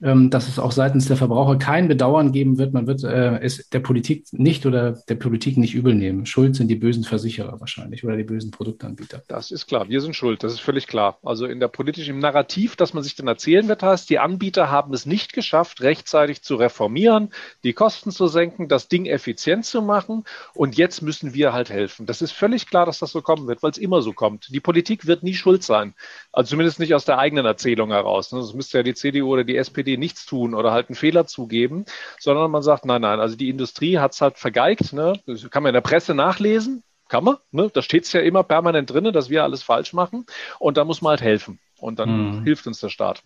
dass 0.00 0.48
es 0.48 0.58
auch 0.58 0.72
seitens 0.72 1.06
der 1.08 1.18
Verbraucher 1.18 1.56
kein 1.56 1.86
Bedauern 1.86 2.32
geben 2.32 2.56
wird. 2.56 2.72
Man 2.72 2.86
wird 2.86 3.04
äh, 3.04 3.38
es 3.40 3.68
der 3.68 3.80
Politik 3.80 4.26
nicht 4.32 4.64
oder 4.64 4.92
der 4.92 5.14
Politik 5.16 5.58
nicht 5.58 5.74
übel 5.74 5.94
nehmen. 5.94 6.24
Schuld 6.24 6.56
sind 6.56 6.68
die 6.68 6.76
bösen 6.76 7.04
Versicherer 7.04 7.60
wahrscheinlich 7.60 8.02
oder 8.02 8.16
die 8.16 8.24
bösen 8.24 8.50
Produktanbieter. 8.50 9.22
Das 9.28 9.50
ist 9.50 9.66
klar. 9.66 9.88
Wir 9.90 10.00
sind 10.00 10.16
schuld. 10.16 10.42
Das 10.42 10.54
ist 10.54 10.60
völlig 10.60 10.86
klar. 10.86 11.18
Also 11.22 11.44
in 11.44 11.60
der 11.60 11.68
politischen, 11.68 12.18
Narrativ, 12.18 12.76
das 12.76 12.94
man 12.94 13.02
sich 13.02 13.14
dann 13.14 13.26
erzählen 13.26 13.68
wird, 13.68 13.82
heißt, 13.82 14.08
die 14.08 14.18
Anbieter 14.18 14.70
haben 14.70 14.94
es 14.94 15.04
nicht 15.04 15.34
geschafft, 15.34 15.82
rechtzeitig 15.82 16.42
zu 16.42 16.56
reformieren, 16.56 17.30
die 17.62 17.74
Kosten 17.74 18.10
zu 18.10 18.26
senken, 18.26 18.68
das 18.68 18.88
Ding 18.88 19.04
effizient 19.06 19.66
zu 19.66 19.82
machen. 19.82 20.24
Und 20.54 20.78
jetzt 20.78 21.02
müssen 21.02 21.34
wir 21.34 21.52
halt 21.52 21.68
helfen. 21.68 22.06
Das 22.06 22.22
ist 22.22 22.32
völlig 22.32 22.66
klar, 22.68 22.86
dass 22.86 23.00
das 23.00 23.12
so 23.12 23.20
kommen 23.20 23.46
wird, 23.48 23.62
weil 23.62 23.70
es 23.70 23.78
immer 23.78 24.00
so 24.00 24.12
kommt. 24.12 24.48
Die 24.54 24.60
Politik 24.60 25.06
wird 25.06 25.22
nie 25.22 25.34
schuld 25.34 25.62
sein. 25.62 25.94
Also 26.32 26.50
zumindest 26.50 26.80
nicht 26.80 26.94
aus 26.94 27.04
der 27.04 27.18
eigenen 27.18 27.44
Erzählung 27.44 27.90
heraus. 27.90 28.30
Das 28.30 28.54
müsste 28.54 28.78
ja 28.78 28.82
die 28.82 28.94
CDU 28.94 29.32
oder 29.32 29.44
die 29.44 29.56
SPD 29.56 29.89
SPD 29.90 29.96
nichts 29.96 30.26
tun 30.26 30.54
oder 30.54 30.72
halt 30.72 30.88
einen 30.88 30.96
Fehler 30.96 31.26
zugeben, 31.26 31.84
sondern 32.18 32.50
man 32.50 32.62
sagt, 32.62 32.84
nein, 32.84 33.02
nein, 33.02 33.20
also 33.20 33.36
die 33.36 33.48
Industrie 33.48 33.98
hat 33.98 34.12
es 34.12 34.20
halt 34.20 34.38
vergeigt. 34.38 34.92
Ne? 34.92 35.14
Das 35.26 35.48
kann 35.50 35.62
man 35.62 35.70
in 35.70 35.74
der 35.74 35.80
Presse 35.80 36.14
nachlesen, 36.14 36.82
kann 37.08 37.24
man. 37.24 37.36
Ne? 37.50 37.70
Da 37.72 37.82
steht 37.82 38.04
es 38.04 38.12
ja 38.12 38.20
immer 38.20 38.42
permanent 38.42 38.90
drin, 38.90 39.12
dass 39.12 39.30
wir 39.30 39.42
alles 39.42 39.62
falsch 39.62 39.92
machen. 39.92 40.26
Und 40.58 40.76
da 40.76 40.84
muss 40.84 41.02
man 41.02 41.10
halt 41.10 41.22
helfen. 41.22 41.58
Und 41.78 41.98
dann 41.98 42.40
mhm. 42.40 42.44
hilft 42.44 42.66
uns 42.66 42.80
der 42.80 42.90
Staat. 42.90 43.22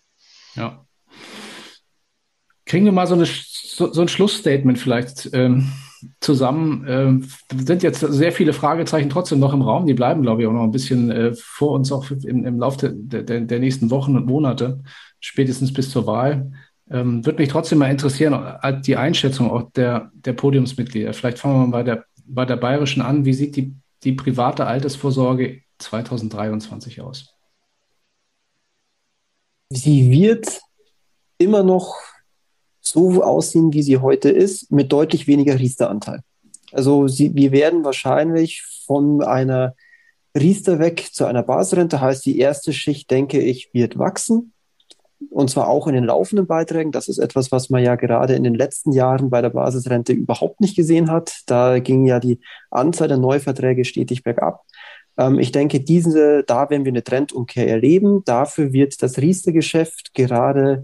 Ja. 0.55 0.85
Kriegen 2.67 2.87
wir 2.87 2.93
mal 2.93 3.07
so, 3.07 3.15
eine, 3.15 3.27
so, 3.27 3.93
so 3.93 4.01
ein 4.01 4.09
Schlussstatement 4.09 4.79
vielleicht 4.79 5.31
ähm, 5.35 5.71
zusammen. 6.21 6.87
Ähm, 6.89 7.29
sind 7.55 7.83
jetzt 7.83 8.01
sehr 8.01 8.33
viele 8.33 8.53
Fragezeichen 8.55 9.11
trotzdem 9.11 9.39
noch 9.39 9.53
im 9.53 9.61
Raum. 9.61 9.87
Die 9.87 9.95
bleiben, 9.95 10.23
glaube 10.23 10.43
ich, 10.43 10.49
auch 10.49 10.53
noch 10.53 10.63
ein 10.63 10.71
bisschen 10.71 11.11
äh, 11.11 11.35
vor 11.35 11.73
uns, 11.73 11.93
auch 11.93 12.11
im, 12.11 12.47
im 12.47 12.59
Laufe 12.59 12.91
der, 12.91 13.23
der, 13.23 13.41
der 13.41 13.59
nächsten 13.59 13.91
Wochen 13.91 14.17
und 14.17 14.27
Monate 14.27 14.81
spätestens 15.25 15.73
bis 15.73 15.91
zur 15.91 16.07
Wahl. 16.07 16.53
Ähm, 16.91 17.25
Würde 17.25 17.39
mich 17.39 17.49
trotzdem 17.49 17.79
mal 17.79 17.91
interessieren, 17.91 18.35
äh, 18.63 18.81
die 18.81 18.97
Einschätzung 18.97 19.51
auch 19.51 19.71
der, 19.73 20.11
der 20.15 20.35
Podiumsmitglieder. 20.35 21.15
Vielleicht 21.15 21.39
fangen 21.39 21.55
wir 21.55 21.67
mal 21.67 21.79
bei 21.79 21.83
der, 21.83 22.05
bei 22.27 22.45
der 22.45 22.57
Bayerischen 22.57 23.01
an. 23.01 23.25
Wie 23.25 23.33
sieht 23.33 23.57
die, 23.57 23.75
die 24.03 24.13
private 24.13 24.67
Altersvorsorge 24.67 25.63
2023 25.79 27.01
aus? 27.01 27.35
Sie 29.71 30.11
wird 30.11 30.61
immer 31.39 31.63
noch 31.63 31.97
so 32.81 33.25
aussehen, 33.25 33.73
wie 33.73 33.83
sie 33.83 33.99
heute 33.99 34.29
ist, 34.29 34.71
mit 34.71 34.93
deutlich 34.93 35.27
weniger 35.27 35.59
Riester-Anteil. 35.59 36.21
Also 36.71 37.09
sie, 37.09 37.35
wir 37.35 37.51
werden 37.51 37.83
wahrscheinlich 37.83 38.63
von 38.85 39.23
einer 39.23 39.75
Riester 40.37 40.79
weg 40.81 41.09
zu 41.13 41.25
einer 41.25 41.43
Basisrente, 41.43 42.01
heißt 42.01 42.27
die 42.27 42.39
erste 42.39 42.75
Schicht, 42.75 43.11
denke 43.11 43.41
ich, 43.41 43.71
wird 43.73 43.99
wachsen 43.99 44.54
und 45.31 45.51
zwar 45.51 45.69
auch 45.69 45.87
in 45.87 45.95
den 45.95 46.05
laufenden 46.05 46.47
Beiträgen. 46.47 46.93
Das 46.93 47.09
ist 47.09 47.19
etwas, 47.19 47.53
was 47.53 47.71
man 47.71 47.83
ja 47.83 47.97
gerade 47.97 48.35
in 48.35 48.45
den 48.45 48.55
letzten 48.55 48.93
Jahren 48.93 49.31
bei 49.31 49.43
der 49.43 49.51
Basisrente 49.51 50.13
überhaupt 50.13 50.61
nicht 50.61 50.77
gesehen 50.77 51.11
hat. 51.11 51.43
Da 51.47 51.79
ging 51.79 52.07
ja 52.07 52.21
die 52.21 52.41
Anzahl 52.71 53.09
der 53.09 53.17
Neuverträge 53.19 53.85
stetig 53.85 54.23
bergab. 54.23 54.65
Ähm, 55.19 55.39
ich 55.39 55.53
denke, 55.53 55.81
diese, 55.81 56.45
da 56.45 56.71
werden 56.71 56.85
wir 56.85 56.93
eine 56.93 57.05
Trendumkehr 57.05 57.69
erleben. 57.69 58.23
Dafür 58.25 58.73
wird 58.73 59.03
das 59.03 59.19
Riester-Geschäft 59.19 60.15
gerade 60.15 60.83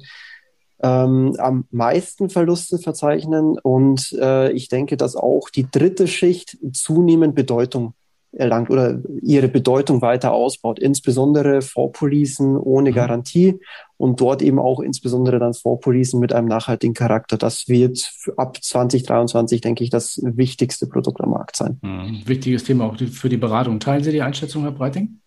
ähm, 0.82 1.34
am 1.38 1.66
meisten 1.70 2.30
Verluste 2.30 2.78
verzeichnen. 2.78 3.58
Und 3.62 4.12
äh, 4.20 4.50
ich 4.52 4.68
denke, 4.68 4.96
dass 4.96 5.16
auch 5.16 5.50
die 5.50 5.70
dritte 5.70 6.06
Schicht 6.06 6.58
zunehmend 6.72 7.34
Bedeutung 7.34 7.94
erlangt 8.32 8.70
oder 8.70 9.00
ihre 9.22 9.48
Bedeutung 9.48 10.02
weiter 10.02 10.32
ausbaut, 10.32 10.78
insbesondere 10.78 11.62
Vorpolisen 11.62 12.56
ohne 12.56 12.90
mhm. 12.90 12.94
Garantie 12.94 13.60
und 13.96 14.20
dort 14.20 14.42
eben 14.42 14.58
auch 14.58 14.80
insbesondere 14.80 15.38
dann 15.38 15.54
Vorpolisen 15.54 16.20
mit 16.20 16.32
einem 16.32 16.48
nachhaltigen 16.48 16.94
Charakter. 16.94 17.36
Das 17.36 17.68
wird 17.68 18.12
ab 18.36 18.58
2023, 18.62 19.60
denke 19.60 19.84
ich, 19.84 19.90
das 19.90 20.20
wichtigste 20.22 20.86
Produkt 20.86 21.20
am 21.20 21.30
Markt 21.30 21.56
sein. 21.56 21.78
Mhm. 21.82 22.22
Wichtiges 22.26 22.64
Thema 22.64 22.86
auch 22.86 22.96
für 22.96 23.28
die 23.28 23.36
Beratung. 23.36 23.80
Teilen 23.80 24.04
Sie 24.04 24.12
die 24.12 24.22
Einschätzung, 24.22 24.62
Herr 24.62 24.72
Breiting? 24.72 25.20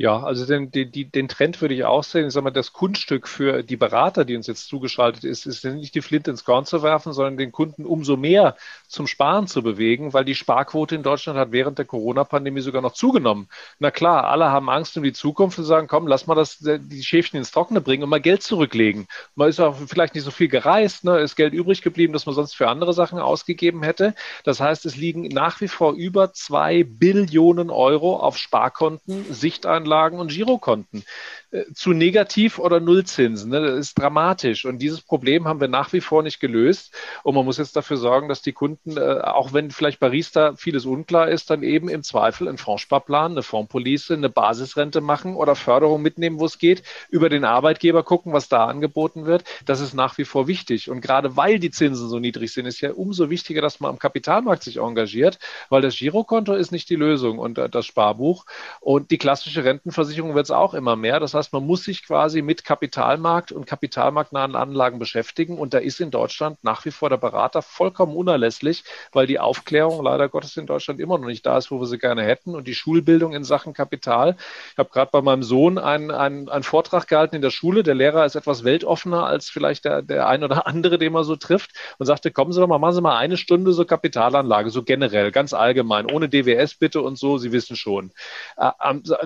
Ja, 0.00 0.22
also 0.22 0.46
den, 0.46 0.70
den, 0.70 1.12
den 1.12 1.28
Trend 1.28 1.60
würde 1.60 1.74
ich 1.74 1.84
auch 1.84 2.04
sehen. 2.04 2.28
Ich 2.28 2.32
sag 2.32 2.42
mal, 2.42 2.50
das 2.50 2.72
Kunststück 2.72 3.28
für 3.28 3.62
die 3.62 3.76
Berater, 3.76 4.24
die 4.24 4.34
uns 4.34 4.46
jetzt 4.46 4.66
zugeschaltet 4.66 5.24
ist, 5.24 5.44
ist 5.44 5.62
nicht 5.62 5.94
die 5.94 6.00
Flinte 6.00 6.30
ins 6.30 6.46
Korn 6.46 6.64
zu 6.64 6.82
werfen, 6.82 7.12
sondern 7.12 7.36
den 7.36 7.52
Kunden 7.52 7.84
umso 7.84 8.16
mehr 8.16 8.56
zum 8.88 9.06
Sparen 9.06 9.46
zu 9.46 9.62
bewegen, 9.62 10.14
weil 10.14 10.24
die 10.24 10.34
Sparquote 10.34 10.94
in 10.94 11.02
Deutschland 11.02 11.38
hat 11.38 11.52
während 11.52 11.76
der 11.76 11.84
Corona-Pandemie 11.84 12.62
sogar 12.62 12.80
noch 12.80 12.94
zugenommen. 12.94 13.50
Na 13.78 13.90
klar, 13.90 14.24
alle 14.24 14.50
haben 14.50 14.70
Angst 14.70 14.96
um 14.96 15.02
die 15.02 15.12
Zukunft 15.12 15.58
und 15.58 15.66
sagen, 15.66 15.86
komm, 15.86 16.06
lass 16.06 16.26
mal 16.26 16.34
das, 16.34 16.60
die 16.60 17.02
Schäfchen 17.02 17.36
ins 17.36 17.50
Trockene 17.50 17.82
bringen 17.82 18.02
und 18.02 18.08
mal 18.08 18.22
Geld 18.22 18.42
zurücklegen. 18.42 19.06
Man 19.34 19.50
ist 19.50 19.60
auch 19.60 19.76
vielleicht 19.86 20.14
nicht 20.14 20.24
so 20.24 20.30
viel 20.30 20.48
gereist, 20.48 21.04
ne, 21.04 21.18
ist 21.18 21.36
Geld 21.36 21.52
übrig 21.52 21.82
geblieben, 21.82 22.14
das 22.14 22.24
man 22.24 22.34
sonst 22.34 22.54
für 22.54 22.70
andere 22.70 22.94
Sachen 22.94 23.18
ausgegeben 23.18 23.82
hätte. 23.82 24.14
Das 24.44 24.60
heißt, 24.60 24.86
es 24.86 24.96
liegen 24.96 25.28
nach 25.28 25.60
wie 25.60 25.68
vor 25.68 25.92
über 25.92 26.32
zwei 26.32 26.84
Billionen 26.84 27.68
Euro 27.68 28.16
auf 28.16 28.38
Sparkonten, 28.38 29.26
Sichteinlagen 29.30 29.89
Bankeinlagen 29.90 30.18
und 30.20 30.30
Girokonten. 30.30 31.04
Äh, 31.52 31.72
zu 31.74 31.92
negativ 31.92 32.60
oder 32.60 32.78
Nullzinsen. 32.78 33.50
Ne? 33.50 33.60
Das 33.60 33.78
ist 33.78 33.98
dramatisch. 33.98 34.64
Und 34.64 34.78
dieses 34.78 35.00
Problem 35.02 35.48
haben 35.48 35.60
wir 35.60 35.66
nach 35.66 35.92
wie 35.92 36.00
vor 36.00 36.22
nicht 36.22 36.38
gelöst. 36.38 36.94
Und 37.24 37.34
man 37.34 37.44
muss 37.44 37.58
jetzt 37.58 37.74
dafür 37.74 37.96
sorgen, 37.96 38.28
dass 38.28 38.40
die 38.42 38.52
Kunden, 38.52 38.96
äh, 38.96 39.20
auch 39.22 39.52
wenn 39.52 39.72
vielleicht 39.72 39.98
Barista 39.98 40.54
vieles 40.54 40.86
unklar 40.86 41.28
ist, 41.28 41.50
dann 41.50 41.64
eben 41.64 41.88
im 41.88 42.04
Zweifel 42.04 42.46
einen 42.46 42.58
Fondssparplan, 42.58 43.32
eine 43.32 43.42
Fondspolice, 43.42 44.14
eine 44.14 44.28
Basisrente 44.28 45.00
machen 45.00 45.34
oder 45.34 45.56
Förderung 45.56 46.02
mitnehmen, 46.02 46.38
wo 46.38 46.46
es 46.46 46.58
geht, 46.58 46.84
über 47.08 47.28
den 47.28 47.44
Arbeitgeber 47.44 48.04
gucken, 48.04 48.32
was 48.32 48.48
da 48.48 48.66
angeboten 48.66 49.26
wird. 49.26 49.42
Das 49.64 49.80
ist 49.80 49.92
nach 49.92 50.18
wie 50.18 50.24
vor 50.24 50.46
wichtig. 50.46 50.88
Und 50.88 51.00
gerade 51.00 51.36
weil 51.36 51.58
die 51.58 51.70
Zinsen 51.70 52.08
so 52.08 52.20
niedrig 52.20 52.52
sind, 52.52 52.66
ist 52.66 52.80
ja 52.80 52.92
umso 52.92 53.28
wichtiger, 53.28 53.60
dass 53.60 53.80
man 53.80 53.90
am 53.90 53.98
Kapitalmarkt 53.98 54.62
sich 54.62 54.76
engagiert, 54.76 55.40
weil 55.68 55.82
das 55.82 55.96
Girokonto 55.96 56.54
ist 56.54 56.70
nicht 56.70 56.88
die 56.90 56.96
Lösung 56.96 57.38
und 57.40 57.58
äh, 57.58 57.68
das 57.68 57.86
Sparbuch. 57.86 58.46
Und 58.80 59.10
die 59.10 59.18
klassische 59.18 59.64
Rentenversicherung 59.64 60.36
wird 60.36 60.46
es 60.46 60.52
auch 60.52 60.74
immer 60.74 60.94
mehr. 60.94 61.18
Das 61.18 61.34
heißt, 61.34 61.39
heißt, 61.40 61.52
man 61.52 61.66
muss 61.66 61.84
sich 61.84 62.06
quasi 62.06 62.42
mit 62.42 62.64
Kapitalmarkt 62.64 63.52
und 63.52 63.66
kapitalmarktnahen 63.66 64.54
Anlagen 64.54 64.98
beschäftigen. 64.98 65.58
Und 65.58 65.74
da 65.74 65.78
ist 65.78 66.00
in 66.00 66.10
Deutschland 66.10 66.62
nach 66.62 66.84
wie 66.84 66.90
vor 66.90 67.08
der 67.08 67.16
Berater 67.16 67.62
vollkommen 67.62 68.14
unerlässlich, 68.14 68.84
weil 69.12 69.26
die 69.26 69.38
Aufklärung 69.38 70.04
leider 70.04 70.28
Gottes 70.28 70.56
in 70.56 70.66
Deutschland 70.66 71.00
immer 71.00 71.18
noch 71.18 71.26
nicht 71.26 71.44
da 71.46 71.58
ist, 71.58 71.70
wo 71.70 71.80
wir 71.80 71.86
sie 71.86 71.98
gerne 71.98 72.22
hätten. 72.22 72.54
Und 72.54 72.68
die 72.68 72.74
Schulbildung 72.74 73.32
in 73.32 73.44
Sachen 73.44 73.72
Kapital. 73.72 74.36
Ich 74.72 74.78
habe 74.78 74.90
gerade 74.90 75.10
bei 75.10 75.22
meinem 75.22 75.42
Sohn 75.42 75.78
einen, 75.78 76.10
einen, 76.10 76.48
einen 76.48 76.62
Vortrag 76.62 77.08
gehalten 77.08 77.36
in 77.36 77.42
der 77.42 77.50
Schule. 77.50 77.82
Der 77.82 77.94
Lehrer 77.94 78.24
ist 78.26 78.34
etwas 78.34 78.64
weltoffener 78.64 79.24
als 79.24 79.48
vielleicht 79.48 79.84
der, 79.84 80.02
der 80.02 80.28
ein 80.28 80.44
oder 80.44 80.66
andere, 80.66 80.98
den 80.98 81.12
man 81.12 81.24
so 81.24 81.36
trifft 81.36 81.70
und 81.98 82.06
sagte, 82.06 82.30
kommen 82.30 82.52
Sie 82.52 82.60
doch 82.60 82.68
mal, 82.68 82.78
machen 82.78 82.94
Sie 82.94 83.00
mal 83.00 83.16
eine 83.16 83.36
Stunde 83.36 83.72
so 83.72 83.84
Kapitalanlage, 83.84 84.70
so 84.70 84.82
generell, 84.82 85.32
ganz 85.32 85.52
allgemein, 85.52 86.10
ohne 86.10 86.28
DWS 86.28 86.74
bitte 86.74 87.00
und 87.00 87.18
so, 87.18 87.38
Sie 87.38 87.52
wissen 87.52 87.76
schon. 87.76 88.12
Äh, 88.56 88.70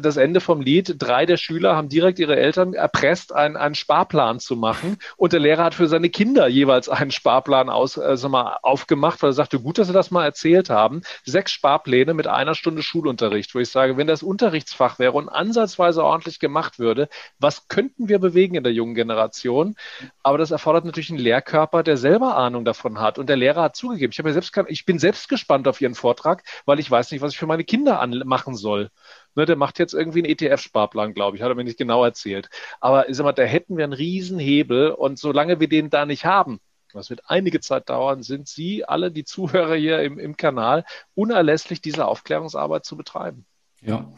das 0.01 0.17
Ende 0.17 0.41
vom 0.41 0.61
Lied, 0.61 0.97
drei 0.99 1.27
der 1.27 1.37
Schüler 1.37 1.77
haben 1.77 1.89
direkt 1.89 2.04
direkt 2.05 2.19
ihre 2.19 2.37
Eltern 2.37 2.75
erpresst, 2.75 3.35
einen, 3.35 3.57
einen 3.57 3.75
Sparplan 3.75 4.39
zu 4.39 4.57
machen. 4.57 4.99
Und 5.17 5.33
der 5.33 5.41
Lehrer 5.41 5.65
hat 5.65 5.75
für 5.75 5.89
seine 5.89 6.11
Kinder 6.11 6.47
jeweils 6.47 6.89
einen 6.89 7.11
Sparplan 7.11 7.71
aus, 7.71 7.99
also 7.99 8.29
mal 8.29 8.59
aufgemacht, 8.63 9.23
weil 9.23 9.31
er 9.31 9.35
sagte, 9.35 9.59
gut, 9.59 9.79
dass 9.79 9.87
Sie 9.87 9.93
das 9.93 10.11
mal 10.11 10.25
erzählt 10.25 10.69
haben. 10.69 11.03
Sechs 11.25 11.53
Sparpläne 11.53 12.13
mit 12.15 12.27
einer 12.27 12.55
Stunde 12.55 12.83
Schulunterricht, 12.83 13.55
wo 13.55 13.59
ich 13.59 13.71
sage, 13.71 13.97
wenn 13.97 14.07
das 14.07 14.23
Unterrichtsfach 14.23 14.99
wäre 14.99 15.13
und 15.13 15.29
ansatzweise 15.29 16.05
ordentlich 16.05 16.39
gemacht 16.39 16.79
würde, 16.79 17.09
was 17.39 17.69
könnten 17.69 18.09
wir 18.09 18.19
bewegen 18.19 18.55
in 18.55 18.65
der 18.65 18.73
jungen 18.73 18.95
Generation? 18.95 19.77
Aber 20.23 20.39
das 20.39 20.51
erfordert 20.51 20.85
natürlich 20.85 21.11
einen 21.11 21.19
Lehrkörper, 21.19 21.83
der 21.83 21.97
selber 21.97 22.37
Ahnung 22.37 22.65
davon 22.65 23.01
hat. 23.01 23.19
Und 23.19 23.29
der 23.29 23.37
Lehrer 23.37 23.63
hat 23.63 23.77
zugegeben, 23.77 24.13
ich, 24.13 24.19
ja 24.19 24.33
selbst, 24.33 24.53
ich 24.69 24.85
bin 24.85 24.99
selbst 24.99 25.29
gespannt 25.29 25.67
auf 25.69 25.81
Ihren 25.81 25.95
Vortrag, 25.95 26.43
weil 26.67 26.81
ich 26.81 26.91
weiß 26.91 27.11
nicht, 27.11 27.23
was 27.23 27.33
ich 27.33 27.39
für 27.39 27.47
meine 27.47 27.65
Kinder 27.65 28.07
machen 28.25 28.55
soll. 28.55 28.91
Ne, 29.35 29.47
der 29.47 29.57
macht 29.57 29.79
jetzt 29.79 29.95
irgendwie 29.95 30.21
einen 30.21 30.31
ETF-Sparplan, 30.31 31.15
glaube 31.15 31.37
ich, 31.37 31.43
hat 31.43 31.49
er 31.49 31.55
mir 31.55 31.65
nicht 31.65 31.79
genau 31.79 32.05
erzählt. 32.05 32.49
Aber 32.81 33.09
ich 33.09 33.17
sag 33.17 33.25
mal, 33.25 33.33
da 33.33 33.43
hätten 33.43 33.77
wir 33.77 33.85
einen 33.85 33.93
Riesenhebel 33.93 34.91
und 34.91 35.19
solange 35.19 35.61
wir 35.61 35.69
den 35.69 35.91
da 35.91 36.07
nicht 36.07 36.25
haben, 36.25 36.61
das 36.93 37.11
wird 37.11 37.23
einige 37.27 37.61
Zeit 37.61 37.89
dauern, 37.89 38.23
sind 38.23 38.47
Sie, 38.47 38.85
alle 38.85 39.11
die 39.11 39.25
Zuhörer 39.25 39.75
hier 39.75 40.01
im, 40.03 40.19
im 40.21 40.37
Kanal, 40.37 40.85
unerlässlich, 41.15 41.81
diese 41.81 42.07
Aufklärungsarbeit 42.07 42.85
zu 42.85 42.97
betreiben. 42.97 43.45
Ja, 43.83 44.13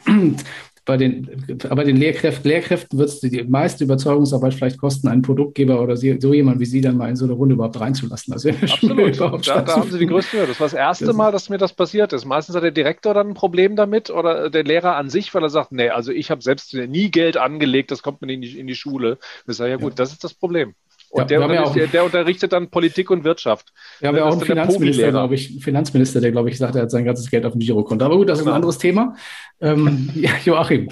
bei 0.87 0.97
den, 0.97 1.29
aber 1.69 1.85
den 1.85 1.97
Lehrkräften, 1.97 2.49
Lehrkräften 2.49 2.99
wird 2.99 3.09
es 3.09 3.21
die 3.21 3.43
meiste 3.43 3.85
Überzeugungsarbeit 3.85 4.55
vielleicht 4.55 4.79
kosten, 4.79 5.09
einen 5.09 5.21
Produktgeber 5.21 5.83
oder 5.83 5.97
so 5.97 6.07
jemand 6.33 6.61
wie 6.61 6.65
Sie 6.65 6.81
dann 6.81 6.97
mal 6.97 7.11
in 7.11 7.17
so 7.17 7.25
eine 7.25 7.35
Runde 7.35 7.55
überhaupt 7.55 7.79
reinzulassen. 7.79 8.33
Also 8.33 8.51
Absolut. 8.51 9.21
Da, 9.21 9.63
da 9.63 9.77
haben 9.77 9.91
Sie 9.91 9.99
die 9.99 10.07
größte 10.07 10.39
Hürde. 10.39 10.49
Das 10.49 10.61
war 10.61 10.67
das 10.67 10.75
erste 10.75 11.13
Mal, 11.13 11.33
dass 11.33 11.51
mir 11.51 11.59
das 11.59 11.73
passiert 11.73 12.13
ist. 12.13 12.25
Meistens 12.25 12.55
hat 12.55 12.63
der 12.63 12.71
Direktor 12.71 13.15
dann 13.15 13.31
ein 13.31 13.35
Problem 13.35 13.75
damit 13.75 14.11
oder 14.11 14.49
der 14.49 14.63
Lehrer 14.63 14.97
an 14.97 15.11
sich, 15.11 15.35
weil 15.35 15.43
er 15.43 15.51
sagt, 15.51 15.73
nee, 15.73 15.89
also 15.89 16.13
ich 16.13 16.31
habe 16.31 16.41
selbst 16.41 16.73
nie 16.73 17.11
Geld 17.11 17.37
angelegt, 17.37 17.91
das 17.91 18.03
kommt 18.03 18.23
mir 18.23 18.29
die, 18.29 18.59
in 18.59 18.69
die 18.69 18.77
Schule. 18.77 19.19
Ich 19.47 19.57
sage, 19.57 19.71
ja 19.71 19.77
gut, 19.77 19.93
ja. 19.93 19.97
das 19.97 20.13
ist 20.13 20.23
das 20.23 20.35
Problem. 20.35 20.75
Und 21.11 21.21
ja, 21.21 21.25
der, 21.27 21.43
unterrichtet, 21.43 21.77
ja 21.77 21.87
der, 21.87 22.05
unterrichtet 22.05 22.53
dann 22.53 22.71
Politik 22.71 23.11
und 23.11 23.25
Wirtschaft. 23.25 23.73
Wir 24.01 24.09
haben 24.09 24.17
ja 24.17 24.25
auch 24.25 24.33
einen 24.33 24.41
Finanzminister, 24.41 25.11
glaube 25.11 25.35
ich, 25.35 25.63
Finanzminister, 25.63 26.21
der, 26.21 26.33
glaube 26.33 26.51
ich, 26.51 26.59
sagt, 26.59 26.75
er 26.75 26.83
hat 26.83 26.91
sein 26.91 27.05
ganzes 27.05 27.31
Geld 27.31 27.47
auf 27.47 27.53
dem 27.53 27.61
Girokonto. 27.61 28.05
Aber 28.05 28.17
gut, 28.17 28.29
das 28.29 28.41
genau. 28.41 28.53
ist 28.53 28.57
ein 28.57 28.63
genau. 28.63 28.67
anderes 28.67 28.79
Thema. 28.79 29.17
Ähm, 29.61 30.11
ja, 30.15 30.31
Joachim. 30.45 30.89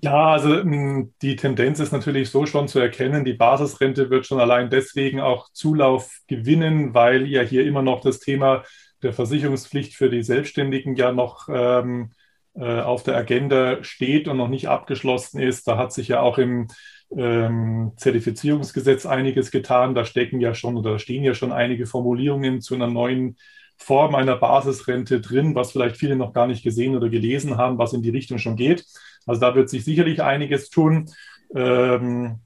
Ja, 0.00 0.28
also 0.28 0.62
hm, 0.62 1.12
die 1.22 1.36
Tendenz 1.36 1.80
ist 1.80 1.92
natürlich 1.92 2.30
so 2.30 2.46
schon 2.46 2.68
zu 2.68 2.78
erkennen, 2.78 3.24
die 3.24 3.32
Basisrente 3.32 4.10
wird 4.10 4.26
schon 4.26 4.38
allein 4.38 4.70
deswegen 4.70 5.20
auch 5.20 5.50
Zulauf 5.52 6.20
gewinnen, 6.28 6.94
weil 6.94 7.26
ja 7.26 7.42
hier 7.42 7.66
immer 7.66 7.82
noch 7.82 8.00
das 8.00 8.20
Thema 8.20 8.62
der 9.02 9.12
Versicherungspflicht 9.12 9.94
für 9.94 10.08
die 10.08 10.22
Selbstständigen 10.22 10.94
ja 10.94 11.12
noch 11.12 11.48
ähm, 11.52 12.10
äh, 12.12 12.17
auf 12.64 13.02
der 13.02 13.16
Agenda 13.16 13.82
steht 13.84 14.28
und 14.28 14.36
noch 14.36 14.48
nicht 14.48 14.68
abgeschlossen 14.68 15.40
ist. 15.40 15.68
Da 15.68 15.76
hat 15.76 15.92
sich 15.92 16.08
ja 16.08 16.20
auch 16.20 16.38
im 16.38 16.68
ähm, 17.16 17.92
Zertifizierungsgesetz 17.96 19.06
einiges 19.06 19.50
getan. 19.50 19.94
Da 19.94 20.04
stecken 20.04 20.40
ja 20.40 20.54
schon 20.54 20.76
oder 20.76 20.98
stehen 20.98 21.24
ja 21.24 21.34
schon 21.34 21.52
einige 21.52 21.86
Formulierungen 21.86 22.60
zu 22.60 22.74
einer 22.74 22.88
neuen 22.88 23.36
Form 23.76 24.14
einer 24.14 24.36
Basisrente 24.36 25.20
drin, 25.20 25.54
was 25.54 25.72
vielleicht 25.72 25.96
viele 25.96 26.16
noch 26.16 26.32
gar 26.32 26.46
nicht 26.48 26.64
gesehen 26.64 26.96
oder 26.96 27.08
gelesen 27.08 27.56
haben, 27.56 27.78
was 27.78 27.92
in 27.92 28.02
die 28.02 28.10
Richtung 28.10 28.38
schon 28.38 28.56
geht. 28.56 28.84
Also 29.24 29.40
da 29.40 29.54
wird 29.54 29.68
sich 29.70 29.84
sicherlich 29.84 30.22
einiges 30.22 30.68
tun. 30.68 31.08
Ähm, 31.54 32.40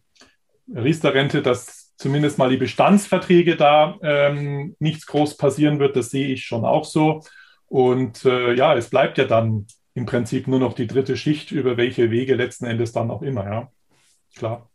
Riester-Rente, 0.73 1.43
dass 1.43 1.95
zumindest 1.97 2.39
mal 2.39 2.51
die 2.51 2.57
Bestandsverträge 2.57 3.57
da 3.57 3.99
ähm, 4.03 4.77
nichts 4.79 5.07
groß 5.07 5.37
passieren 5.37 5.79
wird, 5.79 5.97
das 5.97 6.11
sehe 6.11 6.29
ich 6.29 6.45
schon 6.45 6.65
auch 6.65 6.85
so. 6.85 7.23
Und 7.67 8.25
äh, 8.25 8.55
ja, 8.55 8.75
es 8.75 8.91
bleibt 8.91 9.19
ja 9.19 9.25
dann 9.25 9.67
im 9.95 10.07
Prinzip 10.07 10.49
nur 10.49 10.59
noch 10.59 10.75
die 10.75 10.87
dritte 10.87 11.17
Schicht, 11.17 11.51
über 11.53 11.77
welche 11.77 12.11
Wege 12.11 12.35
letzten 12.35 12.67
Endes 12.67 12.93
dann 12.93 13.11
auch 13.11 13.23
immer, 13.23 13.45
ja. 13.45 13.73
Klar. 14.37 14.72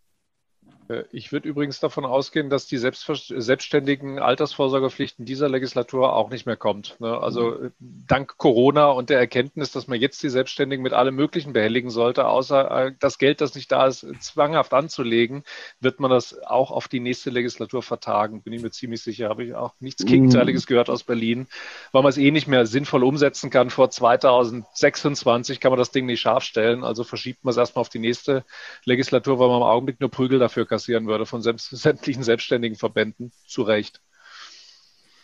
Äh, 0.89 1.03
ich 1.11 1.31
würde 1.31 1.47
übrigens 1.47 1.79
davon 1.79 2.05
ausgehen, 2.05 2.49
dass 2.49 2.67
die 2.67 2.77
selbstständigen 2.77 4.19
Altersvorsorgepflichten 4.19 5.25
dieser 5.25 5.49
Legislatur 5.49 6.13
auch 6.13 6.29
nicht 6.29 6.45
mehr 6.45 6.55
kommt. 6.55 6.95
Ne? 6.99 7.17
Also 7.17 7.51
mhm. 7.51 7.71
dank 7.79 8.37
Corona 8.37 8.87
und 8.87 9.09
der 9.09 9.19
Erkenntnis, 9.19 9.71
dass 9.71 9.87
man 9.87 9.99
jetzt 9.99 10.21
die 10.23 10.29
Selbstständigen 10.29 10.83
mit 10.83 10.93
allem 10.93 11.15
Möglichen 11.15 11.53
behelligen 11.53 11.89
sollte, 11.89 12.27
außer 12.27 12.87
äh, 12.87 12.91
das 12.99 13.17
Geld, 13.17 13.41
das 13.41 13.55
nicht 13.55 13.71
da 13.71 13.87
ist, 13.87 14.05
zwanghaft 14.19 14.73
anzulegen, 14.73 15.43
wird 15.79 15.99
man 15.99 16.11
das 16.11 16.41
auch 16.43 16.71
auf 16.71 16.87
die 16.87 16.99
nächste 16.99 17.29
Legislatur 17.29 17.83
vertagen. 17.83 18.41
Bin 18.41 18.53
ich 18.53 18.61
mir 18.61 18.71
ziemlich 18.71 19.01
sicher. 19.01 19.29
Habe 19.29 19.43
ich 19.43 19.55
auch 19.55 19.73
nichts 19.79 20.03
mhm. 20.03 20.07
Gegenteiliges 20.07 20.67
gehört 20.67 20.89
aus 20.89 21.03
Berlin, 21.03 21.47
weil 21.91 22.03
man 22.03 22.09
es 22.09 22.17
eh 22.17 22.31
nicht 22.31 22.47
mehr 22.47 22.65
sinnvoll 22.65 23.03
umsetzen 23.03 23.49
kann. 23.49 23.69
Vor 23.69 23.89
2026 23.89 25.59
kann 25.59 25.71
man 25.71 25.79
das 25.79 25.91
Ding 25.91 26.05
nicht 26.05 26.21
scharf 26.21 26.43
stellen. 26.43 26.83
Also 26.83 27.03
verschiebt 27.03 27.43
man 27.43 27.51
es 27.51 27.57
erstmal 27.57 27.81
auf 27.81 27.89
die 27.89 27.99
nächste 27.99 28.43
Legislatur, 28.85 29.39
weil 29.39 29.47
man 29.47 29.57
im 29.57 29.63
Augenblick 29.63 29.99
nur 29.99 30.09
Prügel 30.09 30.39
dafür 30.39 30.65
kann 30.65 30.76
kassieren 30.77 31.07
würde 31.07 31.25
von 31.25 31.41
sämtlichen 31.57 32.23
selbstständigen 32.23 32.77
Verbänden. 32.77 33.31
Zu 33.47 33.63
Recht. 33.63 33.99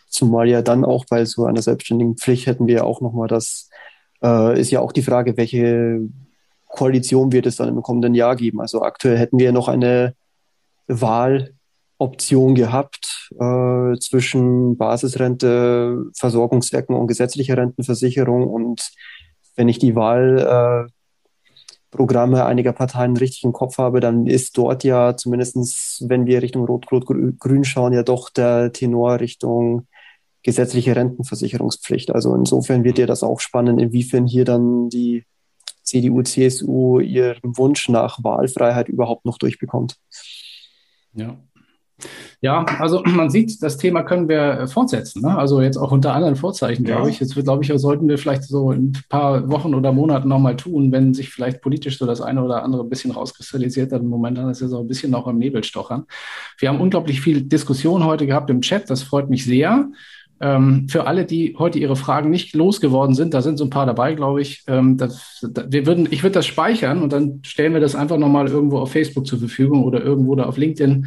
Zumal 0.08 0.48
ja 0.48 0.62
dann 0.62 0.84
auch 0.84 1.06
bei 1.06 1.24
so 1.24 1.44
einer 1.44 1.62
selbstständigen 1.62 2.16
Pflicht 2.16 2.46
hätten 2.46 2.66
wir 2.66 2.84
auch 2.84 3.00
nochmal 3.00 3.28
das, 3.28 3.70
äh, 4.22 4.60
ist 4.60 4.70
ja 4.70 4.80
auch 4.80 4.92
die 4.92 5.02
Frage, 5.02 5.36
welche 5.36 6.00
Koalition 6.68 7.32
wird 7.32 7.46
es 7.46 7.56
dann 7.56 7.68
im 7.68 7.82
kommenden 7.82 8.14
Jahr 8.14 8.36
geben. 8.36 8.60
Also 8.60 8.82
aktuell 8.82 9.16
hätten 9.16 9.38
wir 9.38 9.52
noch 9.52 9.68
eine 9.68 10.14
Wahloption 10.86 12.54
gehabt 12.54 13.30
äh, 13.40 13.98
zwischen 13.98 14.76
Basisrente, 14.76 16.04
Versorgungswerken 16.14 16.94
und 16.94 17.06
gesetzlicher 17.06 17.56
Rentenversicherung. 17.56 18.48
Und 18.48 18.90
wenn 19.56 19.68
ich 19.68 19.78
die 19.78 19.94
Wahl 19.94 20.88
äh, 20.88 20.92
Programme 21.94 22.44
einiger 22.44 22.72
Parteien 22.72 23.16
richtig 23.16 23.44
im 23.44 23.52
Kopf 23.52 23.78
habe, 23.78 24.00
dann 24.00 24.26
ist 24.26 24.58
dort 24.58 24.82
ja 24.82 25.16
zumindestens, 25.16 26.04
wenn 26.08 26.26
wir 26.26 26.42
Richtung 26.42 26.64
Rot-Rot-Grün 26.64 27.64
schauen, 27.64 27.92
ja 27.92 28.02
doch 28.02 28.30
der 28.30 28.72
Tenor 28.72 29.20
Richtung 29.20 29.86
gesetzliche 30.42 30.96
Rentenversicherungspflicht. 30.96 32.10
Also 32.10 32.34
insofern 32.34 32.84
wird 32.84 32.98
ja 32.98 33.06
das 33.06 33.22
auch 33.22 33.40
spannend, 33.40 33.80
inwiefern 33.80 34.26
hier 34.26 34.44
dann 34.44 34.88
die 34.88 35.24
CDU, 35.82 36.22
CSU 36.22 36.98
ihren 36.98 37.56
Wunsch 37.56 37.88
nach 37.88 38.22
Wahlfreiheit 38.22 38.88
überhaupt 38.88 39.24
noch 39.24 39.38
durchbekommt. 39.38 39.96
Ja. 41.14 41.36
Ja, 42.40 42.64
also 42.78 43.02
man 43.06 43.30
sieht, 43.30 43.62
das 43.62 43.76
Thema 43.76 44.02
können 44.02 44.28
wir 44.28 44.66
fortsetzen. 44.68 45.22
Ne? 45.22 45.36
Also 45.36 45.60
jetzt 45.60 45.76
auch 45.76 45.92
unter 45.92 46.14
anderen 46.14 46.36
Vorzeichen, 46.36 46.84
glaube 46.84 47.04
ja. 47.04 47.08
ich. 47.08 47.20
Jetzt 47.20 47.34
glaube 47.34 47.64
ich, 47.64 47.72
sollten 47.74 48.08
wir 48.08 48.18
vielleicht 48.18 48.44
so 48.44 48.72
in 48.72 48.90
ein 48.90 49.02
paar 49.08 49.48
Wochen 49.50 49.74
oder 49.74 49.92
Monaten 49.92 50.28
nochmal 50.28 50.56
tun, 50.56 50.92
wenn 50.92 51.14
sich 51.14 51.30
vielleicht 51.30 51.60
politisch 51.60 51.98
so 51.98 52.06
das 52.06 52.20
eine 52.20 52.42
oder 52.42 52.62
andere 52.62 52.82
ein 52.82 52.88
bisschen 52.88 53.12
rauskristallisiert 53.12 53.92
hat. 53.92 54.02
Momentan 54.02 54.50
ist 54.50 54.62
es 54.62 54.70
so 54.70 54.80
ein 54.80 54.88
bisschen 54.88 55.10
noch 55.10 55.26
im 55.26 55.38
Nebel 55.38 55.64
stochern. 55.64 56.04
Wir 56.58 56.68
haben 56.68 56.80
unglaublich 56.80 57.20
viel 57.20 57.42
Diskussion 57.42 58.04
heute 58.04 58.26
gehabt 58.26 58.50
im 58.50 58.60
Chat. 58.60 58.90
Das 58.90 59.02
freut 59.02 59.30
mich 59.30 59.44
sehr. 59.44 59.88
Ähm, 60.40 60.88
für 60.90 61.06
alle, 61.06 61.24
die 61.24 61.56
heute 61.58 61.78
ihre 61.78 61.96
Fragen 61.96 62.28
nicht 62.28 62.54
losgeworden 62.54 63.14
sind, 63.14 63.34
da 63.34 63.40
sind 63.40 63.56
so 63.56 63.64
ein 63.64 63.70
paar 63.70 63.86
dabei, 63.86 64.14
glaube 64.14 64.42
ich. 64.42 64.64
Ähm, 64.66 64.96
das, 64.96 65.46
da, 65.48 65.64
wir 65.70 65.86
würden, 65.86 66.08
ich 66.10 66.22
würde 66.22 66.34
das 66.34 66.46
speichern 66.46 67.02
und 67.02 67.12
dann 67.12 67.40
stellen 67.44 67.72
wir 67.72 67.80
das 67.80 67.94
einfach 67.94 68.18
nochmal 68.18 68.48
irgendwo 68.48 68.78
auf 68.78 68.90
Facebook 68.90 69.26
zur 69.26 69.38
Verfügung 69.38 69.84
oder 69.84 70.02
irgendwo 70.02 70.34
da 70.34 70.44
auf 70.44 70.58
LinkedIn, 70.58 71.06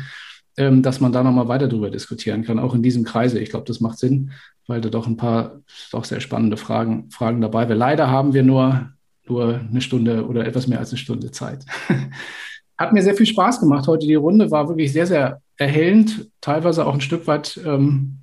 dass 0.58 1.00
man 1.00 1.12
da 1.12 1.24
nochmal 1.24 1.48
weiter 1.48 1.68
drüber 1.68 1.92
diskutieren 1.92 2.44
kann, 2.44 2.58
auch 2.58 2.74
in 2.74 2.82
diesem 2.82 3.04
Kreise. 3.04 3.40
Ich 3.40 3.52
glaube, 3.52 3.66
das 3.66 3.80
macht 3.80 4.00
Sinn, 4.00 4.32
weil 4.66 4.82
da 4.82 4.90
doch 4.90 5.06
ein 5.06 5.18
paar 5.18 5.62
doch 5.92 6.04
sehr 6.04 6.20
spannende 6.20 6.58
Fragen, 6.58 7.12
Fragen 7.12 7.42
dabei 7.42 7.70
wären. 7.70 7.78
Leider 7.78 8.10
haben 8.10 8.34
wir 8.34 8.44
nur, 8.44 8.90
nur 9.28 9.60
eine 9.60 9.82
Stunde 9.82 10.26
oder 10.26 10.46
etwas 10.48 10.68
mehr 10.68 10.80
als 10.80 10.90
eine 10.90 10.98
Stunde 10.98 11.32
Zeit. 11.32 11.64
Hat 12.78 12.94
mir 12.94 13.04
sehr 13.04 13.16
viel 13.16 13.26
Spaß 13.26 13.60
gemacht 13.60 13.88
heute. 13.88 14.08
Die 14.08 14.16
Runde 14.16 14.50
war 14.50 14.68
wirklich 14.68 14.92
sehr, 14.92 15.08
sehr 15.08 15.42
erhellend, 15.58 16.30
teilweise 16.42 16.86
auch 16.86 16.94
ein 16.94 17.02
Stück 17.02 17.28
weit 17.28 17.60
ähm, 17.66 18.20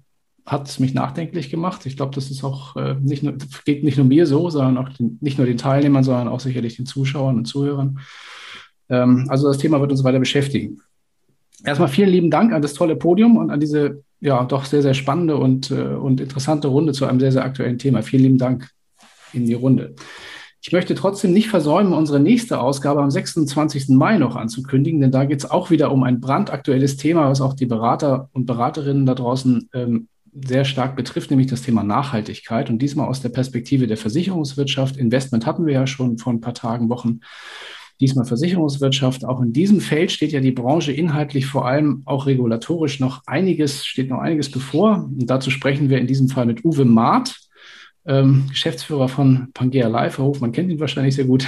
hat 0.46 0.68
es 0.68 0.78
mich 0.78 0.94
nachdenklich 0.94 1.50
gemacht. 1.50 1.86
Ich 1.86 1.96
glaube, 1.96 2.14
das 2.14 2.30
ist 2.30 2.44
auch 2.44 2.76
äh, 2.76 2.94
nicht 3.00 3.22
nur, 3.22 3.34
geht 3.64 3.82
nicht 3.82 3.96
nur 3.96 4.06
mir 4.06 4.26
so, 4.26 4.50
sondern 4.50 4.78
auch 4.78 4.90
den, 4.90 5.18
nicht 5.20 5.38
nur 5.38 5.46
den 5.46 5.56
Teilnehmern, 5.56 6.04
sondern 6.04 6.28
auch 6.28 6.40
sicherlich 6.40 6.76
den 6.76 6.86
Zuschauern 6.86 7.36
und 7.36 7.46
Zuhörern. 7.46 7.98
Ähm, 8.90 9.26
also 9.28 9.48
das 9.48 9.58
Thema 9.58 9.80
wird 9.80 9.90
uns 9.90 10.04
weiter 10.04 10.18
beschäftigen. 10.18 10.80
Erstmal 11.64 11.88
vielen 11.88 12.10
lieben 12.10 12.30
Dank 12.30 12.52
an 12.52 12.62
das 12.62 12.74
tolle 12.74 12.96
Podium 12.96 13.36
und 13.36 13.50
an 13.50 13.60
diese 13.60 14.02
ja 14.20 14.44
doch 14.44 14.64
sehr, 14.64 14.82
sehr 14.82 14.94
spannende 14.94 15.36
und, 15.36 15.70
äh, 15.70 15.74
und 15.74 16.20
interessante 16.20 16.68
Runde 16.68 16.92
zu 16.92 17.06
einem 17.06 17.20
sehr, 17.20 17.32
sehr 17.32 17.44
aktuellen 17.44 17.78
Thema. 17.78 18.02
Vielen 18.02 18.22
lieben 18.22 18.38
Dank 18.38 18.70
in 19.32 19.44
die 19.46 19.54
Runde. 19.54 19.94
Ich 20.62 20.72
möchte 20.72 20.94
trotzdem 20.94 21.34
nicht 21.34 21.48
versäumen, 21.48 21.92
unsere 21.92 22.20
nächste 22.20 22.58
Ausgabe 22.58 23.02
am 23.02 23.10
26. 23.10 23.90
Mai 23.90 24.16
noch 24.16 24.34
anzukündigen, 24.34 24.98
denn 24.98 25.10
da 25.10 25.26
geht 25.26 25.40
es 25.40 25.50
auch 25.50 25.70
wieder 25.70 25.92
um 25.92 26.04
ein 26.04 26.20
brandaktuelles 26.22 26.96
Thema, 26.96 27.28
was 27.28 27.42
auch 27.42 27.52
die 27.52 27.66
Berater 27.66 28.30
und 28.32 28.46
Beraterinnen 28.46 29.04
da 29.04 29.14
draußen 29.14 29.68
ähm, 29.74 30.08
sehr 30.32 30.64
stark 30.64 30.96
betrifft, 30.96 31.30
nämlich 31.30 31.48
das 31.48 31.62
Thema 31.62 31.84
Nachhaltigkeit 31.84 32.70
und 32.70 32.80
diesmal 32.80 33.08
aus 33.08 33.20
der 33.20 33.28
Perspektive 33.28 33.86
der 33.86 33.98
Versicherungswirtschaft. 33.98 34.96
Investment 34.96 35.44
hatten 35.44 35.66
wir 35.66 35.74
ja 35.74 35.86
schon 35.86 36.16
vor 36.16 36.32
ein 36.32 36.40
paar 36.40 36.54
Tagen, 36.54 36.88
Wochen. 36.88 37.20
Diesmal 38.00 38.24
Versicherungswirtschaft. 38.24 39.24
Auch 39.24 39.40
in 39.40 39.52
diesem 39.52 39.80
Feld 39.80 40.10
steht 40.10 40.32
ja 40.32 40.40
die 40.40 40.50
Branche 40.50 40.92
inhaltlich 40.92 41.46
vor 41.46 41.66
allem 41.66 42.02
auch 42.04 42.26
regulatorisch 42.26 43.00
noch 43.00 43.22
einiges, 43.26 43.86
steht 43.86 44.10
noch 44.10 44.18
einiges 44.18 44.50
bevor. 44.50 45.04
Und 45.04 45.28
dazu 45.28 45.50
sprechen 45.50 45.88
wir 45.88 45.98
in 45.98 46.06
diesem 46.06 46.28
Fall 46.28 46.46
mit 46.46 46.64
Uwe 46.64 46.84
Maat, 46.84 47.36
ähm, 48.06 48.46
Geschäftsführer 48.48 49.08
von 49.08 49.48
Pangea 49.54 49.88
Life. 49.88 50.18
Herr 50.18 50.26
Hof, 50.26 50.40
man 50.40 50.52
kennt 50.52 50.70
ihn 50.70 50.80
wahrscheinlich 50.80 51.14
sehr 51.14 51.26
gut. 51.26 51.46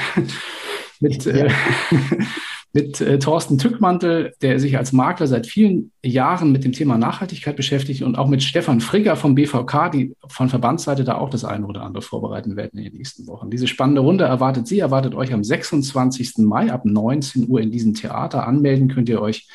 mit, 1.01 1.24
ja. 1.24 1.32
äh, 1.32 1.51
mit 2.73 3.01
äh, 3.01 3.19
Thorsten 3.19 3.59
Tückmantel, 3.59 4.35
der 4.43 4.61
sich 4.61 4.77
als 4.77 4.93
Makler 4.93 5.27
seit 5.27 5.47
vielen 5.47 5.93
Jahren 6.05 6.53
mit 6.53 6.64
dem 6.64 6.73
Thema 6.73 6.99
Nachhaltigkeit 6.99 7.57
beschäftigt 7.57 8.03
und 8.03 8.17
auch 8.17 8.29
mit 8.29 8.43
Stefan 8.43 8.81
Frigger 8.81 9.17
vom 9.17 9.35
BVK, 9.35 9.91
die 9.91 10.14
von 10.29 10.49
Verbandsseite 10.49 11.05
da 11.05 11.17
auch 11.17 11.31
das 11.31 11.45
eine 11.45 11.67
oder 11.67 11.83
andere 11.83 12.03
vorbereiten 12.03 12.57
werden 12.57 12.79
in 12.79 12.85
den 12.85 12.95
nächsten 12.95 13.27
Wochen. 13.27 13.51
Diese 13.51 13.67
spannende 13.67 14.03
Runde 14.03 14.25
erwartet 14.25 14.67
Sie, 14.67 14.81
erwartet 14.81 15.14
euch 15.14 15.33
am 15.33 15.43
26. 15.43 16.39
Mai 16.39 16.71
ab 16.71 16.85
19 16.85 17.49
Uhr 17.49 17.61
in 17.61 17.71
diesem 17.71 17.95
Theater. 17.95 18.47
Anmelden 18.47 18.89
könnt 18.89 19.09
ihr 19.09 19.23
euch 19.23 19.49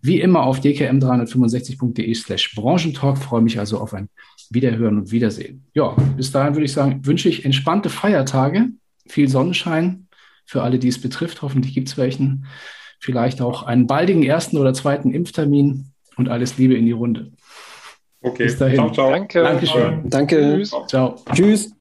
wie 0.00 0.20
immer 0.20 0.42
auf 0.42 0.60
dkm365.de 0.60 2.14
slash 2.14 2.54
Branchentalk. 2.54 3.18
Freue 3.18 3.42
mich 3.42 3.58
also 3.58 3.78
auf 3.78 3.94
ein 3.94 4.08
Wiederhören 4.50 4.98
und 4.98 5.10
Wiedersehen. 5.12 5.64
Ja, 5.74 5.96
bis 6.16 6.30
dahin 6.30 6.54
würde 6.54 6.66
ich 6.66 6.72
sagen, 6.72 7.00
wünsche 7.04 7.28
ich 7.28 7.44
entspannte 7.44 7.88
Feiertage, 7.88 8.68
viel 9.06 9.28
Sonnenschein, 9.28 10.03
für 10.44 10.62
alle, 10.62 10.78
die 10.78 10.88
es 10.88 11.00
betrifft. 11.00 11.42
Hoffentlich 11.42 11.74
gibt 11.74 11.88
es 11.88 11.96
welchen. 11.96 12.46
Vielleicht 13.00 13.40
auch 13.40 13.64
einen 13.64 13.86
baldigen 13.86 14.22
ersten 14.22 14.56
oder 14.56 14.72
zweiten 14.72 15.12
Impftermin 15.12 15.92
und 16.16 16.28
alles 16.28 16.56
Liebe 16.58 16.74
in 16.74 16.86
die 16.86 16.92
Runde. 16.92 17.32
Okay. 18.22 18.44
Bis 18.44 18.56
dahin. 18.56 18.76
Ciao, 18.76 18.90
ciao. 18.92 19.10
Danke. 19.10 19.42
Dankeschön. 19.42 20.08
Danke. 20.08 20.62
Ciao. 20.88 21.16
Tschüss. 21.32 21.73